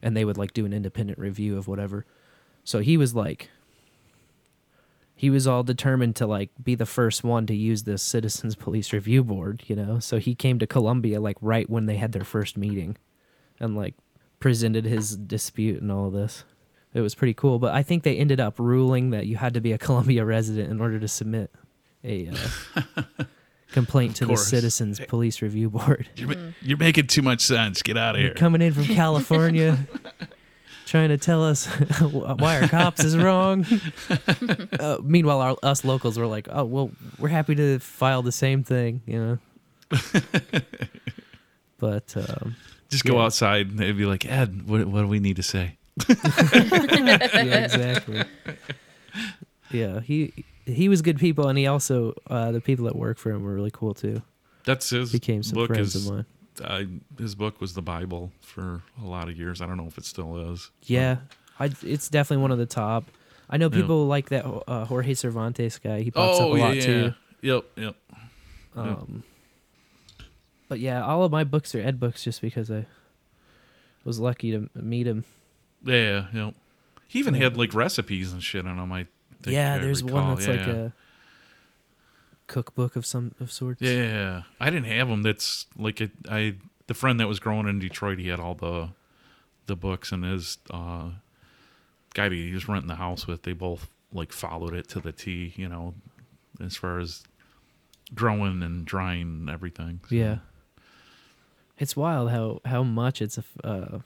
And 0.01 0.15
they 0.15 0.25
would 0.25 0.37
like 0.37 0.53
do 0.53 0.65
an 0.65 0.73
independent 0.73 1.19
review 1.19 1.57
of 1.57 1.67
whatever. 1.67 2.05
So 2.63 2.79
he 2.79 2.97
was 2.97 3.13
like 3.13 3.49
he 5.17 5.29
was 5.29 5.47
all 5.47 5.63
determined 5.63 6.15
to 6.15 6.27
like 6.27 6.51
be 6.63 6.75
the 6.75 6.85
first 6.85 7.23
one 7.23 7.45
to 7.47 7.55
use 7.55 7.83
this 7.83 8.01
citizens 8.01 8.55
police 8.65 8.93
review 8.93 9.23
board 9.23 9.63
you 9.67 9.75
know? 9.75 9.99
So 9.99 10.19
he 10.19 10.35
came 10.35 10.59
to 10.59 10.67
columbia 10.67 11.19
like 11.19 11.37
right 11.41 11.69
when 11.69 11.87
they 11.87 11.97
had 11.97 12.13
their 12.13 12.23
first 12.23 12.55
meeting 12.55 12.97
and 13.59 13.75
like 13.75 13.95
presented 14.39 14.85
his 14.85 15.17
dispute 15.17 15.81
and 15.81 15.91
all 15.91 16.07
of 16.07 16.13
this. 16.13 16.43
It 16.93 17.01
was 17.01 17.15
pretty 17.15 17.33
cool 17.33 17.59
but 17.59 17.73
i 17.73 17.83
think 17.83 18.03
they 18.03 18.17
ended 18.17 18.39
up 18.39 18.57
ruling 18.57 19.09
that 19.11 19.27
you 19.27 19.35
had 19.35 19.53
to 19.55 19.61
be 19.61 19.71
a 19.71 19.77
columbia 19.85 20.23
resident 20.23 20.71
in 20.71 20.79
order 20.79 20.99
to 20.99 21.07
submit 21.07 21.51
a 22.03 22.29
uh, 22.29 23.03
complaint 23.71 24.15
to 24.15 24.25
the 24.25 24.37
citizens 24.37 24.99
police 25.07 25.41
review 25.41 25.69
board. 25.69 26.07
You're, 26.15 26.35
you're 26.61 26.77
making 26.77 27.07
too 27.07 27.21
much 27.21 27.41
sense. 27.41 27.81
Get 27.81 27.97
out 27.97 28.15
of 28.15 28.19
here 28.19 28.27
you're 28.27 28.29
here. 28.29 28.39
coming 28.39 28.61
in 28.61 28.73
from 28.73 28.85
california 28.85 29.77
trying 30.87 31.09
to 31.09 31.17
tell 31.17 31.43
us 31.43 31.65
why 32.01 32.61
our 32.61 32.67
cops 32.67 33.03
is 33.03 33.15
wrong 33.15 33.65
uh, 34.79 34.97
meanwhile 35.03 35.41
our, 35.41 35.55
us 35.61 35.83
locals 35.83 36.17
were 36.17 36.25
like 36.25 36.47
oh 36.51 36.63
well 36.63 36.89
we're 37.19 37.27
happy 37.27 37.53
to 37.53 37.77
file 37.79 38.21
the 38.23 38.31
same 38.31 38.63
thing 38.63 39.01
you 39.05 39.19
know 39.19 39.37
but 41.77 42.15
um, 42.17 42.55
Just 42.89 43.05
go 43.05 43.17
yeah. 43.17 43.25
outside 43.25 43.69
and 43.69 43.79
they'd 43.79 43.97
be 43.97 44.05
like, 44.05 44.25
Ed, 44.25 44.67
what, 44.67 44.85
what 44.87 45.01
do 45.01 45.07
we 45.07 45.19
need 45.19 45.35
to 45.37 45.43
say? 45.43 45.77
yeah, 46.09 47.63
exactly. 47.63 48.23
Yeah, 49.71 50.01
he 50.01 50.33
he 50.65 50.89
was 50.89 51.01
good 51.01 51.17
people, 51.17 51.47
and 51.47 51.57
he 51.57 51.67
also 51.67 52.13
uh, 52.29 52.51
the 52.51 52.61
people 52.61 52.85
that 52.85 52.95
work 52.95 53.17
for 53.17 53.31
him 53.31 53.43
were 53.43 53.53
really 53.53 53.71
cool 53.71 53.93
too. 53.93 54.21
That's 54.65 54.89
his 54.89 55.11
Became 55.11 55.43
some 55.43 55.55
book 55.55 55.67
friends 55.67 55.95
is, 55.95 56.05
of 56.07 56.13
mine. 56.13 56.25
I, 56.63 56.87
his 57.19 57.35
book 57.35 57.59
was 57.61 57.73
the 57.73 57.81
Bible 57.81 58.31
for 58.41 58.81
a 59.01 59.05
lot 59.05 59.29
of 59.29 59.37
years. 59.37 59.61
I 59.61 59.65
don't 59.67 59.77
know 59.77 59.87
if 59.87 59.97
it 59.97 60.05
still 60.05 60.51
is. 60.53 60.69
Yeah, 60.83 61.17
I, 61.59 61.71
it's 61.83 62.09
definitely 62.09 62.41
one 62.41 62.51
of 62.51 62.57
the 62.57 62.65
top. 62.65 63.05
I 63.49 63.57
know 63.57 63.69
Yeah. 63.71 63.81
people 63.81 64.07
like 64.07 64.29
that 64.29 64.45
uh, 64.67 64.85
Jorge 64.85 65.13
Cervantes 65.13 65.77
guy. 65.79 66.01
He 66.01 66.11
pops 66.11 66.37
Oh, 66.39 66.49
up 66.51 66.55
a 66.55 66.57
yeah, 66.59 66.65
lot 66.65 66.75
yeah. 66.75 66.81
too. 66.81 67.13
Yep, 67.41 67.63
yep. 67.77 67.95
Yeah. 68.75 68.81
Um, 68.81 69.23
but 70.67 70.79
yeah, 70.79 71.03
all 71.03 71.23
of 71.23 71.31
my 71.31 71.43
books 71.43 71.73
are 71.75 71.79
Ed 71.81 71.99
books, 71.99 72.23
just 72.23 72.41
because 72.41 72.69
I 72.69 72.85
was 74.03 74.19
lucky 74.19 74.51
to 74.51 74.69
meet 74.75 75.07
him. 75.07 75.23
Yeah, 75.83 76.25
yep. 76.33 76.55
He 77.07 77.19
even 77.19 77.33
had 77.35 77.55
like 77.55 77.73
recipes 77.73 78.33
and 78.33 78.43
shit 78.43 78.67
on 78.67 78.77
them. 78.77 78.91
I 78.91 79.07
think 79.41 79.55
yeah, 79.55 79.75
I 79.75 79.77
there's 79.79 80.03
recall. 80.03 80.21
one 80.25 80.35
that's 80.35 80.47
yeah. 80.47 80.53
like 80.55 80.67
a 80.67 80.93
cookbook 82.47 82.95
of 82.95 83.05
some 83.05 83.33
of 83.39 83.51
sorts. 83.51 83.81
Yeah, 83.81 84.43
I 84.59 84.69
didn't 84.69 84.87
have 84.87 85.07
them. 85.07 85.21
That's 85.23 85.67
like 85.77 86.01
a, 86.01 86.09
I 86.29 86.55
the 86.87 86.93
friend 86.93 87.19
that 87.19 87.27
was 87.27 87.39
growing 87.39 87.67
in 87.67 87.79
Detroit. 87.79 88.19
He 88.19 88.29
had 88.29 88.39
all 88.39 88.55
the 88.55 88.89
the 89.67 89.75
books, 89.75 90.11
and 90.11 90.23
his 90.23 90.57
uh, 90.71 91.09
guy 92.13 92.29
that 92.29 92.35
he 92.35 92.53
was 92.53 92.67
renting 92.67 92.87
the 92.87 92.95
house 92.95 93.27
with. 93.27 93.43
They 93.43 93.53
both 93.53 93.89
like 94.11 94.31
followed 94.31 94.73
it 94.73 94.87
to 94.89 94.99
the 94.99 95.11
T. 95.11 95.53
You 95.55 95.69
know, 95.69 95.93
as 96.63 96.75
far 96.77 96.99
as 96.99 97.23
growing 98.13 98.63
and 98.63 98.85
drying 98.85 99.21
and 99.21 99.49
everything. 99.49 99.99
So, 100.09 100.15
Yeah. 100.15 100.37
It's 101.79 101.95
wild 101.95 102.31
how 102.31 102.61
how 102.65 102.81
much 102.81 103.21
it's 103.21 103.37
uh, 103.63 103.99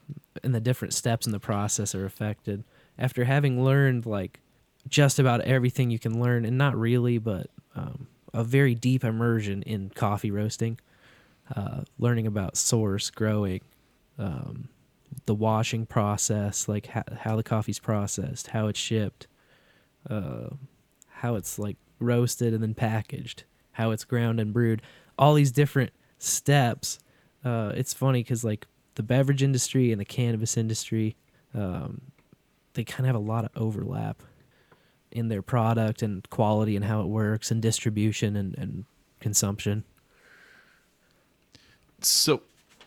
and 0.44 0.54
the 0.54 0.60
different 0.60 0.94
steps 0.94 1.26
in 1.26 1.32
the 1.32 1.40
process 1.40 1.96
are 1.96 2.06
affected. 2.06 2.66
After 2.98 3.24
having 3.24 3.64
learned 3.64 4.06
like 4.06 4.42
just 4.90 5.20
about 5.20 5.42
everything 5.42 5.90
you 5.90 6.00
can 6.00 6.22
learn, 6.22 6.44
and 6.44 6.58
not 6.58 6.78
really, 6.78 7.18
but 7.18 7.48
um, 7.76 8.08
a 8.34 8.44
very 8.44 8.76
deep 8.76 9.04
immersion 9.04 9.62
in 9.64 9.90
coffee 9.90 10.32
roasting, 10.32 10.80
uh, 11.56 11.82
learning 12.00 12.28
about 12.28 12.58
source 12.58 13.10
growing, 13.10 13.62
um, 14.18 14.70
the 15.26 15.36
washing 15.36 15.86
process, 15.86 16.68
like 16.68 16.88
how, 16.88 17.04
how 17.20 17.36
the 17.36 17.44
coffee's 17.44 17.80
processed, 17.80 18.48
how 18.48 18.68
it's 18.68 18.80
shipped, 18.80 19.28
uh, 20.10 20.50
how 21.08 21.36
it's 21.36 21.60
like 21.60 21.78
roasted 22.00 22.54
and 22.54 22.64
then 22.64 22.74
packaged, 22.74 23.44
how 23.74 23.92
it's 23.92 24.04
ground 24.04 24.40
and 24.40 24.54
brewed, 24.54 24.82
all 25.18 25.34
these 25.34 25.52
different 25.52 25.92
steps. 26.18 27.00
Uh, 27.44 27.72
it's 27.76 27.94
funny 27.94 28.24
because 28.24 28.44
like 28.44 28.66
the 28.96 29.04
beverage 29.04 29.44
industry 29.44 29.92
and 29.92 30.00
the 30.00 30.06
cannabis 30.06 30.58
industry, 30.58 31.16
um, 31.54 32.02
they 32.74 32.84
kind 32.84 33.02
of 33.02 33.08
have 33.08 33.16
a 33.16 33.20
lot 33.20 33.44
of 33.44 33.52
overlap 33.56 34.24
in 35.12 35.28
their 35.28 35.42
product 35.42 36.02
and 36.02 36.28
quality 36.30 36.76
and 36.76 36.86
how 36.86 37.02
it 37.02 37.08
works 37.08 37.52
and 37.52 37.62
distribution 37.62 38.36
and, 38.36 38.58
and 38.58 38.86
consumption. 39.20 39.84
So 42.02 42.42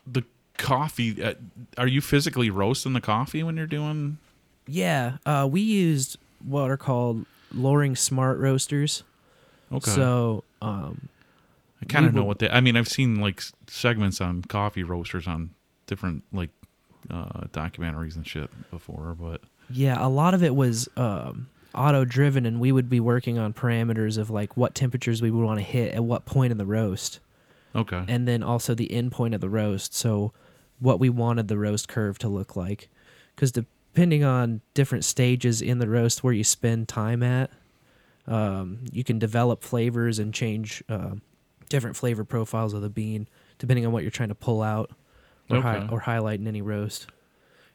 the 0.07 0.25
coffee, 0.59 1.23
uh, 1.23 1.35
are 1.79 1.87
you 1.87 2.01
physically 2.01 2.51
roasting 2.51 2.93
the 2.93 3.01
coffee 3.01 3.43
when 3.43 3.57
you're 3.57 3.67
doing? 3.67 4.19
Yeah, 4.67 5.19
uh, 5.27 5.49
we 5.51 5.61
used 5.61 6.17
what 6.45 6.71
are 6.71 6.77
called 6.77 7.27
Loring 7.53 7.97
Smart 7.97 8.39
Roasters. 8.39 9.03
Okay. 9.73 9.91
So 9.91 10.45
um, 10.63 11.09
I 11.83 11.87
kind 11.87 12.07
of 12.07 12.15
know 12.15 12.25
what 12.25 12.39
they. 12.39 12.49
I 12.49 12.61
mean, 12.61 12.77
I've 12.77 12.89
seen 12.89 13.17
like 13.17 13.43
segments 13.67 14.21
on 14.21 14.43
coffee 14.43 14.83
roasters 14.83 15.27
on 15.27 15.51
different 15.87 16.23
like 16.33 16.51
uh, 17.11 17.45
documentaries 17.53 18.17
and 18.17 18.27
shit 18.27 18.51
before, 18.71 19.17
but 19.19 19.43
Yeah, 19.71 20.05
a 20.05 20.09
lot 20.09 20.35
of 20.35 20.43
it 20.43 20.55
was 20.55 20.89
um, 20.97 21.49
auto 21.75 22.05
driven, 22.05 22.47
and 22.47 22.61
we 22.61 22.73
would 22.73 22.89
be 22.89 23.01
working 23.01 23.39
on 23.39 23.53
parameters 23.53 24.19
of 24.19 24.31
like 24.31 24.57
what 24.57 24.75
temperatures 24.75 25.21
we 25.23 25.31
would 25.31 25.45
want 25.45 25.59
to 25.59 25.65
hit 25.65 25.95
at 25.95 26.05
what 26.05 26.25
point 26.25 26.51
in 26.53 26.59
the 26.59 26.67
roast, 26.67 27.21
okay. 27.75 28.05
and 28.09 28.27
then 28.27 28.43
also 28.43 28.75
the 28.75 28.93
end 28.93 29.13
point 29.13 29.35
of 29.35 29.41
the 29.41 29.49
roast. 29.49 29.95
So, 29.95 30.33
what 30.81 30.99
we 30.99 31.09
wanted 31.09 31.49
the 31.49 31.59
roast 31.59 31.89
curve 31.89 32.19
to 32.19 32.29
look 32.29 32.57
like, 32.57 32.89
because 33.35 33.53
depending 33.53 34.25
on 34.25 34.61
different 34.75 35.05
stages 35.05 35.63
in 35.63 35.79
the 35.79 35.89
roast 35.89 36.25
where 36.25 36.33
you 36.33 36.45
spend 36.45 36.89
time 36.89 37.23
at, 37.23 37.51
um, 38.27 38.81
you 38.91 39.05
can 39.05 39.19
develop 39.19 39.63
flavors 39.63 40.19
and 40.19 40.35
change 40.35 40.83
uh, 40.89 41.15
different 41.69 41.97
flavor 41.97 42.25
profiles 42.25 42.73
of 42.73 42.83
the 42.83 42.89
bean 42.89 43.29
depending 43.59 43.87
on 43.87 43.93
what 43.93 44.03
you're 44.03 44.11
trying 44.11 44.29
to 44.29 44.35
pull 44.35 44.63
out 44.63 44.91
or, 45.49 45.61
hi- 45.61 45.89
or 45.91 46.01
highlight 46.01 46.41
in 46.41 46.47
any 46.47 46.63
roast. 46.63 47.07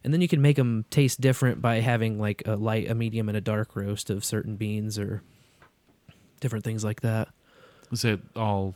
And 0.04 0.14
then 0.14 0.22
you 0.22 0.28
can 0.28 0.42
make 0.42 0.56
them 0.56 0.86
taste 0.90 1.20
different 1.20 1.62
by 1.62 1.82
having 1.82 2.20
like 2.20 2.42
a 2.46 2.56
light, 2.56 2.90
a 2.90 2.96
medium, 2.96 3.28
and 3.28 3.38
a 3.38 3.42
dark 3.42 3.76
roast 3.76 4.10
of 4.10 4.24
certain 4.24 4.56
beans 4.56 4.98
or 4.98 5.22
different 6.40 6.64
things 6.64 6.84
like 6.84 7.02
that. 7.02 7.28
Does 7.90 8.06
it 8.06 8.22
all 8.36 8.76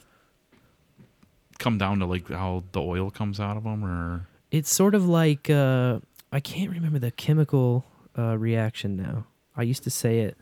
come 1.60 1.78
down 1.78 2.00
to 2.00 2.06
like 2.06 2.30
how 2.30 2.64
the 2.72 2.82
oil 2.82 3.10
comes 3.10 3.40
out 3.40 3.58
of 3.58 3.64
them, 3.64 3.84
or 3.86 4.28
It's 4.52 4.74
sort 4.74 4.96
of 4.96 5.08
like 5.08 5.50
uh, 5.50 6.00
I 6.32 6.40
can't 6.40 6.72
remember 6.72 7.00
the 7.00 7.12
chemical 7.12 7.86
uh, 8.18 8.38
reaction 8.38 8.96
now. 8.98 9.26
I 9.56 9.64
used 9.64 9.84
to 9.84 9.90
say 9.90 10.20
it 10.20 10.38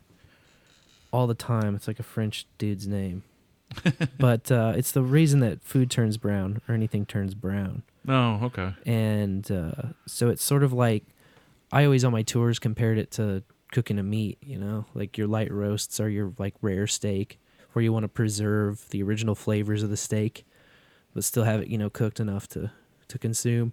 all 1.12 1.26
the 1.26 1.34
time. 1.34 1.74
It's 1.74 1.86
like 1.86 2.00
a 2.00 2.04
French 2.04 2.46
dude's 2.58 2.88
name, 2.88 3.22
but 4.18 4.50
uh, 4.50 4.72
it's 4.74 4.92
the 4.92 5.02
reason 5.02 5.40
that 5.40 5.62
food 5.62 5.90
turns 5.90 6.16
brown 6.16 6.60
or 6.68 6.74
anything 6.74 7.06
turns 7.06 7.34
brown. 7.34 7.82
No? 8.04 8.40
Okay. 8.44 8.74
and 8.84 9.50
uh, 9.50 9.72
so 10.06 10.28
it's 10.28 10.42
sort 10.42 10.62
of 10.62 10.72
like 10.72 11.04
I 11.70 11.84
always 11.84 12.04
on 12.04 12.12
my 12.12 12.22
tours 12.22 12.58
compared 12.58 12.98
it 12.98 13.10
to 13.12 13.42
cooking 13.72 13.98
a 13.98 14.02
meat. 14.02 14.38
You 14.42 14.58
know, 14.58 14.86
like 14.94 15.16
your 15.16 15.26
light 15.26 15.50
roasts 15.52 16.00
are 16.00 16.08
your 16.08 16.32
like 16.38 16.54
rare 16.60 16.86
steak, 16.86 17.38
where 17.72 17.82
you 17.82 17.92
want 17.92 18.04
to 18.04 18.08
preserve 18.08 18.88
the 18.90 19.02
original 19.02 19.34
flavors 19.34 19.82
of 19.82 19.90
the 19.90 19.96
steak, 19.96 20.44
but 21.14 21.24
still 21.24 21.44
have 21.44 21.60
it 21.60 21.68
you 21.68 21.78
know 21.78 21.90
cooked 21.90 22.20
enough 22.20 22.48
to 22.48 22.70
to 23.08 23.18
consume. 23.18 23.72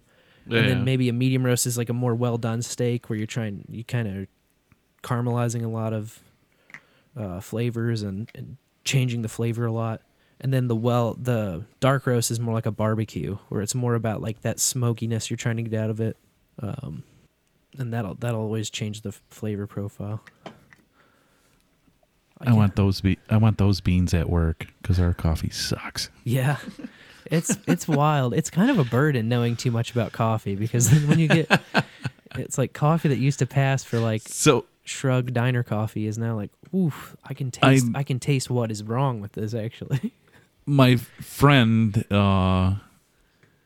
And 0.60 0.68
then 0.68 0.84
maybe 0.84 1.08
a 1.08 1.12
medium 1.12 1.44
roast 1.44 1.66
is 1.66 1.76
like 1.76 1.90
a 1.90 1.92
more 1.92 2.14
well 2.14 2.38
done 2.38 2.62
steak 2.62 3.08
where 3.08 3.16
you're 3.16 3.26
trying 3.26 3.64
you 3.68 3.84
kind 3.84 4.08
of 4.08 4.26
caramelizing 5.02 5.64
a 5.64 5.68
lot 5.68 5.92
of 5.92 6.18
uh, 7.16 7.40
flavors 7.40 8.02
and, 8.02 8.30
and 8.34 8.56
changing 8.84 9.22
the 9.22 9.28
flavor 9.28 9.66
a 9.66 9.72
lot. 9.72 10.00
And 10.42 10.52
then 10.54 10.68
the 10.68 10.76
well 10.76 11.14
the 11.20 11.64
dark 11.80 12.06
roast 12.06 12.30
is 12.30 12.40
more 12.40 12.54
like 12.54 12.66
a 12.66 12.70
barbecue 12.70 13.36
where 13.50 13.60
it's 13.60 13.74
more 13.74 13.94
about 13.94 14.22
like 14.22 14.40
that 14.42 14.58
smokiness 14.58 15.28
you're 15.30 15.36
trying 15.36 15.56
to 15.58 15.62
get 15.62 15.78
out 15.78 15.90
of 15.90 16.00
it. 16.00 16.16
Um, 16.62 17.02
and 17.78 17.92
that'll 17.92 18.14
that'll 18.14 18.40
always 18.40 18.70
change 18.70 19.02
the 19.02 19.12
flavor 19.28 19.66
profile. 19.66 20.22
I 22.40 22.46
can't- 22.46 22.56
want 22.56 22.76
those 22.76 23.00
be- 23.02 23.18
I 23.28 23.36
want 23.36 23.58
those 23.58 23.80
beans 23.80 24.14
at 24.14 24.30
work 24.30 24.66
because 24.80 24.98
our 24.98 25.12
coffee 25.14 25.50
sucks. 25.50 26.08
Yeah. 26.24 26.56
It's 27.26 27.56
it's 27.68 27.86
wild. 27.86 28.32
It's 28.34 28.48
kind 28.50 28.70
of 28.70 28.78
a 28.78 28.84
burden 28.84 29.28
knowing 29.28 29.54
too 29.56 29.70
much 29.70 29.90
about 29.92 30.10
coffee 30.12 30.56
because 30.56 30.90
when 31.04 31.18
you 31.18 31.28
get 31.28 31.60
it's 32.36 32.56
like 32.58 32.72
coffee 32.72 33.08
that 33.08 33.18
used 33.18 33.38
to 33.40 33.46
pass 33.46 33.84
for 33.84 33.98
like 34.00 34.22
So 34.26 34.64
shrug 34.84 35.32
diner 35.32 35.62
coffee 35.62 36.06
is 36.06 36.18
now 36.18 36.34
like 36.34 36.50
oof 36.74 37.14
i 37.22 37.34
can 37.34 37.50
taste 37.52 37.84
I'm- 37.84 37.94
i 37.96 38.02
can 38.02 38.18
taste 38.18 38.50
what 38.50 38.70
is 38.72 38.82
wrong 38.82 39.20
with 39.20 39.32
this 39.32 39.54
actually 39.54 40.12
my 40.70 40.96
friend, 40.96 42.04
uh, 42.10 42.74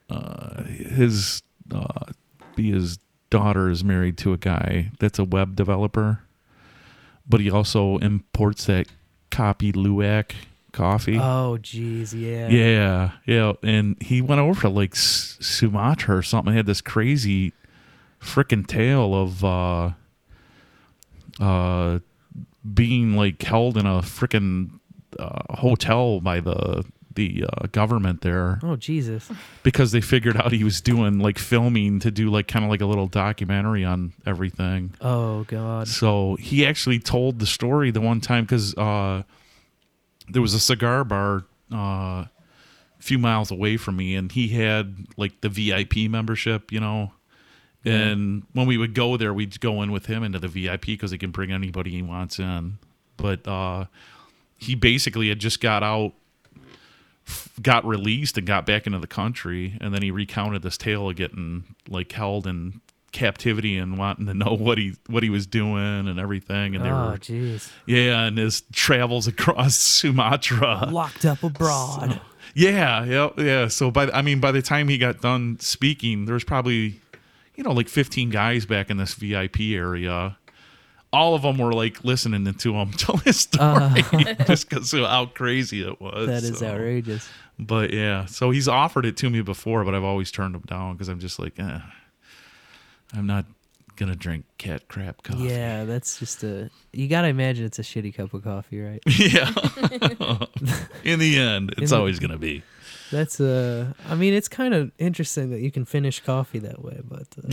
uh, 0.08 0.62
his 0.64 1.42
uh, 1.72 2.06
be 2.56 2.72
his 2.72 2.98
daughter 3.30 3.68
is 3.68 3.84
married 3.84 4.16
to 4.18 4.32
a 4.32 4.36
guy 4.38 4.90
that's 4.98 5.18
a 5.18 5.24
web 5.24 5.54
developer, 5.54 6.20
but 7.28 7.40
he 7.40 7.50
also 7.50 7.98
imports 7.98 8.66
that 8.66 8.86
Kopi 9.30 9.72
Luwak 9.72 10.32
coffee. 10.72 11.18
oh 11.18 11.58
jeez 11.60 12.12
yeah 12.14 12.48
Yeah, 12.48 13.10
yeah, 13.26 13.52
and 13.62 14.00
he 14.02 14.20
went 14.20 14.40
over 14.40 14.62
to 14.62 14.68
like 14.68 14.96
Sumatra 14.96 16.16
or 16.16 16.22
something. 16.22 16.52
He 16.52 16.56
had 16.56 16.66
this 16.66 16.80
crazy 16.80 17.52
freaking 18.20 18.66
tale 18.66 19.14
of 19.14 19.44
uh, 19.44 19.90
uh, 21.38 21.98
being 22.72 23.14
like 23.14 23.42
held 23.42 23.76
in 23.76 23.86
a 23.86 24.00
freaking 24.00 24.80
uh, 25.18 25.54
hotel 25.54 26.20
by 26.20 26.40
the 26.40 26.84
the 27.14 27.44
uh, 27.44 27.66
government 27.72 28.20
there 28.22 28.58
oh 28.62 28.76
jesus 28.76 29.30
because 29.62 29.92
they 29.92 30.00
figured 30.00 30.36
out 30.36 30.52
he 30.52 30.64
was 30.64 30.80
doing 30.80 31.18
like 31.18 31.38
filming 31.38 32.00
to 32.00 32.10
do 32.10 32.28
like 32.30 32.48
kind 32.48 32.64
of 32.64 32.70
like 32.70 32.80
a 32.80 32.86
little 32.86 33.06
documentary 33.06 33.84
on 33.84 34.12
everything. 34.26 34.92
oh 35.00 35.44
god 35.44 35.86
So 35.88 36.36
he 36.36 36.66
actually 36.66 36.98
told 36.98 37.38
the 37.38 37.46
story 37.46 37.90
the 37.90 38.00
one 38.00 38.20
time 38.20 38.44
because 38.44 38.74
uh, 38.76 39.22
there 40.28 40.42
was 40.42 40.54
a 40.54 40.60
cigar 40.60 41.04
bar 41.04 41.44
uh, 41.72 41.76
a 42.26 42.30
few 42.98 43.18
miles 43.18 43.50
away 43.50 43.76
from 43.76 43.96
me, 43.96 44.14
and 44.14 44.32
he 44.32 44.48
had 44.48 45.06
like 45.16 45.40
the 45.42 45.48
VIP 45.48 46.08
membership, 46.10 46.72
you 46.72 46.80
know. 46.80 47.12
And 47.86 48.44
when 48.54 48.66
we 48.66 48.78
would 48.78 48.94
go 48.94 49.18
there, 49.18 49.34
we'd 49.34 49.60
go 49.60 49.82
in 49.82 49.92
with 49.92 50.06
him 50.06 50.22
into 50.22 50.38
the 50.38 50.48
VIP 50.48 50.86
because 50.86 51.10
he 51.10 51.18
can 51.18 51.30
bring 51.30 51.52
anybody 51.52 51.90
he 51.90 52.00
wants 52.00 52.38
in. 52.38 52.78
But 53.18 53.46
uh, 53.46 53.84
he 54.56 54.74
basically 54.74 55.28
had 55.28 55.38
just 55.38 55.60
got 55.60 55.82
out, 55.82 56.14
got 57.60 57.84
released, 57.84 58.36
and 58.38 58.46
got 58.46 58.66
back 58.66 58.86
into 58.86 58.98
the 58.98 59.06
country. 59.06 59.76
And 59.80 59.94
then 59.94 60.02
he 60.02 60.10
recounted 60.10 60.62
this 60.62 60.76
tale 60.76 61.08
of 61.08 61.16
getting 61.16 61.64
like 61.88 62.12
held 62.12 62.46
in 62.46 62.80
captivity 63.12 63.78
and 63.78 63.96
wanting 63.96 64.26
to 64.26 64.34
know 64.34 64.54
what 64.58 64.76
he 64.76 64.94
what 65.06 65.22
he 65.22 65.30
was 65.30 65.46
doing 65.46 66.08
and 66.08 66.18
everything. 66.18 66.74
And 66.74 66.84
they 66.84 66.90
oh 66.90 67.10
were 67.12 67.18
jeez 67.18 67.70
yeah, 67.86 68.24
and 68.24 68.36
his 68.36 68.62
travels 68.72 69.26
across 69.28 69.76
Sumatra. 69.76 70.88
locked 70.90 71.24
up 71.24 71.42
abroad 71.42 72.20
Yeah, 72.54 73.04
yeah, 73.04 73.30
yeah. 73.38 73.68
So 73.68 73.90
by 73.90 74.10
I 74.10 74.22
mean 74.22 74.40
by 74.40 74.52
the 74.52 74.62
time 74.62 74.88
he 74.88 74.98
got 74.98 75.22
done 75.22 75.58
speaking, 75.60 76.26
there 76.26 76.34
was 76.34 76.44
probably 76.44 77.00
you 77.54 77.64
know 77.64 77.72
like 77.72 77.88
15 77.88 78.30
guys 78.30 78.66
back 78.66 78.90
in 78.90 78.98
this 78.98 79.14
VIP 79.14 79.60
area. 79.60 80.36
All 81.14 81.34
of 81.34 81.42
them 81.42 81.58
were 81.58 81.72
like 81.72 82.04
listening 82.04 82.44
to 82.52 82.74
him 82.74 82.90
tell 83.04 83.16
his 83.18 83.40
story 83.40 84.02
just 84.46 84.68
because 84.68 84.92
of 84.92 85.06
how 85.06 85.26
crazy 85.26 85.82
it 85.86 86.00
was. 86.00 86.24
Uh. 86.28 86.32
that 86.32 86.42
is 86.42 86.58
so. 86.58 86.66
outrageous 86.66 87.28
But 87.58 87.92
yeah, 87.92 88.26
so 88.26 88.50
he's 88.50 88.66
offered 88.68 89.06
it 89.06 89.16
to 89.18 89.30
me 89.30 89.40
before, 89.42 89.84
but 89.84 89.94
I've 89.94 90.02
always 90.04 90.30
turned 90.32 90.54
him 90.56 90.62
down 90.66 90.94
because 90.94 91.08
I'm 91.08 91.20
just 91.20 91.38
like, 91.38 91.58
eh, 91.58 91.78
I'm 93.12 93.26
not 93.26 93.44
gonna 93.96 94.16
drink 94.16 94.44
cat 94.58 94.88
crap 94.88 95.22
coffee. 95.22 95.44
yeah 95.44 95.84
that's 95.84 96.18
just 96.18 96.42
a 96.42 96.68
you 96.92 97.06
gotta 97.06 97.28
imagine 97.28 97.64
it's 97.64 97.78
a 97.78 97.82
shitty 97.82 98.12
cup 98.12 98.34
of 98.34 98.42
coffee 98.42 98.80
right 98.80 99.00
Yeah. 99.06 99.52
In 101.04 101.20
the 101.20 101.38
end, 101.38 101.74
it's 101.78 101.92
always 101.92 102.18
going 102.18 102.32
to 102.32 102.38
be. 102.38 102.64
that's 103.12 103.38
uh 103.40 103.92
i 104.08 104.14
mean 104.16 104.34
it's 104.34 104.48
kind 104.48 104.74
of 104.74 104.90
interesting 104.98 105.50
that 105.50 105.60
you 105.60 105.70
can 105.70 105.84
finish 105.84 106.18
coffee 106.20 106.58
that 106.58 106.82
way 106.82 106.98
but 107.04 107.28
uh, 107.38 107.52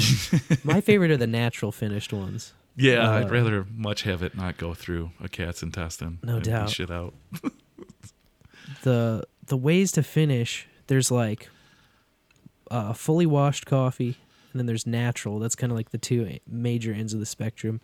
my 0.64 0.82
favorite 0.82 1.12
are 1.12 1.18
the 1.18 1.28
natural 1.28 1.72
finished 1.72 2.12
ones 2.12 2.53
Yeah, 2.76 3.07
Uh, 3.09 3.19
I'd 3.19 3.32
rather 3.32 3.65
much 3.76 4.03
have 4.03 4.24
it 4.24 4.36
not 4.36 4.57
go 4.57 4.74
through 4.74 5.11
a 5.22 5.28
cat's 5.28 5.61
intestine. 5.61 6.19
No 6.24 6.39
doubt. 6.39 6.69
Shit 6.69 6.89
out. 6.89 7.13
the 8.84 9.24
the 9.45 9.57
ways 9.57 9.91
to 9.93 10.03
finish 10.03 10.67
there's 10.88 11.11
like 11.11 11.49
uh, 12.69 12.93
fully 12.93 13.26
washed 13.26 13.65
coffee 13.65 14.17
and 14.51 14.59
then 14.59 14.65
there's 14.65 14.88
natural 14.88 15.39
that's 15.39 15.55
kind 15.55 15.72
of 15.72 15.78
like 15.78 15.89
the 15.91 15.97
two 15.97 16.38
major 16.47 16.93
ends 16.93 17.13
of 17.13 17.19
the 17.19 17.26
spectrum 17.26 17.82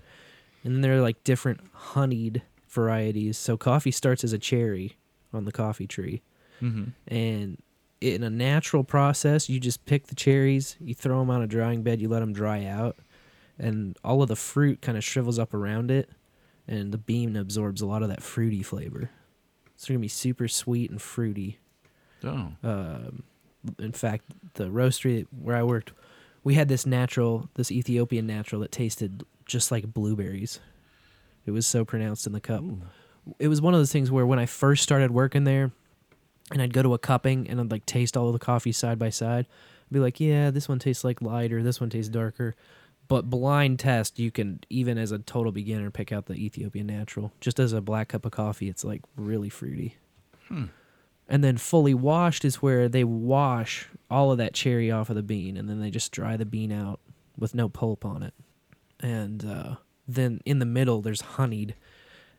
and 0.63 0.75
then 0.75 0.81
there 0.81 0.93
are 0.97 1.01
like 1.01 1.21
different 1.25 1.59
honeyed 1.73 2.41
varieties 2.69 3.37
so 3.37 3.57
coffee 3.57 3.91
starts 3.91 4.23
as 4.23 4.31
a 4.31 4.37
cherry 4.37 4.97
on 5.33 5.43
the 5.45 5.51
coffee 5.51 5.87
tree 5.87 6.21
hmm 6.59 6.85
and 7.07 7.61
in 7.99 8.21
a 8.21 8.29
natural 8.29 8.83
process, 8.83 9.49
you 9.49 9.59
just 9.59 9.83
pick 9.87 10.05
the 10.05 10.13
cherries, 10.13 10.75
you 10.79 10.93
throw 10.93 11.17
them 11.19 11.31
on 11.31 11.41
a 11.41 11.47
drying 11.47 11.81
bed, 11.81 11.99
you 11.99 12.07
let 12.07 12.19
them 12.19 12.31
dry 12.31 12.63
out, 12.63 12.95
and 13.59 13.97
all 14.03 14.21
of 14.21 14.27
the 14.27 14.35
fruit 14.35 14.81
kind 14.81 14.97
of 14.97 15.03
shrivels 15.03 15.39
up 15.39 15.53
around 15.53 15.91
it, 15.91 16.09
and 16.67 16.91
the 16.91 16.97
bean 16.97 17.35
absorbs 17.35 17.81
a 17.81 17.85
lot 17.85 18.03
of 18.03 18.09
that 18.09 18.23
fruity 18.23 18.63
flavor. 18.63 19.09
So 19.65 19.71
it's 19.75 19.87
gonna 19.87 19.99
be 19.99 20.07
super 20.07 20.47
sweet 20.47 20.89
and 20.89 21.01
fruity. 21.01 21.59
Oh. 22.23 22.51
Um, 22.63 23.23
in 23.79 23.91
fact, 23.91 24.25
the 24.55 24.65
roastery 24.65 25.27
where 25.31 25.55
I 25.55 25.63
worked, 25.63 25.91
we 26.43 26.55
had 26.55 26.67
this 26.67 26.85
natural, 26.85 27.49
this 27.55 27.71
Ethiopian 27.71 28.25
natural 28.25 28.61
that 28.61 28.71
tasted 28.71 29.23
just 29.45 29.71
like 29.71 29.93
blueberries. 29.93 30.59
It 31.45 31.51
was 31.51 31.65
so 31.67 31.85
pronounced 31.85 32.27
in 32.27 32.33
the 32.33 32.41
cup. 32.41 32.63
It 33.39 33.47
was 33.47 33.61
one 33.61 33.73
of 33.73 33.79
those 33.79 33.91
things 33.91 34.11
where 34.11 34.25
when 34.25 34.39
I 34.39 34.45
first 34.45 34.83
started 34.83 35.11
working 35.11 35.43
there, 35.43 35.71
and 36.51 36.61
I'd 36.61 36.73
go 36.73 36.81
to 36.81 36.93
a 36.93 36.97
cupping 36.97 37.49
and 37.49 37.59
I'd 37.59 37.71
like 37.71 37.85
taste 37.85 38.15
all 38.15 38.27
of 38.27 38.33
the 38.33 38.39
coffee 38.39 38.71
side 38.71 38.97
by 38.97 39.09
side, 39.09 39.47
I'd 39.47 39.93
be 39.93 39.99
like, 39.99 40.19
yeah, 40.19 40.49
this 40.49 40.69
one 40.69 40.79
tastes 40.79 41.03
like 41.03 41.21
lighter, 41.21 41.61
this 41.63 41.79
one 41.79 41.89
tastes 41.89 42.09
darker. 42.09 42.55
But 43.07 43.29
blind 43.29 43.79
test, 43.79 44.19
you 44.19 44.31
can 44.31 44.59
even 44.69 44.97
as 44.97 45.11
a 45.11 45.19
total 45.19 45.51
beginner 45.51 45.91
pick 45.91 46.11
out 46.11 46.25
the 46.25 46.33
Ethiopian 46.33 46.87
natural. 46.87 47.31
Just 47.39 47.59
as 47.59 47.71
a 47.71 47.81
black 47.81 48.09
cup 48.09 48.25
of 48.25 48.31
coffee, 48.31 48.67
it's 48.67 48.83
like 48.83 49.01
really 49.15 49.49
fruity. 49.49 49.95
And 51.29 51.43
then 51.43 51.57
fully 51.57 51.93
washed 51.93 52.45
is 52.45 52.61
where 52.61 52.87
they 52.87 53.03
wash 53.03 53.87
all 54.09 54.31
of 54.31 54.37
that 54.37 54.53
cherry 54.53 54.91
off 54.91 55.09
of 55.09 55.15
the 55.15 55.23
bean 55.23 55.57
and 55.57 55.69
then 55.69 55.81
they 55.81 55.89
just 55.89 56.11
dry 56.11 56.37
the 56.37 56.45
bean 56.45 56.71
out 56.71 56.99
with 57.37 57.53
no 57.53 57.69
pulp 57.69 58.05
on 58.05 58.23
it. 58.23 58.33
And 58.99 59.45
uh, 59.45 59.75
then 60.07 60.41
in 60.45 60.59
the 60.59 60.65
middle, 60.65 61.01
there's 61.01 61.21
honeyed. 61.21 61.75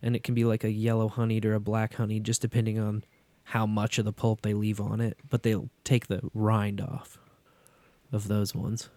And 0.02 0.14
it 0.16 0.22
can 0.22 0.34
be 0.34 0.44
like 0.44 0.64
a 0.64 0.70
yellow 0.70 1.08
honeyed 1.08 1.44
or 1.44 1.54
a 1.54 1.60
black 1.60 1.94
honeyed, 1.94 2.24
just 2.24 2.40
depending 2.40 2.78
on 2.78 3.04
how 3.44 3.66
much 3.66 3.98
of 3.98 4.04
the 4.04 4.12
pulp 4.12 4.42
they 4.42 4.54
leave 4.54 4.80
on 4.80 5.00
it. 5.00 5.18
But 5.28 5.42
they'll 5.42 5.70
take 5.84 6.06
the 6.06 6.20
rind 6.32 6.80
off 6.80 7.18
of 8.12 8.28
those 8.28 8.54
ones. 8.54 8.88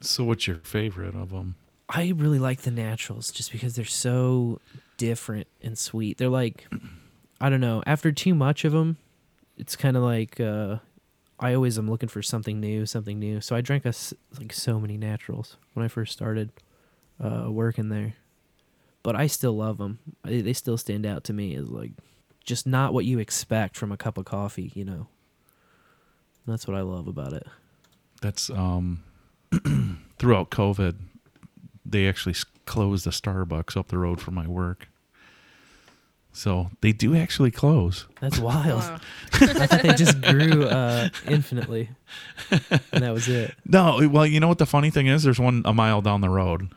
So 0.00 0.24
what's 0.24 0.46
your 0.46 0.56
favorite 0.56 1.14
of 1.14 1.30
them? 1.30 1.56
I 1.88 2.12
really 2.16 2.38
like 2.38 2.62
the 2.62 2.70
naturals 2.70 3.30
just 3.30 3.52
because 3.52 3.76
they're 3.76 3.84
so 3.84 4.60
different 4.96 5.46
and 5.62 5.78
sweet. 5.78 6.18
They're 6.18 6.28
like, 6.28 6.66
I 7.40 7.48
don't 7.48 7.60
know. 7.60 7.82
After 7.86 8.12
too 8.12 8.34
much 8.34 8.64
of 8.64 8.72
them, 8.72 8.98
it's 9.56 9.76
kind 9.76 9.96
of 9.96 10.02
like 10.02 10.40
uh, 10.40 10.76
I 11.38 11.54
always 11.54 11.78
am 11.78 11.88
looking 11.88 12.08
for 12.08 12.22
something 12.22 12.60
new, 12.60 12.86
something 12.86 13.18
new. 13.18 13.40
So 13.40 13.54
I 13.54 13.60
drank 13.60 13.84
a 13.84 13.92
like 14.38 14.52
so 14.52 14.80
many 14.80 14.96
naturals 14.96 15.56
when 15.74 15.84
I 15.84 15.88
first 15.88 16.12
started 16.12 16.50
uh, 17.22 17.46
working 17.50 17.88
there, 17.88 18.14
but 19.02 19.14
I 19.16 19.26
still 19.26 19.56
love 19.56 19.78
them. 19.78 19.98
They 20.24 20.40
they 20.40 20.52
still 20.52 20.78
stand 20.78 21.06
out 21.06 21.24
to 21.24 21.32
me 21.32 21.54
as 21.54 21.68
like 21.68 21.92
just 22.44 22.66
not 22.66 22.94
what 22.94 23.04
you 23.04 23.18
expect 23.18 23.76
from 23.76 23.92
a 23.92 23.96
cup 23.96 24.18
of 24.18 24.24
coffee. 24.24 24.72
You 24.74 24.84
know, 24.84 25.06
that's 26.46 26.66
what 26.66 26.76
I 26.76 26.80
love 26.80 27.06
about 27.06 27.32
it. 27.32 27.46
That's 28.22 28.50
um 28.50 29.02
throughout 30.18 30.50
COVID, 30.50 30.96
they 31.84 32.08
actually 32.08 32.34
closed 32.64 33.04
the 33.04 33.10
Starbucks 33.10 33.76
up 33.76 33.88
the 33.88 33.98
road 33.98 34.20
from 34.20 34.34
my 34.34 34.46
work. 34.46 34.88
So 36.32 36.70
they 36.82 36.92
do 36.92 37.16
actually 37.16 37.50
close. 37.50 38.06
That's 38.20 38.38
wild. 38.50 38.80
Wow. 38.82 38.98
I 39.34 39.66
thought 39.66 39.82
they 39.82 39.94
just 39.94 40.20
grew 40.20 40.64
uh, 40.64 41.08
infinitely, 41.26 41.88
and 42.50 43.02
that 43.02 43.12
was 43.14 43.26
it. 43.28 43.54
No, 43.64 44.06
well, 44.10 44.26
you 44.26 44.38
know 44.40 44.48
what 44.48 44.58
the 44.58 44.66
funny 44.66 44.90
thing 44.90 45.06
is? 45.06 45.22
There's 45.22 45.38
one 45.40 45.62
a 45.64 45.72
mile 45.72 46.02
down 46.02 46.20
the 46.20 46.28
road, 46.28 46.68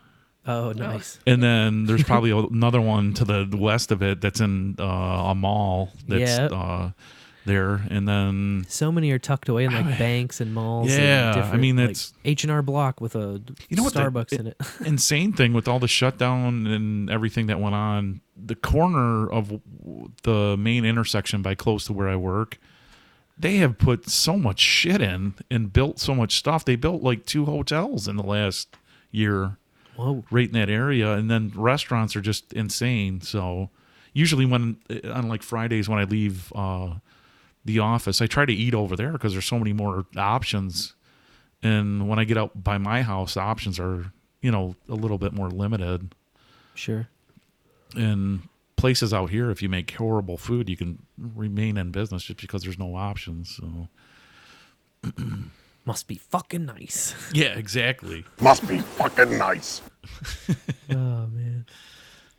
Oh, 0.47 0.71
nice. 0.71 1.19
and 1.27 1.43
then 1.43 1.87
there's 1.87 2.03
probably 2.05 2.31
another 2.51 2.79
one 2.79 3.13
to 3.15 3.25
the 3.25 3.49
west 3.57 3.91
of 3.91 4.01
it 4.01 4.21
that's 4.21 4.39
in 4.39 4.75
uh, 4.79 4.83
a 4.83 5.35
mall 5.35 5.91
that's 6.07 6.37
Yeah. 6.37 6.45
uh, 6.45 6.91
there, 7.49 7.81
and 7.89 8.07
then 8.07 8.65
So 8.69 8.89
many 8.91 9.11
are 9.11 9.19
tucked 9.19 9.49
away 9.49 9.65
in 9.65 9.73
like 9.73 9.97
banks 9.99 10.39
and 10.39 10.53
malls. 10.53 10.89
and 10.91 11.03
Yeah, 11.03 11.31
I 11.31 11.35
different, 11.41 11.61
mean, 11.61 11.75
like, 11.75 11.87
that's- 11.87 12.13
H 12.23 12.43
and 12.45 12.51
R 12.51 12.61
Block 12.61 13.01
with 13.01 13.15
a 13.15 13.41
You 13.67 13.75
know 13.75 13.83
what 13.83 13.93
the- 13.93 13.99
Starbucks 13.99 14.31
in 14.39 14.47
it. 14.47 14.57
insane 14.85 15.33
thing 15.33 15.51
with 15.53 15.67
all 15.67 15.79
the 15.79 15.87
shutdown 15.89 16.65
and 16.67 17.09
everything 17.09 17.47
that 17.47 17.59
went 17.59 17.75
on, 17.75 18.21
the 18.37 18.55
corner 18.55 19.29
of 19.29 19.49
w- 19.49 20.11
the 20.23 20.55
main 20.57 20.85
intersection 20.85 21.41
by 21.41 21.55
close 21.55 21.85
to 21.87 21.93
where 21.93 22.07
I 22.07 22.15
work, 22.15 22.57
they 23.37 23.57
have 23.57 23.77
put 23.77 24.09
so 24.09 24.37
much 24.37 24.59
shit 24.59 25.01
in 25.01 25.33
and 25.51 25.71
built 25.73 25.99
so 25.99 26.13
much 26.15 26.37
stuff. 26.37 26.63
They 26.65 26.75
built 26.75 27.01
like 27.03 27.25
two 27.25 27.45
hotels 27.45 28.07
in 28.07 28.15
the 28.15 28.23
last 28.23 28.75
year 29.11 29.57
Whoa. 29.95 30.23
right 30.31 30.47
in 30.47 30.53
that 30.53 30.69
area, 30.69 31.13
and 31.13 31.29
then 31.31 31.51
restaurants 31.55 32.15
are 32.15 32.21
just 32.21 32.51
insane. 32.53 33.21
So 33.21 33.69
usually 34.13 34.45
when 34.45 34.77
on 35.13 35.27
like 35.29 35.41
Fridays 35.43 35.87
when 35.87 35.99
I 35.99 36.03
leave 36.03 36.51
uh, 36.55 36.95
the 37.69 37.79
office, 37.79 38.21
I 38.21 38.27
try 38.27 38.45
to 38.45 38.53
eat 38.53 38.73
over 38.73 38.95
there 38.95 39.11
because 39.11 39.33
there's 39.33 39.45
so 39.45 39.59
many 39.59 39.73
more 39.73 40.05
options. 40.17 40.95
And 41.61 42.07
when 42.07 42.19
I 42.19 42.23
get 42.23 42.37
out 42.37 42.63
by 42.63 42.77
my 42.77 43.01
house, 43.01 43.33
the 43.33 43.41
options 43.41 43.79
are 43.79 44.11
you 44.41 44.51
know 44.51 44.75
a 44.87 44.95
little 44.95 45.17
bit 45.17 45.33
more 45.33 45.49
limited. 45.49 46.13
Sure. 46.75 47.07
And 47.95 48.47
places 48.75 49.13
out 49.13 49.29
here, 49.29 49.49
if 49.49 49.61
you 49.61 49.69
make 49.69 49.91
horrible 49.91 50.37
food, 50.37 50.69
you 50.69 50.77
can 50.77 50.99
remain 51.17 51.77
in 51.77 51.91
business 51.91 52.23
just 52.23 52.39
because 52.39 52.63
there's 52.63 52.79
no 52.79 52.95
options. 52.95 53.57
So 53.57 53.89
Must 55.85 56.07
be 56.07 56.15
fucking 56.15 56.65
nice. 56.65 57.15
yeah, 57.33 57.57
exactly. 57.57 58.25
Must 58.41 58.67
be 58.67 58.79
fucking 58.79 59.37
nice. 59.37 59.81
oh 60.91 61.27
man. 61.27 61.65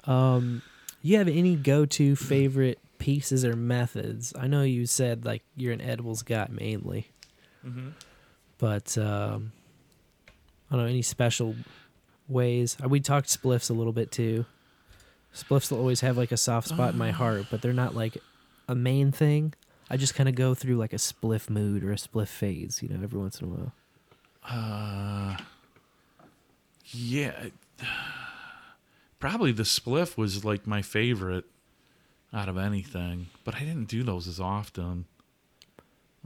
Um, 0.04 0.62
you 1.02 1.18
have 1.18 1.28
any 1.28 1.56
go-to 1.56 2.16
favorite 2.16 2.78
pieces 3.00 3.44
or 3.44 3.56
methods? 3.56 4.32
I 4.38 4.46
know 4.46 4.62
you 4.62 4.86
said 4.86 5.24
like 5.24 5.42
you're 5.56 5.72
an 5.72 5.80
edibles 5.80 6.22
guy 6.22 6.46
mainly, 6.50 7.08
but 8.58 8.96
um, 8.96 9.50
I 10.70 10.76
don't 10.76 10.84
know 10.84 10.88
any 10.90 11.02
special 11.02 11.56
ways. 12.28 12.76
Uh, 12.82 12.88
We 12.88 13.00
talked 13.00 13.26
spliffs 13.28 13.70
a 13.70 13.72
little 13.72 13.92
bit 13.92 14.12
too. 14.12 14.44
Spliffs 15.34 15.70
will 15.72 15.78
always 15.78 16.00
have 16.00 16.16
like 16.16 16.30
a 16.32 16.36
soft 16.36 16.68
spot 16.68 16.92
in 16.92 16.98
my 16.98 17.10
heart, 17.10 17.46
but 17.50 17.62
they're 17.62 17.72
not 17.72 17.94
like 17.96 18.16
a 18.68 18.74
main 18.76 19.10
thing. 19.12 19.54
I 19.88 19.96
just 19.96 20.14
kind 20.14 20.28
of 20.28 20.36
go 20.36 20.54
through 20.54 20.76
like 20.76 20.92
a 20.92 20.96
spliff 20.96 21.50
mood 21.50 21.82
or 21.82 21.90
a 21.92 21.96
spliff 21.96 22.28
phase, 22.28 22.80
you 22.82 22.88
know, 22.88 23.02
every 23.02 23.18
once 23.18 23.40
in 23.40 23.48
a 23.48 23.50
while. 23.50 23.72
Uh, 24.48 25.36
yeah, 26.86 27.46
probably 29.18 29.52
the 29.52 29.62
spliff 29.64 30.16
was 30.16 30.44
like 30.44 30.66
my 30.66 30.82
favorite 30.82 31.44
out 32.32 32.48
of 32.48 32.56
anything, 32.56 33.26
but 33.44 33.54
I 33.56 33.60
didn't 33.60 33.86
do 33.88 34.02
those 34.02 34.28
as 34.28 34.38
often. 34.40 35.04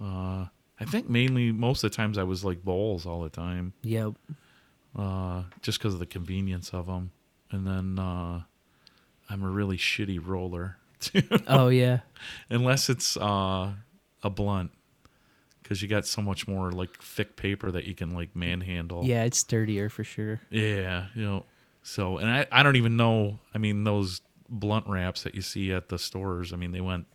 Uh, 0.00 0.46
I 0.80 0.84
think 0.87 1.08
mainly 1.08 1.53
most 1.53 1.84
of 1.84 1.91
the 1.91 1.96
times 1.96 2.18
I 2.18 2.24
was 2.24 2.45
like 2.45 2.64
bowls 2.64 3.07
all 3.07 3.22
the 3.22 3.30
time, 3.30 3.72
Yep. 3.83 4.14
uh, 4.96 5.45
just 5.62 5.79
because 5.79 5.95
of 5.95 6.00
the 6.00 6.07
convenience 6.07 6.70
of 6.74 6.87
them. 6.87 7.11
And 7.50 7.66
then 7.66 7.99
uh, 7.99 8.42
I'm 9.30 9.42
a 9.42 9.49
really 9.49 9.76
shitty 9.76 10.20
roller, 10.24 10.76
Too. 11.00 11.22
Oh 11.46 11.68
yeah. 11.68 12.00
unless 12.50 12.88
it's 12.91 13.16
uh, 13.16 13.72
a 14.22 14.30
blunt, 14.30 14.72
because 15.62 15.80
you 15.80 15.88
got 15.88 16.07
so 16.07 16.20
much 16.20 16.49
more 16.49 16.72
like 16.72 17.00
thick 17.00 17.37
paper 17.37 17.70
that 17.70 17.84
you 17.84 17.95
can 17.95 18.11
like 18.14 18.34
manhandle. 18.34 19.04
Yeah, 19.04 19.22
it's 19.24 19.38
sturdier 19.38 19.88
for 19.88 20.03
sure. 20.04 20.41
Yeah, 20.50 21.07
you 21.14 21.24
know. 21.24 21.45
So, 21.83 22.16
and 22.18 22.29
I, 22.30 22.46
I 22.50 22.62
don't 22.62 22.76
even 22.76 22.96
know. 22.96 23.38
I 23.54 23.58
mean, 23.58 23.84
those 23.84 24.22
blunt 24.49 24.87
wraps 24.87 25.22
that 25.22 25.34
you 25.34 25.42
see 25.42 25.72
at 25.72 25.88
the 25.88 25.99
stores. 25.99 26.53
I 26.53 26.57
mean, 26.57 26.72
they 26.72 26.80
went 26.80 27.07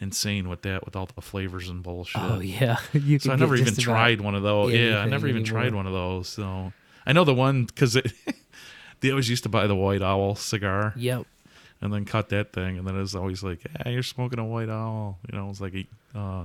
insane 0.00 0.48
with 0.48 0.62
that, 0.62 0.84
with 0.84 0.96
all 0.96 1.08
the 1.14 1.20
flavors 1.20 1.68
and 1.68 1.82
bullshit. 1.82 2.20
Oh 2.22 2.40
yeah. 2.40 2.78
you 2.92 3.18
So 3.18 3.32
I 3.32 3.36
never 3.36 3.56
even 3.56 3.74
tried 3.74 4.20
one 4.20 4.34
of 4.34 4.42
those. 4.42 4.72
Yeah, 4.72 4.98
I 4.98 5.06
never 5.06 5.26
even 5.28 5.42
anymore. 5.42 5.60
tried 5.62 5.74
one 5.74 5.86
of 5.86 5.92
those. 5.92 6.28
So 6.28 6.72
I 7.06 7.12
know 7.12 7.24
the 7.24 7.34
one 7.34 7.64
because 7.64 7.96
they 9.00 9.10
always 9.10 9.30
used 9.30 9.42
to 9.44 9.48
buy 9.48 9.66
the 9.66 9.76
White 9.76 10.02
Owl 10.02 10.34
cigar 10.34 10.92
Yep. 10.96 11.26
and 11.80 11.92
then 11.92 12.04
cut 12.04 12.28
that 12.30 12.52
thing, 12.52 12.78
and 12.78 12.86
then 12.86 12.96
it 12.96 13.00
was 13.00 13.14
always 13.14 13.42
like, 13.42 13.60
"Yeah, 13.64 13.90
you're 13.92 14.02
smoking 14.02 14.38
a 14.38 14.44
White 14.44 14.68
Owl." 14.68 15.18
You 15.30 15.38
know, 15.38 15.44
it 15.46 15.48
was 15.48 15.60
like 15.60 15.74
a 15.74 16.18
uh, 16.18 16.44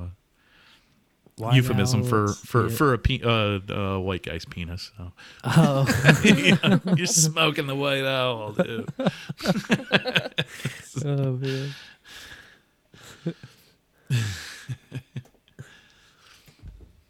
White 1.38 1.56
euphemism 1.56 2.04
for 2.04 2.30
for 2.30 2.68
yeah. 2.68 2.76
for 2.76 2.94
a 2.94 2.98
pe- 2.98 3.22
uh, 3.22 3.60
uh, 3.72 4.00
white 4.00 4.24
guy's 4.24 4.46
penis. 4.46 4.92
So. 4.98 5.12
Oh, 5.44 6.14
Yeah, 6.24 6.80
you're 6.96 7.06
smoking 7.06 7.68
the 7.68 7.76
White 7.76 8.06
Owl, 8.06 8.54
dude. 8.54 8.90
oh 11.06 11.32
man. 11.34 11.70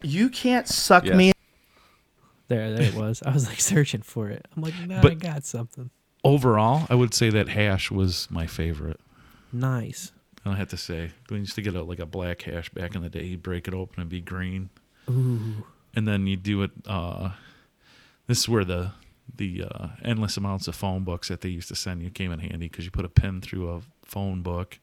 You 0.02 0.28
can't 0.28 0.68
suck 0.68 1.04
Yes. 1.04 1.16
me. 1.16 1.32
There, 2.48 2.72
there 2.72 2.82
it 2.86 2.94
was. 2.94 3.22
I 3.24 3.30
was 3.32 3.46
like 3.46 3.60
searching 3.60 4.02
for 4.02 4.28
it. 4.30 4.46
I'm 4.56 4.62
like, 4.62 4.74
nah, 4.86 4.98
I 4.98 5.02
But- 5.02 5.18
got 5.18 5.44
something. 5.44 5.90
Overall, 6.24 6.86
I 6.90 6.94
would 6.96 7.14
say 7.14 7.30
that 7.30 7.48
hash 7.48 7.90
was 7.92 8.26
my 8.30 8.46
favorite. 8.46 8.98
Nice. 9.52 10.12
I 10.52 10.56
have 10.56 10.68
to 10.68 10.76
say, 10.76 11.10
we 11.30 11.38
used 11.38 11.54
to 11.56 11.62
get 11.62 11.74
a, 11.74 11.82
like 11.82 11.98
a 11.98 12.06
black 12.06 12.42
hash 12.42 12.68
back 12.70 12.94
in 12.94 13.02
the 13.02 13.08
day. 13.08 13.24
You'd 13.24 13.42
break 13.42 13.68
it 13.68 13.74
open 13.74 14.00
and 14.00 14.08
be 14.10 14.20
green, 14.20 14.70
Ooh. 15.10 15.64
and 15.94 16.06
then 16.08 16.26
you 16.26 16.36
do 16.36 16.62
it. 16.62 16.70
Uh, 16.86 17.30
this 18.26 18.38
is 18.40 18.48
where 18.48 18.64
the 18.64 18.92
the 19.36 19.64
uh, 19.70 19.88
endless 20.04 20.36
amounts 20.36 20.68
of 20.68 20.74
phone 20.74 21.04
books 21.04 21.28
that 21.28 21.42
they 21.42 21.48
used 21.50 21.68
to 21.68 21.74
send 21.76 22.02
you 22.02 22.10
came 22.10 22.32
in 22.32 22.38
handy 22.40 22.68
because 22.68 22.84
you 22.84 22.90
put 22.90 23.04
a 23.04 23.08
pin 23.08 23.40
through 23.40 23.70
a 23.70 23.80
phone 24.04 24.42
book, 24.42 24.78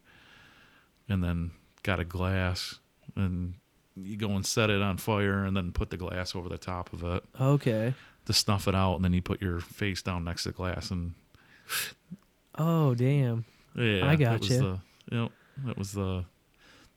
and 1.10 1.24
then 1.24 1.52
got 1.84 2.00
a 2.00 2.06
glass 2.06 2.80
and 3.16 3.54
you 3.96 4.18
go 4.18 4.30
and 4.32 4.46
set 4.46 4.70
it 4.70 4.82
on 4.82 4.98
fire 4.98 5.46
and 5.46 5.56
then 5.56 5.72
put 5.72 5.90
the 5.90 5.96
glass 5.98 6.36
over 6.36 6.50
the 6.50 6.58
top 6.58 6.92
of 6.92 7.04
it 7.04 7.24
Okay. 7.40 7.94
to 8.26 8.34
snuff 8.34 8.68
it 8.68 8.76
out, 8.76 8.96
and 8.96 9.06
then 9.06 9.14
you 9.14 9.22
put 9.22 9.42
your 9.42 9.60
face 9.60 10.02
down 10.02 10.24
next 10.26 10.44
to 10.44 10.50
the 10.50 10.54
glass 10.54 10.92
and 10.92 11.14
Oh 12.58 12.96
damn. 12.96 13.46
yeah, 13.76 14.08
I 14.08 14.16
got 14.16 14.42
gotcha. 14.42 14.82
yep, 15.12 15.32
that 15.66 15.78
was 15.78 15.92
the 15.94 16.26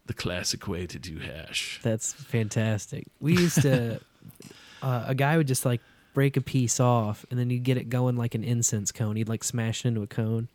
the 0.06 0.14
classic 0.14 0.66
way 0.66 0.86
to 0.86 0.98
do 0.98 1.18
hash. 1.18 1.80
That's 1.82 2.14
fantastic. 2.14 3.06
We 3.20 3.34
used 3.34 3.60
to, 3.62 4.00
uh, 4.82 5.04
a 5.06 5.14
guy 5.14 5.36
would 5.36 5.46
just 5.46 5.66
like 5.66 5.82
break 6.14 6.36
a 6.36 6.40
piece 6.40 6.80
off, 6.80 7.26
and 7.30 7.38
then 7.38 7.50
you'd 7.50 7.62
get 7.62 7.76
it 7.76 7.90
going 7.90 8.16
like 8.16 8.34
an 8.34 8.42
incense 8.42 8.90
cone. 8.90 9.16
He'd 9.16 9.28
like 9.28 9.44
smash 9.44 9.84
it 9.84 9.88
into 9.88 10.02
a 10.02 10.06
cone, 10.06 10.48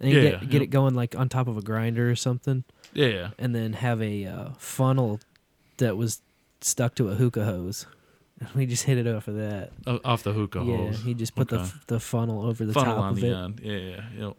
and 0.00 0.10
you 0.10 0.18
Yeah, 0.20 0.30
get 0.30 0.40
get 0.40 0.52
yeah. 0.54 0.60
it 0.62 0.70
going 0.70 0.94
like 0.94 1.16
on 1.16 1.28
top 1.28 1.46
of 1.46 1.56
a 1.56 1.62
grinder 1.62 2.10
or 2.10 2.16
something, 2.16 2.64
Yeah, 2.92 3.30
and 3.38 3.54
then 3.54 3.74
have 3.74 4.02
a 4.02 4.26
uh, 4.26 4.48
funnel 4.58 5.20
that 5.76 5.96
was 5.96 6.20
stuck 6.60 6.94
to 6.96 7.08
a 7.08 7.14
hookah 7.14 7.44
hose. 7.44 7.86
And 8.40 8.48
we 8.56 8.66
just 8.66 8.82
hit 8.84 8.98
it 8.98 9.06
off 9.06 9.28
of 9.28 9.36
that. 9.36 9.70
off 10.04 10.22
the 10.24 10.32
hookah 10.32 10.64
yeah, 10.64 10.76
hose. 10.76 11.02
he 11.02 11.14
just 11.14 11.34
put 11.36 11.48
the 11.48 11.56
Okay. 11.56 11.64
f- 11.64 11.84
the 11.86 12.00
funnel 12.00 12.42
over 12.44 12.64
the 12.66 12.72
funnel 12.72 12.94
top 12.96 13.04
on 13.04 13.10
of 13.10 13.20
the 13.20 13.26
it, 13.28 13.34
end. 13.34 13.60
Yeah, 13.62 13.76
yeah. 13.76 14.26
Yep. 14.26 14.36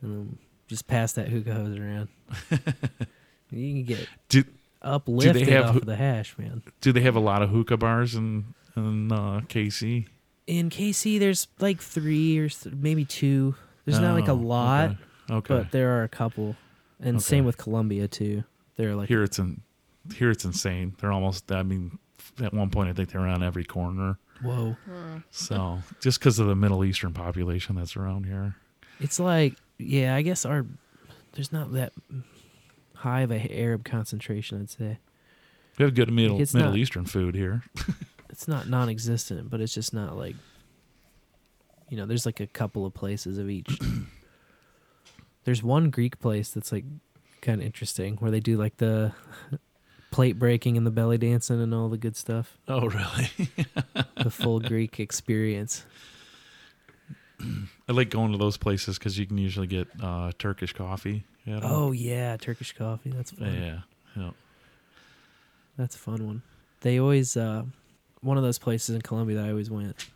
And 0.71 0.77
then 0.77 0.77
just 0.77 0.87
pass 0.87 1.13
that 1.13 1.27
hookah 1.29 1.53
hose 1.53 1.77
around. 1.77 2.07
you 3.51 3.73
can 3.73 3.83
get 3.83 4.07
Do 4.29 4.43
uplifted 4.81 5.47
have 5.49 5.65
off 5.69 5.75
of 5.77 5.85
the 5.85 5.95
hash, 5.95 6.37
man. 6.37 6.63
do 6.81 6.91
they 6.91 7.01
have 7.01 7.15
a 7.15 7.19
lot 7.19 7.41
of 7.41 7.49
hookah 7.49 7.77
bars 7.77 8.15
in 8.15 8.53
in 8.75 9.11
uh, 9.11 9.41
KC? 9.47 10.07
in 10.47 10.69
KC, 10.69 11.19
there's 11.19 11.47
like 11.59 11.79
three 11.81 12.37
or 12.37 12.49
th- 12.49 12.75
maybe 12.75 13.05
two. 13.05 13.55
There's 13.85 13.99
not 13.99 14.15
like 14.15 14.27
a 14.27 14.31
Oh, 14.31 14.35
lot, 14.35 14.89
Okay. 15.29 15.33
okay. 15.53 15.53
but 15.63 15.71
there 15.71 15.97
are 15.97 16.03
a 16.03 16.09
couple, 16.09 16.55
and 16.99 17.17
Okay. 17.17 17.23
same 17.23 17.45
with 17.45 17.57
Columbia 17.57 18.07
too. 18.07 18.43
They're 18.77 18.95
like 18.95 19.07
here 19.07 19.23
it's 19.23 19.39
in 19.39 19.61
here 20.15 20.31
it's 20.31 20.45
insane. 20.45 20.95
They're 20.99 21.11
almost. 21.11 21.51
I 21.51 21.63
mean, 21.63 21.99
at 22.41 22.53
one 22.53 22.69
point 22.69 22.89
I 22.89 22.93
think 22.93 23.11
they're 23.11 23.21
on 23.21 23.43
every 23.43 23.63
corner. 23.65 24.17
whoa. 24.41 24.75
So 25.29 25.79
just 25.99 26.19
because 26.19 26.39
of 26.39 26.47
the 26.47 26.55
Middle 26.55 26.83
Eastern 26.83 27.13
population 27.13 27.75
that's 27.75 27.95
around 27.95 28.25
here. 28.25 28.55
It's 28.99 29.19
like 29.19 29.55
yeah, 29.81 30.15
I 30.15 30.21
guess 30.21 30.45
our 30.45 30.65
there's 31.33 31.51
not 31.51 31.73
that 31.73 31.93
high 32.95 33.21
of 33.21 33.31
a 33.31 33.59
Arab 33.59 33.83
concentration. 33.85 34.59
I'd 34.61 34.69
say 34.69 34.99
We 35.77 35.85
have 35.85 35.95
good 35.95 36.11
Middle 36.11 36.41
It's 36.41 36.53
Middle 36.53 36.71
not- 36.71 36.77
Eastern 36.77 37.05
food 37.05 37.35
here. 37.35 37.63
it's 38.29 38.47
not 38.47 38.69
non-existent, 38.69 39.49
but 39.49 39.61
it's 39.61 39.73
just 39.73 39.93
not 39.93 40.17
like 40.17 40.35
you 41.89 41.97
know. 41.97 42.05
There's 42.05 42.25
like 42.25 42.39
a 42.39 42.47
couple 42.47 42.85
of 42.85 42.93
places 42.93 43.37
of 43.37 43.49
each. 43.49 43.79
there's 45.43 45.63
one 45.63 45.89
Greek 45.89 46.19
place 46.19 46.51
that's 46.51 46.71
like 46.71 46.85
kind 47.41 47.59
of 47.61 47.65
interesting 47.65 48.17
where 48.17 48.31
they 48.31 48.39
do 48.39 48.57
like 48.57 48.77
the 48.77 49.13
plate 50.11 50.37
breaking 50.37 50.77
and 50.77 50.85
the 50.85 50.91
belly 50.91 51.17
dancing 51.17 51.61
and 51.61 51.73
all 51.73 51.89
the 51.89 51.97
good 51.97 52.15
stuff. 52.15 52.57
Oh, 52.67 52.87
really? 52.87 53.29
the 54.21 54.29
full 54.29 54.59
Greek 54.59 54.99
experience. 54.99 55.85
I 57.89 57.91
like 57.91 58.09
going 58.09 58.31
to 58.31 58.37
those 58.37 58.57
places 58.57 58.97
because 58.97 59.17
you 59.17 59.25
can 59.25 59.37
usually 59.37 59.67
get 59.67 59.87
uh, 60.01 60.31
Turkish 60.37 60.73
coffee. 60.73 61.25
Oh 61.47 61.91
yeah, 61.91 62.37
Turkish 62.37 62.73
coffee. 62.73 63.09
That's 63.09 63.31
fun. 63.31 63.53
yeah, 63.53 63.79
yeah. 64.15 64.31
That's 65.77 65.95
a 65.95 65.99
fun 65.99 66.25
one. 66.25 66.41
They 66.81 66.99
always 66.99 67.35
uh 67.35 67.63
one 68.21 68.37
of 68.37 68.43
those 68.43 68.59
places 68.59 68.95
in 68.95 69.01
Columbia 69.01 69.37
that 69.37 69.45
I 69.45 69.49
always 69.49 69.71
went. 69.71 70.07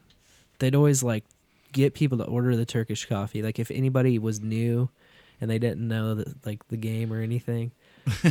They'd 0.60 0.76
always 0.76 1.02
like 1.04 1.24
get 1.72 1.94
people 1.94 2.18
to 2.20 2.24
order 2.26 2.56
the 2.56 2.66
Turkish 2.66 3.06
coffee. 3.06 3.42
Like 3.42 3.60
if 3.60 3.72
anybody 3.72 4.20
was 4.20 4.40
new 4.40 4.90
and 5.42 5.50
they 5.50 5.60
didn't 5.60 5.86
know 5.88 6.16
that 6.16 6.46
like 6.46 6.68
the 6.68 6.78
game 6.78 7.12
or 7.12 7.22
anything, 7.22 7.72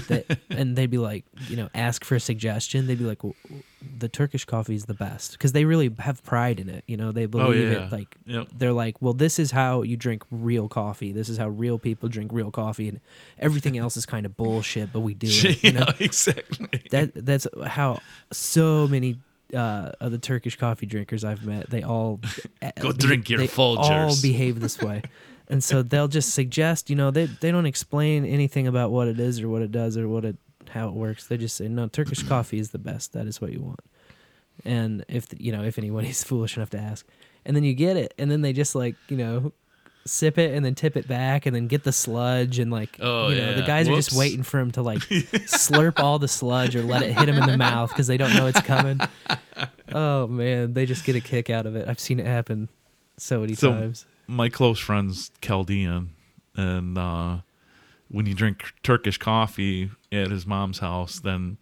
that, 0.09 0.38
and 0.51 0.76
they'd 0.76 0.90
be 0.90 0.98
like, 0.98 1.24
you 1.48 1.56
know, 1.56 1.68
ask 1.74 2.05
for 2.05 2.14
a 2.14 2.20
suggestion. 2.20 2.86
They'd 2.86 2.98
be 2.98 3.05
like, 3.05 3.22
well, 3.24 3.34
the 3.98 4.09
Turkish 4.09 4.44
coffee 4.44 4.74
is 4.74 4.86
the 4.86 4.94
best 4.94 5.32
because 5.32 5.52
they 5.52 5.64
really 5.64 5.90
have 5.98 6.22
pride 6.24 6.59
in 6.60 6.68
it. 6.68 6.84
You 6.86 6.96
know, 6.96 7.12
they 7.12 7.26
believe 7.26 7.46
Oh, 7.46 7.52
yeah. 7.52 7.86
it. 7.86 7.92
Like 7.92 8.16
Yep. 8.26 8.48
they're 8.56 8.72
like, 8.72 9.01
well, 9.02 9.12
this 9.12 9.38
is 9.38 9.51
how 9.51 9.82
you 9.82 9.96
drink 9.96 10.22
real 10.30 10.68
coffee. 10.68 11.12
This 11.12 11.28
is 11.28 11.36
how 11.38 11.48
real 11.48 11.78
people 11.78 12.09
drink 12.09 12.32
real 12.32 12.51
coffee, 12.51 12.88
and 12.88 13.01
everything 13.38 13.76
else 13.78 13.96
is 13.96 14.06
kind 14.06 14.24
of 14.26 14.36
bullshit. 14.36 14.92
But 14.92 15.01
we 15.01 15.14
do 15.14 15.26
it. 15.30 15.62
You 15.62 15.72
know? 15.72 15.86
yeah, 15.88 15.94
exactly. 16.05 16.82
that 16.90 17.12
that's 17.14 17.46
how 17.66 18.01
so 18.32 18.86
many 18.88 19.18
uh, 19.55 19.92
of 20.01 20.10
the 20.10 20.18
Turkish 20.18 20.56
coffee 20.56 20.86
drinkers 20.86 21.22
I've 21.24 21.44
met, 21.44 21.70
they 21.70 21.82
all 21.82 22.20
Go 22.80 22.92
drink 22.92 23.28
your 23.30 23.38
they 23.40 23.48
all 23.56 24.14
behave 24.22 24.59
this 24.60 24.80
way, 24.80 25.02
and 25.48 25.62
so 25.62 25.82
they'll 25.82 26.08
just 26.08 26.32
suggest, 26.34 26.88
you 26.90 26.96
know, 26.96 27.10
they 27.10 27.26
they 27.26 27.50
don't 27.50 27.66
explain 27.66 28.24
anything 28.24 28.66
about 28.66 28.90
what 28.90 29.08
it 29.08 29.18
is 29.20 29.40
or 29.40 29.48
what 29.48 29.62
it 29.62 29.70
does 29.72 29.96
or 29.96 30.08
what 30.08 30.24
it 30.24 30.36
how 30.70 30.88
it 30.88 30.94
works. 30.94 31.26
They 31.26 31.36
just 31.36 31.56
say, 31.56 31.68
no, 31.68 31.86
Turkish 31.88 32.22
coffee 32.22 32.58
is 32.58 32.70
the 32.70 32.78
best. 32.78 33.12
That 33.12 33.26
is 33.26 33.40
what 33.40 33.52
you 33.52 33.60
want. 33.60 33.80
And 34.64 35.04
if 35.08 35.26
you 35.38 35.52
know 35.52 35.62
if 35.64 35.78
anybody's 35.78 36.22
foolish 36.30 36.56
enough 36.56 36.70
to 36.70 36.78
ask, 36.78 37.06
and 37.44 37.54
then 37.56 37.64
you 37.64 37.74
get 37.74 37.96
it, 37.96 38.14
and 38.18 38.30
then 38.30 38.42
they 38.42 38.52
just 38.52 38.74
like 38.74 38.96
you 39.08 39.16
know. 39.16 39.52
Sip 40.06 40.36
it 40.36 40.52
and 40.54 40.62
then 40.62 40.74
tip 40.74 40.98
it 40.98 41.08
back 41.08 41.46
and 41.46 41.56
then 41.56 41.66
get 41.66 41.82
the 41.82 41.90
sludge 41.90 42.58
and 42.58 42.70
like 42.70 42.98
Oh, 43.00 43.30
you 43.30 43.36
know 43.40 43.54
the 43.54 43.60
yeah. 43.62 43.66
guys 43.66 43.88
are 43.88 43.94
just 43.94 44.12
waiting 44.12 44.42
for 44.42 44.60
him 44.60 44.70
to 44.72 44.82
like 44.82 44.98
slurp 45.48 45.98
all 45.98 46.18
the 46.18 46.28
sludge 46.28 46.76
or 46.76 46.82
let 46.82 47.00
it 47.02 47.16
hit 47.16 47.26
him 47.26 47.38
in 47.38 47.46
the 47.48 47.56
mouth 47.56 47.88
because 47.88 48.06
they 48.06 48.18
don't 48.18 48.34
know 48.34 48.46
it's 48.46 48.60
coming. 48.60 49.00
Oh 49.94 50.26
man, 50.26 50.74
they 50.74 50.84
just 50.84 51.06
get 51.06 51.16
a 51.16 51.20
kick 51.22 51.48
out 51.48 51.64
of 51.64 51.74
it. 51.74 51.88
I've 51.88 51.98
seen 51.98 52.20
it 52.20 52.26
happen 52.26 52.68
so 53.16 53.40
many 53.40 53.54
So- 53.54 53.70
times. 53.70 54.04
My 54.26 54.48
close 54.48 54.78
friend's 54.78 55.30
Chaldean, 55.40 56.10
and 56.56 56.96
uh, 56.96 57.38
when 58.09 58.26
you 58.26 58.34
drink 58.34 58.72
Turkish 58.82 59.18
coffee 59.18 59.90
at 60.12 60.30
his 60.30 60.46
mom's 60.46 60.78
house, 60.78 61.20
then 61.20 61.59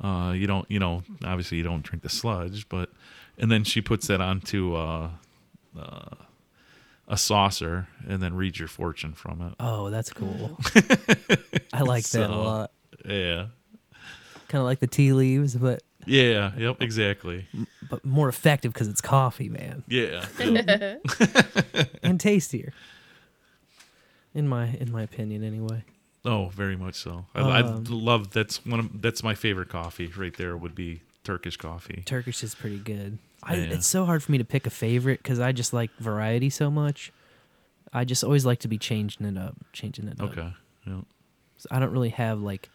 uh, 0.00 0.32
you 0.34 0.46
don't, 0.46 0.68
you 0.70 0.78
know, 0.78 1.02
obviously 1.24 1.58
you 1.58 1.62
don't 1.62 1.82
drink 1.82 2.02
the 2.02 2.08
sludge, 2.08 2.68
but 2.68 2.90
and 3.38 3.50
then 3.50 3.64
she 3.64 3.80
puts 3.80 4.06
that 4.08 4.20
onto 4.20 4.74
uh, 4.74 5.10
uh, 5.78 6.14
a 7.08 7.16
saucer 7.16 7.88
and 8.06 8.22
then 8.22 8.34
reads 8.34 8.58
your 8.58 8.68
fortune 8.68 9.12
from 9.12 9.40
it. 9.42 9.54
Oh, 9.60 9.90
that's 9.90 10.12
cool. 10.12 10.58
I 11.72 11.82
like 11.82 12.08
that 12.10 12.30
a 12.30 12.36
lot. 12.36 12.72
Yeah, 13.04 13.46
Kind 14.50 14.60
of 14.60 14.66
like 14.66 14.80
the 14.80 14.86
tea 14.88 15.12
leaves, 15.12 15.54
but 15.54 15.82
yeah, 16.06 16.50
yep, 16.58 16.82
exactly. 16.82 17.46
but 17.88 18.04
more 18.04 18.28
effective 18.28 18.72
because 18.72 18.88
it's 18.88 19.00
coffee, 19.00 19.48
man, 19.48 19.84
Yeah, 19.86 20.26
yep. 20.38 21.00
and 22.02 22.18
tastier. 22.20 22.72
In 24.34 24.46
my 24.48 24.66
in 24.80 24.90
my 24.92 25.02
opinion, 25.02 25.42
anyway. 25.44 25.84
oh, 26.24 26.48
very 26.48 26.76
much 26.76 26.94
so. 26.96 27.26
I, 27.34 27.40
I 27.40 27.60
Um, 27.62 27.84
love 27.88 28.30
that's 28.32 28.64
one 28.66 28.80
of 28.80 29.00
that's 29.02 29.22
my 29.22 29.34
favorite 29.34 29.68
coffee 29.68 30.06
right 30.08 30.36
there. 30.36 30.56
Would 30.56 30.74
be 30.74 31.02
Turkish 31.24 31.56
coffee. 31.56 32.02
Turkish 32.06 32.42
is 32.44 32.54
pretty 32.54 32.78
good. 32.78 33.18
I, 33.42 33.54
Yeah. 33.54 33.74
It's 33.74 33.86
so 33.86 34.04
hard 34.04 34.22
for 34.22 34.30
me 34.32 34.38
to 34.38 34.44
pick 34.44 34.66
a 34.66 34.70
favorite 34.70 35.20
because 35.22 35.40
I 35.40 35.52
just 35.52 35.72
like 35.72 35.90
variety 35.98 36.50
so 36.50 36.70
much. 36.70 37.12
I 37.92 38.04
just 38.04 38.22
always 38.22 38.46
like 38.46 38.60
to 38.60 38.68
be 38.68 38.78
changing 38.78 39.26
it 39.26 39.36
up, 39.38 39.56
changing 39.72 40.06
it 40.08 40.20
up. 40.20 40.30
Okay, 40.30 40.52
yeah. 40.86 41.00
So 41.58 41.68
I 41.70 41.78
don't 41.80 41.90
really 41.92 42.10
have 42.10 42.40
like 42.40 42.68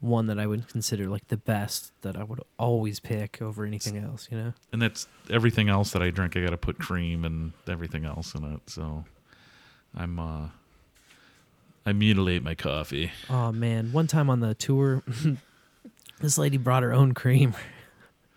one 0.00 0.26
that 0.26 0.38
I 0.38 0.46
would 0.46 0.68
consider 0.68 1.08
like 1.08 1.26
the 1.28 1.36
best 1.36 1.92
that 2.02 2.16
I 2.16 2.22
would 2.22 2.40
always 2.58 3.00
pick 3.00 3.42
over 3.42 3.64
anything 3.64 3.96
else, 3.96 4.28
you 4.30 4.38
know? 4.38 4.52
and 4.72 4.80
that's 4.80 5.08
everything 5.30 5.68
else 5.68 5.90
that 5.92 6.02
I 6.02 6.10
drink. 6.10 6.36
I 6.36 6.40
got 6.40 6.50
to 6.50 6.56
put 6.56 6.78
cream 6.78 7.24
and 7.24 7.52
everything 7.68 8.04
else 8.04 8.34
in 8.34 8.44
it. 8.44 8.60
So 8.66 9.04
I'm 9.96 10.18
uh, 10.20 10.48
I 11.84 11.92
mutilate 11.92 12.42
my 12.42 12.54
coffee. 12.54 13.10
Oh 13.28 13.50
man, 13.50 13.92
one 13.92 14.06
time 14.06 14.30
on 14.30 14.40
the 14.40 14.54
tour, 14.54 15.02
this 16.20 16.38
lady 16.38 16.58
brought 16.58 16.82
her 16.82 16.92
own 16.92 17.12
cream 17.12 17.54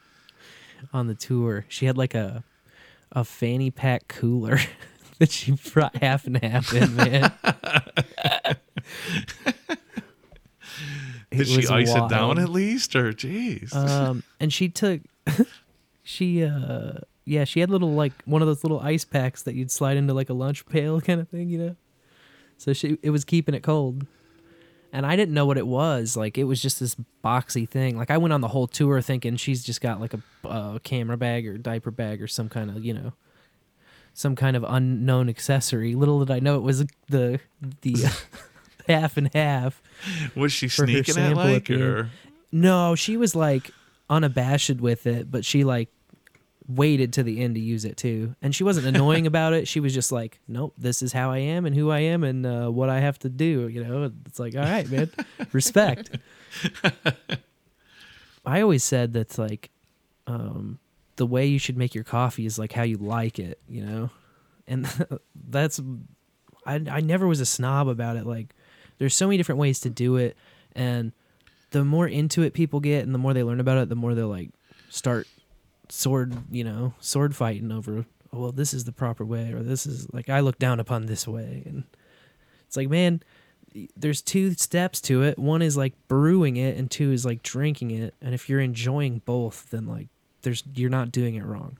on 0.94 1.08
the 1.08 1.16
tour. 1.16 1.66
She 1.68 1.86
had 1.86 1.98
like 1.98 2.16
a 2.16 2.44
a 3.12 3.24
fanny 3.24 3.70
pack 3.70 4.08
cooler 4.08 4.58
that 5.20 5.30
she 5.32 5.52
brought 5.74 5.98
half 5.98 6.26
and 6.26 6.42
half 6.44 6.74
in, 6.74 6.96
man. 6.96 7.34
Did 11.32 11.48
she 11.48 11.68
ice 11.68 11.94
it 11.96 12.10
down 12.10 12.38
at 12.40 12.50
least, 12.50 12.96
or 12.96 13.14
jeez? 13.14 13.74
um 13.74 14.24
and 14.40 14.52
she 14.52 14.68
took 14.70 15.02
she 16.04 16.44
uh 16.44 16.94
yeah 17.26 17.44
she 17.46 17.60
had 17.62 17.70
little 17.70 17.94
like 17.94 18.14
one 18.26 18.42
of 18.42 18.48
those 18.48 18.64
little 18.64 18.80
ice 18.80 19.06
packs 19.06 19.44
that 19.44 19.56
you'd 19.56 19.72
slide 19.72 19.96
into 19.98 20.14
like 20.14 20.30
a 20.30 20.34
lunch 20.34 20.66
pail 20.66 21.00
kind 21.08 21.22
of 21.22 21.30
thing 21.30 21.50
you 21.50 21.58
know? 21.58 21.76
So 22.58 22.74
she 22.74 22.98
it 23.02 23.10
was 23.12 23.24
keeping 23.26 23.56
it 23.56 23.64
cold. 23.64 24.06
And 24.94 25.06
i 25.06 25.16
didn't 25.16 25.34
know 25.34 25.46
what 25.46 25.58
it 25.58 25.66
was. 25.68 26.18
Like 26.18 26.38
it 26.38 26.44
was 26.44 26.62
just 26.62 26.82
this 26.82 26.98
boxy 27.24 27.68
thing. 27.68 27.98
Like 27.98 28.12
i 28.12 28.18
went 28.18 28.34
on 28.34 28.42
the 28.42 28.50
whole 28.50 28.68
tour 28.68 29.00
thinking 29.02 29.38
she's 29.38 29.64
just 29.64 29.80
got 29.80 30.02
like 30.02 30.14
a 30.14 30.22
uh, 30.46 30.80
camera 30.80 31.16
bag 31.18 31.48
or 31.48 31.58
diaper 31.58 31.92
bag 31.92 32.22
or 32.22 32.28
some 32.28 32.50
kind 32.50 32.70
of 32.70 32.84
you 32.84 32.94
know 32.94 33.14
some 34.14 34.36
kind 34.36 34.58
of 34.58 34.66
unknown 34.68 35.30
accessory. 35.30 35.96
Little 35.96 36.20
did 36.20 36.30
i 36.30 36.40
know 36.40 36.56
it 36.58 36.62
was 36.62 36.86
the 37.08 37.40
the 37.82 37.96
half 38.88 39.16
and 39.16 39.34
half 39.34 39.82
Was 40.36 40.52
she 40.52 40.68
sneaking 40.68 41.18
it 41.18 41.32
at 41.32 41.36
like, 41.36 41.70
or 41.70 42.10
No, 42.52 42.96
she 42.96 43.18
was 43.18 43.36
like 43.36 43.72
unabashed 44.10 44.82
with 44.82 45.08
it, 45.08 45.32
but 45.32 45.46
she 45.46 45.64
like 45.64 45.90
waited 46.68 47.14
to 47.14 47.24
the 47.24 47.42
end 47.42 47.56
to 47.56 47.62
use 47.62 47.86
it 47.86 47.98
too. 47.98 48.36
And 48.42 48.56
she 48.56 48.64
wasn't 48.64 48.88
annoying 48.88 49.28
about 49.32 49.54
it. 49.54 49.68
She 49.68 49.80
was 49.80 49.94
just 49.94 50.12
like, 50.12 50.40
"Nope, 50.48 50.74
this 50.78 51.02
is 51.02 51.14
how 51.14 51.32
I 51.32 51.40
am 51.40 51.66
and 51.66 51.76
who 51.76 51.90
I 51.92 52.00
am 52.00 52.24
and 52.24 52.46
uh, 52.46 52.70
what 52.70 52.90
I 52.90 53.00
have 53.00 53.20
to 53.20 53.30
do." 53.30 53.68
You 53.68 53.84
know, 53.84 54.12
it's 54.26 54.40
like, 54.40 54.56
all 54.56 54.62
right, 54.62 54.90
man, 54.90 55.12
respect. 55.52 56.18
I 58.46 58.62
always 58.62 58.84
said 58.84 59.14
that's 59.14 59.38
like 59.38 59.70
um, 60.28 60.80
the 61.18 61.26
way 61.26 61.46
you 61.46 61.60
should 61.60 61.78
make 61.78 61.94
your 61.94 62.04
coffee 62.04 62.46
is 62.46 62.58
like 62.58 62.74
how 62.74 62.84
you 62.84 62.98
like 62.98 63.40
it, 63.40 63.60
you 63.68 63.86
know, 63.86 64.10
and 64.68 64.86
that's 65.50 65.80
I 66.66 66.82
I 66.90 67.02
never 67.02 67.28
was 67.28 67.40
a 67.40 67.46
snob 67.46 67.88
about 67.88 68.18
it. 68.18 68.26
Like 68.26 68.56
there's 69.02 69.16
so 69.16 69.26
many 69.26 69.38
different 69.38 69.60
ways 69.60 69.80
to 69.82 69.90
do 69.90 70.16
it, 70.18 70.38
and 70.76 71.12
the 71.72 71.84
more 71.84 72.08
into 72.08 72.44
it 72.44 72.54
people 72.54 72.80
get, 72.80 73.04
and 73.04 73.14
the 73.14 73.20
more 73.20 73.34
they 73.34 73.44
learn 73.44 73.60
about 73.60 73.80
it, 73.80 73.90
the 73.90 73.96
more 73.96 74.14
they'll 74.14 74.28
like 74.28 74.52
start 74.90 75.28
sword 75.90 76.34
you 76.50 76.64
know 76.64 76.94
sword 77.02 77.36
fighting 77.36 77.70
over 77.70 78.06
oh, 78.32 78.40
well 78.40 78.52
this 78.54 78.74
is 78.74 78.86
the 78.86 78.94
proper 78.94 79.26
way 79.26 79.52
or 79.52 79.62
this 79.62 79.86
is 79.86 80.08
like 80.14 80.30
I 80.30 80.40
look 80.40 80.58
down 80.58 80.80
upon 80.80 81.06
this 81.06 81.28
way 81.28 81.64
and 81.66 81.84
it's 82.66 82.78
like 82.78 82.90
man 82.90 83.22
there's 83.96 84.22
two 84.22 84.54
steps 84.54 85.00
to 85.02 85.24
it. 85.24 85.40
One 85.40 85.62
is 85.62 85.78
like 85.78 85.94
brewing 86.08 86.58
it, 86.58 86.78
and 86.78 86.90
two 86.90 87.12
is 87.12 87.26
like 87.26 87.44
drinking 87.44 87.92
it. 87.92 88.14
And 88.22 88.34
if 88.34 88.50
you're 88.50 88.60
enjoying 88.60 89.22
both, 89.26 89.70
then 89.70 89.88
like 89.88 90.08
there's 90.42 90.64
you're 90.76 90.90
not 90.90 91.12
doing 91.12 91.36
it 91.36 91.46
wrong. 91.46 91.78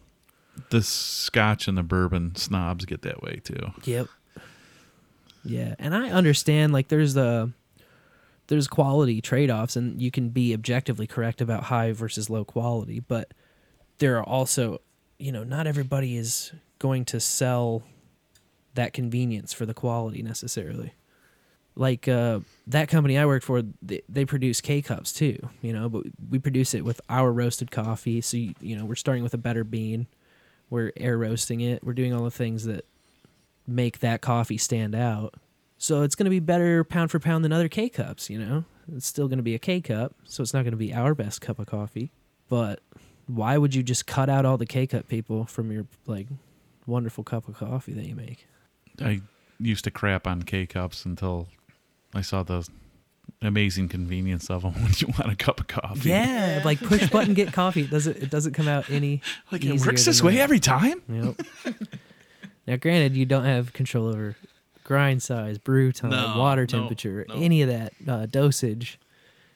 The 0.70 0.82
scotch 0.82 1.68
and 1.68 1.78
the 1.78 1.84
bourbon 1.84 2.36
snobs 2.36 2.86
get 2.86 3.02
that 3.04 3.22
way 3.22 3.42
too. 3.44 3.72
Yep. 3.84 4.08
Yeah, 5.44 5.76
and 5.80 5.96
I 5.96 6.10
understand 6.10 6.74
like 6.74 6.90
there's 6.90 7.14
the 7.14 7.52
there's 8.48 8.68
quality 8.68 9.22
trade-offs 9.22 9.76
and 9.76 10.02
you 10.02 10.12
can 10.12 10.30
be 10.30 10.54
objectively 10.54 11.08
correct 11.08 11.42
about 11.42 11.64
high 11.64 11.94
versus 11.94 12.30
low 12.30 12.44
quality, 12.44 13.00
but 13.00 13.34
there 14.00 14.18
are 14.18 14.24
also, 14.24 14.82
you 15.18 15.32
know, 15.32 15.44
not 15.44 15.68
everybody 15.68 16.18
is 16.18 16.52
going 16.78 17.06
to 17.06 17.20
sell 17.20 17.84
that 18.74 18.92
convenience 18.92 19.54
for 19.54 19.66
the 19.66 19.74
quality 19.74 20.22
necessarily. 20.22 20.94
Like 21.76 22.10
uh, 22.10 22.42
that 22.68 22.90
company 22.90 23.18
I 23.18 23.26
work 23.26 23.44
for, 23.44 23.62
they, 23.82 24.02
they 24.10 24.26
produce 24.26 24.60
K 24.60 24.82
cups 24.82 25.14
too, 25.14 25.38
you 25.62 25.72
know, 25.72 25.88
but 25.88 26.04
we 26.30 26.38
produce 26.38 26.74
it 26.74 26.84
with 26.84 27.00
our 27.08 27.32
roasted 27.32 27.72
coffee. 27.72 28.20
So, 28.20 28.36
you, 28.36 28.54
you 28.60 28.76
know, 28.76 28.84
we're 28.84 28.96
starting 28.96 29.24
with 29.24 29.34
a 29.34 29.38
better 29.38 29.64
bean. 29.64 30.08
We're 30.70 30.92
air 30.98 31.18
roasting 31.18 31.62
it. 31.62 31.84
We're 31.84 31.94
doing 31.94 32.14
all 32.14 32.26
the 32.26 32.32
things 32.32 32.66
that 32.66 32.86
make 33.72 34.00
that 34.00 34.22
coffee 34.22 34.58
stand 34.58 34.96
out. 34.96 35.36
So 35.78 36.04
it's 36.04 36.16
going 36.16 36.26
to 36.26 36.30
be 36.30 36.40
better 36.40 36.84
pound 36.84 37.10
for 37.10 37.20
pound 37.20 37.44
than 37.44 37.52
other 37.52 37.68
K 37.68 37.90
cups, 37.90 38.30
you 38.30 38.38
know? 38.38 38.66
It's 38.96 39.08
still 39.08 39.28
going 39.28 39.38
to 39.38 39.44
be 39.44 39.56
a 39.56 39.60
K 39.60 39.82
cup, 39.82 40.14
so 40.26 40.44
it's 40.44 40.54
not 40.54 40.62
going 40.64 40.72
to 40.72 40.78
be 40.78 40.94
our 40.94 41.16
best 41.16 41.42
cup 41.42 41.58
of 41.60 41.66
coffee. 41.66 42.12
But 42.50 42.82
why 43.28 43.58
would 43.58 43.74
you 43.74 43.82
just 43.84 44.06
cut 44.06 44.30
out 44.30 44.46
all 44.46 44.58
the 44.58 44.66
K 44.66 44.86
cup 44.86 45.08
people 45.08 45.46
from 45.46 45.72
your 45.72 45.86
like 46.06 46.28
wonderful 46.86 47.24
cup 47.24 47.48
of 47.48 47.56
coffee 47.56 47.94
that 47.94 48.06
you 48.06 48.16
make? 48.16 48.48
I 49.02 49.22
used 49.60 49.84
to 49.86 49.92
crap 49.92 50.28
on 50.28 50.44
K 50.44 50.66
cups 50.66 51.06
until 51.06 51.48
I 52.14 52.22
saw 52.22 52.44
the 52.44 52.68
amazing 53.42 53.88
convenience 53.88 54.50
of 54.50 54.64
them 54.64 54.74
when 54.84 54.92
you 54.98 55.08
want 55.08 55.32
a 55.32 55.36
cup 55.36 55.60
of 55.60 55.68
coffee. 55.68 56.10
Yeah, 56.10 56.62
like 56.66 56.80
push 56.80 57.10
button 57.10 57.34
get 57.34 57.54
coffee. 57.54 57.82
It 57.84 57.90
doesn't 57.92 58.18
it 58.18 58.30
doesn't 58.30 58.54
come 58.54 58.68
out 58.68 58.90
any 58.90 59.22
Like 59.52 59.64
it 59.64 59.80
works 59.86 60.06
this 60.06 60.22
way 60.22 60.36
that. 60.36 60.42
every 60.42 60.60
time. 60.60 61.02
Yep. 61.08 61.42
now, 62.68 62.76
granted, 62.76 63.16
you 63.16 63.26
don't 63.26 63.46
have 63.46 63.74
control 63.74 64.08
over 64.08 64.36
grind 64.84 65.22
size, 65.24 65.58
brew 65.58 65.92
time, 65.92 66.12
No, 66.12 66.36
water 66.38 66.66
temperature, 66.66 67.26
no. 67.30 67.36
any 67.36 67.62
of 67.62 67.70
that 67.70 67.94
uh, 68.08 68.26
dosage. 68.26 69.00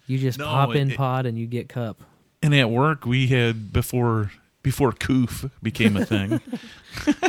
You 0.07 0.18
just 0.19 0.38
No, 0.40 0.45
pop 0.45 0.76
in 0.76 0.91
it- 0.91 0.98
pod 0.98 1.26
and 1.26 1.38
you 1.38 1.48
get 1.48 1.68
cup. 1.69 2.02
And 2.44 2.53
at 2.53 2.69
work 2.69 3.06
we 3.06 3.27
had 3.27 3.73
before 3.73 4.32
before 4.61 4.91
coof 4.91 5.49
became 5.64 5.98
a 5.98 6.06
thing. 6.06 6.40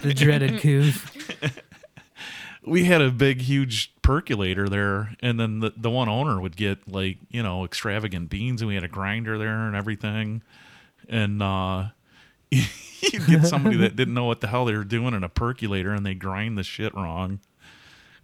The 0.03 0.15
dreaded 0.15 0.61
coof. 0.61 1.11
we 2.65 2.85
had 2.85 3.01
a 3.03 3.11
big 3.11 3.41
huge 3.43 3.93
percolator 4.03 4.69
there 4.69 5.17
and 5.21 5.39
then 5.41 5.59
the, 5.61 5.73
the 5.77 5.91
one 5.91 6.09
owner 6.09 6.41
would 6.41 6.57
get 6.57 6.87
like 6.87 7.19
you 7.31 7.43
know 7.43 7.65
extravagant 7.65 8.29
beans 8.31 8.61
and 8.63 8.69
we 8.69 8.75
had 8.75 8.85
a 8.85 8.89
grinder 8.89 9.39
there 9.39 9.67
and 9.67 9.75
everything 9.75 10.43
and 11.09 11.43
uh 11.43 11.87
you'd 13.13 13.27
get 13.27 13.47
somebody 13.47 13.77
that 13.79 13.97
didn't 13.97 14.15
know 14.15 14.25
what 14.25 14.41
the 14.41 14.47
hell 14.49 14.65
they 14.65 14.75
were 14.77 14.85
doing 14.85 15.15
in 15.15 15.23
a 15.25 15.29
percolator 15.29 15.93
and 15.93 16.05
they 16.07 16.15
grind 16.15 16.57
the 16.59 16.63
shit 16.65 16.95
wrong. 16.95 17.41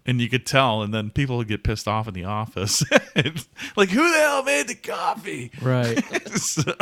And 0.04 0.20
you 0.20 0.28
could 0.28 0.44
tell 0.46 0.82
and 0.82 0.92
then 0.92 1.10
people 1.10 1.36
would 1.36 1.46
get 1.48 1.62
pissed 1.62 1.86
off 1.86 2.08
in 2.08 2.14
the 2.14 2.24
office. 2.24 2.82
Like 3.76 3.88
who 3.90 4.10
the 4.12 4.18
hell 4.18 4.42
made 4.42 4.66
the 4.68 4.74
coffee? 4.74 5.50
Right. 5.60 6.02
So- 6.36 6.74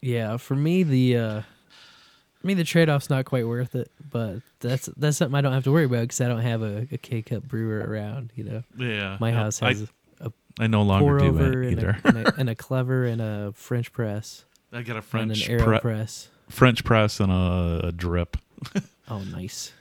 Yeah, 0.00 0.36
for 0.36 0.54
me 0.54 0.82
the 0.82 1.16
uh 1.16 1.40
I 1.40 2.46
mean 2.46 2.58
the 2.58 2.64
trade 2.64 2.90
off's 2.90 3.08
not 3.08 3.24
quite 3.24 3.46
worth 3.46 3.74
it, 3.74 3.90
but 4.10 4.40
that's 4.60 4.86
that's 4.98 5.16
something 5.16 5.34
I 5.34 5.40
don't 5.40 5.52
have 5.54 5.64
to 5.64 5.72
worry 5.72 5.84
about 5.86 6.02
because 6.02 6.20
I 6.20 6.28
don't 6.28 6.40
have 6.42 6.62
a, 6.62 6.86
a 6.92 6.98
K 6.98 7.22
cup 7.22 7.44
brewer 7.44 7.78
around. 7.78 8.32
You 8.34 8.44
know, 8.44 8.62
yeah 8.76 9.16
my 9.20 9.32
house 9.32 9.58
has 9.60 9.82
a 10.20 10.26
I, 10.60 10.64
I 10.64 10.66
no 10.66 10.82
longer 10.82 11.18
do 11.18 11.38
it 11.38 11.54
and 11.54 11.72
either. 11.72 11.98
a, 12.04 12.08
and, 12.08 12.18
a, 12.18 12.34
and 12.40 12.50
a 12.50 12.54
clever 12.54 13.06
and 13.06 13.22
a 13.22 13.52
French 13.54 13.92
press 13.92 14.44
i 14.74 14.82
got 14.82 14.94
a 14.94 14.98
and 14.98 15.04
french 15.04 15.48
an 15.48 15.58
pre- 15.58 15.78
Aeropress. 15.78 16.28
french 16.50 16.84
press 16.84 17.20
and 17.20 17.30
a, 17.32 17.86
a 17.88 17.92
drip 17.92 18.36
Oh, 19.08 19.18
nice. 19.20 19.72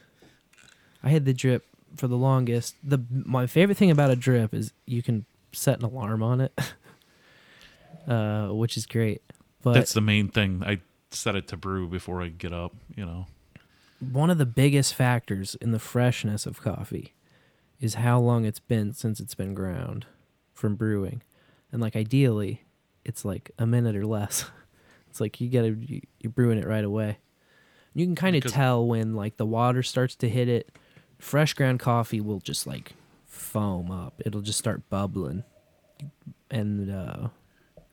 I 1.02 1.10
had 1.10 1.24
the 1.24 1.34
drip 1.34 1.66
for 1.96 2.08
the 2.10 2.18
longest. 2.18 2.76
The 2.84 3.00
my 3.10 3.48
favorite 3.48 3.78
thing 3.78 3.90
about 3.92 4.10
a 4.12 4.16
drip 4.18 4.54
is 4.54 4.74
you 4.86 5.02
can 5.02 5.26
set 5.54 5.80
an 5.80 5.86
alarm 5.86 6.22
on 6.22 6.42
it, 6.42 6.52
uh, 8.08 8.48
which 8.50 8.76
is 8.76 8.86
great. 8.86 9.22
But 9.62 9.74
That's 9.76 9.94
the 9.94 10.02
main 10.02 10.28
thing. 10.28 10.62
I 10.66 10.80
set 11.12 11.36
it 11.36 11.48
to 11.50 11.58
brew 11.58 11.88
before 11.88 12.22
I 12.22 12.28
get 12.28 12.52
up, 12.52 12.76
you 12.96 13.06
know. 13.06 13.28
one 14.12 14.30
of 14.30 14.38
the 14.38 14.46
biggest 14.46 14.94
factors 14.94 15.56
in 15.56 15.72
the 15.72 15.80
freshness 15.80 16.46
of 16.46 16.62
coffee 16.62 17.14
is 17.80 17.94
how 17.96 18.20
long 18.20 18.44
it's 18.44 18.60
been 18.60 18.92
since 18.94 19.20
it's 19.22 19.36
been 19.36 19.54
ground 19.54 20.06
from 20.54 20.76
brewing. 20.76 21.22
And 21.72 21.82
like 21.82 21.96
ideally, 21.96 22.64
it's 23.06 23.24
like 23.24 23.52
a 23.58 23.66
minute 23.66 23.96
or 23.96 24.06
less. 24.06 24.46
It's 25.14 25.22
like 25.22 25.40
you 25.40 25.48
gotta 25.48 25.76
you, 25.80 26.02
you're 26.22 26.32
brewing 26.32 26.58
it 26.58 26.66
right 26.66 26.84
away. 26.84 27.20
You 27.94 28.04
can 28.04 28.16
kind 28.16 28.36
of 28.36 28.44
tell 28.52 28.84
when 28.88 29.14
like 29.14 29.38
the 29.38 29.46
water 29.46 29.84
starts 29.84 30.16
to 30.16 30.28
hit 30.28 30.50
it. 30.50 30.72
Fresh 31.20 31.54
ground 31.54 31.80
coffee 31.80 32.20
will 32.20 32.40
just 32.40 32.66
like 32.66 32.94
foam 33.28 33.92
up. 33.92 34.16
It'll 34.26 34.42
just 34.42 34.58
start 34.58 34.90
bubbling. 34.90 35.44
And 36.50 36.90
uh, 36.92 37.28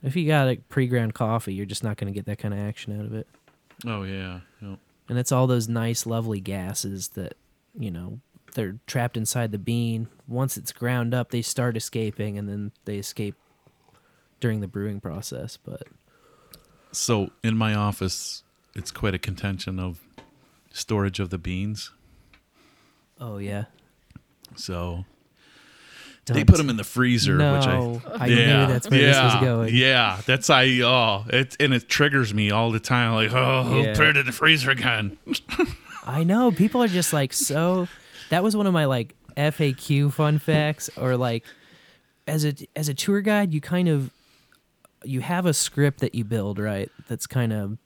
if 0.02 0.16
you 0.16 0.26
got 0.26 0.48
a 0.48 0.56
pre-ground 0.70 1.12
coffee, 1.12 1.52
you're 1.52 1.66
just 1.66 1.84
not 1.84 1.98
gonna 1.98 2.10
get 2.10 2.24
that 2.24 2.38
kind 2.38 2.54
of 2.54 2.60
action 2.60 2.98
out 2.98 3.04
of 3.04 3.12
it 3.12 3.28
Oh 3.86 4.04
yeah. 4.04 4.40
Yep. 4.62 4.78
and 5.10 5.18
it's 5.18 5.30
all 5.30 5.46
those 5.46 5.68
nice 5.68 6.06
lovely 6.06 6.40
gases 6.40 7.08
that 7.08 7.34
you 7.78 7.90
know 7.90 8.20
they're 8.54 8.78
trapped 8.86 9.18
inside 9.18 9.52
the 9.52 9.58
bean 9.58 10.08
once 10.26 10.56
it's 10.56 10.72
ground 10.72 11.12
up 11.12 11.30
they 11.32 11.42
start 11.42 11.76
escaping 11.76 12.38
and 12.38 12.48
then 12.48 12.72
they 12.86 12.96
escape 12.96 13.34
during 14.40 14.60
the 14.60 14.66
brewing 14.66 15.00
process 15.00 15.56
but 15.62 15.82
So 16.92 17.30
in 17.42 17.56
my 17.56 17.74
office, 17.74 18.42
it's 18.74 18.90
quite 18.90 19.14
a 19.14 19.18
contention 19.18 19.78
of 19.78 20.00
storage 20.72 21.18
of 21.20 21.30
the 21.30 21.38
beans. 21.38 21.90
oh 23.20 23.38
yeah 23.38 23.64
So 24.56 25.04
Don't- 26.24 26.36
they 26.36 26.44
put 26.44 26.56
them 26.58 26.70
in 26.70 26.76
the 26.76 26.84
freezer, 26.84 27.36
no, 27.36 27.54
which 27.56 27.66
I, 27.66 28.24
I 28.24 28.28
knew 28.28 28.36
that's 28.72 28.88
where 28.88 29.00
yeah, 29.00 29.06
this 29.24 29.34
was 29.34 29.42
going 29.42 29.74
Yeah, 29.74 30.20
that's 30.26 30.48
I. 30.50 30.64
Oh, 30.82 31.24
it 31.28 31.56
and 31.58 31.74
it 31.74 31.88
triggers 31.88 32.32
me 32.32 32.50
all 32.50 32.70
the 32.70 32.78
time. 32.80 33.14
Like, 33.14 33.32
oh, 33.32 33.82
Yeah. 33.82 33.96
put 33.96 34.06
it 34.08 34.16
in 34.16 34.26
the 34.26 34.32
freezer 34.32 34.70
again. 34.70 35.18
i 36.06 36.24
know 36.24 36.50
people 36.50 36.82
are 36.82 36.88
just 36.88 37.12
like 37.12 37.30
so 37.32 37.86
that 38.30 38.42
was 38.42 38.56
one 38.56 38.66
of 38.66 38.72
my 38.72 38.86
like 38.86 39.14
faq 39.36 40.10
fun 40.12 40.38
facts 40.38 40.88
or 40.96 41.14
like 41.16 41.44
as 42.26 42.44
a 42.44 42.54
as 42.74 42.88
a 42.88 42.94
tour 42.94 43.20
guide 43.20 43.52
you 43.52 43.60
kind 43.60 43.86
of 43.88 44.10
you 45.04 45.20
have 45.20 45.46
a 45.46 45.54
script 45.54 46.00
that 46.00 46.14
you 46.14 46.24
build 46.24 46.58
right 46.58 46.90
that's 47.08 47.26
kind 47.26 47.52
of 47.52 47.78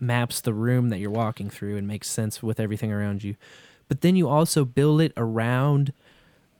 maps 0.00 0.40
the 0.40 0.54
room 0.54 0.90
that 0.90 0.98
you're 0.98 1.10
walking 1.10 1.50
through 1.50 1.76
and 1.76 1.86
makes 1.86 2.08
sense 2.08 2.42
with 2.42 2.60
everything 2.60 2.92
around 2.92 3.24
you. 3.24 3.36
But 3.88 4.02
then 4.02 4.16
you 4.16 4.28
also 4.28 4.64
build 4.64 5.00
it 5.00 5.12
around 5.16 5.92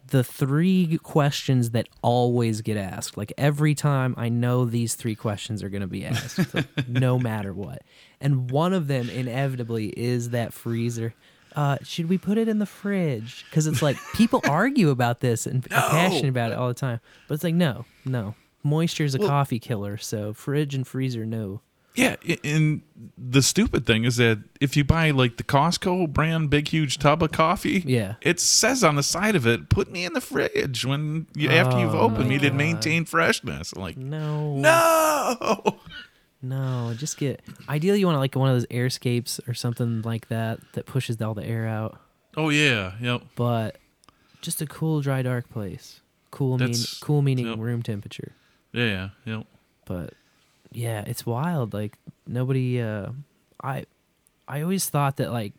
the 0.07 0.25
three 0.25 0.99
questions 1.03 1.71
that 1.71 1.89
always 2.01 2.63
get 2.63 2.79
asked. 2.79 3.17
Like 3.17 3.33
every 3.37 3.75
time 3.75 4.15
i 4.17 4.29
know 4.31 4.65
these 4.65 4.95
three 4.95 5.15
questions 5.15 5.63
are 5.63 5.69
going 5.69 5.83
to 5.83 5.87
be 5.87 6.07
asked 6.07 6.55
like, 6.55 6.67
no 6.89 7.19
matter 7.19 7.53
what. 7.53 7.83
And 8.21 8.51
one 8.51 8.73
of 8.73 8.89
them 8.89 9.11
inevitably 9.11 9.89
is 9.89 10.31
that 10.31 10.55
freezer. 10.55 11.15
Uh, 11.55 11.77
should 11.83 12.09
we 12.09 12.17
put 12.19 12.39
it 12.39 12.49
in 12.49 12.59
the 12.59 12.67
fridge? 12.67 13.45
Because 13.49 13.67
it's 13.67 13.83
like 13.83 13.97
people 14.15 14.41
argue 14.49 14.91
about 14.91 15.21
this 15.21 15.47
and 15.47 15.67
are 15.73 15.91
passionate 15.91 16.29
about 16.29 16.53
it 16.53 16.59
all 16.59 16.69
the 16.69 16.75
time. 16.75 17.01
But 17.27 17.35
it's 17.35 17.45
like 17.45 17.55
no 17.55 17.85
no 18.05 18.35
moisture 18.63 19.05
is 19.05 19.15
a 19.15 19.19
coffee 19.19 19.59
killer 19.59 19.97
so 19.97 20.33
fridge 20.33 20.75
and 20.75 20.87
freezer 20.87 21.25
no 21.25 21.61
Yeah, 21.95 22.17
and 22.45 22.83
the 23.17 23.43
stupid 23.43 23.85
thing 23.87 24.05
is 24.05 24.17
that 24.19 24.39
if 24.61 24.77
you 24.77 24.85
buy 24.85 25.11
like 25.11 25.37
the 25.37 25.43
Costco 25.43 26.13
brand 26.13 26.49
big 26.49 26.69
huge 26.69 26.99
tub 26.99 27.23
of 27.25 27.33
coffee, 27.33 27.83
Yeah. 27.85 28.15
it 28.21 28.39
says 28.39 28.85
on 28.85 28.95
the 28.95 29.03
side 29.03 29.35
of 29.35 29.47
it, 29.49 29.69
"Put 29.69 29.91
me 29.91 30.05
in 30.05 30.13
the 30.13 30.21
fridge 30.21 30.85
when 30.85 31.27
you 31.35 31.49
oh 31.49 31.53
after 31.53 31.79
you've 31.81 31.95
Oh 31.97 32.01
opened 32.01 32.29
me 32.29 32.39
to 32.39 32.53
maintain 32.53 33.05
freshness." 33.05 33.73
I'm 33.73 33.83
like, 33.83 33.97
no 33.97 34.57
no. 34.57 35.81
No, 36.41 36.95
just 36.97 37.17
get. 37.19 37.43
Ideally, 37.69 37.99
you 38.01 38.07
want 38.07 38.19
like 38.19 38.37
one 38.37 38.49
of 38.49 38.55
those 38.55 38.67
airscapes 38.67 39.41
or 39.49 39.55
something 39.55 40.03
like 40.03 40.29
that 40.29 40.61
that 40.75 40.87
pushes 40.87 41.21
all 41.21 41.35
the 41.35 41.45
air 41.45 41.67
out. 41.67 41.99
Oh 42.37 42.51
yeah, 42.51 42.93
yep. 43.01 43.23
But 43.35 43.79
just 44.41 44.63
a 44.63 44.67
cool, 44.67 45.01
dry, 45.01 45.23
dark 45.23 45.51
place. 45.51 46.01
Cool 46.31 46.59
mean 46.59 46.75
cool 47.01 47.23
meaning 47.23 47.47
yep. 47.47 47.59
room 47.59 47.83
temperature. 47.83 48.35
Yeah, 48.73 48.85
yeah. 48.85 49.09
yep. 49.25 49.47
but 49.87 50.15
yeah, 50.71 51.05
it's 51.07 51.25
wild. 51.25 51.73
Like 51.73 51.97
nobody. 52.27 52.81
Uh, 52.81 53.11
I 53.63 53.87
I 54.47 54.63
always 54.63 54.89
thought 54.89 55.17
that 55.17 55.33
like 55.33 55.53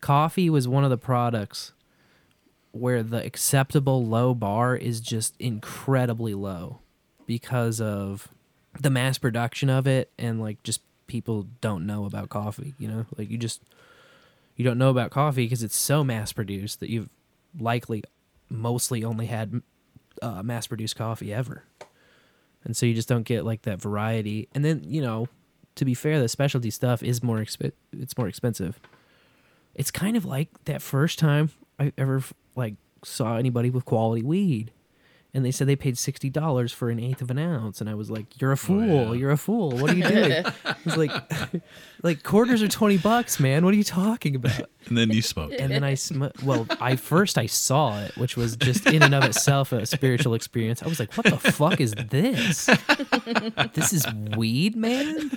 coffee 0.00 0.48
was 0.50 0.68
one 0.68 0.84
of 0.84 0.90
the 0.90 0.98
products 0.98 1.72
where 2.72 3.02
the 3.02 3.24
acceptable 3.24 4.04
low 4.04 4.34
bar 4.34 4.76
is 4.76 5.00
just 5.00 5.34
incredibly 5.38 6.34
low 6.34 6.78
because 7.26 7.80
of 7.80 8.28
the 8.80 8.90
mass 8.90 9.18
production 9.18 9.68
of 9.68 9.86
it 9.86 10.10
and 10.18 10.40
like 10.40 10.62
just 10.62 10.80
people 11.06 11.46
don't 11.60 11.86
know 11.86 12.04
about 12.04 12.28
coffee 12.28 12.74
you 12.78 12.86
know 12.86 13.06
like 13.16 13.30
you 13.30 13.38
just 13.38 13.62
you 14.56 14.64
don't 14.64 14.78
know 14.78 14.90
about 14.90 15.10
coffee 15.10 15.46
because 15.46 15.62
it's 15.62 15.74
so 15.74 16.04
mass 16.04 16.32
produced 16.32 16.78
that 16.80 16.90
you've 16.90 17.08
likely 17.58 18.04
mostly 18.48 19.02
only 19.02 19.26
had 19.26 19.62
uh, 20.20 20.42
mass 20.42 20.66
produced 20.66 20.96
coffee 20.96 21.32
ever 21.32 21.64
and 22.64 22.76
so 22.76 22.86
you 22.86 22.94
just 22.94 23.08
don't 23.08 23.24
get 23.24 23.44
like 23.44 23.62
that 23.62 23.80
variety. 23.80 24.48
And 24.54 24.64
then 24.64 24.82
you 24.84 25.00
know 25.00 25.28
to 25.76 25.84
be 25.84 25.94
fair 25.94 26.20
the 26.20 26.28
specialty 26.28 26.70
stuff 26.70 27.02
is 27.02 27.22
more 27.22 27.38
exp- 27.38 27.72
it's 27.92 28.16
more 28.16 28.28
expensive. 28.28 28.80
It's 29.74 29.90
kind 29.90 30.16
of 30.16 30.24
like 30.24 30.48
that 30.64 30.82
first 30.82 31.18
time 31.18 31.50
i 31.78 31.92
ever 31.96 32.22
like 32.56 32.74
saw 33.04 33.36
anybody 33.36 33.70
with 33.70 33.84
quality 33.84 34.22
weed 34.22 34.72
and 35.34 35.44
they 35.44 35.50
said 35.50 35.66
they 35.68 35.76
paid 35.76 35.98
sixty 35.98 36.30
dollars 36.30 36.72
for 36.72 36.88
an 36.90 36.98
eighth 36.98 37.20
of 37.20 37.30
an 37.30 37.38
ounce, 37.38 37.80
and 37.80 37.88
I 37.90 37.94
was 37.94 38.10
like, 38.10 38.40
"You're 38.40 38.52
a 38.52 38.56
fool! 38.56 39.14
You're 39.14 39.30
a 39.30 39.36
fool! 39.36 39.70
What 39.72 39.90
are 39.90 39.94
you 39.96 40.08
doing?" 40.08 40.44
I 40.64 40.74
was 40.84 40.96
like, 40.96 41.12
"Like 42.02 42.22
quarters 42.22 42.62
are 42.62 42.68
twenty 42.68 42.96
bucks, 42.98 43.38
man. 43.38 43.64
What 43.64 43.74
are 43.74 43.76
you 43.76 43.84
talking 43.84 44.34
about?" 44.36 44.70
And 44.86 44.96
then 44.96 45.10
you 45.10 45.20
smoke. 45.20 45.52
And 45.58 45.70
then 45.70 45.84
I 45.84 45.94
sm- 45.94 46.24
well, 46.42 46.66
I 46.80 46.96
first 46.96 47.36
I 47.36 47.44
saw 47.46 48.00
it, 48.00 48.16
which 48.16 48.36
was 48.38 48.56
just 48.56 48.86
in 48.86 49.02
and 49.02 49.14
of 49.14 49.22
itself 49.24 49.70
a 49.72 49.84
spiritual 49.84 50.32
experience. 50.34 50.82
I 50.82 50.86
was 50.88 50.98
like, 50.98 51.12
"What 51.14 51.26
the 51.26 51.36
fuck 51.36 51.78
is 51.80 51.92
this? 51.92 52.66
This 53.74 53.92
is 53.92 54.06
weed, 54.36 54.76
man. 54.76 55.30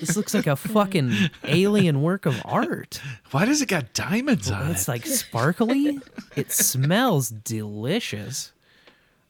This 0.00 0.16
looks 0.16 0.34
like 0.34 0.46
a 0.46 0.56
fucking 0.56 1.12
alien 1.44 2.02
work 2.02 2.26
of 2.26 2.40
art." 2.44 3.00
Why 3.30 3.46
does 3.46 3.62
it 3.62 3.68
got 3.68 3.94
diamonds 3.94 4.50
on 4.50 4.62
It's 4.62 4.68
it? 4.70 4.72
It's 4.72 4.88
like 4.88 5.06
sparkly. 5.06 5.98
it 6.36 6.52
smells 6.52 7.30
delicious. 7.30 8.52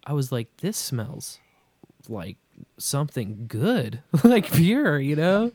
I 0.09 0.15
was 0.15 0.33
like, 0.33 0.49
this 0.57 0.77
smells 0.79 1.39
like 2.09 2.39
something 2.79 3.45
good, 3.47 4.03
like 4.25 4.51
pure, 4.51 4.99
you 4.99 5.15
know? 5.15 5.53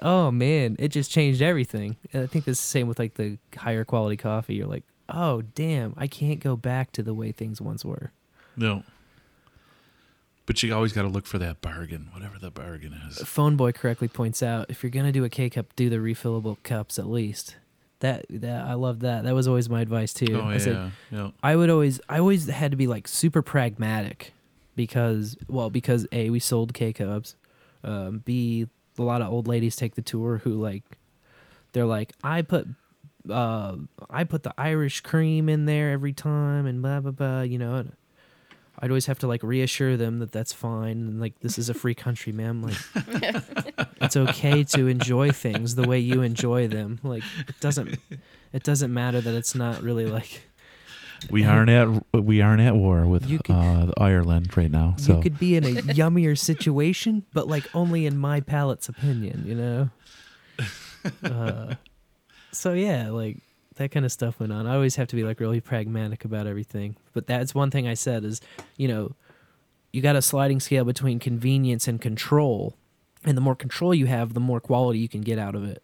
Oh 0.00 0.30
man, 0.30 0.76
it 0.78 0.88
just 0.88 1.10
changed 1.10 1.42
everything. 1.42 1.96
And 2.12 2.22
I 2.22 2.26
think 2.26 2.46
that's 2.46 2.60
the 2.60 2.66
same 2.66 2.88
with 2.88 2.98
like 2.98 3.14
the 3.14 3.38
higher 3.56 3.84
quality 3.84 4.16
coffee. 4.16 4.54
You're 4.54 4.66
like, 4.68 4.84
oh 5.08 5.42
damn, 5.42 5.92
I 5.98 6.06
can't 6.06 6.40
go 6.40 6.56
back 6.56 6.92
to 6.92 7.02
the 7.02 7.12
way 7.12 7.30
things 7.30 7.60
once 7.60 7.84
were. 7.84 8.10
no. 8.56 8.82
But 10.44 10.60
you 10.60 10.74
always 10.74 10.92
got 10.92 11.02
to 11.02 11.08
look 11.08 11.24
for 11.24 11.38
that 11.38 11.60
bargain, 11.60 12.08
whatever 12.12 12.36
the 12.36 12.50
bargain 12.50 12.92
is. 13.08 13.18
Phone 13.18 13.54
boy 13.54 13.70
correctly 13.70 14.08
points 14.08 14.42
out 14.42 14.66
if 14.70 14.82
you're 14.82 14.90
gonna 14.90 15.12
do 15.12 15.22
a 15.24 15.28
K 15.28 15.48
cup, 15.48 15.74
do 15.76 15.88
the 15.88 15.98
refillable 15.98 16.56
cups 16.64 16.98
at 16.98 17.06
least. 17.06 17.56
That 18.02 18.26
that 18.30 18.66
I 18.66 18.74
love 18.74 19.00
that. 19.00 19.22
That 19.24 19.34
was 19.34 19.46
always 19.46 19.68
my 19.70 19.80
advice 19.80 20.12
too. 20.12 20.34
Oh 20.34 20.48
I 20.48 20.54
yeah, 20.54 20.58
said, 20.58 20.92
yeah. 21.12 21.30
I 21.42 21.54
would 21.54 21.70
always 21.70 22.00
I 22.08 22.18
always 22.18 22.48
had 22.48 22.72
to 22.72 22.76
be 22.76 22.88
like 22.88 23.06
super 23.06 23.42
pragmatic 23.42 24.32
because 24.74 25.36
well 25.48 25.70
because 25.70 26.06
a 26.10 26.28
we 26.30 26.40
sold 26.40 26.74
K 26.74 26.92
cups, 26.92 27.36
um, 27.84 28.18
b 28.24 28.66
a 28.98 29.02
lot 29.02 29.22
of 29.22 29.32
old 29.32 29.46
ladies 29.46 29.76
take 29.76 29.94
the 29.94 30.02
tour 30.02 30.38
who 30.38 30.60
like 30.60 30.82
they're 31.72 31.86
like 31.86 32.12
I 32.24 32.42
put 32.42 32.66
uh 33.30 33.76
I 34.10 34.24
put 34.24 34.42
the 34.42 34.52
Irish 34.58 35.00
cream 35.02 35.48
in 35.48 35.66
there 35.66 35.92
every 35.92 36.12
time 36.12 36.66
and 36.66 36.82
blah 36.82 36.98
blah 36.98 37.12
blah 37.12 37.42
you 37.42 37.58
know. 37.58 37.76
And 37.76 37.92
I'd 38.82 38.90
always 38.90 39.06
have 39.06 39.20
to 39.20 39.28
like 39.28 39.42
reassure 39.44 39.96
them 39.96 40.18
that 40.18 40.32
that's 40.32 40.52
fine 40.52 40.98
and 41.06 41.20
like 41.20 41.38
this 41.40 41.56
is 41.56 41.68
a 41.68 41.74
free 41.74 41.94
country, 41.94 42.32
ma'am. 42.32 42.62
Like 42.62 42.76
it's 44.00 44.16
okay 44.16 44.64
to 44.64 44.88
enjoy 44.88 45.30
things 45.30 45.76
the 45.76 45.86
way 45.86 46.00
you 46.00 46.20
enjoy 46.22 46.66
them. 46.66 46.98
Like 47.04 47.22
it 47.48 47.54
doesn't 47.60 47.98
it 48.52 48.62
doesn't 48.64 48.92
matter 48.92 49.20
that 49.20 49.34
it's 49.34 49.54
not 49.54 49.82
really 49.82 50.06
like 50.06 50.48
We 51.30 51.44
aren't 51.44 51.70
at 51.70 51.86
we 52.12 52.40
aren't 52.42 52.60
at 52.62 52.74
war 52.74 53.06
with 53.06 53.24
You 53.30 53.38
could- 53.38 53.54
uh, 53.54 53.92
Ireland 53.96 54.56
right 54.56 54.70
now. 54.70 54.96
So 54.98 55.14
you 55.16 55.22
could 55.22 55.38
be 55.38 55.54
in 55.54 55.64
a 55.64 55.70
yummier 55.94 56.36
situation, 56.36 57.24
but 57.32 57.46
like 57.46 57.64
only 57.76 58.04
in 58.06 58.18
my 58.18 58.40
palate's 58.40 58.88
opinion, 58.88 59.44
you 59.46 59.54
know. 59.54 59.90
Uh, 61.24 61.74
so 62.52 62.72
yeah, 62.74 63.10
like 63.10 63.38
that 63.76 63.90
kind 63.90 64.04
of 64.04 64.12
stuff 64.12 64.38
went 64.38 64.52
on. 64.52 64.66
I 64.66 64.74
always 64.74 64.96
have 64.96 65.08
to 65.08 65.16
be 65.16 65.24
like 65.24 65.40
really 65.40 65.60
pragmatic 65.60 66.24
about 66.24 66.46
everything. 66.46 66.96
But 67.12 67.26
that's 67.26 67.54
one 67.54 67.70
thing 67.70 67.88
I 67.88 67.94
said 67.94 68.24
is, 68.24 68.40
you 68.76 68.88
know, 68.88 69.12
you 69.92 70.02
got 70.02 70.16
a 70.16 70.22
sliding 70.22 70.60
scale 70.60 70.84
between 70.84 71.18
convenience 71.18 71.86
and 71.86 72.00
control, 72.00 72.76
and 73.24 73.36
the 73.36 73.40
more 73.40 73.54
control 73.54 73.94
you 73.94 74.06
have, 74.06 74.34
the 74.34 74.40
more 74.40 74.60
quality 74.60 74.98
you 74.98 75.08
can 75.08 75.20
get 75.20 75.38
out 75.38 75.54
of 75.54 75.64
it. 75.64 75.82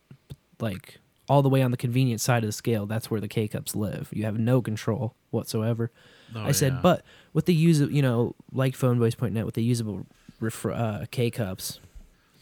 Like 0.61 0.99
all 1.29 1.43
the 1.43 1.49
way 1.49 1.63
on 1.63 1.71
the 1.71 1.77
convenience 1.77 2.23
side 2.23 2.43
of 2.43 2.49
the 2.49 2.53
scale, 2.53 2.87
that's 2.87 3.11
where 3.11 3.21
the 3.21 3.29
K 3.29 3.49
cups 3.49 3.77
live. 3.77 4.09
You 4.13 4.25
have 4.25 4.39
no 4.39 4.63
control 4.63 5.15
whatsoever. 5.31 5.91
Oh, 6.35 6.43
I 6.43 6.53
said, 6.53 6.75
yeah. 6.75 6.81
but 6.83 7.05
with 7.33 7.47
the 7.47 7.55
use 7.55 7.81
of, 7.81 7.93
you 7.93 8.03
know, 8.03 8.35
like 8.53 8.75
Phone 8.75 8.99
Boys 8.99 9.15
pointing 9.15 9.39
out, 9.39 9.47
with 9.47 9.55
the 9.55 9.63
usable 9.63 10.07
ref- 10.41 10.67
uh, 10.67 11.05
K 11.11 11.31
cups, 11.31 11.81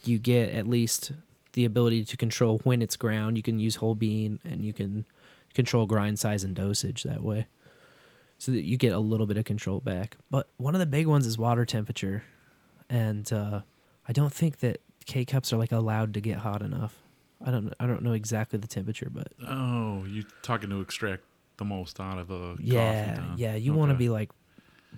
you 0.03 0.17
get 0.19 0.51
at 0.51 0.67
least 0.67 1.11
the 1.53 1.65
ability 1.65 2.05
to 2.05 2.17
control 2.17 2.59
when 2.63 2.81
it's 2.81 2.95
ground. 2.95 3.35
You 3.35 3.43
can 3.43 3.59
use 3.59 3.75
whole 3.75 3.95
bean 3.95 4.39
and 4.45 4.63
you 4.63 4.73
can 4.73 5.05
control 5.57 5.87
grind 5.87 6.19
size 6.19 6.43
and 6.43 6.55
dosage 6.55 7.03
that 7.03 7.23
way. 7.23 7.47
So 8.37 8.51
that 8.51 8.61
you 8.61 8.77
get 8.77 8.93
a 8.93 8.99
little 8.99 9.25
bit 9.25 9.37
of 9.37 9.45
control 9.45 9.79
back. 9.79 10.15
But 10.29 10.47
one 10.57 10.75
of 10.75 10.79
the 10.79 10.85
big 10.85 11.07
ones 11.07 11.25
is 11.25 11.39
water 11.39 11.65
temperature. 11.65 12.23
And 12.87 13.33
uh, 13.33 13.61
I 14.07 14.13
don't 14.13 14.31
think 14.31 14.59
that 14.59 14.81
K 15.07 15.25
cups 15.25 15.51
are 15.51 15.57
like 15.57 15.71
allowed 15.71 16.13
to 16.13 16.21
get 16.21 16.37
hot 16.37 16.61
enough. 16.61 16.95
I 17.43 17.49
don't 17.49 17.73
I 17.79 17.87
don't 17.87 18.03
know 18.03 18.13
exactly 18.13 18.59
the 18.59 18.67
temperature, 18.67 19.09
but 19.11 19.29
Oh, 19.47 20.05
you 20.07 20.23
talking 20.43 20.69
to 20.69 20.81
extract 20.81 21.23
the 21.57 21.65
most 21.65 21.99
out 21.99 22.19
of 22.19 22.29
a 22.29 22.55
yeah, 22.59 23.15
coffee, 23.15 23.41
yeah, 23.41 23.55
you 23.55 23.73
want 23.73 23.91
to 23.91 23.97
be 23.97 24.09
like 24.09 24.29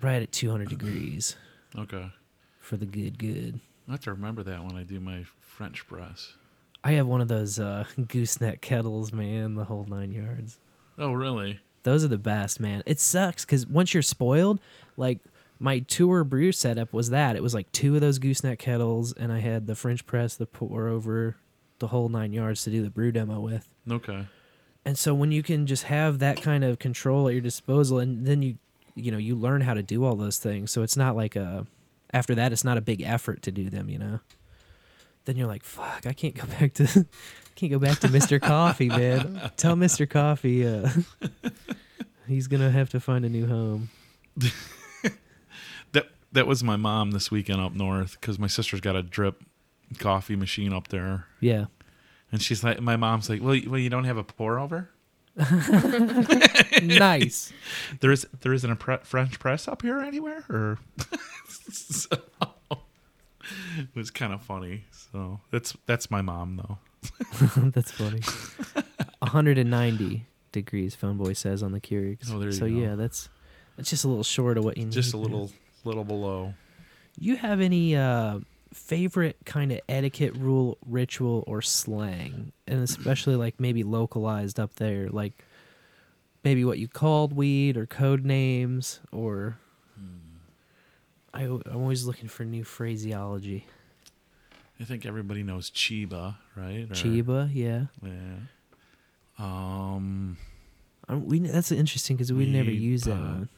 right 0.02 0.22
at 0.22 0.30
200 0.30 0.68
degrees 0.68 1.36
okay. 1.76 2.12
for 2.60 2.76
the 2.76 2.86
good 2.86 3.18
good. 3.18 3.60
I 3.88 3.92
have 3.92 4.00
to 4.00 4.12
remember 4.12 4.42
that 4.42 4.62
when 4.62 4.76
I 4.76 4.82
do 4.82 5.00
my 5.00 5.24
French 5.40 5.86
press. 5.86 6.34
I 6.82 6.92
have 6.92 7.06
one 7.06 7.20
of 7.20 7.28
those 7.28 7.58
uh, 7.58 7.84
gooseneck 8.08 8.60
kettles, 8.60 9.12
man, 9.12 9.54
the 9.54 9.64
whole 9.64 9.84
nine 9.88 10.12
yards. 10.12 10.58
Oh, 10.98 11.12
really? 11.12 11.60
Those 11.82 12.04
are 12.04 12.08
the 12.08 12.18
best, 12.18 12.60
man. 12.60 12.82
It 12.86 13.00
sucks 13.00 13.44
because 13.44 13.66
once 13.66 13.94
you're 13.94 14.02
spoiled, 14.02 14.60
like 14.96 15.20
my 15.58 15.80
tour 15.80 16.24
brew 16.24 16.52
setup 16.52 16.92
was 16.92 17.10
that. 17.10 17.36
It 17.36 17.42
was 17.42 17.54
like 17.54 17.70
two 17.72 17.94
of 17.94 18.00
those 18.00 18.18
gooseneck 18.18 18.58
kettles, 18.58 19.12
and 19.12 19.32
I 19.32 19.38
had 19.38 19.66
the 19.66 19.74
French 19.74 20.06
press, 20.06 20.34
the 20.34 20.46
pour 20.46 20.88
over, 20.88 21.36
the 21.78 21.88
whole 21.88 22.08
nine 22.08 22.32
yards 22.32 22.64
to 22.64 22.70
do 22.70 22.82
the 22.82 22.90
brew 22.90 23.12
demo 23.12 23.40
with. 23.40 23.68
Okay. 23.90 24.26
And 24.84 24.98
so 24.98 25.14
when 25.14 25.32
you 25.32 25.42
can 25.42 25.66
just 25.66 25.84
have 25.84 26.18
that 26.18 26.40
kind 26.40 26.64
of 26.64 26.78
control 26.78 27.28
at 27.28 27.32
your 27.32 27.42
disposal, 27.42 27.98
and 27.98 28.26
then 28.26 28.42
you, 28.42 28.56
you 28.94 29.10
know, 29.12 29.18
you 29.18 29.34
learn 29.34 29.60
how 29.60 29.74
to 29.74 29.82
do 29.82 30.04
all 30.04 30.16
those 30.16 30.38
things. 30.38 30.70
So 30.70 30.82
it's 30.82 30.96
not 30.96 31.16
like 31.16 31.36
a, 31.36 31.66
after 32.12 32.34
that, 32.34 32.52
it's 32.52 32.64
not 32.64 32.78
a 32.78 32.82
big 32.82 33.02
effort 33.02 33.42
to 33.42 33.52
do 33.52 33.68
them, 33.68 33.88
you 33.90 33.98
know. 33.98 34.20
Then 35.30 35.36
you're 35.36 35.46
like, 35.46 35.62
fuck, 35.62 36.06
I 36.08 36.12
can't 36.12 36.34
go 36.34 36.44
back 36.58 36.74
to, 36.74 37.06
can't 37.54 37.70
go 37.70 37.78
back 37.78 38.00
to 38.00 38.08
Mr. 38.08 38.42
Coffee, 38.42 38.88
man. 38.88 39.52
Tell 39.56 39.76
Mr. 39.76 40.10
Coffee, 40.10 40.66
uh, 40.66 40.90
he's 42.26 42.48
gonna 42.48 42.72
have 42.72 42.88
to 42.88 42.98
find 42.98 43.24
a 43.24 43.28
new 43.28 43.46
home. 43.46 43.90
That 45.92 46.08
that 46.32 46.48
was 46.48 46.64
my 46.64 46.74
mom 46.74 47.12
this 47.12 47.30
weekend 47.30 47.60
up 47.60 47.72
north 47.74 48.16
because 48.20 48.40
my 48.40 48.48
sister's 48.48 48.80
got 48.80 48.96
a 48.96 49.04
drip 49.04 49.40
coffee 49.98 50.34
machine 50.34 50.72
up 50.72 50.88
there, 50.88 51.26
Yeah. 51.38 51.66
and 52.32 52.42
she's 52.42 52.64
like, 52.64 52.80
my 52.80 52.96
mom's 52.96 53.30
like, 53.30 53.40
well, 53.40 53.54
you- 53.54 53.70
well, 53.70 53.78
you 53.78 53.88
don't 53.88 54.02
have 54.06 54.16
a 54.16 54.24
pour 54.24 54.58
over? 54.58 54.90
nice. 56.82 57.52
There 58.00 58.10
is 58.10 58.26
there 58.40 58.52
isn't 58.52 58.70
a 58.70 58.74
pre- 58.74 58.98
French 59.04 59.38
press 59.38 59.68
up 59.68 59.82
here 59.82 60.00
anywhere, 60.00 60.44
or 60.48 60.78
so, 61.70 62.16
it 63.78 63.94
was 63.94 64.10
kind 64.10 64.32
of 64.32 64.42
funny. 64.42 64.84
So 65.12 65.40
that's 65.50 65.76
that's 65.86 66.10
my 66.10 66.22
mom 66.22 66.56
though. 66.56 66.78
That's 67.56 67.90
funny. 67.92 68.20
190 69.20 70.26
degrees, 70.52 70.94
phone 70.94 71.16
boy 71.16 71.32
says 71.32 71.62
on 71.62 71.72
the 71.72 71.80
Keurig. 71.80 72.18
Oh, 72.30 72.50
so 72.50 72.66
yeah, 72.66 72.94
that's 72.94 73.30
that's 73.76 73.88
just 73.88 74.04
a 74.04 74.08
little 74.08 74.24
short 74.24 74.58
of 74.58 74.64
what 74.64 74.76
you 74.76 74.84
need. 74.84 74.92
Just 74.92 75.14
a 75.14 75.16
little 75.16 75.50
little 75.84 76.04
below. 76.04 76.54
You 77.18 77.36
have 77.36 77.60
any 77.60 77.96
uh, 77.96 78.40
favorite 78.72 79.36
kind 79.44 79.72
of 79.72 79.80
etiquette 79.88 80.36
rule, 80.36 80.78
ritual, 80.86 81.44
or 81.46 81.62
slang, 81.62 82.52
and 82.66 82.82
especially 82.82 83.36
like 83.36 83.58
maybe 83.58 83.82
localized 83.82 84.60
up 84.60 84.74
there, 84.76 85.08
like 85.08 85.44
maybe 86.44 86.64
what 86.64 86.78
you 86.78 86.88
called 86.88 87.32
weed 87.32 87.76
or 87.76 87.86
code 87.86 88.24
names, 88.24 89.00
or 89.12 89.58
I, 91.32 91.42
I'm 91.44 91.62
always 91.76 92.04
looking 92.06 92.28
for 92.28 92.44
new 92.44 92.64
phraseology. 92.64 93.66
I 94.80 94.84
think 94.84 95.04
everybody 95.06 95.42
knows 95.42 95.70
Cheeba, 95.70 96.36
right? 96.56 96.86
Or- 96.90 96.94
Cheeba, 96.94 97.50
yeah. 97.52 97.84
Yeah. 98.02 98.36
Um, 99.38 100.36
Um, 101.08 101.26
we 101.26 101.38
that's 101.40 101.72
interesting 101.72 102.16
because 102.16 102.32
we 102.32 102.46
never 102.46 102.70
use 102.70 103.02
that 103.04 103.16
one. 103.18 103.48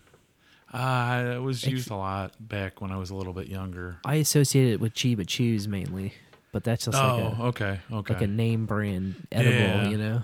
Uh, 0.72 1.32
it 1.36 1.42
was 1.42 1.66
used 1.66 1.90
a 1.90 1.96
lot 1.96 2.32
back 2.40 2.80
when 2.80 2.90
I 2.90 2.96
was 2.96 3.10
a 3.10 3.14
little 3.14 3.34
bit 3.34 3.48
younger. 3.48 3.98
I 4.04 4.16
associate 4.16 4.72
it 4.72 4.80
with 4.80 4.94
Cheeba 4.94 5.26
Chews 5.26 5.68
mainly, 5.68 6.14
but 6.50 6.64
that's 6.64 6.86
just 6.86 6.96
oh, 6.96 7.16
like 7.16 7.38
a 7.38 7.42
okay, 7.42 7.80
okay. 7.92 8.14
like 8.14 8.22
a 8.22 8.26
name 8.26 8.64
brand 8.66 9.26
edible, 9.30 9.56
Yeah. 9.58 9.88
you 9.88 9.98
know. 9.98 10.22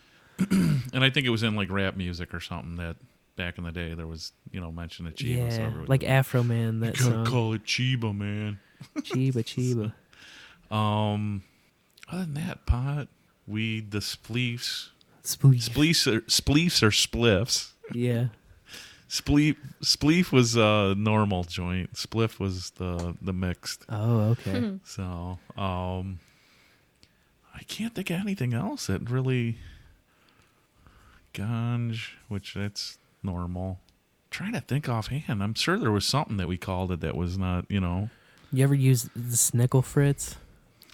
and 0.50 1.04
I 1.04 1.10
think 1.10 1.26
it 1.26 1.30
was 1.30 1.44
in 1.44 1.54
like 1.54 1.70
rap 1.70 1.96
music 1.96 2.34
or 2.34 2.40
something 2.40 2.76
that 2.76 2.96
back 3.36 3.58
in 3.58 3.64
the 3.64 3.72
day 3.72 3.94
there 3.94 4.06
was, 4.06 4.32
you 4.52 4.60
know, 4.60 4.70
mention 4.72 5.06
of 5.06 5.14
Cheeba. 5.14 5.36
yeah, 5.36 5.64
everybody- 5.66 5.86
like 5.88 6.00
Afroman. 6.02 6.80
That 6.80 6.98
you 6.98 7.04
gotta 7.04 7.16
song. 7.16 7.26
call 7.26 7.52
it 7.54 7.64
Cheeba, 7.64 8.16
man. 8.16 8.58
Cheeba 8.98 9.42
Cheeba. 10.70 10.74
Um, 10.74 11.42
other 12.10 12.24
than 12.24 12.34
that, 12.34 12.66
pot, 12.66 13.08
weed, 13.46 13.90
the 13.90 13.98
spleefs, 13.98 14.88
Spleef. 15.22 15.68
spleefs, 15.68 16.12
are, 16.12 16.20
spleefs 16.22 16.82
or 16.82 16.90
spliffs. 16.90 17.72
Yeah. 17.92 18.26
Spleef, 19.08 19.56
spleef 19.82 20.32
was 20.32 20.56
a 20.56 20.94
normal 20.96 21.44
joint. 21.44 21.92
Spliff 21.94 22.38
was 22.40 22.70
the 22.72 23.14
the 23.22 23.32
mixed. 23.32 23.84
Oh, 23.88 24.30
okay. 24.30 24.78
So, 24.84 25.38
um, 25.56 26.18
I 27.54 27.62
can't 27.68 27.94
think 27.94 28.10
of 28.10 28.18
anything 28.20 28.54
else 28.54 28.88
that 28.88 29.08
really 29.08 29.58
ganj, 31.32 32.08
which 32.28 32.54
that's 32.54 32.98
normal. 33.24 33.80
trying 34.30 34.52
to 34.52 34.60
think 34.60 34.88
offhand. 34.88 35.42
I'm 35.42 35.54
sure 35.54 35.78
there 35.78 35.90
was 35.92 36.04
something 36.06 36.36
that 36.38 36.48
we 36.48 36.56
called 36.56 36.90
it 36.92 37.00
that 37.00 37.16
was 37.16 37.38
not, 37.38 37.64
you 37.68 37.80
know, 37.80 38.10
You 38.52 38.64
ever 38.64 38.74
use 38.74 39.04
the 39.14 39.36
Snickle 39.36 39.82
Fritz? 39.84 40.36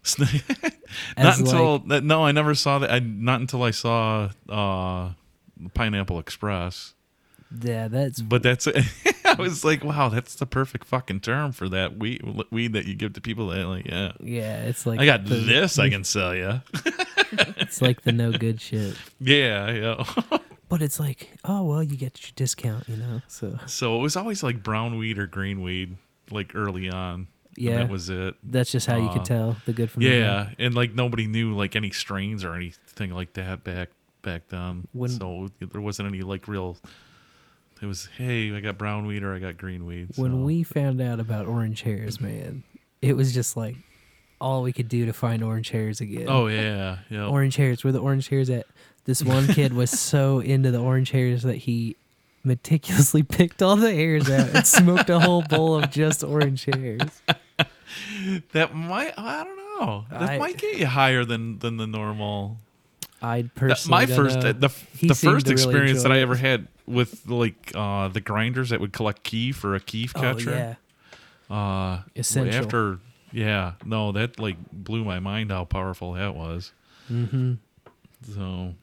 not 0.18 1.38
until 1.38 1.72
like- 1.78 1.88
that, 1.88 2.04
no, 2.04 2.24
I 2.24 2.32
never 2.32 2.54
saw 2.54 2.78
that. 2.80 2.90
I 2.90 2.98
not 3.00 3.40
until 3.40 3.62
I 3.62 3.70
saw 3.70 4.30
uh, 4.48 5.10
Pineapple 5.74 6.18
Express. 6.18 6.94
Yeah, 7.62 7.88
that's 7.88 8.20
But 8.22 8.42
that's 8.42 8.66
it. 8.66 8.76
I 9.24 9.34
was 9.34 9.64
like, 9.64 9.82
wow, 9.84 10.08
that's 10.08 10.34
the 10.36 10.46
perfect 10.46 10.86
fucking 10.86 11.20
term 11.20 11.52
for 11.52 11.68
that 11.68 11.98
weed 11.98 12.22
weed 12.50 12.72
that 12.74 12.86
you 12.86 12.94
give 12.94 13.12
to 13.14 13.20
people 13.20 13.48
that 13.48 13.66
like, 13.66 13.86
yeah. 13.86 14.12
yeah, 14.20 14.62
it's 14.62 14.86
like 14.86 15.00
I 15.00 15.04
got 15.06 15.24
the- 15.24 15.34
this 15.36 15.78
I 15.78 15.88
can 15.90 16.04
sell 16.04 16.34
you. 16.34 16.60
It's 17.58 17.80
like 17.82 18.02
the 18.02 18.12
no 18.12 18.32
good 18.32 18.60
shit. 18.60 18.96
yeah, 19.20 19.70
yeah. 19.70 20.38
But 20.70 20.80
it's 20.82 20.98
like, 20.98 21.30
oh 21.44 21.64
well, 21.64 21.82
you 21.82 21.96
get 21.96 22.22
your 22.22 22.32
discount, 22.36 22.88
you 22.88 22.96
know. 22.96 23.20
So 23.28 23.58
So 23.66 23.96
it 23.98 24.02
was 24.02 24.16
always 24.16 24.42
like 24.42 24.62
brown 24.62 24.96
weed 24.96 25.18
or 25.18 25.26
green 25.26 25.60
weed, 25.62 25.96
like 26.30 26.52
early 26.54 26.88
on. 26.88 27.14
And 27.14 27.26
Yeah. 27.56 27.78
that 27.78 27.90
was 27.90 28.08
it. 28.08 28.36
that's 28.42 28.70
just 28.72 28.86
how 28.86 28.96
you 28.96 29.08
Uh, 29.08 29.12
could 29.12 29.24
tell 29.24 29.56
the 29.66 29.72
good 29.74 29.90
from 29.90 30.02
the 30.04 30.08
bad. 30.10 30.18
Yeah, 30.58 30.64
and 30.64 30.74
like 30.74 30.94
nobody 30.94 31.26
knew 31.26 31.54
like 31.54 31.76
any 31.76 31.90
strains 31.90 32.44
or 32.44 32.54
anything 32.54 33.10
like 33.10 33.32
that 33.34 33.64
back 33.64 33.90
back 34.22 34.48
then. 34.48 34.86
When- 34.92 35.10
so 35.10 35.48
there 35.60 35.80
wasn't 35.80 36.08
any 36.08 36.22
like 36.22 36.46
real. 36.48 36.78
It 37.82 37.86
was 37.86 38.08
hey, 38.18 38.54
I 38.54 38.60
got 38.60 38.78
brown 38.78 39.06
weed 39.06 39.22
or 39.22 39.34
I 39.34 39.38
got 39.38 39.56
green 39.56 39.86
weed. 39.86 40.10
When 40.16 40.44
we 40.44 40.62
found 40.62 41.00
out 41.00 41.18
about 41.18 41.46
orange 41.46 41.82
hairs, 41.82 42.20
man, 42.20 42.62
it 43.02 43.16
was 43.16 43.32
just 43.34 43.56
like 43.56 43.76
all 44.40 44.62
we 44.62 44.72
could 44.72 44.88
do 44.88 45.04
to 45.06 45.12
find 45.12 45.42
orange 45.42 45.70
hairs 45.70 46.00
again. 46.00 46.26
oh 46.28 46.46
yeah, 46.46 46.98
yeah, 47.10 47.26
orange 47.26 47.56
hairs. 47.56 47.82
Where 47.82 47.92
the 47.92 47.98
orange 48.00 48.28
hairs 48.28 48.48
at? 48.50 48.66
This 49.04 49.22
one 49.22 49.46
kid 49.48 49.72
was 49.72 49.90
so 49.98 50.40
into 50.40 50.70
the 50.70 50.78
orange 50.78 51.10
hairs 51.10 51.42
that 51.42 51.56
he 51.56 51.96
meticulously 52.44 53.22
picked 53.38 53.62
all 53.62 53.76
the 53.76 53.92
hairs 53.92 54.30
out 54.30 54.48
and 54.54 54.66
smoked 54.66 55.10
a 55.10 55.20
whole 55.20 55.42
bowl 55.42 55.74
of 55.82 55.90
just 55.90 56.22
orange 56.24 56.64
hairs. 56.64 57.22
that 58.52 58.74
might 58.74 59.14
I 59.18 59.44
don't 59.44 59.56
know. 59.80 60.04
That 60.10 60.22
I- 60.22 60.38
might 60.38 60.58
get 60.58 60.78
you 60.78 60.86
higher 60.86 61.24
than 61.24 61.58
than 61.58 61.76
the 61.76 61.86
normal. 61.86 62.58
I 63.22 63.42
That- 63.42 63.54
personally, 63.54 64.00
my 64.00 64.04
don't 64.06 64.16
first 64.16 64.40
know. 64.40 64.52
the 64.52 64.68
He 64.96 65.08
the 65.08 65.14
first 65.14 65.46
to 65.46 65.52
really 65.52 65.62
experience 65.62 66.02
that 66.02 66.12
I 66.12 66.20
ever 66.20 66.36
had 66.36 66.68
with 66.86 67.28
like 67.28 67.72
uh 67.74 68.08
the 68.08 68.20
grinders 68.20 68.70
that 68.70 68.80
would 68.80 68.92
collect 68.92 69.22
key 69.24 69.52
for 69.52 69.74
a 69.74 69.80
kief 69.80 70.12
Oh 70.16 70.20
catcher. 70.20 70.76
yeah, 71.50 71.54
Uh, 71.54 72.02
Essential. 72.16 72.54
After, 72.64 72.98
yeah, 73.32 73.72
no, 73.84 74.12
that 74.12 74.38
like 74.38 74.56
blew 74.72 75.04
my 75.04 75.18
mind 75.18 75.50
how 75.50 75.64
powerful 75.64 76.12
that 76.14 76.34
was. 76.34 76.72
mm-hmm. 77.10 77.54
So, 78.34 78.74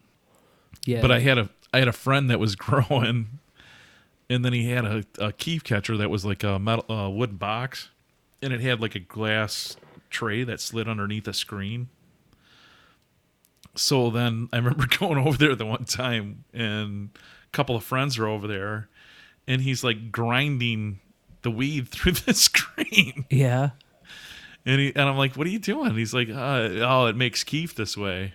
yeah. 0.87 1.01
but 1.01 1.11
I 1.11 1.19
had 1.19 1.37
a 1.37 1.49
I 1.73 1.79
had 1.79 1.87
a 1.87 1.93
friend 1.93 2.29
that 2.29 2.39
was 2.39 2.55
growing, 2.67 3.39
and 4.29 4.43
then 4.43 4.53
he 4.53 4.69
had 4.69 4.85
a, 4.85 5.03
a 5.19 5.31
kief 5.31 5.63
catcher 5.63 5.97
that 5.97 6.09
was 6.09 6.25
like 6.25 6.43
a 6.43 6.57
metal 6.59 6.91
uh, 6.91 7.09
wood 7.09 7.37
box, 7.37 7.89
and 8.41 8.53
it 8.53 8.61
had 8.61 8.81
like 8.81 8.95
a 8.95 8.99
glass 8.99 9.77
tray 10.09 10.43
that 10.43 10.59
slid 10.59 10.87
underneath 10.87 11.27
a 11.27 11.33
screen. 11.33 11.89
So 13.75 14.09
then 14.09 14.49
I 14.53 14.57
remember 14.57 14.85
going 14.99 15.17
over 15.17 15.37
there 15.37 15.55
the 15.55 15.65
one 15.65 15.85
time, 15.85 16.45
and 16.53 17.09
a 17.13 17.51
couple 17.51 17.75
of 17.75 17.83
friends 17.83 18.17
were 18.17 18.27
over 18.27 18.47
there, 18.47 18.89
and 19.47 19.61
he's 19.61 19.83
like 19.83 20.11
grinding 20.11 20.99
the 21.41 21.51
weed 21.51 21.89
through 21.89 22.13
the 22.13 22.33
screen. 22.33 23.25
yeah. 23.29 23.71
And 24.65 24.81
he 24.81 24.87
and 24.93 25.07
I'm 25.07 25.15
like, 25.15 25.37
"What 25.37 25.47
are 25.47 25.49
you 25.49 25.59
doing?" 25.59 25.95
He's 25.95 26.13
like, 26.13 26.29
uh, 26.29 26.69
"Oh, 26.81 27.05
it 27.05 27.15
makes 27.15 27.45
kief 27.45 27.73
this 27.73 27.95
way." 27.95 28.33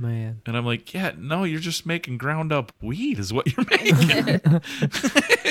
Man, 0.00 0.40
And 0.46 0.56
I'm 0.56 0.64
like, 0.64 0.94
"Yeah, 0.94 1.12
no, 1.18 1.44
you're 1.44 1.60
just 1.60 1.84
making 1.84 2.16
ground 2.16 2.52
up 2.52 2.72
weed, 2.80 3.18
is 3.18 3.32
what 3.34 3.46
you're 3.54 3.66
making." 3.70 4.40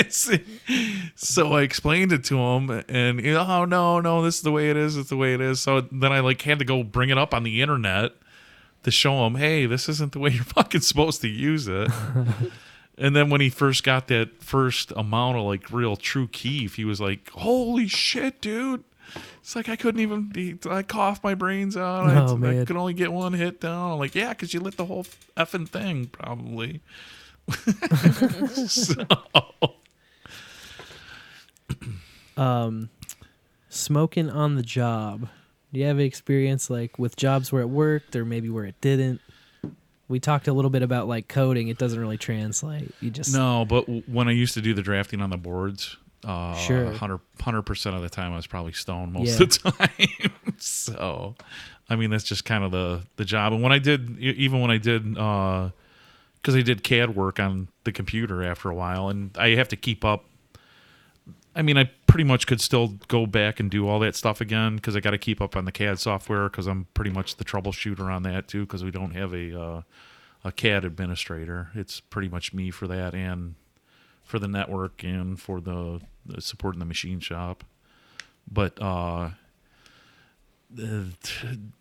So 1.15 1.53
I 1.53 1.61
explained 1.61 2.11
it 2.11 2.23
to 2.25 2.37
him, 2.39 2.69
and 2.89 3.25
oh 3.25 3.65
no, 3.65 3.99
no, 3.99 4.23
this 4.23 4.37
is 4.37 4.41
the 4.41 4.51
way 4.51 4.69
it 4.71 4.77
is. 4.77 4.97
It's 4.97 5.09
the 5.09 5.17
way 5.17 5.33
it 5.33 5.41
is. 5.41 5.59
So 5.59 5.81
then 5.81 6.11
I 6.11 6.19
like 6.21 6.41
had 6.41 6.59
to 6.59 6.65
go 6.65 6.83
bring 6.83 7.09
it 7.09 7.17
up 7.17 7.33
on 7.33 7.43
the 7.43 7.61
internet 7.61 8.13
to 8.83 8.91
show 8.91 9.25
him, 9.27 9.35
"Hey, 9.35 9.65
this 9.65 9.87
isn't 9.87 10.13
the 10.13 10.19
way 10.19 10.31
you're 10.31 10.43
fucking 10.55 10.81
supposed 10.81 11.21
to 11.21 11.27
use 11.27 11.67
it." 11.67 11.91
And 12.97 13.15
then 13.15 13.29
when 13.29 13.39
he 13.41 13.49
first 13.49 13.83
got 13.83 14.07
that 14.07 14.41
first 14.43 14.91
amount 14.95 15.37
of 15.37 15.43
like 15.43 15.71
real 15.71 15.95
true 15.95 16.27
kief, 16.27 16.75
he 16.75 16.85
was 16.85 16.99
like, 16.99 17.29
"Holy 17.31 17.87
shit, 17.87 18.41
dude!" 18.41 18.83
It's 19.49 19.55
like 19.55 19.67
I 19.67 19.75
couldn't 19.77 20.01
even. 20.01 20.29
Be, 20.29 20.59
I 20.69 20.83
coughed 20.83 21.23
my 21.23 21.33
brains 21.33 21.75
out. 21.75 22.05
I, 22.05 22.21
Oh, 22.21 22.35
I 22.35 22.37
man. 22.37 22.65
could 22.67 22.75
only 22.75 22.93
get 22.93 23.11
one 23.11 23.33
hit 23.33 23.59
down. 23.59 23.93
I'm 23.93 23.97
like, 23.97 24.13
yeah, 24.13 24.29
because 24.29 24.53
you 24.53 24.59
lit 24.59 24.77
the 24.77 24.85
whole 24.85 25.07
effing 25.35 25.67
thing, 25.67 26.05
probably. 26.05 26.81
so, 28.67 29.07
um, 32.37 32.91
smoking 33.69 34.29
on 34.29 34.53
the 34.53 34.61
job. 34.61 35.27
Do 35.73 35.79
you 35.79 35.87
have 35.87 35.99
experience 35.99 36.69
like 36.69 36.99
with 36.99 37.15
jobs 37.15 37.51
where 37.51 37.63
it 37.63 37.69
worked 37.69 38.15
or 38.15 38.25
maybe 38.25 38.51
where 38.51 38.65
it 38.65 38.79
didn't? 38.81 39.19
We 40.07 40.19
talked 40.19 40.47
a 40.47 40.53
little 40.53 40.69
bit 40.69 40.83
about 40.83 41.07
like 41.07 41.27
coding. 41.27 41.69
It 41.69 41.79
doesn't 41.79 41.99
really 41.99 42.19
translate. 42.19 42.93
You 43.01 43.09
just 43.09 43.33
no, 43.33 43.65
but 43.65 43.85
when 44.07 44.27
I 44.27 44.31
used 44.31 44.53
to 44.53 44.61
do 44.61 44.75
the 44.75 44.83
drafting 44.83 45.23
on 45.23 45.31
the 45.31 45.37
boards, 45.37 45.97
uh, 46.25 46.53
Sure. 46.55 46.85
100 46.85 47.61
percent 47.63 47.95
of 47.95 48.01
the 48.01 48.09
time 48.09 48.33
I 48.33 48.35
was 48.35 48.47
probably 48.47 48.73
stoned 48.73 49.13
most 49.13 49.27
Yeah. 49.39 49.43
of 49.43 49.49
the 49.49 49.71
time. 49.71 50.33
so, 50.57 51.35
I 51.89 51.95
mean, 51.95 52.09
that's 52.09 52.23
just 52.23 52.45
kind 52.45 52.63
of 52.63 52.71
the 52.71 53.03
the 53.15 53.25
job. 53.25 53.53
And 53.53 53.61
when 53.63 53.71
I 53.71 53.79
did, 53.79 54.17
even 54.19 54.61
when 54.61 54.71
I 54.71 54.77
did, 54.77 55.03
because 55.13 56.55
I 56.55 56.61
did 56.61 56.83
CAD 56.83 57.15
work 57.15 57.39
on 57.39 57.67
the 57.83 57.91
computer 57.91 58.43
after 58.43 58.69
a 58.69 58.75
while, 58.75 59.09
and 59.09 59.35
I 59.37 59.49
have 59.55 59.67
to 59.69 59.75
keep 59.75 60.03
up. 60.05 60.25
I 61.55 61.61
mean, 61.61 61.77
I 61.77 61.89
pretty 62.05 62.23
much 62.23 62.47
could 62.47 62.61
still 62.61 62.89
go 63.07 63.25
back 63.25 63.59
and 63.59 63.69
do 63.71 63.87
all 63.87 63.99
that 63.99 64.15
stuff 64.15 64.39
again 64.39 64.75
because 64.75 64.95
I 64.95 64.99
got 64.99 65.11
to 65.11 65.17
keep 65.17 65.41
up 65.41 65.55
on 65.55 65.65
the 65.65 65.71
CAD 65.71 65.99
software 65.99 66.47
because 66.47 66.67
I'm 66.67 66.85
pretty 66.93 67.09
much 67.11 67.35
the 67.37 67.43
troubleshooter 67.43 68.01
on 68.13 68.23
that 68.23 68.47
too 68.47 68.61
because 68.65 68.83
we 68.83 68.91
don't 68.91 69.11
have 69.15 69.33
a 69.33 69.59
uh, 69.59 69.81
a 70.43 70.51
CAD 70.51 70.85
administrator. 70.85 71.69
It's 71.75 71.99
pretty 71.99 72.29
much 72.29 72.53
me 72.53 72.71
for 72.71 72.87
that 72.87 73.13
and 73.13 73.55
for 74.29 74.37
the 74.37 74.47
network 74.47 75.03
and 75.03 75.39
for 75.41 75.59
the, 75.59 75.99
the 76.23 76.39
supporting 76.39 76.77
the 76.77 76.85
machine 76.85 77.19
shop. 77.19 77.63
But 78.51 78.79
uh, 78.79 79.31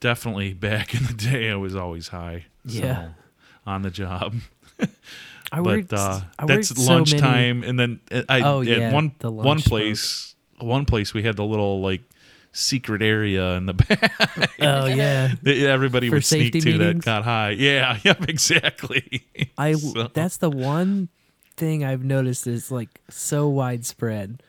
definitely 0.01 0.55
back 0.55 0.95
in 0.99 1.05
the 1.07 1.13
day, 1.15 1.51
I 1.51 1.57
was 1.57 1.77
always 1.77 2.09
high. 2.09 2.47
so, 2.67 2.79
Yeah. 2.79 3.09
on 3.67 3.83
the 3.83 3.91
job. 3.91 4.35
I 5.51 5.57
but 5.59 5.65
worked. 5.65 5.93
uh, 5.93 6.21
I 6.39 6.47
that's 6.47 6.71
worked 6.71 6.81
so 6.81 6.93
lunchtime, 6.93 7.63
and 7.65 7.79
then 7.79 8.01
uh, 8.13 8.23
I 8.29 8.41
Oh, 8.43 8.61
at 8.61 8.67
yeah, 8.67 8.93
one 8.93 9.13
the 9.19 9.31
one 9.31 9.61
place 9.63 10.35
one 10.59 10.85
place 10.85 11.15
we 11.15 11.23
had 11.23 11.37
the 11.37 11.45
little 11.45 11.81
like 11.81 12.03
secret 12.53 13.01
area 13.01 13.53
in 13.57 13.65
the 13.65 13.73
back. 13.75 14.13
Oh 14.61 14.85
yeah, 14.87 15.35
everybody 15.47 16.11
For 16.11 16.17
would 16.17 16.25
sneak 16.27 16.53
to 16.63 16.79
that 16.79 17.01
got 17.01 17.25
high. 17.25 17.51
Yeah, 17.51 17.99
yep, 18.05 18.29
exactly. 18.29 19.25
I. 19.57 19.73
So- 19.73 20.11
That's 20.13 20.37
the 20.37 20.51
one 20.51 21.09
thing 21.59 21.85
I've 21.85 22.05
noticed 22.05 22.47
is 22.47 22.71
like 22.71 23.01
so 23.11 23.49
widespread. 23.49 24.43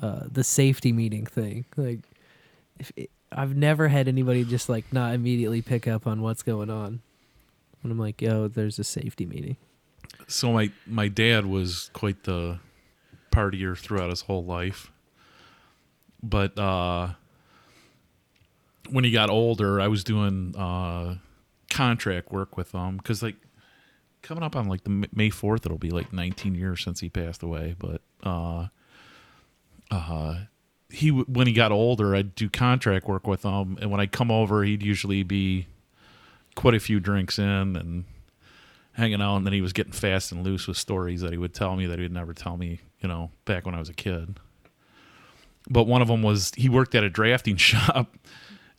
Uh, 0.00 0.24
the 0.30 0.44
safety 0.44 0.92
meeting 0.92 1.24
thing, 1.24 1.64
like, 1.76 2.00
if 2.78 2.92
it, 2.96 3.10
I've 3.32 3.56
never 3.56 3.88
had 3.88 4.08
anybody 4.08 4.44
just 4.44 4.68
like 4.68 4.92
not 4.92 5.14
immediately 5.14 5.62
pick 5.62 5.88
up 5.88 6.06
on 6.06 6.20
what's 6.20 6.42
going 6.42 6.68
on. 6.68 7.00
When 7.80 7.90
I'm 7.92 7.98
like, 7.98 8.20
yo, 8.20 8.48
there's 8.48 8.78
a 8.78 8.84
safety 8.84 9.24
meeting. 9.26 9.56
so 10.28 10.52
my 10.52 10.70
my 10.86 11.08
dad 11.08 11.46
was 11.46 11.90
quite 11.94 12.24
the 12.24 12.58
partier 13.30 13.76
throughout 13.76 14.10
his 14.10 14.22
whole 14.22 14.44
life 14.44 14.90
but 16.22 16.58
uh 16.58 17.10
when 18.90 19.04
he 19.04 19.10
got 19.10 19.28
older 19.30 19.78
i 19.80 19.86
was 19.86 20.02
doing 20.02 20.54
uh 20.56 21.14
contract 21.70 22.32
work 22.32 22.56
with 22.56 22.72
him 22.72 22.96
because 22.96 23.22
like 23.22 23.36
coming 24.26 24.44
up 24.44 24.56
on 24.56 24.66
like 24.66 24.84
the 24.84 25.08
may 25.12 25.30
4th 25.30 25.64
it'll 25.64 25.78
be 25.78 25.90
like 25.90 26.12
19 26.12 26.54
years 26.54 26.82
since 26.82 27.00
he 27.00 27.08
passed 27.08 27.42
away 27.42 27.74
but 27.78 28.00
uh 28.22 28.66
uh, 29.90 30.44
he 30.90 31.10
when 31.10 31.46
he 31.46 31.52
got 31.52 31.72
older, 31.72 32.14
I'd 32.14 32.34
do 32.34 32.48
contract 32.48 33.06
work 33.06 33.26
with 33.26 33.42
him, 33.42 33.78
and 33.80 33.90
when 33.90 34.00
I'd 34.00 34.12
come 34.12 34.30
over, 34.30 34.64
he'd 34.64 34.82
usually 34.82 35.22
be 35.22 35.66
quite 36.54 36.74
a 36.74 36.80
few 36.80 37.00
drinks 37.00 37.38
in 37.38 37.76
and 37.76 38.04
hanging 38.92 39.20
out, 39.20 39.36
and 39.36 39.46
then 39.46 39.52
he 39.52 39.60
was 39.60 39.72
getting 39.72 39.92
fast 39.92 40.32
and 40.32 40.42
loose 40.42 40.66
with 40.66 40.76
stories 40.76 41.20
that 41.20 41.32
he 41.32 41.38
would 41.38 41.54
tell 41.54 41.76
me 41.76 41.86
that 41.86 41.98
he'd 41.98 42.12
never 42.12 42.32
tell 42.32 42.56
me, 42.56 42.80
you 43.00 43.08
know, 43.08 43.30
back 43.44 43.66
when 43.66 43.74
I 43.74 43.78
was 43.78 43.88
a 43.88 43.94
kid. 43.94 44.38
But 45.68 45.84
one 45.84 46.00
of 46.00 46.08
them 46.08 46.22
was 46.22 46.52
he 46.56 46.68
worked 46.68 46.94
at 46.94 47.04
a 47.04 47.10
drafting 47.10 47.56
shop, 47.56 48.16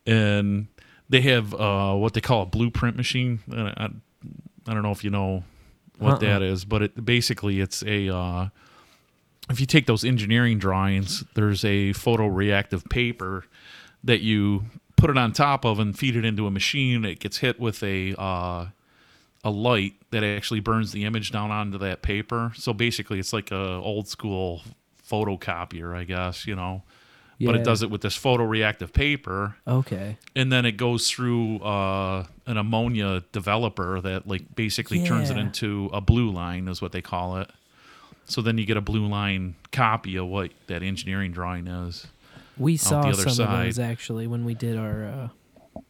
and 0.06 0.68
they 1.08 1.20
have 1.22 1.54
uh, 1.54 1.94
what 1.94 2.14
they 2.14 2.20
call 2.20 2.42
a 2.42 2.46
blueprint 2.46 2.96
machine. 2.96 3.40
Uh, 3.50 3.72
I, 3.76 3.88
I 4.68 4.74
don't 4.74 4.82
know 4.82 4.92
if 4.92 5.02
you 5.02 5.10
know 5.10 5.44
what 5.98 6.14
Uh-uh. 6.14 6.18
that 6.18 6.42
is, 6.42 6.64
but 6.64 6.82
it 6.82 7.04
basically 7.04 7.60
it's 7.60 7.82
a 7.84 8.14
uh, 8.14 8.48
if 9.50 9.60
you 9.60 9.66
take 9.66 9.86
those 9.86 10.04
engineering 10.04 10.58
drawings, 10.58 11.24
there's 11.34 11.64
a 11.64 11.90
photoreactive 11.94 12.88
paper 12.90 13.44
that 14.04 14.20
you 14.20 14.66
put 14.96 15.10
it 15.10 15.16
on 15.16 15.32
top 15.32 15.64
of 15.64 15.78
and 15.78 15.98
feed 15.98 16.16
it 16.16 16.24
into 16.24 16.46
a 16.46 16.50
machine. 16.50 17.04
It 17.04 17.18
gets 17.18 17.38
hit 17.38 17.58
with 17.58 17.82
a 17.82 18.14
uh, 18.18 18.66
a 19.44 19.50
light 19.50 19.94
that 20.10 20.22
actually 20.22 20.60
burns 20.60 20.92
the 20.92 21.04
image 21.04 21.30
down 21.32 21.50
onto 21.50 21.78
that 21.78 22.02
paper. 22.02 22.52
So 22.54 22.72
basically, 22.74 23.18
it's 23.18 23.32
like 23.32 23.50
a 23.50 23.74
old 23.76 24.06
school 24.08 24.62
photocopier, 25.08 25.96
I 25.96 26.04
guess 26.04 26.46
you 26.46 26.54
know. 26.54 26.82
But 27.40 27.54
it 27.54 27.64
does 27.64 27.82
it 27.82 27.90
with 27.90 28.00
this 28.00 28.18
photoreactive 28.18 28.92
paper, 28.92 29.56
Okay. 29.66 30.16
and 30.34 30.50
then 30.50 30.64
it 30.66 30.72
goes 30.76 31.08
through 31.10 31.58
uh, 31.60 32.26
an 32.46 32.56
ammonia 32.56 33.22
developer 33.32 34.00
that 34.00 34.26
like 34.26 34.54
basically 34.56 35.04
turns 35.06 35.30
it 35.30 35.36
into 35.36 35.88
a 35.92 36.00
blue 36.00 36.30
line 36.30 36.66
is 36.68 36.82
what 36.82 36.90
they 36.92 37.02
call 37.02 37.36
it 37.36 37.48
so 38.24 38.42
then 38.42 38.58
you 38.58 38.66
get 38.66 38.76
a 38.76 38.80
blue 38.82 39.06
line 39.06 39.54
copy 39.72 40.16
of 40.16 40.26
what 40.26 40.50
that 40.66 40.82
engineering 40.82 41.30
drawing 41.32 41.66
is 41.66 42.06
We 42.58 42.76
saw 42.76 43.02
the 43.02 43.08
other 43.08 43.14
some 43.22 43.28
of 43.30 43.34
side. 43.36 43.66
those 43.68 43.78
actually 43.78 44.26
when 44.26 44.44
we 44.44 44.54
did 44.54 44.76
our 44.76 45.04
uh, 45.76 45.80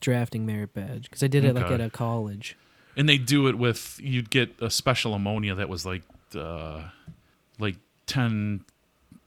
drafting 0.00 0.46
merit 0.46 0.72
badge 0.74 1.04
because 1.04 1.22
I 1.22 1.26
did 1.26 1.44
it 1.44 1.54
like 1.54 1.70
at 1.70 1.80
a 1.80 1.90
college. 1.90 2.56
and 2.96 3.08
they 3.08 3.18
do 3.18 3.46
it 3.48 3.58
with 3.58 3.98
you'd 4.02 4.30
get 4.30 4.54
a 4.60 4.70
special 4.70 5.14
ammonia 5.14 5.54
that 5.54 5.68
was 5.68 5.84
like 5.84 6.02
uh, 6.36 6.82
like 7.58 7.76
10 8.06 8.64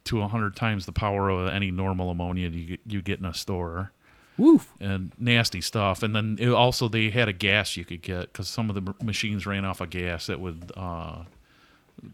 to 0.05 0.17
100 0.19 0.55
times 0.55 0.85
the 0.85 0.91
power 0.91 1.29
of 1.29 1.47
any 1.49 1.71
normal 1.71 2.09
ammonia 2.11 2.49
you 2.49 2.65
get, 2.65 2.79
you 2.87 3.01
get 3.01 3.19
in 3.19 3.25
a 3.25 3.33
store 3.33 3.91
Woof. 4.37 4.71
and 4.79 5.11
nasty 5.19 5.61
stuff. 5.61 6.03
And 6.03 6.15
then 6.15 6.37
it 6.39 6.49
also 6.49 6.87
they 6.87 7.09
had 7.09 7.27
a 7.27 7.33
gas 7.33 7.75
you 7.77 7.85
could 7.85 8.01
get 8.01 8.31
because 8.31 8.47
some 8.47 8.69
of 8.69 8.75
the 8.75 8.81
m- 8.91 9.05
machines 9.05 9.45
ran 9.45 9.65
off 9.65 9.81
a 9.81 9.87
gas 9.87 10.27
that 10.27 10.39
would 10.39 10.71
uh, 10.77 11.23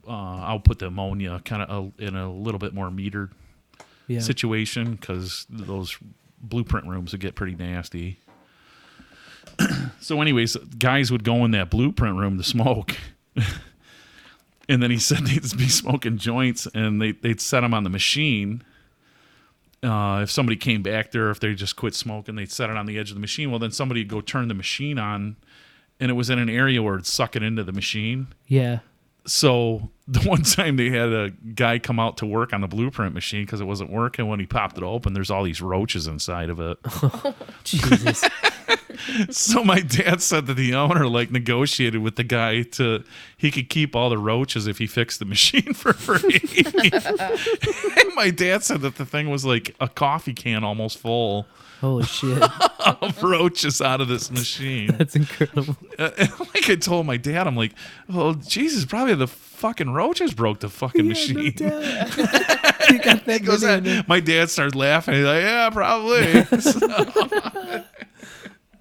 uh, 0.08 0.12
output 0.12 0.80
the 0.80 0.88
ammonia 0.88 1.42
kind 1.46 1.64
of 1.64 1.92
in 2.00 2.16
a 2.16 2.32
little 2.32 2.60
bit 2.60 2.74
more 2.74 2.90
metered 2.90 3.30
Yeah. 4.08 4.20
situation 4.20 4.96
because 4.96 5.46
those 5.50 5.98
blueprint 6.42 6.88
rooms 6.88 7.12
would 7.12 7.22
get 7.22 7.36
pretty 7.36 7.56
nasty. 7.56 8.20
so, 10.00 10.22
anyways, 10.22 10.56
guys 10.78 11.12
would 11.12 11.24
go 11.24 11.44
in 11.46 11.52
that 11.52 11.70
blueprint 11.70 12.16
room 12.18 12.38
to 12.38 12.44
smoke. 12.44 12.96
and 14.70 14.82
then 14.82 14.92
he 14.92 15.00
said 15.00 15.20
they'd 15.20 15.58
be 15.58 15.70
smoking 15.70 16.18
joints 16.18 16.68
and 16.74 17.02
they, 17.02 17.12
they'd 17.12 17.42
set 17.42 17.62
them 17.62 17.74
on 17.74 17.84
the 17.84 17.90
machine. 17.90 18.64
Uh, 19.84 20.20
if 20.22 20.30
somebody 20.30 20.56
came 20.56 20.84
back 20.84 21.12
there, 21.12 21.32
if 21.32 21.40
they 21.40 21.56
just 21.56 21.76
quit 21.76 21.96
smoking, 21.96 22.36
they'd 22.36 22.52
set 22.52 22.70
it 22.70 22.78
on 22.78 22.86
the 22.86 23.00
edge 23.00 23.10
of 23.10 23.16
the 23.16 23.22
machine. 23.22 23.50
Well, 23.50 23.60
then 23.60 23.72
somebody'd 23.72 24.08
go 24.08 24.22
turn 24.22 24.48
the 24.48 24.54
machine 24.54 25.00
on, 25.00 25.38
and 26.00 26.12
it 26.12 26.14
was 26.14 26.30
in 26.30 26.38
an 26.40 26.50
area 26.50 26.84
where 26.84 26.96
it'd 26.96 27.08
suck 27.08 27.36
it 27.36 27.44
into 27.44 27.64
the 27.64 27.72
machine 27.72 28.28
yeah. 28.48 28.80
so 29.26 29.90
the 30.08 30.20
one 30.22 30.44
time 30.44 30.76
they 30.76 30.90
had 30.90 31.10
a 31.14 31.32
guy 31.56 31.80
come 31.80 32.00
out 32.00 32.18
to 32.18 32.26
work 32.26 32.54
on 32.54 32.62
the 32.62 32.68
blueprint 32.68 33.14
machine 33.14 33.46
because 33.46 33.62
it 33.62 33.66
wasn't 33.66 33.90
working 33.90 34.28
when 34.28 34.40
he 34.40 34.46
popped 34.46 34.78
it 34.78 34.84
open 34.84 35.14
there's 35.14 35.32
all 35.32 35.44
these 35.44 35.62
roaches 35.62 36.08
inside 36.08 36.50
of 36.50 36.60
it 36.60 36.78
Jesus. 37.64 38.24
So 39.30 39.64
my 39.64 39.80
dad 39.80 40.22
said 40.22 40.46
that 40.48 40.56
the 40.56 40.74
owner 40.74 41.08
like 41.08 41.32
negotiated 41.32 42.02
with 42.02 42.16
the 42.16 42.24
guy 42.24 42.62
to 42.64 43.04
he 43.38 43.52
could 43.52 43.70
keep 43.70 43.96
all 43.96 44.10
the 44.10 44.18
roaches 44.18 44.68
if 44.68 44.78
he 44.78 44.88
fixed 44.88 45.20
the 45.20 45.26
machine 45.26 45.74
for 45.74 45.94
free 45.94 46.40
and 47.98 48.16
my 48.16 48.30
dad 48.30 48.64
said 48.64 48.82
that 48.82 48.96
the 48.96 49.06
thing 49.06 49.30
was 49.30 49.46
like 49.46 49.76
a 49.80 49.88
coffee 49.88 50.34
can 50.34 50.64
almost 50.64 50.98
full 50.98 51.48
Holy 51.82 52.06
shit. 52.06 52.44
of 52.86 53.24
roaches 53.24 53.82
out 53.82 54.02
of 54.02 54.08
this 54.08 54.30
machine 54.30 54.96
That's 54.98 55.16
incredible. 55.16 55.76
Uh, 55.98 56.12
like 56.40 56.70
I 56.70 56.76
told 56.76 57.08
my 57.08 57.18
dad, 57.18 57.48
I'm 57.48 57.56
like, 57.56 57.74
"Oh 58.08 58.36
Jesus, 58.36 58.86
probably 58.86 59.16
the 59.16 59.26
fucking 59.26 59.92
roaches 59.92 60.32
broke 60.32 60.60
the 60.60 60.70
fucking 60.70 61.08
machine." 61.08 61.54
you 61.58 63.00
got 63.00 63.26
that 63.26 63.40
He 63.40 63.40
goes. 63.40 63.64
"Uh," 63.64 64.04
my 64.08 64.20
dad 64.20 64.52
starts 64.52 64.76
laughing. 64.76 65.16
He's 65.16 65.26
like, 65.26 65.42
"Yeah, 65.42 65.70
probably." 65.72 66.46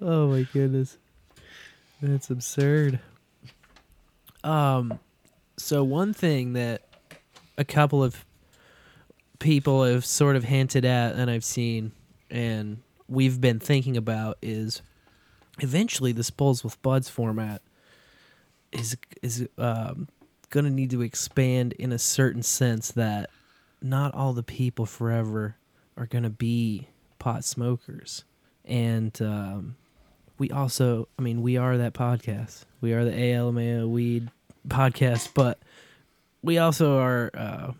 Oh 0.01 0.27
my 0.27 0.47
goodness. 0.51 0.97
That's 2.01 2.29
absurd. 2.29 2.99
Um 4.43 4.99
so 5.57 5.83
one 5.83 6.13
thing 6.13 6.53
that 6.53 6.81
a 7.57 7.63
couple 7.63 8.03
of 8.03 8.25
people 9.39 9.83
have 9.83 10.05
sort 10.05 10.35
of 10.35 10.43
hinted 10.43 10.85
at 10.85 11.15
and 11.15 11.29
I've 11.29 11.43
seen 11.43 11.91
and 12.29 12.81
we've 13.07 13.39
been 13.39 13.59
thinking 13.59 13.97
about 13.97 14.37
is 14.41 14.81
eventually 15.59 16.11
this 16.11 16.29
bowls 16.29 16.63
with 16.63 16.81
buds 16.81 17.09
format 17.09 17.61
is 18.71 18.97
is 19.21 19.47
um, 19.57 20.07
going 20.49 20.65
to 20.65 20.71
need 20.71 20.89
to 20.91 21.01
expand 21.01 21.73
in 21.73 21.91
a 21.91 21.99
certain 21.99 22.41
sense 22.41 22.91
that 22.91 23.29
not 23.81 24.13
all 24.15 24.33
the 24.33 24.43
people 24.43 24.85
forever 24.85 25.57
are 25.97 26.05
going 26.05 26.23
to 26.23 26.29
be 26.29 26.87
pot 27.19 27.43
smokers 27.43 28.23
and 28.65 29.21
um, 29.21 29.75
we 30.41 30.49
also 30.49 31.07
i 31.19 31.21
mean 31.21 31.43
we 31.43 31.55
are 31.55 31.77
that 31.77 31.93
podcast. 31.93 32.65
We 32.81 32.93
are 32.93 33.05
the 33.05 33.11
almao 33.11 33.87
weed 33.87 34.31
podcast 34.67 35.35
but 35.35 35.59
we 36.41 36.57
also 36.57 36.97
are 36.97 37.29
uh, 37.35 37.71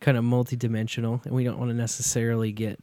kind 0.00 0.16
of 0.16 0.24
multidimensional 0.24 1.22
and 1.26 1.34
we 1.34 1.44
don't 1.44 1.58
want 1.58 1.70
to 1.70 1.76
necessarily 1.76 2.50
get 2.50 2.80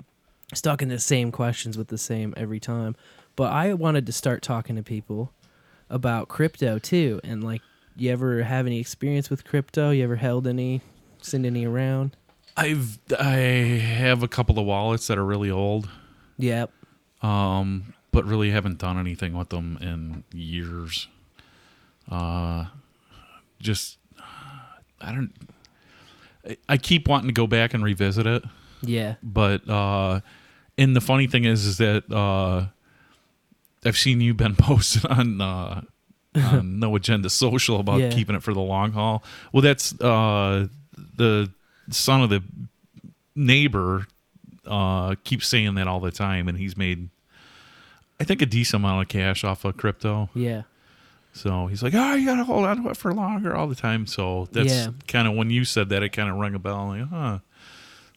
stuck 0.54 0.84
in 0.84 0.90
the 0.90 1.00
same 1.00 1.32
questions 1.32 1.76
with 1.76 1.88
the 1.88 1.98
same 1.98 2.36
every 2.38 2.60
time. 2.60 2.96
But 3.36 3.52
i 3.52 3.74
wanted 3.74 4.06
to 4.06 4.12
start 4.12 4.44
talking 4.44 4.76
to 4.76 4.84
people 4.84 5.34
about 5.90 6.28
crypto 6.28 6.78
too 6.78 7.20
and 7.24 7.44
like 7.44 7.64
you 7.96 8.12
ever 8.12 8.44
have 8.44 8.68
any 8.68 8.80
experience 8.80 9.32
with 9.32 9.44
crypto? 9.44 9.90
You 9.90 10.04
ever 10.04 10.18
held 10.18 10.46
any 10.46 10.82
send 11.20 11.48
any 11.48 11.66
around? 11.66 12.16
I've 12.56 13.00
I 13.20 13.38
have 13.38 14.22
a 14.22 14.28
couple 14.28 14.60
of 14.60 14.68
wallets 14.68 15.08
that 15.08 15.18
are 15.18 15.26
really 15.26 15.50
old, 15.50 15.90
yep. 16.38 16.72
Um, 17.24 17.96
but 18.14 18.24
really 18.26 18.52
haven't 18.52 18.78
done 18.78 18.98
anything 18.98 19.34
with 19.34 19.50
them 19.50 19.78
in 19.82 20.24
years. 20.34 21.08
Uh, 22.10 22.66
just 23.60 23.98
I 25.02 25.12
don't. 25.12 25.32
I- 26.48 26.58
I 26.68 26.78
keep 26.78 27.08
wanting 27.08 27.28
to 27.28 27.34
go 27.34 27.48
back 27.48 27.74
and 27.74 27.84
revisit 27.84 28.26
it. 28.28 28.44
yeah 28.82 29.16
but 29.24 29.68
uh 29.70 30.20
and 30.78 30.94
the 30.94 31.00
funny 31.02 31.26
thing 31.28 31.46
is 31.46 31.66
is 31.66 31.78
that 31.78 32.04
uh 32.12 32.66
i've 33.86 33.98
seen 33.98 34.20
you 34.20 34.34
been 34.34 34.56
posted 34.70 35.06
on 35.06 35.40
uh 35.40 35.82
on 36.36 36.80
no 36.80 36.94
agenda 36.98 37.30
social 37.30 37.80
about 37.80 38.02
Yeah. 38.02 38.10
keeping 38.10 38.36
it 38.36 38.44
for 38.44 38.54
the 38.54 38.60
long 38.60 38.92
haul 38.92 39.24
well 39.54 39.62
that's 39.62 39.94
uh 40.02 40.68
the 41.16 41.50
son 41.92 42.22
of 42.24 42.30
the 42.30 42.44
neighbor 43.36 44.08
uh 44.68 45.16
keeps 45.24 45.48
saying 45.48 45.76
that 45.76 45.88
all 45.88 46.02
the 46.02 46.12
time 46.12 46.50
and 46.50 46.58
he's 46.58 46.76
made 46.76 47.08
i 48.24 48.26
think 48.26 48.42
a 48.42 48.46
decent 48.46 48.82
amount 48.82 49.02
of 49.02 49.10
cash 49.10 49.44
off 49.44 49.66
of 49.66 49.76
crypto. 49.76 50.30
Yeah. 50.34 50.62
So 51.34 51.68
he's 51.68 51.84
like 51.84 51.94
oh 51.94 52.14
you 52.14 52.26
gotta 52.26 52.46
hold 52.46 52.64
on 52.64 52.82
to 52.82 52.90
it 52.90 52.96
for 52.96 53.14
longer 53.14 53.54
all 53.54 53.68
the 53.68 53.76
time. 53.76 54.08
So 54.08 54.48
that's 54.54 54.74
Yeah. 54.74 54.88
kind 55.10 55.28
of 55.28 55.34
when 55.34 55.50
you 55.50 55.66
said 55.66 55.90
that 55.90 56.04
it 56.04 56.10
kind 56.10 56.30
of 56.30 56.38
rang 56.38 56.56
a 56.56 56.60
bell. 56.60 56.92
I'm 56.92 57.02
like 57.02 57.10
huh. 57.10 57.40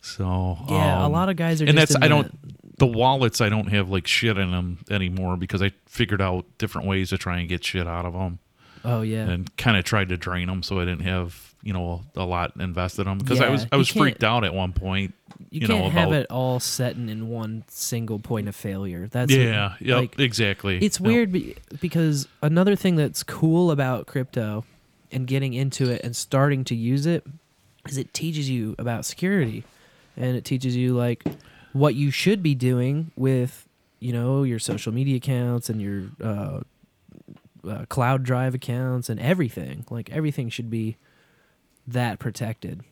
So 0.01 0.59
yeah 0.69 1.03
a 1.03 1.07
um, 1.07 1.13
lot 1.13 1.29
of 1.29 1.35
guys 1.35 1.61
are 1.61 1.67
just 1.67 1.71
and 1.71 1.77
that's 1.77 1.97
I 1.97 2.07
don't 2.07 2.31
the 2.79 2.87
wallets 2.87 3.41
I 3.41 3.49
don't 3.49 3.67
have 3.67 3.91
like 3.91 4.07
shit 4.07 4.39
in 4.39 4.53
them 4.53 4.79
anymore 4.91 5.37
because 5.37 5.61
I 5.61 5.73
figured 5.87 6.23
out 6.23 6.47
different 6.59 6.87
ways 6.87 7.11
to 7.11 7.19
try 7.19 7.39
and 7.41 7.49
get 7.49 7.65
shit 7.65 7.89
out 7.89 8.05
of 8.05 8.13
them 8.13 8.39
oh 8.85 9.01
yeah. 9.03 9.29
And 9.29 9.57
kind 9.57 9.77
of 9.77 9.85
tried 9.85 10.11
to 10.11 10.17
drain 10.17 10.47
them 10.47 10.63
so 10.63 10.79
I 10.79 10.85
didn't 10.85 11.05
have 11.05 11.55
you 11.65 11.73
know 11.73 12.03
a 12.15 12.25
lot 12.25 12.53
invested 12.61 13.03
in 13.03 13.09
them 13.09 13.19
because 13.19 13.41
I 13.41 13.49
was 13.49 13.67
I 13.73 13.77
was 13.77 13.89
freaked 13.89 14.23
out 14.23 14.45
at 14.45 14.55
one 14.55 14.73
point 14.73 15.15
you, 15.51 15.61
you, 15.61 15.67
can't 15.67 15.85
know 15.85 15.91
have 15.91 16.09
about 16.09 16.21
it 16.21 16.27
all 16.31 16.61
set 16.61 16.97
in, 16.97 17.09
in 17.09 17.29
one 17.29 17.65
single 17.69 18.19
point 18.19 18.49
of 18.49 18.57
failure. 18.57 19.09
That's 19.09 19.33
yeah 19.33 19.75
yeah 19.81 19.97
like, 19.97 20.19
exactly 20.19 20.79
it's 20.79 20.99
Yep. 21.01 21.07
weird 21.07 21.33
be, 21.33 21.57
because 21.81 22.29
another 22.43 22.77
thing 22.77 22.97
that's 22.97 23.23
cool 23.23 23.71
about 23.71 24.07
crypto 24.07 24.65
and 25.13 25.27
getting 25.27 25.55
into 25.55 25.91
it 25.91 26.03
and 26.03 26.15
starting 26.17 26.65
to 26.65 26.75
use 26.75 27.07
it 27.07 27.25
is 27.89 27.97
it 27.97 28.13
teaches 28.13 28.51
you 28.51 28.75
about 28.79 29.05
security. 29.05 29.65
And 30.17 30.37
it 30.37 30.45
teaches 30.45 30.75
you 30.75 30.95
like 30.95 31.25
what 31.73 31.95
you 31.95 32.11
should 32.11 32.43
be 32.43 32.55
doing 32.55 33.11
with 33.17 33.69
you 34.01 34.13
know 34.13 34.43
your 34.43 34.59
social 34.59 34.93
media 34.93 35.17
accounts 35.17 35.69
and 35.69 35.81
your 35.81 36.05
uh, 36.23 36.61
uh, 37.69 37.85
cloud 37.89 38.23
drive 38.23 38.55
accounts 38.55 39.09
and 39.09 39.21
everything. 39.21 39.85
Like 39.91 40.11
everything 40.11 40.49
should 40.49 40.71
be 40.71 40.97
that 41.87 42.19
protected. 42.19 42.83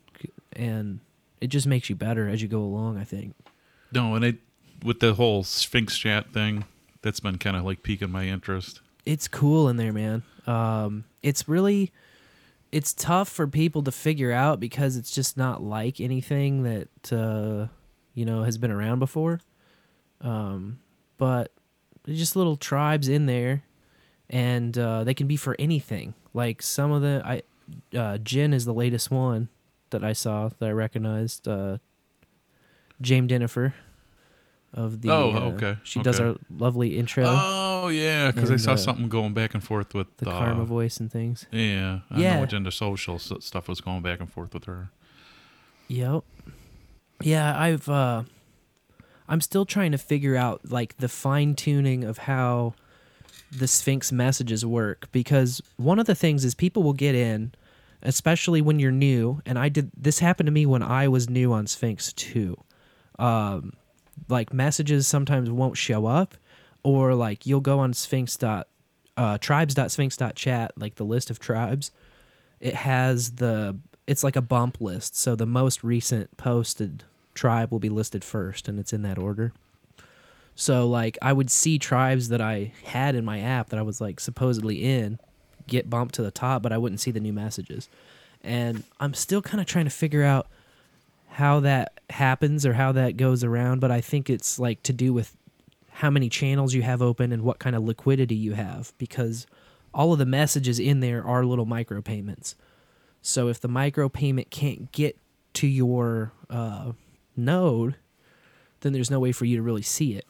And 0.53 0.99
it 1.45 1.49
just 1.49 1.67
makes 1.67 1.91
you 1.91 1.95
better 1.95 2.27
as 2.27 2.41
you 2.41 2.47
go 2.47 2.59
along. 2.59 2.97
I 2.97 3.03
think. 3.03 3.35
No, 3.91 4.15
and 4.15 4.25
it 4.25 4.39
with 4.83 4.99
the 4.99 5.13
whole 5.13 5.43
Sphinx 5.43 5.95
chat 5.95 6.33
thing, 6.33 6.65
that's 7.03 7.19
been 7.19 7.37
kind 7.37 7.55
of 7.55 7.63
like 7.63 7.83
piquing 7.83 8.11
my 8.11 8.25
interest. 8.25 8.81
it's 9.05 9.27
cool 9.27 9.69
in 9.69 9.77
there, 9.77 9.93
man. 9.93 10.23
Um, 10.47 11.03
it's 11.21 11.47
really, 11.47 11.91
it's 12.71 12.93
tough 12.93 13.29
for 13.29 13.45
people 13.45 13.83
to 13.83 13.91
figure 13.91 14.31
out 14.31 14.59
because 14.59 14.97
it's 14.97 15.11
just 15.11 15.37
not 15.37 15.61
like 15.61 16.01
anything 16.01 16.63
that 16.63 17.13
uh, 17.13 17.67
you 18.15 18.25
know 18.25 18.41
has 18.41 18.57
been 18.57 18.71
around 18.71 18.97
before. 18.97 19.39
Um, 20.21 20.79
but 21.19 21.51
there's 22.03 22.17
just 22.17 22.35
little 22.35 22.57
tribes 22.57 23.07
in 23.07 23.27
there, 23.27 23.63
and 24.31 24.75
uh, 24.75 25.03
they 25.03 25.13
can 25.13 25.27
be 25.27 25.37
for 25.37 25.55
anything. 25.59 26.15
Like 26.33 26.63
some 26.63 26.91
of 26.91 27.03
the, 27.03 27.21
I, 27.23 27.43
uh, 27.95 28.17
Jin 28.17 28.51
is 28.51 28.65
the 28.65 28.73
latest 28.73 29.11
one 29.11 29.49
that 29.91 30.03
I 30.03 30.13
saw 30.13 30.49
that 30.59 30.67
I 30.67 30.71
recognized. 30.71 31.47
Uh, 31.47 31.77
James 33.01 33.29
Jennifer 33.29 33.73
of 34.73 35.01
the. 35.01 35.09
Oh, 35.09 35.31
uh, 35.33 35.39
okay, 35.55 35.77
She 35.83 36.01
does 36.01 36.19
okay. 36.19 36.29
our 36.29 36.35
lovely 36.49 36.97
intro. 36.97 37.25
Oh 37.27 37.87
yeah, 37.89 38.31
because 38.31 38.51
I 38.51 38.55
saw 38.57 38.73
uh, 38.73 38.77
something 38.77 39.09
going 39.09 39.33
back 39.33 39.53
and 39.53 39.63
forth 39.63 39.93
with 39.93 40.15
the 40.17 40.29
uh, 40.29 40.37
karma 40.39 40.65
voice 40.65 40.99
and 40.99 41.11
things. 41.11 41.45
Yeah, 41.51 41.99
I 42.09 42.19
Yeah. 42.19 42.37
know 42.37 42.43
Agenda 42.43 42.71
Social 42.71 43.19
stuff 43.19 43.67
was 43.67 43.81
going 43.81 44.01
back 44.01 44.19
and 44.19 44.31
forth 44.31 44.53
with 44.53 44.65
her. 44.65 44.89
Yep. 45.87 46.23
Yeah, 47.21 47.57
I've 47.59 47.87
uh 47.89 48.23
I'm 49.27 49.41
still 49.41 49.65
trying 49.65 49.91
to 49.91 49.97
figure 49.97 50.35
out 50.35 50.69
like 50.69 50.97
the 50.97 51.09
fine 51.09 51.55
tuning 51.55 52.03
of 52.03 52.19
how 52.19 52.73
the 53.51 53.67
Sphinx 53.67 54.11
messages 54.11 54.65
work 54.65 55.07
because 55.11 55.61
one 55.77 55.99
of 55.99 56.05
the 56.07 56.15
things 56.15 56.43
is 56.43 56.55
people 56.55 56.83
will 56.83 56.93
get 56.93 57.15
in 57.15 57.53
especially 58.05 58.61
when 58.61 58.79
you're 58.79 58.91
new. 58.91 59.41
And 59.45 59.59
I 59.59 59.69
did 59.69 59.91
this 59.97 60.19
happened 60.19 60.47
to 60.47 60.51
me 60.51 60.65
when 60.65 60.83
I 60.83 61.07
was 61.07 61.29
new 61.29 61.51
on 61.51 61.67
Sphinx 61.67 62.13
too. 62.13 62.57
Um 63.19 63.73
like 64.29 64.53
messages 64.53 65.07
sometimes 65.07 65.49
won't 65.49 65.77
show 65.77 66.05
up 66.05 66.35
or 66.83 67.13
like 67.15 67.45
you'll 67.45 67.59
go 67.59 67.79
on 67.79 67.93
sphinx 67.93 68.37
dot 68.37 68.67
uh 69.17 69.37
tribes.sphinx.chat 69.37 70.71
like 70.77 70.95
the 70.95 71.03
list 71.03 71.29
of 71.29 71.39
tribes. 71.39 71.91
It 72.59 72.75
has 72.75 73.31
the 73.31 73.77
it's 74.07 74.23
like 74.23 74.35
a 74.35 74.41
bump 74.41 74.79
list. 74.79 75.15
So 75.15 75.35
the 75.35 75.47
most 75.47 75.83
recent 75.83 76.37
posted 76.37 77.03
tribe 77.33 77.71
will 77.71 77.79
be 77.79 77.89
listed 77.89 78.23
first 78.23 78.67
and 78.67 78.79
it's 78.79 78.93
in 78.93 79.01
that 79.01 79.17
order. 79.17 79.51
So 80.55 80.87
like 80.87 81.17
i 81.21 81.33
would 81.33 81.51
see 81.51 81.77
tribes 81.77 82.29
that 82.29 82.41
i 82.41 82.71
had 82.85 83.15
in 83.15 83.25
my 83.25 83.39
app 83.39 83.69
that 83.69 83.79
i 83.79 83.83
was 83.83 83.99
like 83.99 84.19
supposedly 84.19 84.83
in 84.83 85.19
get 85.67 85.89
bumped 85.89 86.15
to 86.15 86.21
the 86.21 86.31
top 86.31 86.61
but 86.61 86.71
i 86.71 86.77
wouldn't 86.77 86.99
see 86.99 87.11
the 87.11 87.19
new 87.19 87.33
messages 87.33 87.89
and 88.43 88.83
i'm 88.99 89.13
still 89.13 89.41
kind 89.41 89.61
of 89.61 89.67
trying 89.67 89.85
to 89.85 89.91
figure 89.91 90.23
out 90.23 90.47
how 91.29 91.59
that 91.59 91.99
happens 92.09 92.65
or 92.65 92.73
how 92.73 92.91
that 92.91 93.17
goes 93.17 93.43
around 93.43 93.79
but 93.79 93.91
i 93.91 94.01
think 94.01 94.29
it's 94.29 94.59
like 94.59 94.81
to 94.83 94.93
do 94.93 95.13
with 95.13 95.35
how 95.91 96.09
many 96.09 96.29
channels 96.29 96.73
you 96.73 96.81
have 96.81 97.01
open 97.01 97.31
and 97.31 97.43
what 97.43 97.59
kind 97.59 97.75
of 97.75 97.83
liquidity 97.83 98.35
you 98.35 98.53
have 98.53 98.93
because 98.97 99.47
all 99.93 100.11
of 100.11 100.19
the 100.19 100.25
messages 100.25 100.79
in 100.79 100.99
there 100.99 101.25
are 101.25 101.45
little 101.45 101.65
micropayments 101.65 102.55
so 103.25 103.47
if 103.47 103.59
the 103.59 103.67
micropayment 103.67 104.51
can't 104.51 104.91
get 104.91 105.17
to 105.55 105.67
your 105.67 106.31
uh, 106.47 106.91
node, 107.35 107.95
then 108.81 108.93
there's 108.93 109.09
no 109.09 109.19
way 109.19 109.31
for 109.31 109.45
you 109.45 109.57
to 109.57 109.63
really 109.63 109.81
see 109.81 110.13
it. 110.13 110.25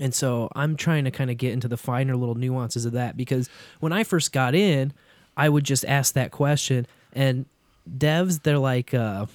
And 0.00 0.14
so 0.14 0.48
I'm 0.54 0.76
trying 0.76 1.04
to 1.04 1.10
kind 1.10 1.30
of 1.30 1.36
get 1.36 1.52
into 1.52 1.68
the 1.68 1.76
finer 1.76 2.16
little 2.16 2.36
nuances 2.36 2.84
of 2.84 2.92
that 2.92 3.16
because 3.16 3.48
when 3.80 3.92
I 3.92 4.04
first 4.04 4.32
got 4.32 4.54
in, 4.54 4.92
I 5.36 5.48
would 5.48 5.64
just 5.64 5.84
ask 5.84 6.14
that 6.14 6.30
question, 6.30 6.86
and 7.12 7.46
devs 7.88 8.42
they're 8.42 8.58
like, 8.58 8.92
uh, 8.94 9.26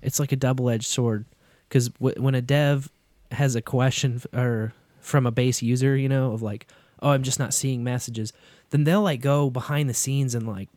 it's 0.00 0.18
like 0.18 0.32
a 0.32 0.36
double 0.36 0.68
edged 0.70 0.86
sword 0.86 1.24
because 1.68 1.88
w- 1.90 2.20
when 2.20 2.34
a 2.34 2.42
dev 2.42 2.90
has 3.30 3.54
a 3.54 3.62
question 3.62 4.16
f- 4.16 4.26
or 4.38 4.72
from 5.00 5.26
a 5.26 5.30
base 5.30 5.62
user, 5.62 5.96
you 5.96 6.08
know, 6.08 6.32
of 6.32 6.42
like, 6.42 6.66
oh, 7.00 7.10
I'm 7.10 7.22
just 7.22 7.38
not 7.38 7.54
seeing 7.54 7.84
messages, 7.84 8.32
then 8.70 8.84
they'll 8.84 9.02
like 9.02 9.20
go 9.20 9.50
behind 9.50 9.88
the 9.88 9.94
scenes 9.94 10.34
and 10.34 10.46
like 10.46 10.68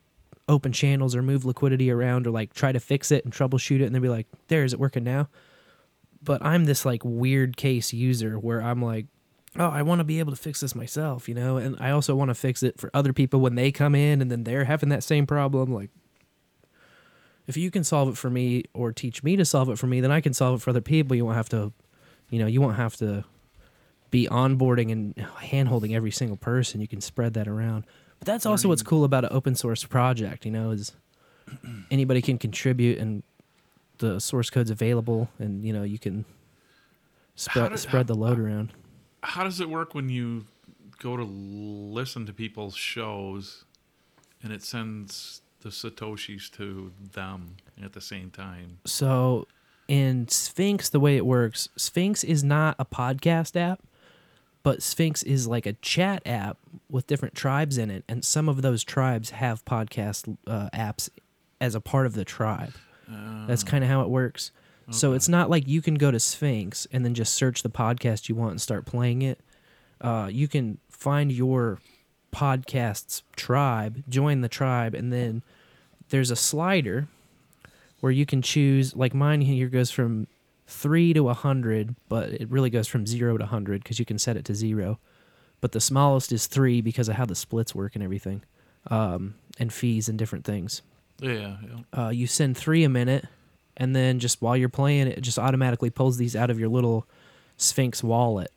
open 0.47 0.71
channels 0.71 1.15
or 1.15 1.21
move 1.21 1.45
liquidity 1.45 1.89
around 1.89 2.27
or 2.27 2.31
like 2.31 2.53
try 2.53 2.71
to 2.71 2.79
fix 2.79 3.11
it 3.11 3.23
and 3.23 3.33
troubleshoot 3.33 3.81
it 3.81 3.85
and 3.85 3.95
they'll 3.95 4.01
be 4.01 4.09
like, 4.09 4.27
there, 4.47 4.63
is 4.63 4.73
it 4.73 4.79
working 4.79 5.03
now? 5.03 5.27
But 6.25 6.43
I'm 6.43 6.65
this 6.65 6.85
like 6.85 7.03
weird 7.05 7.55
case 7.55 7.93
user 7.93 8.37
where 8.37 8.61
I'm 8.61 8.81
like, 8.81 9.05
oh, 9.57 9.69
I 9.69 9.83
want 9.83 9.99
to 9.99 10.03
be 10.03 10.19
able 10.19 10.31
to 10.31 10.37
fix 10.37 10.61
this 10.61 10.75
myself, 10.75 11.29
you 11.29 11.35
know, 11.35 11.57
and 11.57 11.77
I 11.79 11.91
also 11.91 12.15
want 12.15 12.29
to 12.29 12.35
fix 12.35 12.63
it 12.63 12.79
for 12.79 12.89
other 12.93 13.13
people 13.13 13.39
when 13.39 13.55
they 13.55 13.71
come 13.71 13.95
in 13.95 14.21
and 14.21 14.29
then 14.29 14.43
they're 14.43 14.65
having 14.65 14.89
that 14.89 15.03
same 15.03 15.25
problem. 15.25 15.73
Like, 15.73 15.91
if 17.47 17.55
you 17.55 17.71
can 17.71 17.83
solve 17.83 18.09
it 18.09 18.17
for 18.17 18.29
me 18.29 18.63
or 18.73 18.91
teach 18.91 19.23
me 19.23 19.35
to 19.35 19.45
solve 19.45 19.69
it 19.69 19.77
for 19.77 19.87
me, 19.87 20.01
then 20.01 20.11
I 20.11 20.19
can 20.19 20.33
solve 20.33 20.59
it 20.59 20.63
for 20.63 20.71
other 20.71 20.81
people. 20.81 21.15
You 21.15 21.25
won't 21.25 21.37
have 21.37 21.49
to, 21.49 21.71
you 22.29 22.39
know, 22.39 22.47
you 22.47 22.59
won't 22.59 22.75
have 22.75 22.95
to 22.97 23.23
be 24.11 24.27
onboarding 24.27 24.91
and 24.91 25.17
hand 25.41 25.69
holding 25.69 25.95
every 25.95 26.11
single 26.11 26.37
person. 26.37 26.81
You 26.81 26.87
can 26.87 27.01
spread 27.01 27.33
that 27.35 27.47
around. 27.47 27.85
But 28.19 28.25
that's 28.27 28.45
also 28.45 28.69
what's 28.69 28.83
cool 28.83 29.03
about 29.03 29.25
an 29.25 29.29
open 29.31 29.55
source 29.55 29.83
project, 29.83 30.45
you 30.45 30.51
know, 30.51 30.71
is 30.71 30.93
anybody 31.91 32.21
can 32.21 32.37
contribute 32.37 32.97
and 32.97 33.23
the 33.99 34.19
source 34.19 34.49
code's 34.49 34.69
available 34.69 35.29
and, 35.39 35.63
you 35.65 35.73
know, 35.73 35.83
you 35.83 35.99
can 35.99 36.25
spread 37.35 37.71
did- 37.71 37.79
spread 37.79 38.07
the 38.07 38.15
load 38.15 38.39
around. 38.39 38.73
How 39.23 39.43
does 39.43 39.59
it 39.59 39.69
work 39.69 39.95
when 39.95 40.09
you 40.09 40.45
go 40.99 41.17
to 41.17 41.23
listen 41.23 42.25
to 42.25 42.33
people's 42.33 42.75
shows 42.75 43.65
and 44.43 44.53
it 44.53 44.63
sends 44.63 45.41
the 45.61 45.69
satoshis 45.69 46.51
to 46.51 46.91
them 47.13 47.57
at 47.81 47.93
the 47.93 48.01
same 48.01 48.29
time? 48.29 48.77
So 48.85 49.47
in 49.87 50.27
Sphinx, 50.27 50.89
the 50.89 50.99
way 50.99 51.17
it 51.17 51.25
works, 51.25 51.69
Sphinx 51.75 52.23
is 52.23 52.43
not 52.43 52.75
a 52.77 52.85
podcast 52.85 53.55
app, 53.59 53.81
but 54.63 54.81
Sphinx 54.81 55.21
is 55.23 55.47
like 55.47 55.65
a 55.65 55.73
chat 55.73 56.21
app 56.25 56.57
with 56.89 57.07
different 57.07 57.35
tribes 57.35 57.77
in 57.77 57.91
it, 57.91 58.03
and 58.07 58.23
some 58.23 58.49
of 58.49 58.61
those 58.61 58.83
tribes 58.83 59.31
have 59.31 59.63
podcast 59.65 60.37
uh, 60.47 60.69
apps 60.73 61.09
as 61.61 61.75
a 61.75 61.81
part 61.81 62.05
of 62.05 62.13
the 62.13 62.25
tribe. 62.25 62.73
That's 63.47 63.63
kind 63.63 63.83
of 63.83 63.89
how 63.89 64.01
it 64.01 64.09
works. 64.09 64.51
So 64.91 65.13
it's 65.13 65.27
not 65.27 65.49
like 65.49 65.67
you 65.67 65.81
can 65.81 65.95
go 65.95 66.11
to 66.11 66.19
Sphinx 66.19 66.85
and 66.91 67.03
then 67.03 67.15
just 67.15 67.33
search 67.33 67.63
the 67.63 67.69
podcast 67.69 68.29
you 68.29 68.35
want 68.35 68.51
and 68.51 68.61
start 68.61 68.85
playing 68.85 69.23
it. 69.23 69.39
Uh, 69.99 70.29
you 70.31 70.47
can 70.47 70.77
find 70.89 71.31
your 71.31 71.79
podcast's 72.31 73.23
tribe, 73.35 74.03
join 74.07 74.41
the 74.41 74.49
tribe, 74.49 74.93
and 74.93 75.11
then 75.11 75.41
there's 76.09 76.29
a 76.29 76.35
slider 76.35 77.07
where 77.99 78.11
you 78.11 78.27
can 78.27 78.43
choose. 78.43 78.95
Like 78.95 79.15
mine 79.15 79.41
here 79.41 79.69
goes 79.69 79.89
from 79.89 80.27
three 80.67 81.13
to 81.13 81.29
a 81.29 81.33
hundred, 81.33 81.95
but 82.07 82.29
it 82.29 82.49
really 82.51 82.69
goes 82.69 82.87
from 82.87 83.07
zero 83.07 83.37
to 83.37 83.45
hundred 83.47 83.81
because 83.81 83.97
you 83.97 84.05
can 84.05 84.19
set 84.19 84.37
it 84.37 84.45
to 84.45 84.53
zero. 84.53 84.99
But 85.61 85.71
the 85.71 85.81
smallest 85.81 86.31
is 86.31 86.45
three 86.45 86.81
because 86.81 87.09
of 87.09 87.15
how 87.15 87.25
the 87.25 87.33
splits 87.33 87.73
work 87.73 87.95
and 87.95 88.03
everything, 88.03 88.43
um, 88.91 89.33
and 89.57 89.73
fees 89.73 90.07
and 90.09 90.19
different 90.19 90.45
things 90.45 90.83
Yeah, 91.19 91.57
yeah. 91.63 92.05
uh, 92.05 92.09
you 92.09 92.27
send 92.27 92.57
three 92.57 92.83
a 92.83 92.89
minute, 92.89 93.25
and 93.77 93.95
then 93.95 94.19
just 94.19 94.41
while 94.41 94.57
you're 94.57 94.69
playing, 94.69 95.07
it 95.07 95.21
just 95.21 95.39
automatically 95.39 95.89
pulls 95.89 96.17
these 96.17 96.35
out 96.35 96.49
of 96.49 96.59
your 96.59 96.69
little 96.69 97.07
Sphinx 97.57 98.03
wallet. 98.03 98.51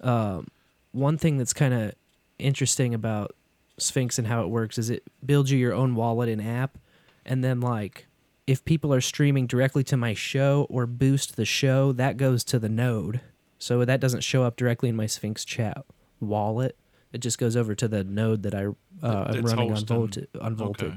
Um, 0.00 0.48
one 0.92 1.18
thing 1.18 1.38
that's 1.38 1.52
kind 1.52 1.72
of 1.74 1.92
interesting 2.38 2.94
about 2.94 3.34
Sphinx 3.78 4.18
and 4.18 4.26
how 4.26 4.42
it 4.42 4.48
works 4.48 4.78
is 4.78 4.90
it 4.90 5.02
builds 5.24 5.50
you 5.50 5.58
your 5.58 5.72
own 5.74 5.94
wallet 5.94 6.28
and 6.28 6.42
app, 6.42 6.78
and 7.24 7.42
then 7.42 7.60
like 7.60 8.06
if 8.46 8.64
people 8.64 8.92
are 8.92 9.00
streaming 9.00 9.46
directly 9.46 9.82
to 9.84 9.96
my 9.96 10.14
show 10.14 10.66
or 10.68 10.86
boost 10.86 11.36
the 11.36 11.44
show, 11.44 11.92
that 11.92 12.16
goes 12.16 12.44
to 12.44 12.58
the 12.58 12.68
node. 12.68 13.20
So 13.58 13.84
that 13.84 14.00
doesn't 14.00 14.20
show 14.20 14.42
up 14.42 14.56
directly 14.56 14.90
in 14.90 14.96
my 14.96 15.06
Sphinx 15.06 15.44
chat 15.44 15.84
wallet. 16.20 16.76
It 17.12 17.18
just 17.18 17.38
goes 17.38 17.56
over 17.56 17.74
to 17.76 17.88
the 17.88 18.04
node 18.04 18.42
that 18.42 18.54
I 18.54 18.66
uh, 19.02 19.32
am 19.34 19.42
running 19.44 19.70
on, 19.70 19.70
hosting. 19.70 19.96
volta- 19.96 20.26
on 20.40 20.60
Okay. 20.60 20.92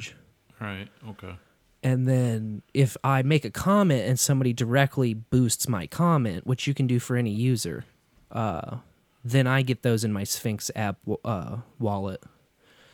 Right. 0.60 0.88
Okay. 1.10 1.36
And 1.84 2.08
then 2.08 2.64
if 2.74 2.98
I 3.04 3.22
make 3.22 3.46
a 3.46 3.52
comment 3.52 4.08
and 4.08 4.20
somebody 4.20 4.52
directly 4.52 5.14
boosts 5.14 5.68
my 5.68 5.88
comment, 5.88 6.46
which 6.48 6.68
you 6.68 6.74
can 6.74 6.88
do 6.88 7.00
for 7.00 7.16
any 7.16 7.32
user, 7.32 7.86
uh, 8.32 8.78
then 9.24 9.48
I 9.48 9.62
get 9.62 9.84
those 9.84 10.04
in 10.04 10.12
my 10.12 10.24
Sphinx 10.24 10.72
app 10.76 10.98
uh, 11.24 11.58
wallet. 11.80 12.24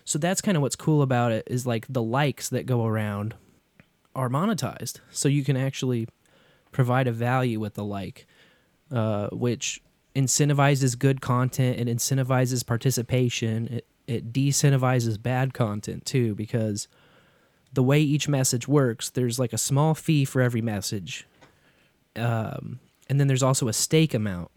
So 0.06 0.20
that's 0.20 0.42
kind 0.42 0.58
of 0.58 0.62
what's 0.62 0.76
cool 0.76 1.02
about 1.02 1.32
it 1.32 1.48
is 1.48 1.66
like 1.66 1.86
the 1.88 2.04
likes 2.04 2.50
that 2.50 2.66
go 2.66 2.86
around 2.86 3.36
are 4.16 4.30
monetized. 4.30 5.00
So 5.12 5.30
you 5.30 5.44
can 5.44 5.56
actually 5.56 6.08
provide 6.72 7.08
a 7.08 7.12
value 7.12 7.60
with 7.60 7.76
the 7.76 7.86
like, 7.86 8.26
uh, 8.92 9.30
which 9.30 9.82
incentivizes 10.16 10.98
good 10.98 11.22
content. 11.22 11.80
It 11.80 11.88
incentivizes 11.88 12.66
participation. 12.66 13.68
It, 13.68 13.88
it 14.06 14.34
decentivizes 14.34 15.22
bad 15.22 15.54
content 15.54 16.06
too 16.06 16.36
because 16.36 16.88
the 17.74 17.84
way 17.84 18.00
each 18.00 18.28
message 18.28 18.68
works, 18.68 19.10
there's 19.10 19.40
like 19.40 19.54
a 19.54 19.58
small 19.58 19.96
fee 19.96 20.26
for 20.26 20.42
every 20.42 20.62
message. 20.62 21.28
Um, 22.16 22.80
and 23.10 23.20
then 23.20 23.28
there's 23.28 23.44
also 23.44 23.68
a 23.68 23.74
stake 23.74 24.14
amount. 24.14 24.52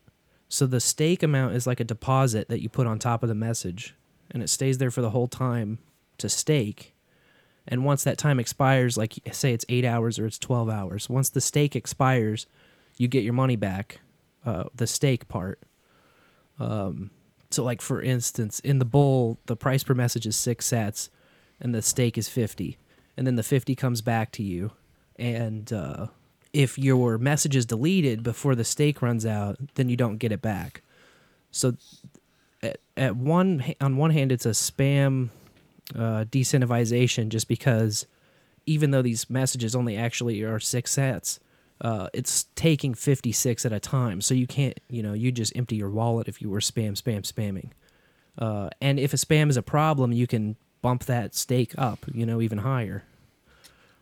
So 0.48 0.66
the 0.66 0.80
stake 0.80 1.22
amount 1.22 1.54
is 1.54 1.66
like 1.66 1.80
a 1.80 1.84
deposit 1.84 2.48
that 2.48 2.62
you 2.62 2.68
put 2.68 2.86
on 2.86 2.98
top 2.98 3.22
of 3.22 3.28
the 3.28 3.34
message, 3.34 3.94
and 4.30 4.42
it 4.42 4.50
stays 4.50 4.78
there 4.78 4.90
for 4.90 5.00
the 5.00 5.10
whole 5.10 5.28
time 5.28 5.78
to 6.18 6.28
stake. 6.28 6.94
And 7.66 7.84
once 7.84 8.04
that 8.04 8.18
time 8.18 8.38
expires, 8.38 8.96
like 8.96 9.14
say 9.32 9.52
it's 9.52 9.64
eight 9.68 9.84
hours 9.84 10.18
or 10.18 10.26
it's 10.26 10.38
12 10.38 10.68
hours, 10.68 11.08
once 11.08 11.30
the 11.30 11.40
stake 11.40 11.74
expires, 11.74 12.46
you 12.96 13.08
get 13.08 13.24
your 13.24 13.32
money 13.32 13.56
back, 13.56 14.00
uh, 14.44 14.64
the 14.74 14.86
stake 14.86 15.26
part. 15.26 15.60
Um, 16.60 17.10
so, 17.50 17.64
like 17.64 17.80
for 17.80 18.00
instance, 18.00 18.60
in 18.60 18.78
the 18.78 18.84
bowl, 18.84 19.38
the 19.46 19.56
price 19.56 19.82
per 19.82 19.94
message 19.94 20.26
is 20.26 20.36
six 20.36 20.68
sats, 20.68 21.08
and 21.60 21.74
the 21.74 21.82
stake 21.82 22.16
is 22.16 22.28
50. 22.28 22.78
And 23.16 23.26
then 23.26 23.36
the 23.36 23.42
50 23.42 23.74
comes 23.74 24.00
back 24.00 24.32
to 24.32 24.42
you. 24.42 24.72
And 25.16 25.72
uh, 25.72 26.08
if 26.52 26.78
your 26.78 27.18
message 27.18 27.56
is 27.56 27.66
deleted 27.66 28.22
before 28.22 28.54
the 28.54 28.64
stake 28.64 29.00
runs 29.02 29.24
out, 29.24 29.56
then 29.74 29.88
you 29.88 29.96
don't 29.96 30.18
get 30.18 30.32
it 30.32 30.42
back. 30.42 30.82
So, 31.50 31.74
at, 32.62 32.78
at 32.96 33.16
one 33.16 33.74
on 33.80 33.96
one 33.96 34.10
hand, 34.10 34.32
it's 34.32 34.46
a 34.46 34.50
spam 34.50 35.30
uh, 35.94 36.24
decentivization 36.24 37.28
just 37.28 37.48
because 37.48 38.06
even 38.66 38.90
though 38.90 39.02
these 39.02 39.30
messages 39.30 39.74
only 39.74 39.96
actually 39.96 40.42
are 40.42 40.58
six 40.58 40.94
sats, 40.94 41.38
uh, 41.80 42.08
it's 42.12 42.46
taking 42.54 42.94
56 42.94 43.64
at 43.64 43.72
a 43.72 43.80
time. 43.80 44.20
So 44.20 44.34
you 44.34 44.46
can't, 44.46 44.78
you 44.88 45.02
know, 45.02 45.12
you 45.12 45.30
just 45.30 45.54
empty 45.56 45.76
your 45.76 45.90
wallet 45.90 46.28
if 46.28 46.40
you 46.42 46.50
were 46.50 46.60
spam, 46.60 47.00
spam, 47.00 47.20
spamming. 47.20 47.70
Uh, 48.38 48.70
and 48.80 48.98
if 48.98 49.12
a 49.14 49.16
spam 49.16 49.48
is 49.48 49.56
a 49.56 49.62
problem, 49.62 50.12
you 50.12 50.26
can 50.26 50.56
bump 50.86 51.06
that 51.06 51.34
stake 51.34 51.74
up, 51.76 52.06
you 52.14 52.24
know, 52.24 52.40
even 52.40 52.58
higher. 52.58 53.02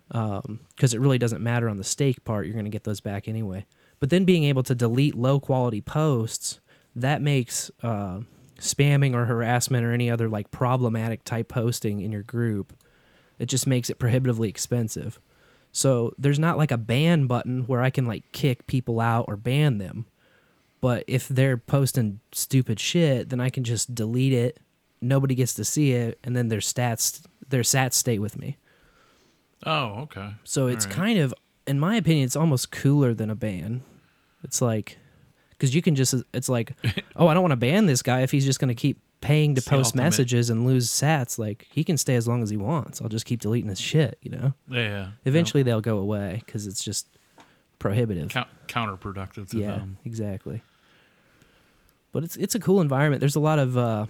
Because 0.08 0.92
it 0.92 1.00
really 1.00 1.16
doesn't 1.16 1.42
matter 1.42 1.66
on 1.66 1.78
the 1.78 1.82
stake 1.84 2.22
part, 2.24 2.44
you're 2.44 2.52
going 2.52 2.66
to 2.66 2.70
get 2.70 2.84
those 2.84 3.00
back 3.00 3.26
anyway. 3.26 3.64
But 4.00 4.10
then 4.10 4.26
being 4.26 4.44
able 4.44 4.62
to 4.64 4.74
delete 4.74 5.14
low 5.14 5.40
quality 5.40 5.80
posts, 5.80 6.60
that 6.94 7.22
makes 7.22 7.70
uh, 7.82 8.20
spamming 8.58 9.14
or 9.14 9.24
harassment 9.24 9.86
or 9.86 9.92
any 9.92 10.10
other 10.10 10.28
like 10.28 10.50
problematic 10.50 11.24
type 11.24 11.48
posting 11.48 12.02
in 12.02 12.12
your 12.12 12.22
group, 12.22 12.74
it 13.38 13.46
just 13.46 13.66
makes 13.66 13.88
it 13.88 13.98
prohibitively 13.98 14.50
expensive. 14.50 15.18
So 15.72 16.12
there's 16.18 16.38
not 16.38 16.58
like 16.58 16.70
a 16.70 16.76
ban 16.76 17.26
button 17.26 17.62
where 17.62 17.80
I 17.80 17.88
can 17.88 18.06
like 18.06 18.30
kick 18.32 18.66
people 18.66 19.00
out 19.00 19.24
or 19.26 19.38
ban 19.38 19.78
them. 19.78 20.04
But 20.82 21.04
if 21.06 21.28
they're 21.28 21.56
posting 21.56 22.20
stupid 22.30 22.78
shit, 22.78 23.30
then 23.30 23.40
I 23.40 23.48
can 23.48 23.64
just 23.64 23.94
delete 23.94 24.34
it. 24.34 24.60
Nobody 25.04 25.34
gets 25.34 25.54
to 25.54 25.64
see 25.64 25.92
it, 25.92 26.18
and 26.24 26.36
then 26.36 26.48
their 26.48 26.60
stats, 26.60 27.24
their 27.48 27.62
stats 27.62 27.94
stay 27.94 28.18
with 28.18 28.38
me. 28.38 28.56
Oh, 29.66 30.02
okay. 30.02 30.34
So 30.44 30.66
it's 30.66 30.86
right. 30.86 30.94
kind 30.94 31.18
of, 31.18 31.34
in 31.66 31.78
my 31.78 31.96
opinion, 31.96 32.24
it's 32.24 32.36
almost 32.36 32.70
cooler 32.70 33.14
than 33.14 33.30
a 33.30 33.34
ban. 33.34 33.82
It's 34.42 34.60
like, 34.60 34.98
because 35.50 35.74
you 35.74 35.82
can 35.82 35.94
just, 35.94 36.14
it's 36.32 36.48
like, 36.48 36.72
oh, 37.16 37.28
I 37.28 37.34
don't 37.34 37.42
want 37.42 37.52
to 37.52 37.56
ban 37.56 37.86
this 37.86 38.02
guy 38.02 38.20
if 38.20 38.30
he's 38.30 38.44
just 38.44 38.60
going 38.60 38.68
to 38.68 38.74
keep 38.74 38.98
paying 39.20 39.54
to 39.54 39.60
It's 39.60 39.68
post 39.68 39.94
messages 39.94 40.50
and 40.50 40.66
lose 40.66 40.90
sats. 40.90 41.38
Like, 41.38 41.66
he 41.70 41.82
can 41.82 41.96
stay 41.96 42.14
as 42.16 42.28
long 42.28 42.42
as 42.42 42.50
he 42.50 42.56
wants. 42.56 43.00
I'll 43.00 43.08
just 43.08 43.24
keep 43.24 43.40
deleting 43.40 43.70
his 43.70 43.80
shit, 43.80 44.18
you 44.22 44.30
know? 44.30 44.52
Yeah. 44.68 45.08
Eventually 45.24 45.62
they'll 45.62 45.80
go 45.80 45.98
away 45.98 46.42
because 46.44 46.66
it's 46.66 46.84
just 46.84 47.06
prohibitive. 47.78 48.30
Count, 48.30 48.48
counterproductive 48.66 49.50
to 49.50 49.58
yeah, 49.58 49.72
them. 49.72 49.98
exactly. 50.04 50.62
But 52.12 52.22
it's 52.22 52.36
it's 52.36 52.54
a 52.54 52.60
cool 52.60 52.80
environment. 52.80 53.18
There's 53.18 53.34
a 53.34 53.40
lot 53.40 53.58
of 53.58 53.76
uh, 53.76 54.06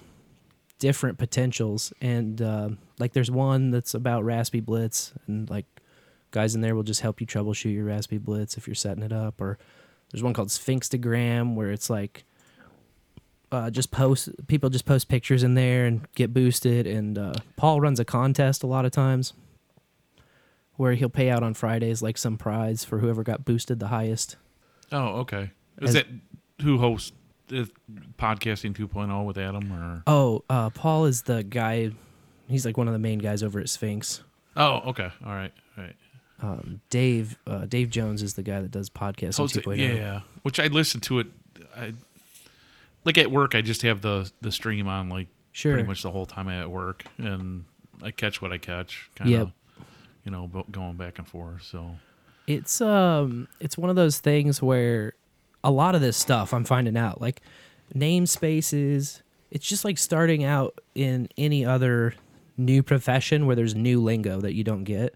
different 0.79 1.19
potentials, 1.19 1.93
and 2.01 2.41
uh, 2.41 2.71
like 2.99 3.13
there's 3.13 3.31
one 3.31 3.71
that's 3.71 3.95
about 3.95 4.25
RaspiBlitz, 4.25 5.13
and 5.27 5.49
like 5.49 5.67
guys 6.31 6.55
in 6.55 6.61
there 6.61 6.75
will 6.75 6.83
just 6.83 7.01
help 7.01 7.21
you 7.21 7.27
troubleshoot 7.27 7.73
your 7.73 7.87
RaspiBlitz 7.87 8.57
if 8.57 8.67
you're 8.67 8.75
setting 8.75 9.03
it 9.03 9.13
up. 9.13 9.41
Or 9.41 9.59
there's 10.11 10.23
one 10.23 10.35
called 10.35 10.49
Sphinxtagram 10.49 11.55
where 11.55 11.71
it's 11.71 11.89
like 11.89 12.25
uh, 13.53 13.71
just 13.71 13.91
post 13.91 14.29
people 14.47 14.69
just 14.69 14.85
post 14.85 15.09
pictures 15.09 15.43
in 15.43 15.55
there 15.55 15.87
and 15.87 16.07
get 16.15 16.35
boosted. 16.35 16.87
And 16.87 17.17
uh, 17.17 17.35
Paul 17.57 17.81
runs 17.81 18.01
a 18.01 18.05
contest 18.05 18.63
a 18.63 18.67
lot 18.67 18.85
of 18.85 18.93
times 18.93 19.33
where 20.77 20.95
he'll 20.95 21.09
pay 21.09 21.31
out 21.31 21.43
on 21.43 21.55
Fridays 21.55 22.03
like 22.03 22.19
some 22.19 22.37
prize 22.37 22.85
for 22.85 22.99
whoever 22.99 23.23
got 23.23 23.45
boosted 23.45 23.79
the 23.79 23.89
highest. 23.89 24.37
Oh, 24.91 25.21
okay. 25.21 25.51
Is 25.81 25.91
As- 25.91 25.95
that 25.95 26.07
who 26.63 26.79
hosts 26.79 27.13
podcasting 27.49 28.75
2.0 28.77 29.25
with 29.25 29.39
Adam 29.39 29.73
or? 29.73 30.03
Oh, 30.07 30.45
uh, 30.49 30.71
Paul 30.71 31.07
is 31.07 31.23
the 31.23 31.43
guy. 31.43 31.91
He's 32.49 32.65
like 32.66 32.77
one 32.77 32.87
of 32.89 32.93
the 32.93 32.99
main 32.99 33.19
guys 33.19 33.43
over 33.43 33.61
at 33.61 33.69
Sphinx. 33.69 34.23
Oh, 34.57 34.81
okay. 34.91 35.11
All 35.25 35.33
right. 35.33 35.53
All 35.77 35.85
right. 35.85 35.97
Um, 36.43 36.81
Dave 36.91 37.39
uh, 37.47 37.65
Dave 37.66 37.91
Jones 37.91 38.23
is 38.23 38.35
the 38.35 38.43
guy 38.43 38.61
that 38.61 38.71
does 38.71 38.91
podcasting 38.91 39.37
Host 39.39 39.55
2.0. 39.57 39.79
yeah, 39.79 39.95
yeah. 39.95 40.21
Which 40.43 40.61
I 40.61 40.66
listen 40.66 41.01
to 41.03 41.21
it. 41.21 41.27
I 41.77 41.95
like 43.05 43.16
at 43.19 43.31
work. 43.31 43.55
I 43.55 43.62
just 43.62 43.83
have 43.83 44.03
the 44.03 44.31
the 44.41 44.53
stream 44.53 44.87
on 44.89 45.09
like 45.09 45.29
Sure. 45.53 45.73
pretty 45.75 45.87
much 45.87 46.03
the 46.03 46.11
whole 46.11 46.27
time 46.27 46.49
I'm 46.49 46.61
at 46.61 46.71
work, 46.71 47.05
and 47.16 47.65
I 48.03 48.11
catch 48.11 48.43
what 48.43 48.53
I 48.53 48.59
catch. 48.59 49.09
Kind 49.15 49.31
Yep. 49.31 49.43
of, 49.43 49.53
you 50.25 50.33
know, 50.33 50.65
going 50.71 50.95
back 50.97 51.19
and 51.19 51.27
forth. 51.29 51.62
So 51.62 51.93
It's 52.49 52.81
um 52.81 53.47
it's 53.61 53.79
one 53.79 53.89
of 53.89 53.97
those 53.97 54.19
things 54.19 54.61
where 54.61 55.15
a 55.65 55.70
lot 55.70 55.97
of 55.97 56.01
this 56.01 56.16
stuff 56.16 56.55
I'm 56.55 56.65
finding 56.65 56.97
out 56.97 57.20
like 57.20 57.41
namespaces. 57.95 59.23
It's 59.51 59.66
just 59.66 59.85
like 59.85 59.99
starting 59.99 60.45
out 60.45 60.78
in 60.95 61.28
any 61.36 61.65
other 61.65 62.15
new 62.57 62.82
profession 62.82 63.47
where 63.47 63.57
there's 63.57 63.74
new 63.74 64.01
lingo 64.01 64.41
that 64.41 64.55
you 64.55 64.62
don't 64.62 64.85
get. 64.85 65.15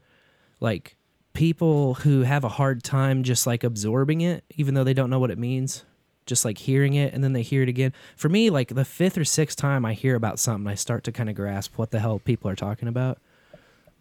Like 0.58 0.96
people 1.34 1.94
who 1.94 2.22
have 2.22 2.42
a 2.42 2.48
hard 2.48 2.82
time 2.82 3.22
just 3.22 3.46
like 3.46 3.62
absorbing 3.62 4.22
it 4.22 4.42
even 4.56 4.74
though 4.74 4.82
they 4.82 4.94
don't 4.94 5.08
know 5.08 5.20
what 5.20 5.30
it 5.30 5.38
means 5.38 5.84
just 6.26 6.44
like 6.44 6.58
hearing 6.58 6.94
it 6.94 7.14
and 7.14 7.22
then 7.22 7.32
they 7.32 7.42
hear 7.42 7.62
it 7.62 7.68
again 7.68 7.92
for 8.16 8.28
me 8.28 8.50
like 8.50 8.74
the 8.74 8.84
fifth 8.84 9.16
or 9.16 9.24
sixth 9.24 9.56
time 9.56 9.84
i 9.84 9.92
hear 9.92 10.16
about 10.16 10.40
something 10.40 10.66
i 10.66 10.74
start 10.74 11.04
to 11.04 11.12
kind 11.12 11.28
of 11.28 11.36
grasp 11.36 11.78
what 11.78 11.92
the 11.92 12.00
hell 12.00 12.18
people 12.18 12.50
are 12.50 12.56
talking 12.56 12.88
about 12.88 13.18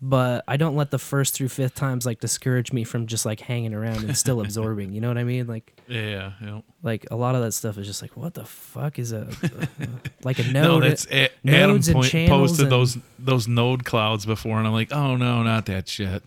but 0.01 0.43
i 0.47 0.57
don't 0.57 0.75
let 0.75 0.91
the 0.91 0.99
first 0.99 1.33
through 1.33 1.47
fifth 1.47 1.73
times 1.73 2.05
like 2.05 2.19
discourage 2.19 2.71
me 2.71 2.83
from 2.83 3.07
just 3.07 3.25
like 3.25 3.39
hanging 3.39 3.73
around 3.73 4.03
and 4.03 4.15
still 4.15 4.41
absorbing 4.41 4.93
you 4.93 5.01
know 5.01 5.07
what 5.07 5.17
i 5.17 5.23
mean 5.23 5.47
like 5.47 5.73
yeah, 5.87 6.33
know. 6.41 6.63
like 6.83 7.05
a 7.09 7.15
lot 7.15 7.33
of 7.33 7.41
that 7.41 7.51
stuff 7.53 7.77
is 7.77 7.87
just 7.87 8.01
like 8.01 8.15
what 8.15 8.33
the 8.35 8.45
fuck 8.45 8.99
is 8.99 9.11
a 9.11 9.27
like 10.23 10.37
a 10.39 10.43
node 10.43 10.53
no, 10.53 10.79
that's 10.81 11.07
a- 11.09 11.29
Adam 11.47 11.77
and 11.77 11.85
point, 11.85 12.11
posted 12.29 12.63
and- 12.63 12.71
those 12.71 12.97
those 13.17 13.47
node 13.47 13.85
clouds 13.85 14.25
before, 14.25 14.57
and 14.57 14.67
I'm 14.67 14.73
like, 14.73 14.91
oh 14.93 15.15
no, 15.15 15.41
not 15.43 15.65
that 15.67 15.87
shit. 15.87 16.21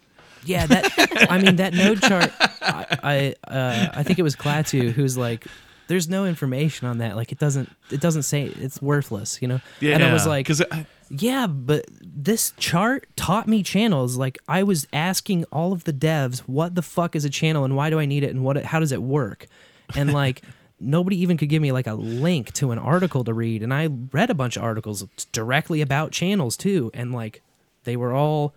Yeah, 0.44 0.66
that 0.66 1.26
I 1.30 1.38
mean 1.38 1.56
that 1.56 1.74
node 1.74 2.00
chart. 2.00 2.32
I 2.62 3.34
I, 3.46 3.50
uh, 3.52 3.88
I 3.94 4.02
think 4.02 4.18
it 4.18 4.22
was 4.22 4.34
Klaatu 4.34 4.90
who's 4.92 5.18
like, 5.18 5.46
"There's 5.88 6.08
no 6.08 6.24
information 6.24 6.88
on 6.88 6.98
that. 6.98 7.14
Like 7.16 7.30
it 7.32 7.38
doesn't 7.38 7.70
it 7.90 8.00
doesn't 8.00 8.22
say 8.22 8.44
it's 8.44 8.80
worthless." 8.80 9.42
You 9.42 9.48
know. 9.48 9.60
Yeah, 9.80 9.94
And 9.96 10.02
I 10.02 10.12
was 10.14 10.26
like, 10.26 10.46
because 10.46 10.62
"Yeah, 11.10 11.46
but 11.46 11.84
this 12.00 12.52
chart 12.56 13.08
taught 13.16 13.46
me 13.48 13.62
channels. 13.62 14.16
Like 14.16 14.38
I 14.48 14.62
was 14.62 14.86
asking 14.92 15.44
all 15.52 15.72
of 15.72 15.84
the 15.84 15.92
devs, 15.92 16.40
what 16.40 16.74
the 16.74 16.82
fuck 16.82 17.14
is 17.14 17.24
a 17.24 17.30
channel 17.30 17.64
and 17.64 17.76
why 17.76 17.90
do 17.90 17.98
I 17.98 18.06
need 18.06 18.22
it 18.22 18.30
and 18.30 18.42
what 18.44 18.62
how 18.64 18.80
does 18.80 18.92
it 18.92 19.02
work?" 19.02 19.46
And 19.94 20.12
like. 20.22 20.42
Nobody 20.82 21.18
even 21.18 21.36
could 21.36 21.50
give 21.50 21.60
me 21.60 21.72
like 21.72 21.86
a 21.86 21.92
link 21.92 22.54
to 22.54 22.70
an 22.70 22.78
article 22.78 23.22
to 23.24 23.34
read, 23.34 23.62
and 23.62 23.74
I 23.74 23.90
read 24.12 24.30
a 24.30 24.34
bunch 24.34 24.56
of 24.56 24.62
articles 24.62 25.06
directly 25.30 25.82
about 25.82 26.10
channels 26.10 26.56
too, 26.56 26.90
and 26.94 27.12
like 27.12 27.42
they 27.84 27.98
were 27.98 28.14
all 28.14 28.54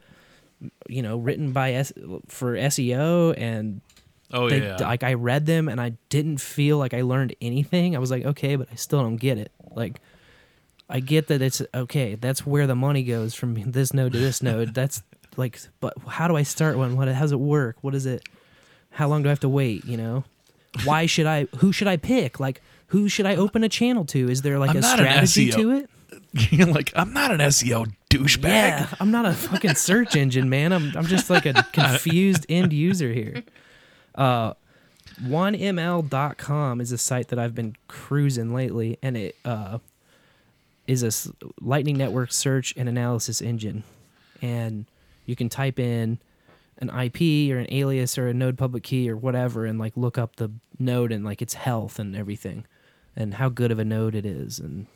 you 0.87 1.01
know 1.01 1.17
written 1.17 1.51
by 1.51 1.73
S- 1.73 1.91
for 2.29 2.55
SEO 2.55 3.33
and 3.37 3.81
oh 4.31 4.49
they, 4.49 4.61
yeah, 4.61 4.77
like 4.77 5.03
I 5.03 5.15
read 5.15 5.45
them 5.47 5.67
and 5.67 5.81
I 5.81 5.97
didn't 6.07 6.37
feel 6.37 6.77
like 6.77 6.93
I 6.93 7.01
learned 7.01 7.35
anything. 7.41 7.93
I 7.93 7.99
was 7.99 8.09
like, 8.09 8.23
okay, 8.23 8.55
but 8.55 8.69
I 8.71 8.75
still 8.75 9.01
don't 9.01 9.17
get 9.17 9.37
it. 9.37 9.51
Like 9.75 9.99
I 10.93 10.99
get 10.99 11.25
that 11.27 11.41
it's 11.41 11.59
okay. 11.73 12.13
That's 12.13 12.45
where 12.45 12.67
the 12.67 12.75
money 12.75 13.01
goes 13.01 13.33
from 13.33 13.55
this 13.71 13.93
node 13.93 14.13
to 14.13 14.19
this 14.19 14.43
node. 14.43 14.73
That's 14.75 15.01
like, 15.35 15.59
but 15.79 15.95
how 16.07 16.27
do 16.27 16.35
I 16.37 16.43
start 16.43 16.77
one? 16.77 16.95
What? 16.95 17.07
How 17.07 17.21
does 17.21 17.31
it 17.31 17.39
work? 17.39 17.77
What 17.81 17.95
is 17.95 18.05
it? 18.05 18.23
How 18.91 19.07
long 19.07 19.23
do 19.23 19.29
I 19.29 19.31
have 19.31 19.39
to 19.39 19.49
wait? 19.49 19.85
You 19.85 19.97
know, 19.97 20.23
why 20.85 21.07
should 21.07 21.25
I? 21.25 21.45
Who 21.57 21.71
should 21.71 21.87
I 21.87 21.97
pick? 21.97 22.39
Like, 22.39 22.61
who 22.87 23.09
should 23.09 23.25
I 23.25 23.35
open 23.35 23.63
a 23.63 23.69
channel 23.69 24.05
to? 24.05 24.29
Is 24.29 24.43
there 24.43 24.59
like 24.59 24.69
I'm 24.69 24.77
a 24.77 24.83
strategy 24.83 25.49
to 25.51 25.71
it? 25.71 25.89
You're 26.51 26.67
like, 26.67 26.93
I'm 26.95 27.11
not 27.11 27.31
an 27.31 27.39
SEO 27.39 27.91
douchebag. 28.11 28.43
Yeah, 28.43 28.87
I'm 28.99 29.09
not 29.09 29.25
a 29.25 29.33
fucking 29.33 29.73
search 29.73 30.15
engine, 30.15 30.47
man. 30.47 30.71
I'm 30.71 30.95
I'm 30.95 31.07
just 31.07 31.27
like 31.31 31.47
a 31.47 31.53
confused 31.73 32.45
end 32.49 32.71
user 32.71 33.11
here. 33.11 33.41
Uh 34.13 34.53
1ml.com 35.23 36.81
is 36.81 36.91
a 36.91 36.97
site 36.97 37.27
that 37.29 37.37
I've 37.39 37.53
been 37.53 37.75
cruising 37.87 38.53
lately 38.53 38.97
and 39.01 39.17
it 39.17 39.35
uh 39.45 39.79
is 40.87 41.03
a 41.03 41.11
Lightning 41.61 41.97
Network 41.97 42.31
search 42.31 42.73
and 42.77 42.87
analysis 42.89 43.41
engine. 43.41 43.83
And 44.41 44.85
you 45.25 45.35
can 45.35 45.49
type 45.49 45.79
in 45.79 46.19
an 46.79 46.89
IP 46.89 47.51
or 47.53 47.59
an 47.59 47.67
alias 47.69 48.17
or 48.17 48.27
a 48.27 48.33
node 48.33 48.57
public 48.57 48.83
key 48.83 49.09
or 49.09 49.15
whatever 49.15 49.65
and 49.65 49.79
like 49.79 49.95
look 49.95 50.17
up 50.17 50.35
the 50.35 50.51
node 50.79 51.11
and 51.11 51.23
like 51.23 51.41
its 51.41 51.53
health 51.53 51.99
and 51.99 52.15
everything 52.15 52.65
and 53.15 53.35
how 53.35 53.47
good 53.47 53.71
of 53.71 53.77
a 53.79 53.85
node 53.85 54.15
it 54.15 54.25
is 54.25 54.57
and 54.59 54.87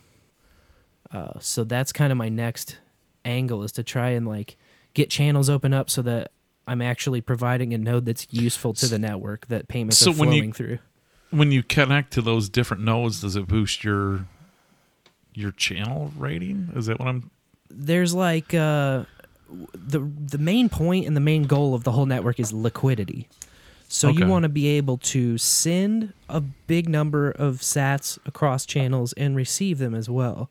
uh, 1.12 1.38
so 1.40 1.64
that's 1.64 1.92
kind 1.92 2.10
of 2.12 2.18
my 2.18 2.28
next 2.28 2.78
angle 3.24 3.62
is 3.62 3.72
to 3.72 3.82
try 3.82 4.10
and 4.10 4.26
like 4.26 4.56
get 4.92 5.08
channels 5.08 5.48
open 5.48 5.72
up 5.72 5.88
so 5.88 6.02
that 6.02 6.32
I'm 6.66 6.82
actually 6.82 7.20
providing 7.22 7.72
a 7.72 7.78
node 7.78 8.04
that's 8.04 8.26
useful 8.30 8.74
to 8.74 8.86
the 8.86 8.98
network 8.98 9.46
that 9.46 9.68
payments 9.68 9.98
So 9.98 10.10
are 10.10 10.14
when 10.14 10.32
you- 10.32 10.40
flowing 10.40 10.52
through. 10.52 10.78
When 11.30 11.52
you 11.52 11.62
connect 11.62 12.12
to 12.14 12.22
those 12.22 12.48
different 12.48 12.82
nodes, 12.82 13.20
does 13.20 13.36
it 13.36 13.46
boost 13.46 13.84
your 13.84 14.26
your 15.38 15.52
channel 15.52 16.12
rating? 16.16 16.70
Is 16.74 16.86
that 16.86 16.98
what 16.98 17.08
I'm? 17.08 17.30
There's 17.70 18.14
like 18.14 18.52
uh 18.54 19.04
the 19.74 20.00
the 20.00 20.38
main 20.38 20.68
point 20.68 21.06
and 21.06 21.16
the 21.16 21.20
main 21.20 21.44
goal 21.44 21.74
of 21.74 21.84
the 21.84 21.92
whole 21.92 22.06
network 22.06 22.40
is 22.40 22.52
liquidity. 22.52 23.28
So 23.90 24.08
you 24.08 24.26
want 24.26 24.42
to 24.42 24.50
be 24.50 24.66
able 24.68 24.98
to 24.98 25.38
send 25.38 26.12
a 26.28 26.42
big 26.42 26.90
number 26.90 27.30
of 27.30 27.56
sats 27.60 28.18
across 28.26 28.66
channels 28.66 29.14
and 29.14 29.34
receive 29.34 29.78
them 29.78 29.94
as 29.94 30.10
well. 30.10 30.50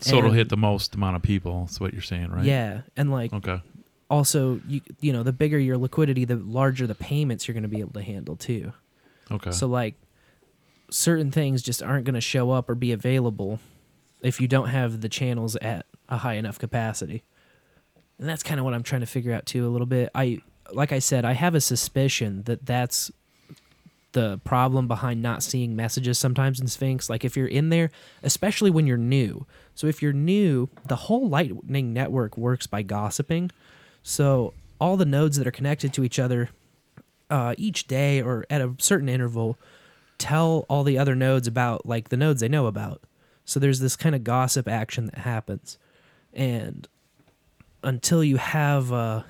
So 0.00 0.16
it'll 0.16 0.30
hit 0.30 0.48
the 0.48 0.56
most 0.56 0.94
amount 0.94 1.16
of 1.16 1.22
people. 1.22 1.64
That's 1.64 1.80
what 1.80 1.92
you're 1.92 2.00
saying, 2.00 2.30
right? 2.30 2.44
Yeah, 2.44 2.82
and 2.96 3.10
like 3.10 3.32
Okay. 3.34 3.60
also 4.08 4.60
you 4.66 4.80
you 5.00 5.12
know 5.12 5.22
the 5.22 5.32
bigger 5.32 5.58
your 5.58 5.76
liquidity, 5.76 6.24
the 6.24 6.36
larger 6.36 6.86
the 6.86 6.94
payments 6.94 7.46
you're 7.48 7.54
going 7.54 7.62
to 7.64 7.68
be 7.68 7.80
able 7.80 7.92
to 7.94 8.02
handle 8.02 8.36
too. 8.36 8.72
Okay. 9.30 9.50
So 9.50 9.66
like 9.66 9.94
certain 10.90 11.30
things 11.30 11.62
just 11.62 11.82
aren't 11.82 12.04
going 12.06 12.14
to 12.14 12.20
show 12.22 12.50
up 12.50 12.70
or 12.70 12.74
be 12.74 12.92
available 12.92 13.60
if 14.22 14.40
you 14.40 14.48
don't 14.48 14.68
have 14.68 15.00
the 15.00 15.08
channels 15.08 15.56
at 15.56 15.86
a 16.08 16.18
high 16.18 16.34
enough 16.34 16.58
capacity. 16.58 17.22
And 18.18 18.28
that's 18.28 18.42
kind 18.42 18.58
of 18.58 18.64
what 18.64 18.74
I'm 18.74 18.82
trying 18.82 19.02
to 19.02 19.06
figure 19.06 19.32
out 19.32 19.46
too 19.46 19.66
a 19.66 19.70
little 19.70 19.86
bit. 19.86 20.10
I 20.14 20.40
like 20.72 20.92
I 20.92 20.98
said, 20.98 21.24
I 21.24 21.32
have 21.32 21.54
a 21.54 21.60
suspicion 21.60 22.42
that 22.44 22.66
that's 22.66 23.10
the 24.12 24.40
problem 24.44 24.88
behind 24.88 25.22
not 25.22 25.42
seeing 25.42 25.76
messages 25.76 26.18
sometimes 26.18 26.60
in 26.60 26.66
Sphinx. 26.66 27.08
Like 27.08 27.24
if 27.24 27.36
you're 27.36 27.46
in 27.46 27.68
there, 27.68 27.90
especially 28.22 28.70
when 28.70 28.86
you're 28.86 28.96
new. 28.96 29.46
So 29.74 29.86
if 29.86 30.02
you're 30.02 30.12
new, 30.12 30.68
the 30.86 30.96
whole 30.96 31.28
Lightning 31.28 31.92
network 31.92 32.36
works 32.36 32.66
by 32.66 32.82
gossiping. 32.82 33.50
So 34.02 34.54
all 34.80 34.96
the 34.96 35.04
nodes 35.04 35.36
that 35.36 35.46
are 35.46 35.52
connected 35.52 35.92
to 35.94 36.04
each 36.04 36.18
other 36.18 36.50
uh, 37.30 37.54
each 37.58 37.86
day 37.86 38.22
or 38.22 38.46
at 38.48 38.60
a 38.60 38.74
certain 38.78 39.08
interval 39.08 39.58
tell 40.16 40.66
all 40.68 40.84
the 40.84 40.98
other 40.98 41.14
nodes 41.14 41.46
about 41.46 41.86
like 41.86 42.08
the 42.08 42.16
nodes 42.16 42.40
they 42.40 42.48
know 42.48 42.66
about. 42.66 43.02
So 43.48 43.58
there's 43.58 43.80
this 43.80 43.96
kind 43.96 44.14
of 44.14 44.24
gossip 44.24 44.68
action 44.68 45.06
that 45.06 45.16
happens. 45.16 45.78
And 46.34 46.86
until 47.82 48.22
you 48.22 48.36
have 48.36 48.92
uh, 48.92 49.22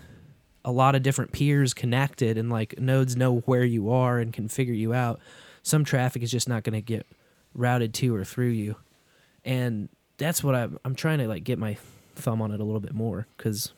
a 0.64 0.72
lot 0.72 0.96
of 0.96 1.04
different 1.04 1.30
peers 1.30 1.72
connected 1.72 2.36
and 2.36 2.50
like 2.50 2.80
nodes 2.80 3.16
know 3.16 3.36
where 3.46 3.64
you 3.64 3.92
are 3.92 4.18
and 4.18 4.32
can 4.32 4.48
figure 4.48 4.74
you 4.74 4.92
out, 4.92 5.20
some 5.62 5.84
traffic 5.84 6.24
is 6.24 6.32
just 6.32 6.48
not 6.48 6.64
going 6.64 6.72
to 6.72 6.80
get 6.80 7.06
routed 7.54 7.94
to 7.94 8.12
or 8.12 8.24
through 8.24 8.48
you. 8.48 8.74
And 9.44 9.88
that's 10.16 10.42
what 10.42 10.56
I'm, 10.56 10.80
I'm 10.84 10.96
trying 10.96 11.18
to 11.18 11.28
like 11.28 11.44
get 11.44 11.60
my 11.60 11.76
thumb 12.16 12.42
on 12.42 12.50
it 12.50 12.58
a 12.58 12.64
little 12.64 12.80
bit 12.80 12.94
more 12.94 13.28
because, 13.36 13.72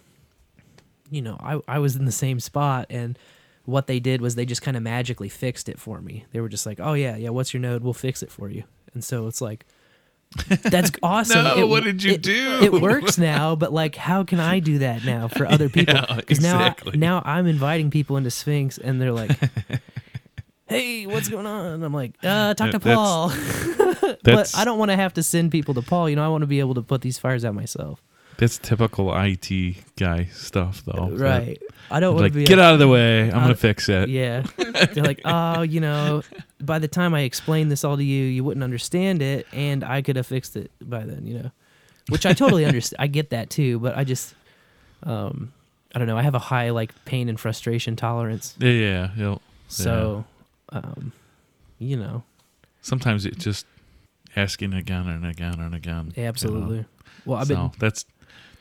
you 1.11 1.21
know, 1.21 1.37
I, 1.39 1.61
I 1.69 1.81
was 1.81 1.97
in 1.97 2.07
the 2.07 2.13
same 2.13 2.41
spot 2.41 2.87
and 2.89 3.19
what 3.67 3.89
they 3.89 4.01
did 4.01 4.23
was 4.23 4.37
they 4.37 4.47
just 4.47 4.63
kind 4.63 4.79
of 4.79 4.83
magically 4.83 5.29
fixed 5.29 5.69
it 5.69 5.79
for 5.79 6.01
me. 6.01 6.25
They 6.33 6.41
were 6.41 6.49
just 6.49 6.65
like, 6.65 6.81
"Oh 6.81 6.95
yeah, 6.95 7.17
yeah, 7.17 7.29
what's 7.29 7.53
your 7.53 7.61
node? 7.61 7.85
We'll 7.85 7.93
fix 7.93 8.23
it 8.23 8.31
for 8.31 8.49
you." 8.49 8.65
And 8.95 9.05
so 9.05 9.27
it's 9.27 9.43
like, 9.43 9.67
that's 10.63 10.93
awesome. 11.03 11.45
No, 11.45 11.59
It- 11.59 11.69
what 11.69 11.85
did 11.85 12.03
you 12.03 12.13
it- 12.13 12.23
do? 12.23 12.59
It 12.63 12.73
works 12.73 13.19
now, 13.19 13.57
but 13.57 13.73
like, 13.73 13.97
how 13.97 14.23
can 14.25 14.39
I 14.41 14.61
do 14.61 14.79
that 14.79 15.05
now 15.05 15.29
for 15.29 15.47
other 15.47 15.69
people? 15.71 15.95
Yeah, 15.95 16.17
Because 16.17 16.39
exactly. 16.39 16.99
now, 16.99 17.21
now 17.21 17.23
I'm 17.25 17.47
inviting 17.47 17.91
people 17.91 18.17
into 18.17 18.31
Sphinx, 18.31 18.79
and 18.79 19.01
they're 19.01 19.13
like, 19.13 19.37
"Hey, 20.69 21.07
what's 21.07 21.29
going 21.29 21.47
on?" 21.47 21.67
And 21.75 21.85
I'm 21.85 21.93
like, 21.95 22.13
uh, 22.23 22.55
"Talk 22.55 22.71
to 22.73 22.79
That's- 22.79 22.95
Paul." 22.97 23.33
but 24.01 24.19
That's 24.23 24.57
I 24.57 24.65
don't 24.65 24.79
want 24.79 24.91
to 24.91 24.97
have 24.97 25.15
to 25.15 25.23
send 25.23 25.51
people 25.51 25.75
to 25.75 25.83
Paul. 25.83 26.09
You 26.09 26.17
know, 26.17 26.25
I 26.25 26.29
want 26.29 26.43
to 26.43 26.47
be 26.47 26.61
able 26.61 26.75
to 26.75 26.83
put 26.83 27.01
these 27.01 27.19
fires 27.19 27.45
out 27.45 27.55
myself. 27.55 28.03
That's 28.41 28.59
typical 28.59 29.13
IT 29.15 29.77
guy 29.97 30.25
stuff, 30.33 30.83
though. 30.85 31.11
that- 31.11 31.19
right. 31.19 31.63
I 31.93 31.99
don't 32.01 32.15
want 32.15 32.23
Like, 32.25 32.33
to 32.33 32.39
be 32.39 32.45
get 32.47 32.59
out 32.59 32.73
of 32.75 32.79
the 32.81 32.89
way. 32.89 33.25
I'm 33.25 33.31
gonna 33.43 33.55
fix 33.55 33.89
it. 33.89 34.09
Yeah. 34.09 34.43
They're 34.57 35.05
like, 35.05 35.21
oh, 35.25 35.63
you 35.63 35.81
know, 35.81 36.23
by 36.61 36.79
the 36.79 36.87
time 36.89 37.15
I 37.15 37.21
explained 37.23 37.71
this 37.71 37.83
all 37.85 37.97
to 37.97 38.03
you, 38.05 38.25
you 38.25 38.43
wouldn't 38.45 38.63
understand 38.65 39.23
it, 39.23 39.47
and 39.53 39.83
I 39.85 40.01
could 40.03 40.17
have 40.17 40.27
fixed 40.27 40.57
it 40.57 40.71
by 40.81 41.01
then, 41.05 41.27
you 41.27 41.35
know. 41.41 41.51
Which 42.09 42.27
I 42.27 42.33
totally 42.33 42.65
understand. 42.67 42.97
I 43.01 43.07
get 43.09 43.31
that 43.31 43.51
too, 43.51 43.79
but 43.81 43.97
I 43.97 44.05
just, 44.05 44.35
um, 45.03 45.53
I 45.95 45.99
don't 45.99 46.07
know. 46.09 46.17
I 46.17 46.23
have 46.23 46.35
a 46.37 46.39
high 46.41 46.71
like 46.71 46.93
pain 47.05 47.29
and 47.29 47.39
frustration 47.41 47.97
tolerance, 47.97 48.55
Yeah, 48.59 48.71
yeah. 48.71 49.11
yeah. 49.17 49.35
so, 49.69 50.25
um, 50.71 51.13
you 51.79 51.97
know, 51.97 52.23
Sometimes 52.83 53.27
it's 53.27 53.43
just 53.45 53.67
asking 54.37 54.73
again 54.75 55.07
and 55.09 55.27
again 55.27 55.59
and 55.61 55.75
again. 55.75 56.13
you 56.17 56.23
know. 56.23 56.29
absolutely. 56.29 56.85
Well, 57.27 57.39
I've 57.41 57.49
so 57.49 57.55
been 57.57 57.71
that's 57.81 58.05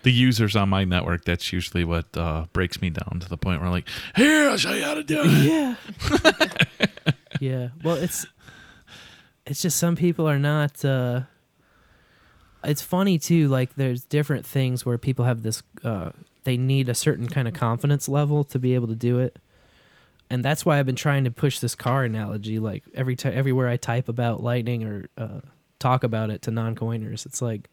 the 0.04 0.12
users 0.12 0.56
on 0.56 0.70
my 0.70 0.86
network. 0.86 1.26
That's 1.26 1.52
usually 1.52 1.84
what 1.84 2.06
uh, 2.16 2.46
breaks 2.54 2.82
me 2.82 2.90
down 2.90 3.20
to 3.20 3.30
the 3.30 3.38
point 3.38 3.60
where 3.60 3.68
I'm 3.68 3.74
like, 3.74 3.88
here, 4.16 4.50
I'll 4.50 4.58
show 4.58 4.74
you 4.74 4.84
how 4.84 4.94
to 4.94 5.04
do 5.04 5.22
it. 5.24 5.30
yeah 5.30 5.76
yeah 7.40 7.70
well 7.84 7.96
it's 7.96 8.26
it's 9.46 9.62
just 9.62 9.78
some 9.78 9.96
people 9.96 10.28
are 10.28 10.40
not 10.40 10.84
uh 10.84 11.22
it's 12.64 12.82
funny 12.82 13.18
too 13.18 13.48
like 13.48 13.76
there's 13.76 14.04
different 14.04 14.46
things 14.46 14.86
where 14.86 14.98
people 14.98 15.26
have 15.26 15.44
this 15.44 15.64
uh 15.84 16.12
they 16.44 16.58
need 16.58 16.90
a 16.90 16.94
certain 16.94 17.28
kind 17.28 17.48
of 17.48 17.54
confidence 17.54 18.10
level 18.10 18.44
to 18.44 18.60
be 18.60 18.76
able 18.76 18.88
to 18.88 18.96
do 18.96 19.20
it 19.20 19.38
and 20.30 20.44
that's 20.44 20.66
why 20.66 20.80
i've 20.80 20.86
been 20.86 20.96
trying 20.96 21.24
to 21.24 21.32
push 21.32 21.60
this 21.60 21.76
car 21.76 22.04
analogy 22.04 22.60
like 22.60 22.84
every 22.94 23.16
time 23.16 23.34
everywhere 23.36 23.68
i 23.70 23.78
type 23.78 24.10
about 24.10 24.44
lightning 24.44 24.84
or 24.84 25.08
uh 25.18 25.40
talk 25.80 26.04
about 26.04 26.30
it 26.30 26.42
to 26.42 26.52
non-coiners 26.52 27.26
it's 27.26 27.42
like 27.42 27.70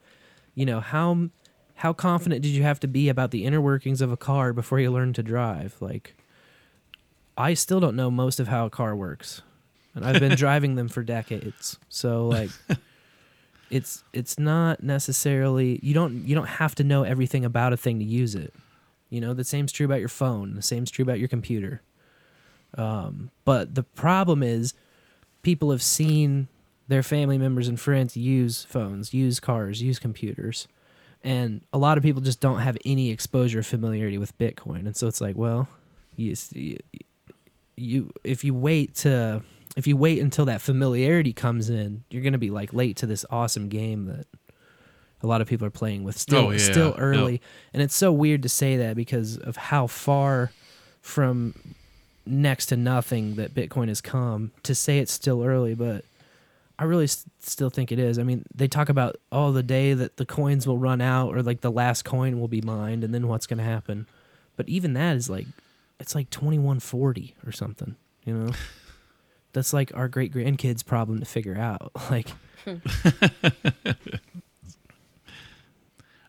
you 0.55 0.65
know 0.65 0.79
how 0.81 1.29
how 1.77 1.93
confident 1.93 2.43
did 2.43 2.51
you 2.51 2.63
have 2.63 2.81
to 2.81 2.89
be 2.89 3.09
about 3.09 3.31
the 3.31 3.45
inner 3.45 3.61
workings 3.61 4.01
of 4.01 4.11
a 4.11 4.17
car 4.17 4.53
before 4.53 4.81
you 4.81 4.91
learned 4.91 5.15
to 5.15 5.23
drive 5.23 5.77
like 5.81 6.15
I 7.37 7.55
still 7.55 7.81
don't 7.81 7.97
know 7.97 8.11
most 8.11 8.41
of 8.41 8.49
how 8.49 8.67
a 8.67 8.71
car 8.71 8.97
works, 8.97 9.43
and 9.95 10.05
I've 10.05 10.21
been 10.21 10.37
driving 10.37 10.75
them 10.75 10.89
for 10.89 11.03
decades. 11.03 11.79
So 11.89 12.27
like, 12.29 12.51
it's 13.71 14.05
it's 14.13 14.39
not 14.39 14.83
necessarily 14.83 15.79
you 15.83 15.93
don't 15.93 16.27
you 16.27 16.35
don't 16.35 16.47
have 16.47 16.75
to 16.77 16.85
know 16.85 17.03
everything 17.03 17.45
about 17.45 17.73
a 17.73 17.77
thing 17.77 17.99
to 17.99 18.05
use 18.05 18.35
it. 18.35 18.55
You 19.11 19.21
know, 19.21 19.35
the 19.35 19.45
same's 19.45 19.71
true 19.71 19.87
about 19.87 20.01
your 20.01 20.09
phone. 20.09 20.55
The 20.55 20.63
same's 20.63 20.91
true 20.91 21.03
about 21.03 21.19
your 21.19 21.29
computer. 21.29 21.83
Um, 22.77 23.31
but 23.45 23.75
the 23.75 23.83
problem 23.83 24.43
is, 24.43 24.75
people 25.43 25.71
have 25.71 25.83
seen 25.83 26.49
their 26.89 27.03
family 27.03 27.39
members 27.39 27.69
and 27.69 27.79
friends 27.79 28.17
use 28.17 28.65
phones, 28.65 29.13
use 29.13 29.41
cars, 29.41 29.83
use 29.83 29.99
computers, 29.99 30.69
and 31.25 31.61
a 31.73 31.79
lot 31.79 31.97
of 31.99 32.05
people 32.05 32.23
just 32.23 32.41
don't 32.41 32.61
have 32.61 32.77
any 32.85 33.11
exposure 33.11 33.59
or 33.61 33.63
familiarity 33.63 34.19
with 34.19 34.37
Bitcoin. 34.39 34.87
And 34.87 34.97
so 34.97 35.07
it's 35.09 35.21
like, 35.21 35.37
well, 35.37 35.69
you, 36.17 36.35
you 37.77 38.11
if 38.25 38.45
you 38.45 38.55
wait 38.55 38.95
to 38.97 39.43
if 39.77 39.87
you 39.87 39.97
wait 39.97 40.21
until 40.21 40.47
that 40.47 40.61
familiarity 40.63 41.33
comes 41.33 41.69
in, 41.69 42.05
you're 42.11 42.23
gonna 42.23 42.39
be 42.39 42.51
like 42.51 42.73
late 42.73 42.97
to 42.99 43.07
this 43.07 43.25
awesome 43.31 43.69
game 43.69 44.07
that 44.07 44.27
a 45.23 45.27
lot 45.27 45.41
of 45.41 45.49
people 45.49 45.67
are 45.67 45.71
playing 45.71 46.05
with 46.05 46.17
still 46.17 46.47
Oh, 46.47 46.51
yeah. 46.51 46.59
still 46.59 46.89
Yep. 46.91 46.97
early. 46.99 47.41
And 47.75 47.83
it's 47.83 47.95
so 47.95 48.13
weird 48.13 48.43
to 48.43 48.49
say 48.49 48.77
that 48.79 48.97
because 48.97 49.37
of 49.39 49.57
how 49.57 49.87
far 49.87 50.53
from 51.01 51.55
next 52.25 52.67
to 52.67 52.77
nothing 52.77 53.37
that 53.37 53.55
Bitcoin 53.55 53.89
has 53.89 54.01
come 54.01 54.53
to 54.63 54.75
say 54.75 54.99
it's 54.99 55.13
still 55.13 55.43
early, 55.45 55.75
but 55.75 56.05
I 56.79 56.85
really 56.85 57.05
s- 57.05 57.25
still 57.41 57.71
think 57.71 57.91
it 57.91 57.99
is. 57.99 58.19
I 58.19 58.23
mean, 58.23 58.45
they 58.55 58.69
talk 58.69 58.89
about 58.89 59.17
oh 59.33 59.53
the 59.53 59.63
day 59.63 59.95
that 59.95 60.17
the 60.19 60.27
coins 60.27 60.67
will 60.67 60.79
run 60.79 61.01
out 61.01 61.35
or 61.35 61.43
like 61.43 61.61
the 61.63 61.71
last 61.71 62.05
coin 62.05 62.39
will 62.39 62.49
be 62.49 62.61
mined 62.61 63.03
and 63.05 63.15
then 63.15 63.29
what's 63.29 63.47
going 63.47 63.59
to 63.59 63.65
happen. 63.65 64.07
But 64.57 64.69
even 64.69 64.93
that 64.95 65.17
is 65.17 65.31
like 65.31 65.47
it's 65.99 66.15
like 66.15 66.29
2140 66.31 67.35
or 67.47 67.53
something, 67.53 67.97
you 68.25 68.35
know. 68.35 68.53
That's 69.53 69.73
like 69.73 69.91
our 69.97 70.07
great 70.09 70.35
grandkids 70.35 70.85
problem 70.85 71.19
to 71.21 71.25
figure 71.25 71.57
out. 71.57 71.93
Like 72.11 72.29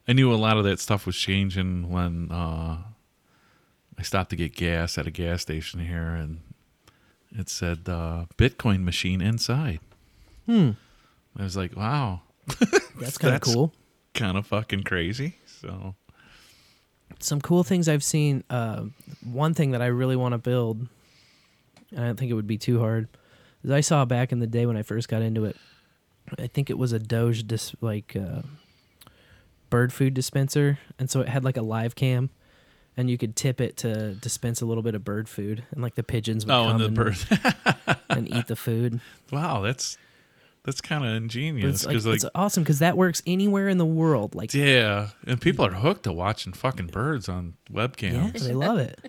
I 0.08 0.14
knew 0.14 0.32
a 0.32 0.36
lot 0.36 0.58
of 0.58 0.64
that 0.64 0.80
stuff 0.80 1.06
was 1.06 1.18
changing 1.18 1.90
when 1.90 2.32
uh, 2.32 2.78
I 3.98 4.02
stopped 4.04 4.30
to 4.30 4.36
get 4.38 4.56
gas 4.56 4.98
at 4.98 5.06
a 5.08 5.12
gas 5.12 5.42
station 5.42 5.82
here, 5.82 6.12
and 6.12 6.40
it 7.38 7.50
said 7.50 7.90
uh, 7.90 8.26
Bitcoin 8.38 8.84
machine 8.84 9.20
inside. 9.22 9.80
Hmm. 10.48 10.72
I 11.38 11.44
was 11.44 11.56
like, 11.56 11.76
wow, 11.76 12.22
that's 13.00 13.20
kind 13.20 13.36
of 13.36 13.42
cool. 13.42 13.74
kind 14.16 14.38
of 14.38 14.48
fucking 14.48 14.84
crazy. 14.84 15.36
So 15.46 15.94
some 17.20 17.42
cool 17.42 17.64
things 17.64 17.88
I've 17.88 18.04
seen. 18.04 18.44
Uh, 18.50 18.86
one 19.24 19.54
thing 19.54 19.72
that 19.72 19.82
I 19.82 19.88
really 19.88 20.16
want 20.16 20.34
to 20.34 20.38
build, 20.38 20.88
and 21.92 22.00
I 22.00 22.06
don't 22.06 22.18
think 22.18 22.32
it 22.32 22.36
would 22.36 22.48
be 22.48 22.58
too 22.58 22.80
hard, 22.80 23.08
is 23.64 23.72
I 23.72 23.82
saw 23.82 24.06
back 24.06 24.32
in 24.32 24.40
the 24.40 24.48
day 24.48 24.66
when 24.66 24.78
I 24.78 24.84
first 24.84 25.10
got 25.10 25.22
into 25.22 25.46
it. 25.46 25.56
I 26.38 26.48
think 26.48 26.70
it 26.70 26.78
was 26.78 26.92
a 26.92 27.00
Doge 27.00 27.48
dis- 27.48 27.76
like 27.82 28.16
uh, 28.16 28.42
bird 29.70 29.94
food 29.94 30.14
dispenser, 30.14 30.80
and 31.00 31.10
so 31.10 31.22
it 31.22 31.30
had 31.30 31.44
like 31.44 31.58
a 31.58 31.62
live 31.62 31.96
cam, 31.96 32.30
and 32.98 33.10
you 33.10 33.18
could 33.18 33.36
tip 33.36 33.62
it 33.62 33.78
to 33.78 34.14
dispense 34.16 34.62
a 34.62 34.66
little 34.66 34.84
bit 34.84 34.96
of 34.96 35.04
bird 35.04 35.30
food, 35.30 35.64
and 35.72 35.82
like 35.82 35.96
the 35.96 36.04
pigeons 36.04 36.46
would 36.46 36.54
oh, 36.54 36.66
come 36.66 36.82
and 36.82 36.98
and, 36.98 37.98
and 38.10 38.36
eat 38.36 38.48
the 38.48 38.56
food. 38.56 39.00
wow, 39.32 39.62
that's 39.62 39.98
that's 40.68 40.82
kind 40.82 41.04
of 41.06 41.14
ingenious 41.16 41.84
it's, 41.84 41.86
like, 41.86 42.06
like, 42.06 42.16
it's 42.18 42.26
awesome 42.36 42.62
because 42.62 42.80
that 42.80 42.98
works 42.98 43.24
anywhere 43.26 43.70
in 43.70 43.78
the 43.78 43.86
world. 43.86 44.36
Like 44.36 44.54
yeah, 44.54 45.10
and 45.26 45.40
people 45.42 45.66
are 45.66 45.72
hooked 45.72 46.04
to 46.04 46.12
watching 46.12 46.52
fucking 46.54 46.88
birds 46.88 47.28
on 47.30 47.54
Yeah, 47.70 47.88
webcams. 47.88 48.40
they 48.46 48.54
love 48.54 48.78
it. 48.78 49.00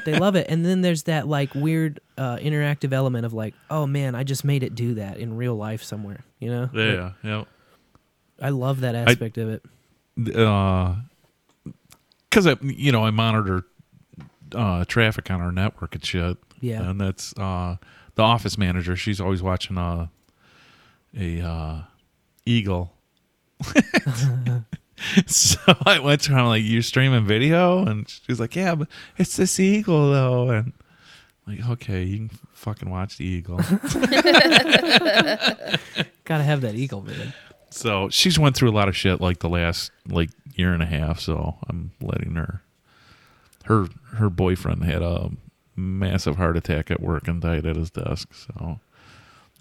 they 0.04 0.18
love 0.18 0.34
it. 0.34 0.46
And 0.48 0.66
then 0.66 0.82
there's 0.82 1.04
that 1.04 1.28
like 1.28 1.54
weird 1.54 2.00
uh, 2.18 2.36
interactive 2.38 2.92
element 2.92 3.24
of 3.24 3.32
like, 3.32 3.54
oh 3.70 3.86
man, 3.86 4.16
I 4.16 4.24
just 4.24 4.44
made 4.44 4.64
it 4.64 4.74
do 4.74 4.94
that 4.94 5.18
in 5.18 5.36
real 5.36 5.54
life 5.54 5.84
somewhere. 5.84 6.24
You 6.40 6.50
know? 6.50 6.62
Like, 6.62 6.74
Yeah, 6.74 7.12
yeah. 7.22 7.44
I 8.42 8.48
love 8.48 8.80
that 8.80 8.94
aspect 8.96 9.38
of 9.38 9.48
it. 9.48 10.36
uh 10.36 10.96
because 12.28 12.46
I, 12.48 12.56
you 12.60 12.90
know, 12.92 13.04
I 13.04 13.10
monitor 13.10 13.64
uh, 14.54 14.84
traffic 14.84 15.30
on 15.30 15.40
our 15.40 15.52
network 15.52 15.94
and 15.94 16.04
shit. 16.04 16.36
Yeah. 16.60 16.90
and 16.90 17.00
that's 17.00 17.32
uh, 17.38 17.76
the 18.16 18.22
office 18.22 18.58
manager. 18.58 18.96
She's 18.96 19.20
always 19.20 19.42
watching 19.42 19.78
uh, 19.78 20.08
a 21.16 21.40
uh, 21.40 21.82
eagle. 22.44 22.92
so 25.26 25.58
I 25.84 25.98
went 25.98 26.22
to 26.22 26.32
her. 26.32 26.38
I'm 26.38 26.46
like, 26.46 26.62
"You're 26.64 26.82
streaming 26.82 27.24
video?" 27.24 27.84
And 27.84 28.08
she's 28.08 28.40
like, 28.40 28.56
"Yeah, 28.56 28.74
but 28.74 28.88
it's 29.16 29.36
this 29.36 29.58
eagle 29.58 30.10
though." 30.10 30.50
And 30.50 30.72
I'm 31.46 31.56
like, 31.56 31.68
okay, 31.70 32.02
you 32.02 32.16
can 32.16 32.30
fucking 32.52 32.90
watch 32.90 33.18
the 33.18 33.24
eagle. 33.24 33.56
Gotta 36.24 36.42
have 36.42 36.62
that 36.62 36.74
eagle, 36.74 37.02
man. 37.02 37.32
So 37.70 38.08
she's 38.08 38.38
went 38.38 38.56
through 38.56 38.70
a 38.70 38.72
lot 38.72 38.88
of 38.88 38.96
shit 38.96 39.20
like 39.20 39.38
the 39.40 39.48
last 39.48 39.92
like 40.08 40.30
year 40.54 40.72
and 40.72 40.82
a 40.82 40.86
half. 40.86 41.20
So 41.20 41.56
I'm 41.68 41.92
letting 42.00 42.34
her. 42.34 42.62
Her 43.64 43.86
her 44.14 44.30
boyfriend 44.30 44.84
had 44.84 45.02
a 45.02 45.30
massive 45.76 46.36
heart 46.36 46.56
attack 46.56 46.90
at 46.90 47.00
work 47.00 47.28
and 47.28 47.40
died 47.40 47.66
at 47.66 47.76
his 47.76 47.90
desk. 47.90 48.32
So 48.34 48.80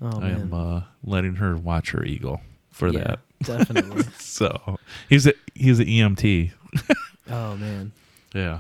Oh 0.02 0.20
I 0.22 0.30
am 0.30 0.54
uh, 0.54 0.82
letting 1.04 1.36
her 1.36 1.56
watch 1.56 1.92
her 1.92 2.04
eagle 2.04 2.42
for 2.72 2.90
yeah, 2.90 3.00
that. 3.00 3.20
definitely. 3.44 4.04
So 4.20 4.78
he's 5.08 5.26
a 5.28 5.34
he's 5.54 5.80
an 5.80 5.86
EMT. 5.86 6.52
oh 7.30 7.56
man. 7.56 7.92
Yeah. 8.34 8.60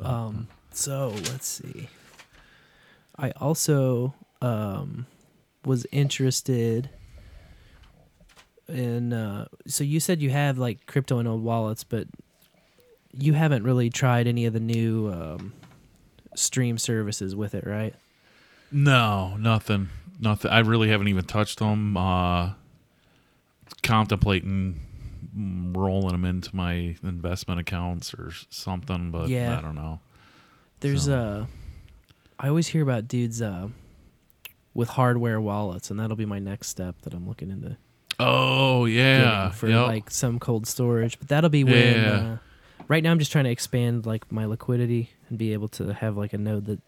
Um. 0.00 0.48
So 0.72 1.08
let's 1.08 1.46
see. 1.46 1.88
I 3.16 3.32
also 3.32 4.14
um 4.40 5.06
was 5.64 5.86
interested 5.92 6.88
in. 8.68 9.12
Uh, 9.12 9.48
so 9.66 9.84
you 9.84 10.00
said 10.00 10.22
you 10.22 10.30
have 10.30 10.56
like 10.56 10.86
crypto 10.86 11.18
and 11.18 11.28
old 11.28 11.42
wallets, 11.42 11.84
but 11.84 12.06
you 13.12 13.34
haven't 13.34 13.64
really 13.64 13.90
tried 13.90 14.26
any 14.26 14.46
of 14.46 14.52
the 14.52 14.60
new 14.60 15.08
um, 15.12 15.52
stream 16.38 16.78
services 16.78 17.34
with 17.36 17.54
it, 17.54 17.66
right? 17.66 17.94
No, 18.72 19.36
nothing, 19.36 19.88
nothing. 20.20 20.50
I 20.50 20.58
really 20.60 20.88
haven't 20.88 21.08
even 21.08 21.24
touched 21.24 21.58
them. 21.58 21.96
Uh, 21.96 22.52
contemplating 23.82 24.80
rolling 25.36 26.12
them 26.12 26.24
into 26.24 26.54
my 26.56 26.96
investment 27.02 27.60
accounts 27.60 28.12
or 28.14 28.32
something, 28.50 29.10
but 29.10 29.28
Yeah. 29.28 29.58
I 29.58 29.60
don't 29.60 29.74
know. 29.74 30.00
There's 30.80 31.04
So- 31.04 31.18
uh 31.18 31.46
I 32.40 32.48
always 32.48 32.68
hear 32.68 32.82
about 32.82 33.08
dudes 33.08 33.42
uh 33.42 33.68
with 34.74 34.90
hardware 34.90 35.40
wallets 35.40 35.90
and 35.90 35.98
that'll 36.00 36.16
be 36.16 36.24
my 36.26 36.38
next 36.38 36.68
step 36.68 36.96
that 37.02 37.14
I'm 37.14 37.28
looking 37.28 37.50
into 37.50 37.76
Oh 38.20 38.86
yeah, 38.86 39.50
for 39.50 39.68
yep. 39.68 39.86
like 39.86 40.10
some 40.10 40.38
cold 40.40 40.66
storage. 40.66 41.18
But 41.20 41.28
that'll 41.28 41.50
be 41.50 41.62
when 41.62 41.74
Yeah. 42.00 42.10
uh, 42.10 42.36
right 42.86 43.02
now 43.02 43.10
I'm 43.10 43.18
just 43.18 43.32
trying 43.32 43.44
to 43.44 43.50
expand 43.50 44.06
like 44.06 44.30
my 44.30 44.44
liquidity 44.44 45.10
and 45.28 45.38
be 45.38 45.52
able 45.52 45.68
to 45.68 45.92
have 45.94 46.16
like 46.16 46.32
a 46.32 46.38
node 46.38 46.66
that 46.66 46.80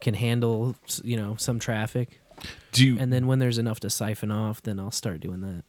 can 0.00 0.14
handle 0.14 0.74
you 1.04 1.16
know 1.16 1.36
some 1.36 1.58
traffic 1.58 2.20
do 2.72 2.86
you 2.86 2.98
and 2.98 3.12
then 3.12 3.26
when 3.26 3.38
there's 3.38 3.58
enough 3.58 3.80
to 3.80 3.90
siphon 3.90 4.30
off 4.30 4.62
then 4.62 4.80
I'll 4.80 4.90
start 4.90 5.20
doing 5.20 5.40
that. 5.42 5.62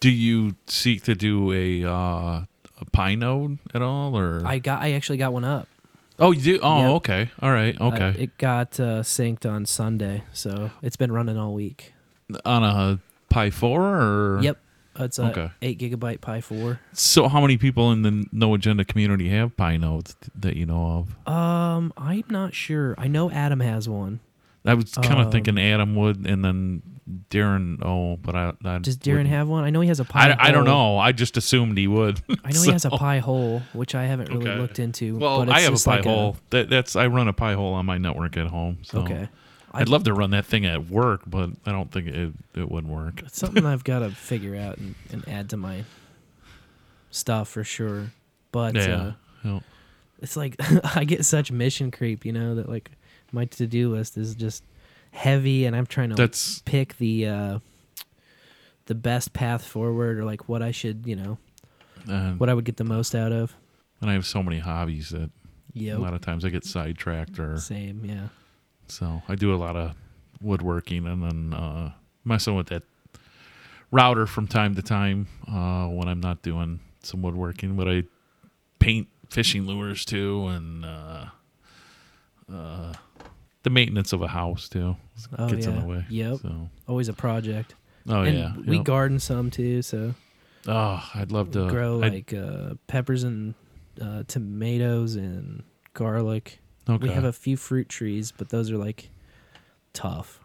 do 0.00 0.10
you 0.10 0.56
seek 0.66 1.04
to 1.04 1.14
do 1.14 1.52
a 1.52 1.84
uh, 1.88 2.42
a 2.78 2.84
Pi 2.92 3.14
node 3.14 3.58
at 3.72 3.80
all, 3.80 4.18
or 4.18 4.42
I 4.44 4.58
got 4.58 4.82
I 4.82 4.92
actually 4.92 5.16
got 5.18 5.32
one 5.32 5.44
up. 5.44 5.66
oh 6.18 6.32
you 6.32 6.42
do? 6.42 6.60
Oh 6.62 6.80
Yep. 6.80 6.90
okay, 6.96 7.30
all 7.40 7.50
right, 7.50 7.74
Uh, 7.80 7.86
okay. 7.88 8.14
it 8.24 8.36
got 8.36 8.78
uh, 8.78 9.00
synced 9.02 9.50
on 9.50 9.64
Sunday, 9.64 10.24
so 10.34 10.70
it's 10.82 10.96
been 10.96 11.10
running 11.10 11.38
all 11.38 11.54
week. 11.54 11.94
On 12.44 12.62
a 12.62 12.98
Pi 13.30 13.48
four 13.50 13.80
or 13.82 14.40
Yep. 14.42 14.58
It's 15.00 15.18
a 15.18 15.30
Okay. 15.30 15.50
eight 15.62 15.78
gigabyte 15.78 16.20
Pi 16.20 16.40
four. 16.40 16.80
So 16.92 17.28
how 17.28 17.40
many 17.40 17.56
people 17.56 17.92
in 17.92 18.02
the 18.02 18.24
No 18.32 18.54
Agenda 18.54 18.84
community 18.84 19.28
have 19.30 19.56
Pi 19.56 19.76
nodes 19.76 20.16
that 20.34 20.56
you 20.56 20.66
know 20.66 21.06
of? 21.26 21.32
Um, 21.32 21.92
I'm 21.96 22.24
not 22.30 22.54
sure. 22.54 22.94
I 22.98 23.08
know 23.08 23.30
Adam 23.30 23.60
has 23.60 23.88
one. 23.88 24.20
I 24.64 24.74
was 24.74 24.92
kind 24.94 25.20
of 25.20 25.26
Um, 25.26 25.32
thinking 25.32 25.58
Adam 25.60 25.94
would, 25.94 26.26
and 26.26 26.44
then 26.44 26.82
Darren. 27.30 27.78
Oh, 27.84 28.16
but 28.16 28.34
I, 28.34 28.52
I 28.64 28.78
Does 28.78 28.96
Darren 28.98 29.12
wouldn't. 29.12 29.28
have 29.28 29.46
one? 29.48 29.62
I 29.62 29.70
know 29.70 29.80
he 29.80 29.86
has 29.86 30.00
a 30.00 30.04
Pi. 30.04 30.30
I, 30.32 30.48
I 30.48 30.50
don't 30.50 30.64
know. 30.64 30.98
I 30.98 31.12
just 31.12 31.36
assumed 31.36 31.78
he 31.78 31.86
would. 31.86 32.20
I 32.44 32.50
know 32.50 32.62
he 32.62 32.72
has 32.72 32.84
a 32.84 32.90
So- 32.90 32.96
Pi 32.98 33.18
hole, 33.20 33.62
which 33.74 33.94
I 33.94 34.06
haven't 34.06 34.28
really 34.30 34.50
Okay. 34.50 34.60
looked 34.60 34.80
into. 34.80 35.18
Well, 35.18 35.38
but 35.38 35.48
it's 35.50 35.56
I 35.56 35.60
have 35.60 35.70
a 35.72 35.74
just 35.76 35.84
Pi 35.86 35.96
like 35.96 36.04
hole. 36.04 36.36
that, 36.50 36.68
that's 36.68 36.96
I 36.96 37.06
run 37.06 37.28
a 37.28 37.32
Pi 37.32 37.52
hole 37.54 37.74
on 37.74 37.86
my 37.86 37.96
network 37.98 38.36
at 38.36 38.48
home. 38.48 38.78
So 38.82 39.02
Okay. 39.02 39.28
I'd 39.80 39.88
love 39.88 40.04
to 40.04 40.14
run 40.14 40.30
that 40.30 40.46
thing 40.46 40.64
at 40.66 40.88
work, 40.88 41.22
but 41.26 41.50
I 41.64 41.72
don't 41.72 41.90
think 41.90 42.08
it 42.08 42.32
it 42.54 42.70
would 42.70 42.86
work. 42.86 43.22
It's 43.22 43.38
something 43.38 43.64
I've 43.66 43.84
got 43.92 44.00
to 44.00 44.10
figure 44.10 44.56
out 44.56 44.78
and, 44.78 44.94
and 45.12 45.28
add 45.28 45.50
to 45.50 45.56
my 45.56 45.84
stuff 47.10 47.48
for 47.48 47.64
sure. 47.64 48.10
But 48.52 48.74
Yeah. 48.74 48.96
uh, 48.96 49.12
yeah. 49.44 49.60
it's 50.20 50.36
like 50.36 50.56
I 50.96 51.04
get 51.04 51.24
such 51.24 51.50
mission 51.52 51.90
creep, 51.90 52.24
you 52.24 52.32
know, 52.32 52.54
that 52.56 52.68
like 52.68 52.90
my 53.32 53.44
to 53.46 53.66
do 53.66 53.92
list 53.92 54.16
is 54.16 54.34
just 54.34 54.62
heavy, 55.12 55.64
and 55.66 55.74
I'm 55.76 55.86
trying 55.86 56.10
to 56.10 56.14
That's- 56.16 56.62
pick 56.64 56.96
the 56.98 57.26
uh, 57.26 57.58
the 58.86 58.94
best 58.94 59.32
path 59.32 59.64
forward, 59.64 60.18
or 60.18 60.24
like 60.24 60.48
what 60.48 60.62
I 60.62 60.70
should, 60.70 61.06
you 61.06 61.16
know, 61.16 61.38
And, 62.08 62.38
what 62.38 62.48
I 62.48 62.54
would 62.54 62.64
get 62.64 62.76
the 62.76 62.84
most 62.84 63.14
out 63.14 63.32
of. 63.32 63.54
and 64.00 64.08
I 64.10 64.12
have 64.12 64.26
so 64.26 64.42
many 64.42 64.58
hobbies 64.60 65.10
that 65.10 65.30
Yep. 65.72 65.98
a 65.98 66.00
lot 66.00 66.14
of 66.14 66.22
times 66.22 66.42
I 66.44 66.48
get 66.50 66.64
sidetracked 66.64 67.38
or 67.38 67.58
Same, 67.58 68.02
yeah. 68.04 68.28
So 68.88 69.22
I 69.28 69.34
do 69.34 69.54
a 69.54 69.56
lot 69.56 69.76
of 69.76 69.94
woodworking 70.40 71.06
and 71.06 71.22
then 71.22 71.54
uh, 71.54 71.92
messing 72.24 72.54
with 72.56 72.68
that 72.68 72.82
router 73.90 74.26
from 74.26 74.46
time 74.46 74.74
to 74.74 74.82
time 74.82 75.26
uh, 75.48 75.86
when 75.86 76.08
I'm 76.08 76.20
not 76.20 76.42
doing 76.42 76.80
some 77.02 77.22
woodworking. 77.22 77.76
But 77.76 77.88
I 77.88 78.04
paint 78.78 79.08
fishing 79.30 79.66
lures 79.66 80.04
too, 80.04 80.46
and 80.48 80.84
uh, 80.84 81.24
uh, 82.52 82.92
the 83.62 83.70
maintenance 83.70 84.12
of 84.12 84.22
a 84.22 84.28
house 84.28 84.68
too 84.68 84.96
Oh, 85.38 85.48
gets 85.48 85.66
in 85.66 85.80
the 85.80 85.86
way. 85.86 86.04
Yep. 86.08 86.38
So 86.42 86.68
Always 86.88 87.08
a 87.08 87.12
project. 87.12 87.74
Oh, 88.08 88.22
And 88.22 88.38
yeah, 88.38 88.52
We 88.66 88.76
yep. 88.76 88.84
garden 88.84 89.18
some 89.18 89.50
too, 89.50 89.82
so 89.82 90.14
oh, 90.68 91.10
I'd 91.14 91.32
love 91.32 91.50
to 91.52 91.68
grow 91.68 92.02
I'd- 92.02 92.14
like 92.16 92.32
uh, 92.34 92.74
peppers 92.86 93.24
and 93.24 93.54
uh, 94.00 94.22
tomatoes 94.28 95.16
and 95.16 95.64
garlic. 95.94 96.60
We 96.88 97.08
have 97.08 97.24
a 97.24 97.32
few 97.32 97.56
fruit 97.56 97.88
trees, 97.88 98.32
but 98.32 98.50
those 98.50 98.70
are 98.70 98.76
like 98.78 99.10
tough. 99.92 100.40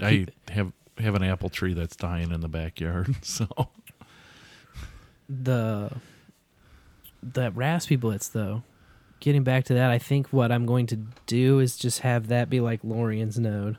I 0.00 0.26
have 0.50 0.72
have 0.98 1.14
an 1.14 1.22
apple 1.24 1.48
tree 1.50 1.74
that's 1.74 1.96
dying 1.96 2.30
in 2.30 2.40
the 2.40 2.48
backyard. 2.48 3.14
So 3.22 3.46
the 5.28 5.90
the 7.22 7.50
RaspiBlitz 7.50 8.32
though 8.32 8.62
getting 9.20 9.42
back 9.42 9.64
to 9.64 9.72
that 9.74 9.90
i 9.90 9.96
think 9.98 10.26
what 10.30 10.52
i'm 10.52 10.66
going 10.66 10.86
to 10.86 10.96
do 11.26 11.58
is 11.58 11.76
just 11.78 12.00
have 12.00 12.28
that 12.28 12.50
be 12.50 12.60
like 12.60 12.80
lorian's 12.84 13.38
node 13.38 13.78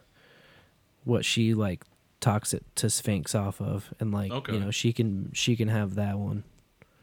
what 1.04 1.24
she 1.24 1.54
like 1.54 1.84
talks 2.20 2.52
it 2.54 2.64
to 2.76 2.90
sphinx 2.90 3.36
off 3.36 3.62
of 3.62 3.94
and 4.00 4.12
like 4.12 4.32
Okay. 4.32 4.54
you 4.54 4.60
know 4.60 4.72
she 4.72 4.92
can 4.92 5.30
she 5.34 5.56
can 5.56 5.68
have 5.68 5.94
that 5.96 6.18
one 6.18 6.44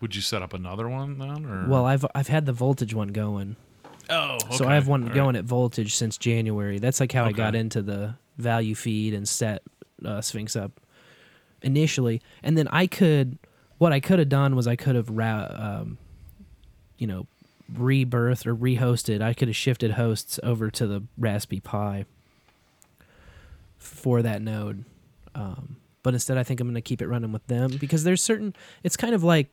would 0.01 0.17
you 0.17 0.21
set 0.23 0.43
up 0.43 0.53
another 0.53 0.89
one 0.89 1.19
then? 1.19 1.47
Or 1.47 1.69
well 1.69 1.87
i've 1.87 2.05
i've 2.17 2.27
had 2.29 2.45
the 2.47 2.53
voltage 2.53 2.93
one 2.95 3.09
going 3.09 3.55
oh, 4.13 4.39
so 4.53 4.67
i 4.67 4.75
have 4.75 4.87
one 4.89 5.03
All 5.03 5.09
right. 5.09 5.15
going 5.15 5.37
at 5.37 5.45
voltage 5.45 5.95
since 5.95 6.17
january. 6.19 6.79
That's 6.79 7.01
like 7.01 7.13
how 7.13 7.25
i 7.25 7.33
got 7.33 7.55
into 7.55 7.83
the 7.83 8.15
value 8.39 8.75
feed 8.75 9.15
and 9.15 9.29
set 9.29 9.63
uh, 10.05 10.21
sphinx 10.21 10.57
up 10.57 10.81
initially. 11.63 12.21
And 12.43 12.57
then 12.57 12.69
i 12.69 12.87
could 12.87 13.39
what 13.79 13.93
i 13.93 14.01
could 14.01 14.19
have 14.19 14.29
done 14.29 14.57
was 14.57 14.67
i 14.67 14.77
could 14.77 14.95
have 14.97 15.11
ra- 15.11 15.49
um, 15.51 15.99
you 16.99 17.07
know 17.07 17.27
rebirthed 17.73 18.47
or 18.47 18.55
rehosted. 18.55 19.23
I 19.23 19.33
could 19.33 19.49
have 19.49 19.57
shifted 19.57 19.93
hosts 19.93 20.39
over 20.43 20.71
to 20.71 20.87
the 20.87 21.03
raspberry 21.17 21.61
pi 21.61 22.05
for 23.79 24.21
that 24.23 24.43
node. 24.43 24.85
Um, 25.35 25.77
but 26.03 26.15
instead 26.15 26.37
i 26.37 26.43
think 26.43 26.61
i'm 26.61 26.67
going 26.67 26.75
to 26.75 26.81
keep 26.81 27.01
it 27.01 27.07
running 27.07 27.33
with 27.33 27.47
them 27.47 27.71
because 27.79 28.05
there's 28.05 28.23
certain 28.23 28.55
it's 28.83 28.97
kind 28.97 29.15
of 29.15 29.23
like 29.23 29.49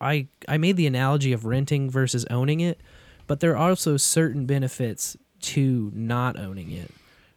i 0.00 0.26
i 0.48 0.58
made 0.58 0.76
the 0.76 0.86
analogy 0.86 1.32
of 1.32 1.44
renting 1.44 1.88
versus 1.88 2.26
owning 2.30 2.60
it 2.60 2.80
but 3.26 3.40
there 3.40 3.52
are 3.56 3.68
also 3.68 3.96
certain 3.96 4.46
benefits 4.46 5.16
to 5.40 5.90
not 5.94 6.38
owning 6.38 6.70
it 6.70 6.90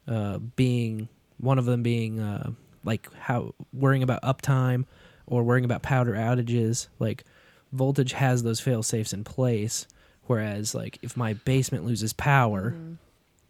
uh, 0.07 0.38
being 0.55 1.09
one 1.39 1.59
of 1.59 1.65
them 1.65 1.84
being 1.84 2.19
uh, 2.19 2.51
like 2.84 3.11
how 3.15 3.53
worrying 3.73 4.03
about 4.03 4.22
uptime 4.22 4.85
or 5.26 5.43
worrying 5.43 5.65
about 5.65 5.81
powder 5.81 6.14
outages. 6.14 6.88
Like 6.99 7.26
voltage 7.72 8.14
has 8.14 8.43
those 8.43 8.59
fail 8.59 8.81
safes 8.81 9.14
in 9.14 9.23
place 9.23 9.88
whereas 10.27 10.76
like 10.76 10.99
if 11.01 11.18
my 11.18 11.34
basement 11.34 11.85
loses 11.85 12.14
power 12.14 12.76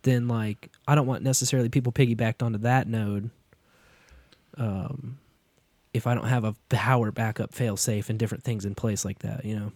then 0.03 0.27
like 0.27 0.71
i 0.87 0.95
don't 0.95 1.07
want 1.07 1.23
necessarily 1.23 1.69
people 1.69 1.91
piggybacked 1.91 2.41
onto 2.41 2.57
that 2.59 2.87
node 2.87 3.29
um 4.57 5.17
if 5.93 6.07
i 6.07 6.13
don't 6.15 6.27
have 6.27 6.43
a 6.43 6.55
power 6.69 7.11
backup 7.11 7.53
fail 7.53 7.75
safe 7.75 8.09
and 8.09 8.17
different 8.17 8.43
things 8.43 8.65
in 8.65 8.73
place 8.73 9.03
like 9.03 9.19
that 9.19 9.43
you 9.43 9.55
know? 9.55 9.71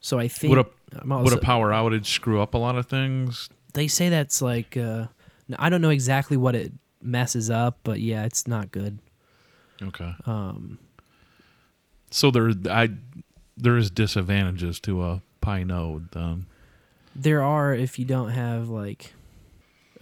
So 0.00 0.18
i 0.18 0.28
think 0.28 0.50
would 0.50 0.58
a 0.58 0.66
I'm 0.66 0.83
would 1.04 1.32
a 1.32 1.38
power 1.38 1.70
outage 1.70 2.06
screw 2.06 2.40
up 2.40 2.54
a 2.54 2.58
lot 2.58 2.76
of 2.76 2.86
things? 2.86 3.48
they 3.74 3.88
say 3.88 4.08
that's 4.08 4.40
like 4.40 4.76
uh 4.76 5.06
I 5.58 5.68
don't 5.68 5.82
know 5.82 5.90
exactly 5.90 6.36
what 6.36 6.54
it 6.54 6.72
messes 7.02 7.50
up, 7.50 7.78
but 7.84 8.00
yeah, 8.00 8.24
it's 8.24 8.46
not 8.46 8.70
good. 8.70 8.98
Okay. 9.82 10.14
Um 10.26 10.78
So 12.10 12.30
there, 12.30 12.52
I 12.70 12.90
there 13.56 13.76
is 13.76 13.90
disadvantages 13.90 14.80
to 14.80 15.02
a 15.02 15.22
Pi 15.40 15.62
node. 15.62 16.10
Then. 16.12 16.46
There 17.14 17.42
are 17.42 17.74
if 17.74 17.98
you 17.98 18.04
don't 18.04 18.30
have 18.30 18.68
like 18.68 19.12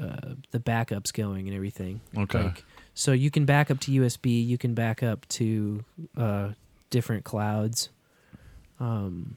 uh, 0.00 0.34
the 0.52 0.58
backups 0.58 1.12
going 1.12 1.46
and 1.48 1.56
everything. 1.56 2.00
Okay. 2.16 2.44
Like, 2.44 2.64
so 2.94 3.12
you 3.12 3.30
can 3.30 3.44
back 3.44 3.70
up 3.70 3.80
to 3.80 3.90
USB. 3.90 4.46
You 4.46 4.58
can 4.58 4.74
back 4.74 5.02
up 5.02 5.26
to 5.30 5.84
uh, 6.16 6.50
different 6.90 7.24
clouds. 7.24 7.88
Um, 8.80 9.36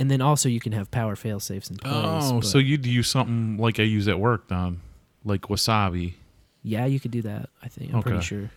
and 0.00 0.10
then 0.10 0.20
also 0.20 0.48
you 0.48 0.58
can 0.58 0.72
have 0.72 0.90
power 0.90 1.14
fail 1.14 1.38
safes 1.38 1.70
in 1.70 1.76
place. 1.76 1.92
Oh, 1.94 2.40
but- 2.40 2.46
so 2.46 2.58
you'd 2.58 2.84
use 2.86 3.08
something 3.08 3.56
like 3.58 3.78
I 3.78 3.84
use 3.84 4.08
at 4.08 4.18
work, 4.18 4.48
Don, 4.48 4.80
like 5.24 5.42
Wasabi. 5.42 6.14
yeah, 6.64 6.86
you 6.86 6.98
could 6.98 7.12
do 7.12 7.22
that. 7.22 7.48
I 7.62 7.68
think 7.68 7.94
I'm 7.94 8.02
pretty 8.02 8.20
sure. 8.22 8.50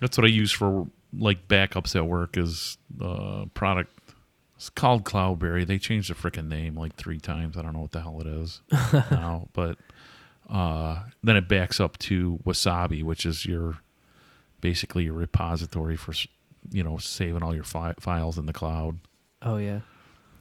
That's 0.00 0.16
what 0.16 0.24
I 0.24 0.28
use 0.30 0.50
for 0.52 0.86
like 1.12 1.46
backups 1.48 1.94
at 1.94 2.06
work. 2.06 2.36
Is 2.38 2.78
uh, 3.00 3.44
product. 3.52 3.92
It's 4.56 4.70
called 4.70 5.04
Cloudberry. 5.04 5.66
They 5.66 5.78
changed 5.78 6.10
the 6.10 6.14
freaking 6.14 6.48
name 6.48 6.74
like 6.76 6.94
three 6.96 7.18
times. 7.18 7.56
I 7.56 7.62
don't 7.62 7.72
know 7.74 7.80
what 7.80 7.92
the 7.92 8.00
hell 8.02 8.20
it 8.20 8.26
is 8.26 8.60
now, 9.10 9.48
but 9.52 9.78
uh, 10.48 11.00
then 11.22 11.36
it 11.36 11.48
backs 11.48 11.80
up 11.80 11.98
to 11.98 12.38
Wasabi, 12.44 13.02
which 13.02 13.24
is 13.26 13.44
your 13.46 13.78
basically 14.60 15.04
your 15.04 15.14
repository 15.14 15.96
for 15.96 16.12
you 16.70 16.82
know 16.82 16.96
saving 16.98 17.42
all 17.42 17.54
your 17.54 17.64
fi- 17.64 17.94
files 18.00 18.38
in 18.38 18.46
the 18.46 18.52
cloud. 18.52 18.98
Oh 19.42 19.56
yeah. 19.56 19.80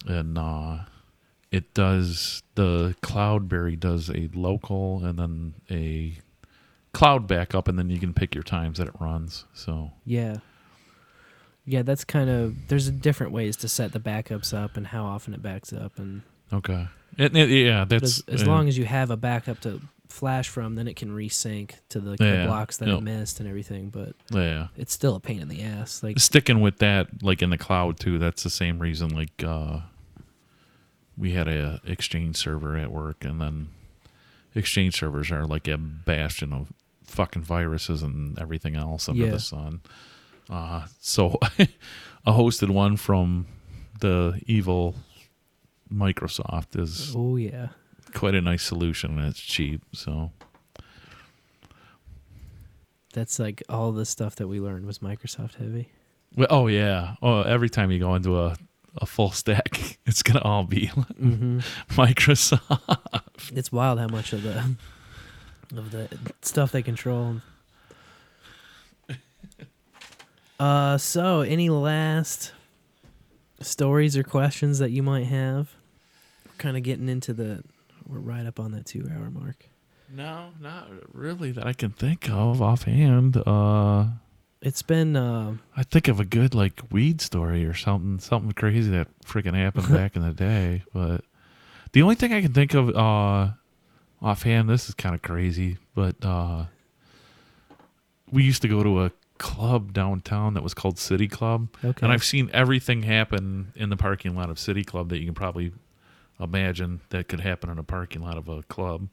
and 0.07 0.37
uh, 0.37 0.79
it 1.51 1.73
does 1.73 2.43
the 2.55 2.95
Cloudberry 3.01 3.79
does 3.79 4.09
a 4.09 4.29
local 4.33 5.03
and 5.05 5.17
then 5.19 5.53
a 5.71 6.17
cloud 6.93 7.27
backup, 7.27 7.67
and 7.67 7.77
then 7.79 7.89
you 7.89 7.99
can 7.99 8.13
pick 8.13 8.33
your 8.35 8.43
times 8.43 8.77
that 8.79 8.87
it 8.87 8.93
runs. 8.99 9.45
So 9.53 9.91
Yeah. 10.05 10.37
Yeah, 11.65 11.83
that's 11.83 12.03
kind 12.03 12.29
of 12.29 12.67
there's 12.67 12.89
different 12.89 13.31
ways 13.31 13.55
to 13.57 13.67
set 13.67 13.91
the 13.91 13.99
backups 13.99 14.53
up 14.53 14.75
and 14.75 14.87
how 14.87 15.05
often 15.05 15.33
it 15.35 15.41
backs 15.41 15.71
up 15.71 15.99
and 15.99 16.23
okay, 16.51 16.87
It- 17.17 17.35
it- 17.35 17.49
yeah, 17.49 17.85
that's 17.85 18.23
as, 18.27 18.41
as 18.41 18.47
long 18.47 18.67
as 18.67 18.77
you 18.77 18.85
have 18.85 19.11
a 19.11 19.17
backup 19.17 19.59
to 19.61 19.79
flash 20.09 20.49
from, 20.49 20.75
then 20.75 20.87
it 20.87 20.95
can 20.95 21.11
resync 21.11 21.71
to 21.89 21.99
the, 21.99 22.15
the 22.17 22.25
Yeah, 22.25 22.45
blocks 22.47 22.77
that 22.77 22.87
yep. 22.87 22.97
it 22.97 23.01
missed 23.01 23.39
and 23.39 23.47
everything. 23.47 23.89
But 23.89 24.15
yeah. 24.31 24.67
it's 24.75 24.93
still 24.93 25.15
a 25.15 25.19
pain 25.19 25.39
in 25.39 25.47
the 25.47 25.61
ass. 25.61 26.01
Like 26.03 26.19
Sticking 26.19 26.61
with 26.61 26.79
that, 26.79 27.23
like 27.23 27.41
in 27.41 27.49
the 27.51 27.57
cloud 27.57 27.99
too. 27.99 28.17
That's 28.17 28.43
the 28.43 28.49
same 28.49 28.79
reason. 28.79 29.09
Like 29.09 29.43
uh, 29.43 29.81
we 31.17 31.31
had 31.33 31.47
a 31.47 31.79
Exchange 31.85 32.35
server 32.37 32.75
at 32.77 32.91
work, 32.91 33.23
and 33.23 33.39
then 33.39 33.69
Exchange 34.55 34.95
servers 34.97 35.31
are 35.31 35.45
like 35.45 35.67
a 35.67 35.77
bastion 35.77 36.53
of 36.53 36.73
fucking 37.03 37.43
viruses 37.43 38.01
and 38.03 38.37
everything 38.39 38.75
else 38.75 39.07
under 39.09 39.25
Yeah. 39.25 39.31
the 39.31 39.39
sun. 39.39 39.81
Uh, 40.49 40.85
so 40.99 41.37
I 41.59 42.31
hosted 42.31 42.69
one 42.71 42.97
from 42.97 43.45
the 43.99 44.39
evil 44.47 44.95
Microsoft 45.93 46.79
is 46.79 47.13
oh 47.15 47.35
yeah, 47.35 47.69
quite 48.13 48.35
a 48.35 48.41
nice 48.41 48.63
solution 48.63 49.17
and 49.19 49.27
it's 49.29 49.39
cheap. 49.39 49.81
So 49.93 50.31
that's 53.13 53.39
like 53.39 53.63
all 53.69 53.91
the 53.91 54.05
stuff 54.05 54.35
that 54.37 54.47
we 54.47 54.59
learned 54.59 54.85
was 54.85 54.99
Microsoft 54.99 55.55
heavy. 55.55 55.89
well, 56.35 56.47
oh 56.49 56.67
yeah, 56.67 57.15
oh 57.21 57.41
every 57.41 57.69
time 57.69 57.91
you 57.91 57.99
go 57.99 58.15
into 58.15 58.39
a 58.39 58.55
a 58.97 59.05
full 59.05 59.31
stack, 59.31 59.97
it's 60.05 60.23
gonna 60.23 60.41
all 60.41 60.63
be 60.63 60.85
hmm 61.17 61.59
Microsoft. 61.91 63.21
It's 63.55 63.71
wild 63.71 63.99
how 63.99 64.07
much 64.07 64.33
of 64.33 64.43
the 64.43 64.75
of 65.75 65.91
the 65.91 66.09
stuff 66.41 66.71
they 66.71 66.81
control. 66.83 67.41
Uh, 70.59 70.97
so 70.97 71.39
any 71.39 71.69
last 71.69 72.51
stories 73.61 74.17
or 74.17 74.23
questions 74.23 74.79
that 74.79 74.91
you 74.91 75.01
might 75.01 75.23
have? 75.23 75.73
We're 76.45 76.57
kind 76.57 76.75
of 76.75 76.83
getting 76.83 77.07
into 77.07 77.31
the. 77.31 77.63
We're 78.09 78.19
right 78.19 78.45
up 78.45 78.59
on 78.59 78.71
that 78.71 78.85
two-hour 78.87 79.29
mark. 79.29 79.65
No, 80.11 80.49
not 80.59 80.89
really 81.13 81.51
that 81.51 81.65
I 81.67 81.73
can 81.73 81.91
think 81.91 82.27
of 82.29 82.61
offhand. 82.61 83.37
Uh, 83.37 84.05
It's 84.61 84.81
been. 84.81 85.15
Uh, 85.15 85.57
I 85.77 85.83
think 85.83 86.07
of 86.07 86.19
a 86.19 86.25
good 86.25 86.55
like 86.55 86.81
weed 86.91 87.21
story 87.21 87.63
or 87.65 87.75
something, 87.75 88.17
something 88.19 88.51
crazy 88.53 88.89
that 88.89 89.07
freaking 89.23 89.53
happened 89.53 89.89
back 89.93 90.15
in 90.15 90.23
the 90.23 90.33
day. 90.33 90.81
But 90.93 91.23
the 91.91 92.01
only 92.01 92.15
thing 92.15 92.33
I 92.33 92.41
can 92.41 92.51
think 92.53 92.73
of 92.73 92.89
uh, 92.95 93.51
offhand, 94.21 94.67
this 94.69 94.89
is 94.89 94.95
kind 94.95 95.13
of 95.13 95.21
crazy, 95.21 95.77
but 95.93 96.15
uh, 96.25 96.65
we 98.31 98.43
used 98.43 98.61
to 98.63 98.67
go 98.67 98.81
to 98.83 99.03
a 99.05 99.11
club 99.37 99.93
downtown 99.93 100.53
that 100.55 100.63
was 100.63 100.73
called 100.73 100.97
City 100.97 101.27
Club, 101.27 101.69
Okay. 101.83 102.03
and 102.03 102.11
I've 102.11 102.23
seen 102.23 102.49
everything 102.53 103.03
happen 103.03 103.71
in 103.75 103.89
the 103.89 103.95
parking 103.97 104.35
lot 104.35 104.49
of 104.49 104.59
City 104.59 104.83
Club 104.83 105.09
that 105.09 105.19
you 105.19 105.25
can 105.25 105.35
probably 105.35 105.71
imagine 106.39 107.01
that 107.09 107.27
could 107.27 107.41
happen 107.41 107.69
in 107.69 107.77
a 107.77 107.83
parking 107.83 108.21
lot 108.21 108.37
of 108.37 108.47
a 108.47 108.63
club. 108.63 109.09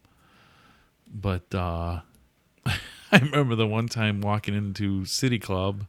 But 1.12 1.54
uh, 1.54 2.00
I 2.66 3.18
remember 3.18 3.54
the 3.54 3.66
one 3.66 3.88
time 3.88 4.20
walking 4.20 4.54
into 4.54 5.04
City 5.04 5.38
Club, 5.38 5.86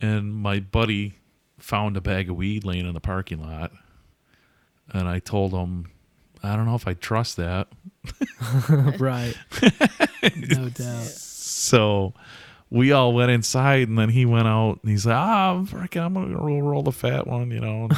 and 0.00 0.34
my 0.34 0.60
buddy 0.60 1.14
found 1.58 1.96
a 1.96 2.00
bag 2.00 2.30
of 2.30 2.36
weed 2.36 2.64
laying 2.64 2.86
in 2.86 2.94
the 2.94 3.00
parking 3.00 3.40
lot, 3.40 3.72
and 4.92 5.08
I 5.08 5.18
told 5.18 5.52
him, 5.52 5.90
I 6.42 6.56
don't 6.56 6.66
know 6.66 6.76
if 6.76 6.86
I 6.86 6.94
trust 6.94 7.36
that. 7.36 7.68
right. 8.98 9.34
no 10.36 10.68
doubt. 10.68 11.04
So 11.04 12.14
we 12.70 12.92
all 12.92 13.12
went 13.12 13.30
inside, 13.30 13.88
and 13.88 13.98
then 13.98 14.10
he 14.10 14.24
went 14.26 14.46
out, 14.46 14.78
and 14.82 14.90
he's 14.90 15.06
like, 15.06 15.16
"Ah, 15.16 15.50
I'm 15.52 15.66
freaking, 15.66 16.02
I'm 16.02 16.14
gonna 16.14 16.36
roll, 16.36 16.62
roll 16.62 16.82
the 16.82 16.92
fat 16.92 17.26
one," 17.26 17.50
you 17.50 17.60
know. 17.60 17.88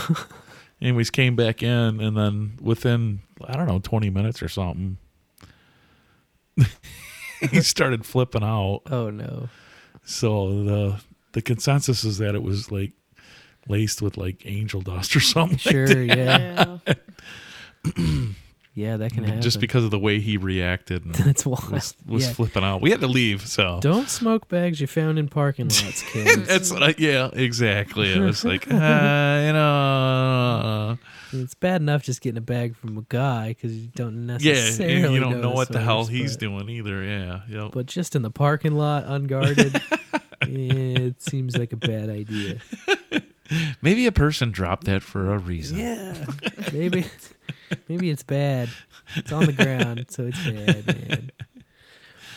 Anyways, 0.83 1.11
came 1.11 1.37
back 1.37 1.63
in, 1.63 2.01
and 2.01 2.17
then 2.17 2.59
within 2.61 3.21
I 3.47 3.57
don't 3.57 3.67
know, 3.67 3.81
20 3.81 4.11
minutes 4.11 4.43
or 4.43 4.49
something, 4.49 4.97
he 7.51 7.61
started 7.61 8.05
flipping 8.07 8.43
out. 8.43 8.83
Oh 8.91 9.11
no. 9.11 9.49
So 10.05 10.65
the 10.65 11.01
the 11.33 11.43
consensus 11.43 12.05
is 12.05 12.19
that 12.19 12.35
it 12.35 12.43
was 12.43 12.71
like 12.73 12.93
laced 13.69 14.03
with 14.03 14.17
like 14.17 14.43
angel 14.47 14.81
dust 14.81 15.15
or 15.15 15.21
something. 15.21 15.59
like 15.65 15.73
Sure. 15.73 15.87
that. 16.07 16.81
Yeah. 16.87 16.95
Yeah. 18.81 18.91
Yeah, 18.91 18.97
that 18.97 19.13
can 19.13 19.25
happen. 19.25 19.43
Just 19.43 19.61
because 19.61 19.85
of 19.85 19.91
the 19.91 19.99
way 19.99 20.21
he 20.21 20.37
reacted 20.37 21.05
and 21.05 21.15
That's 21.27 21.45
wild. 21.47 21.71
was, 21.71 21.95
was 22.07 22.27
Yeah. 22.27 22.33
flipping 22.33 22.65
out. 22.65 22.81
We 22.81 22.91
had 22.91 23.01
to 23.01 23.07
leave. 23.07 23.47
So 23.47 23.79
Don't 23.81 24.09
smoke 24.09 24.49
bags 24.49 24.81
you 24.81 24.87
found 24.87 25.19
in 25.19 25.29
parking 25.29 25.67
lots, 25.69 26.03
kids. 26.13 26.49
that's 26.49 26.73
what 26.73 26.83
I, 26.83 26.95
yeah, 26.99 27.29
exactly. 27.33 28.13
It 28.13 28.19
was 28.21 28.45
like, 28.45 28.67
uh, 28.71 28.75
you 28.75 29.53
know, 29.53 29.71
uh, 29.71 30.63
uh, 30.63 30.93
uh. 30.93 30.97
it's 31.33 31.55
bad 31.55 31.81
enough 31.83 32.03
just 32.03 32.21
getting 32.21 32.39
a 32.39 32.43
bag 32.43 32.75
from 32.77 32.99
a 32.99 33.03
guy 33.09 33.49
because 33.49 33.77
you 33.77 33.89
don't 33.95 34.27
yeah, 34.41 34.55
necessarily. 34.55 35.03
and 35.05 35.15
you 35.15 35.21
don't 35.21 35.41
know 35.41 35.51
what 35.53 35.69
the 35.69 35.81
hell 35.81 36.01
others, 36.01 36.09
he's 36.09 36.37
doing 36.37 36.69
either. 36.69 37.03
Yeah, 37.05 37.41
yep. 37.49 37.71
But 37.73 37.87
just 37.87 38.17
in 38.17 38.23
the 38.23 38.31
parking 38.31 38.73
lot, 38.73 39.05
unguarded, 39.07 39.81
it 40.43 41.23
seems 41.23 41.57
like 41.57 41.73
a 41.73 41.77
bad 41.77 42.09
idea. 42.11 42.59
Maybe 43.83 44.07
a 44.07 44.13
person 44.13 44.51
dropped 44.53 44.85
that 44.85 45.03
for 45.03 45.33
a 45.35 45.39
reason. 45.39 45.79
Yeah, 45.79 46.15
maybe, 46.73 47.05
maybe 47.89 48.11
it's 48.11 48.23
bad. 48.23 48.69
It's 49.17 49.33
on 49.33 49.47
the 49.47 49.53
ground, 49.53 50.07
so 50.11 50.27
it's 50.27 50.45
bad, 50.45 50.87
man. 50.87 51.31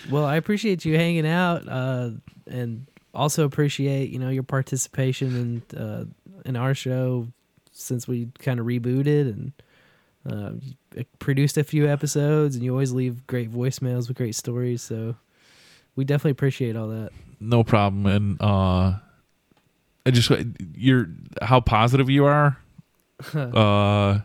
Well, 0.10 0.26
I 0.26 0.36
appreciate 0.36 0.86
you 0.86 0.98
hanging 0.98 1.28
out, 1.28 1.68
uh, 1.68 2.12
and 2.48 2.88
also 3.14 3.46
appreciate 3.46 4.10
you 4.10 4.20
know 4.20 4.30
your 4.30 4.44
participation 4.44 5.64
in 5.72 5.80
uh, 5.80 6.06
in 6.46 6.56
our 6.56 6.74
show 6.74 7.28
since 7.72 8.08
we 8.08 8.30
kind 8.40 8.60
of 8.60 8.66
rebooted 8.66 9.30
and 9.30 9.54
uh, 10.30 11.04
produced 11.20 11.58
a 11.58 11.64
few 11.64 11.88
episodes, 11.88 12.56
and 12.56 12.64
you 12.64 12.72
always 12.72 12.92
leave 12.92 13.26
great 13.28 13.52
voicemails 13.52 14.08
with 14.08 14.18
great 14.18 14.36
stories. 14.36 14.82
So 14.82 15.16
we 15.96 16.06
definitely 16.06 16.32
appreciate 16.32 16.76
all 16.76 16.88
that. 16.90 17.12
No 17.40 17.64
problem. 17.64 18.06
And 18.06 18.42
uh, 18.42 19.00
I 20.06 20.12
just 20.12 20.32
you're 20.76 21.08
how 21.42 21.62
positive 21.62 22.10
you 22.10 22.26
are. 22.26 22.58
uh, 23.34 24.20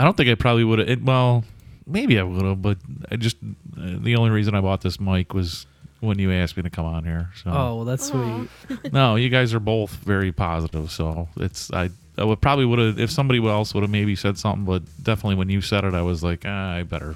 I 0.00 0.04
don't 0.04 0.16
think 0.16 0.30
I 0.30 0.34
probably 0.34 0.64
would 0.64 0.78
have. 0.78 1.02
Well, 1.02 1.44
maybe 1.86 2.18
I 2.18 2.22
would 2.22 2.42
have, 2.42 2.62
but 2.62 2.78
I 3.10 3.16
just 3.16 3.36
uh, 3.78 3.96
the 3.98 4.16
only 4.16 4.30
reason 4.30 4.54
I 4.54 4.62
bought 4.62 4.80
this 4.80 4.98
mic 4.98 5.34
was 5.34 5.66
when 6.00 6.18
you 6.18 6.32
asked 6.32 6.56
me 6.56 6.62
to 6.62 6.70
come 6.70 6.86
on 6.86 7.04
here. 7.04 7.28
So 7.44 7.50
Oh 7.50 7.76
well, 7.76 7.84
that's 7.84 8.10
Aw. 8.10 8.46
sweet. 8.68 8.92
no, 8.94 9.16
you 9.16 9.28
guys 9.28 9.52
are 9.52 9.60
both 9.60 9.90
very 9.90 10.32
positive. 10.32 10.90
So 10.90 11.28
it's 11.36 11.70
I 11.70 11.90
I 12.16 12.24
would 12.24 12.40
probably 12.40 12.64
would 12.64 12.78
have 12.78 12.98
if 12.98 13.10
somebody 13.10 13.46
else 13.46 13.74
would 13.74 13.82
have 13.82 13.90
maybe 13.90 14.16
said 14.16 14.38
something, 14.38 14.64
but 14.64 14.82
definitely 15.02 15.34
when 15.34 15.50
you 15.50 15.60
said 15.60 15.84
it, 15.84 15.92
I 15.92 16.00
was 16.00 16.24
like, 16.24 16.44
ah, 16.46 16.76
I 16.76 16.82
better 16.82 17.14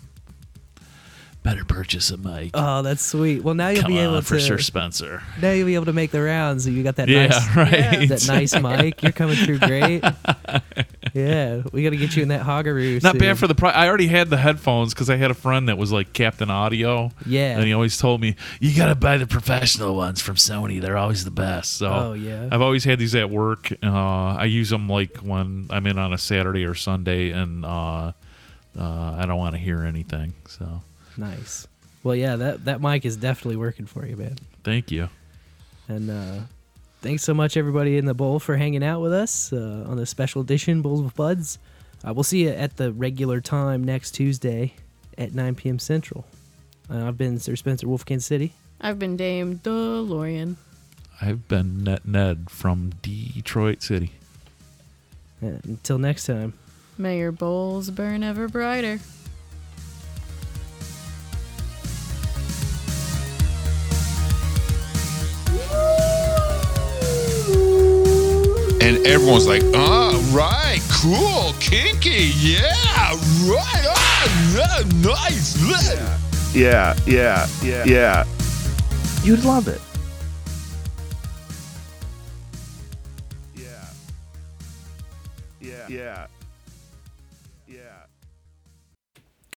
better 1.45 1.65
purchase 1.65 2.11
a 2.11 2.17
mic. 2.17 2.51
Oh, 2.55 2.83
that's 2.83 3.05
sweet. 3.05 3.45
Well, 3.45 3.55
now 3.55 3.69
you'll 3.69 3.83
Come 3.83 3.93
be 3.93 3.99
on 4.01 4.05
able 4.15 4.23
for 4.23 4.35
to. 4.37 4.41
Sir 4.41 4.59
Spencer. 4.59 5.23
Now 5.41 5.53
you'll 5.53 5.67
be 5.67 5.75
able 5.77 5.85
to 5.85 5.93
make 5.93 6.11
the 6.11 6.23
rounds. 6.23 6.67
You 6.67 6.83
got 6.83 6.97
that 6.97 7.07
Yeah, 7.09 7.27
nice, 7.29 7.57
right. 7.57 8.09
that 8.09 8.25
nice 8.27 8.61
mic. 8.61 9.03
You're 9.03 9.13
coming 9.13 9.37
through 9.37 9.59
great. 9.61 10.03
yeah, 11.15 11.63
we 11.73 11.83
got 11.85 11.91
to 11.91 11.97
get 11.97 12.17
you 12.17 12.23
in 12.23 12.29
that 12.29 12.43
hoggaroo. 12.43 13.03
Not 13.03 13.13
soon. 13.13 13.19
bad 13.21 13.39
for 13.39 13.47
the 13.47 13.55
price. 13.55 13.75
I 13.77 13.87
already 13.89 14.07
had 14.09 14.31
the 14.31 14.37
headphones 14.39 14.95
because 14.95 15.11
I 15.11 15.17
had 15.17 15.31
a 15.31 15.35
friend 15.35 15.69
that 15.69 15.79
was 15.79 15.93
like 15.93 16.13
Captain 16.13 16.51
Audio. 16.51 17.11
Yeah. 17.27 17.57
And 17.59 17.65
he 17.65 17.73
always 17.73 17.99
told 17.99 18.21
me, 18.21 18.37
you 18.61 18.77
got 18.77 18.87
to 18.89 18.95
buy 18.95 19.19
the 19.19 19.27
professional 19.27 19.95
ones 19.95 20.21
from 20.21 20.37
Sony. 20.37 20.81
They're 20.81 20.97
always 20.97 21.25
the 21.25 21.31
best. 21.31 21.75
So 21.75 21.93
Oh, 21.93 22.13
yeah. 22.15 22.49
I've 22.51 22.63
always 22.63 22.85
had 22.85 22.99
these 22.99 23.15
at 23.15 23.31
work. 23.31 23.71
Uh, 23.83 23.89
I 23.93 24.47
use 24.47 24.71
them 24.71 24.89
like 24.89 25.19
when 25.19 25.67
I'm 25.71 25.87
in 25.87 25.99
on 25.99 26.13
a 26.13 26.19
Saturday 26.19 26.65
or 26.65 26.75
Sunday 26.75 27.31
and 27.31 27.65
uh, 27.65 28.13
uh, 28.79 29.15
I 29.19 29.25
don't 29.27 29.39
want 29.39 29.55
to 29.55 29.61
hear 29.61 29.83
anything. 29.85 30.35
So 30.49 30.83
nice. 31.17 31.67
Well, 32.03 32.15
yeah, 32.15 32.37
that 32.37 32.65
that 32.67 32.81
mic 32.81 33.05
is 33.05 33.17
definitely 33.17 33.57
working 33.57 33.87
for 33.87 34.05
you, 34.07 34.17
man. 34.17 34.37
thank 34.63 34.91
you. 34.91 35.09
And 35.89 36.11
uh, 36.11 36.41
thanks 37.03 37.23
so 37.23 37.35
much, 37.35 37.57
everybody 37.57 37.99
in 37.99 38.05
the 38.07 38.15
bowl, 38.15 38.39
for 38.39 38.57
hanging 38.57 38.83
out 38.85 39.01
with 39.01 39.13
us 39.13 39.53
uh, 39.53 39.85
on 39.87 39.97
this 39.97 40.11
special 40.11 40.41
edition, 40.43 40.81
Bowls 40.83 41.03
with 41.03 41.15
Buds. 41.15 41.59
Uh, 42.07 42.13
we'll 42.13 42.25
see 42.25 42.45
you 42.45 42.51
at 42.51 42.77
the 42.77 42.93
regular 42.93 43.41
time 43.41 43.85
next 43.85 44.13
Tuesday 44.13 44.75
at 45.19 45.35
9 45.35 45.55
p.m. 45.55 45.79
Central. 45.79 46.27
Uh, 46.91 47.07
I've 47.09 47.17
been 47.19 47.39
Sir 47.39 47.57
Spencer 47.57 47.87
Wolf, 47.89 48.05
Kansas 48.05 48.27
City. 48.27 48.53
I've 48.81 48.99
been 48.99 49.17
Dame 49.17 49.59
DeLorean. 49.59 50.57
I've 51.23 51.47
been 51.49 51.83
NetNed 51.85 52.51
from 52.51 52.93
Detroit 53.03 53.83
City. 53.83 54.13
Uh, 55.43 55.53
until 55.65 55.99
next 55.99 56.27
time. 56.27 56.53
May 56.99 57.19
your 57.19 57.33
bowls 57.33 57.91
burn 57.91 58.23
ever 58.23 58.49
brighter. 58.49 59.01
And 68.85 68.99
everyone's 69.07 69.47
like, 69.47 69.63
ah, 69.75 70.13
right, 70.31 70.83
cool, 70.91 71.55
kinky, 71.59 72.33
yeah, 72.37 73.13
right, 73.49 73.87
ah, 73.89 74.55
yeah, 74.55 75.01
nice. 75.01 75.57
Yeah, 76.55 76.95
yeah, 77.07 77.47
yeah, 77.63 77.85
yeah. 77.87 78.25
You'd 79.23 79.43
love 79.43 79.69
it. 79.69 79.81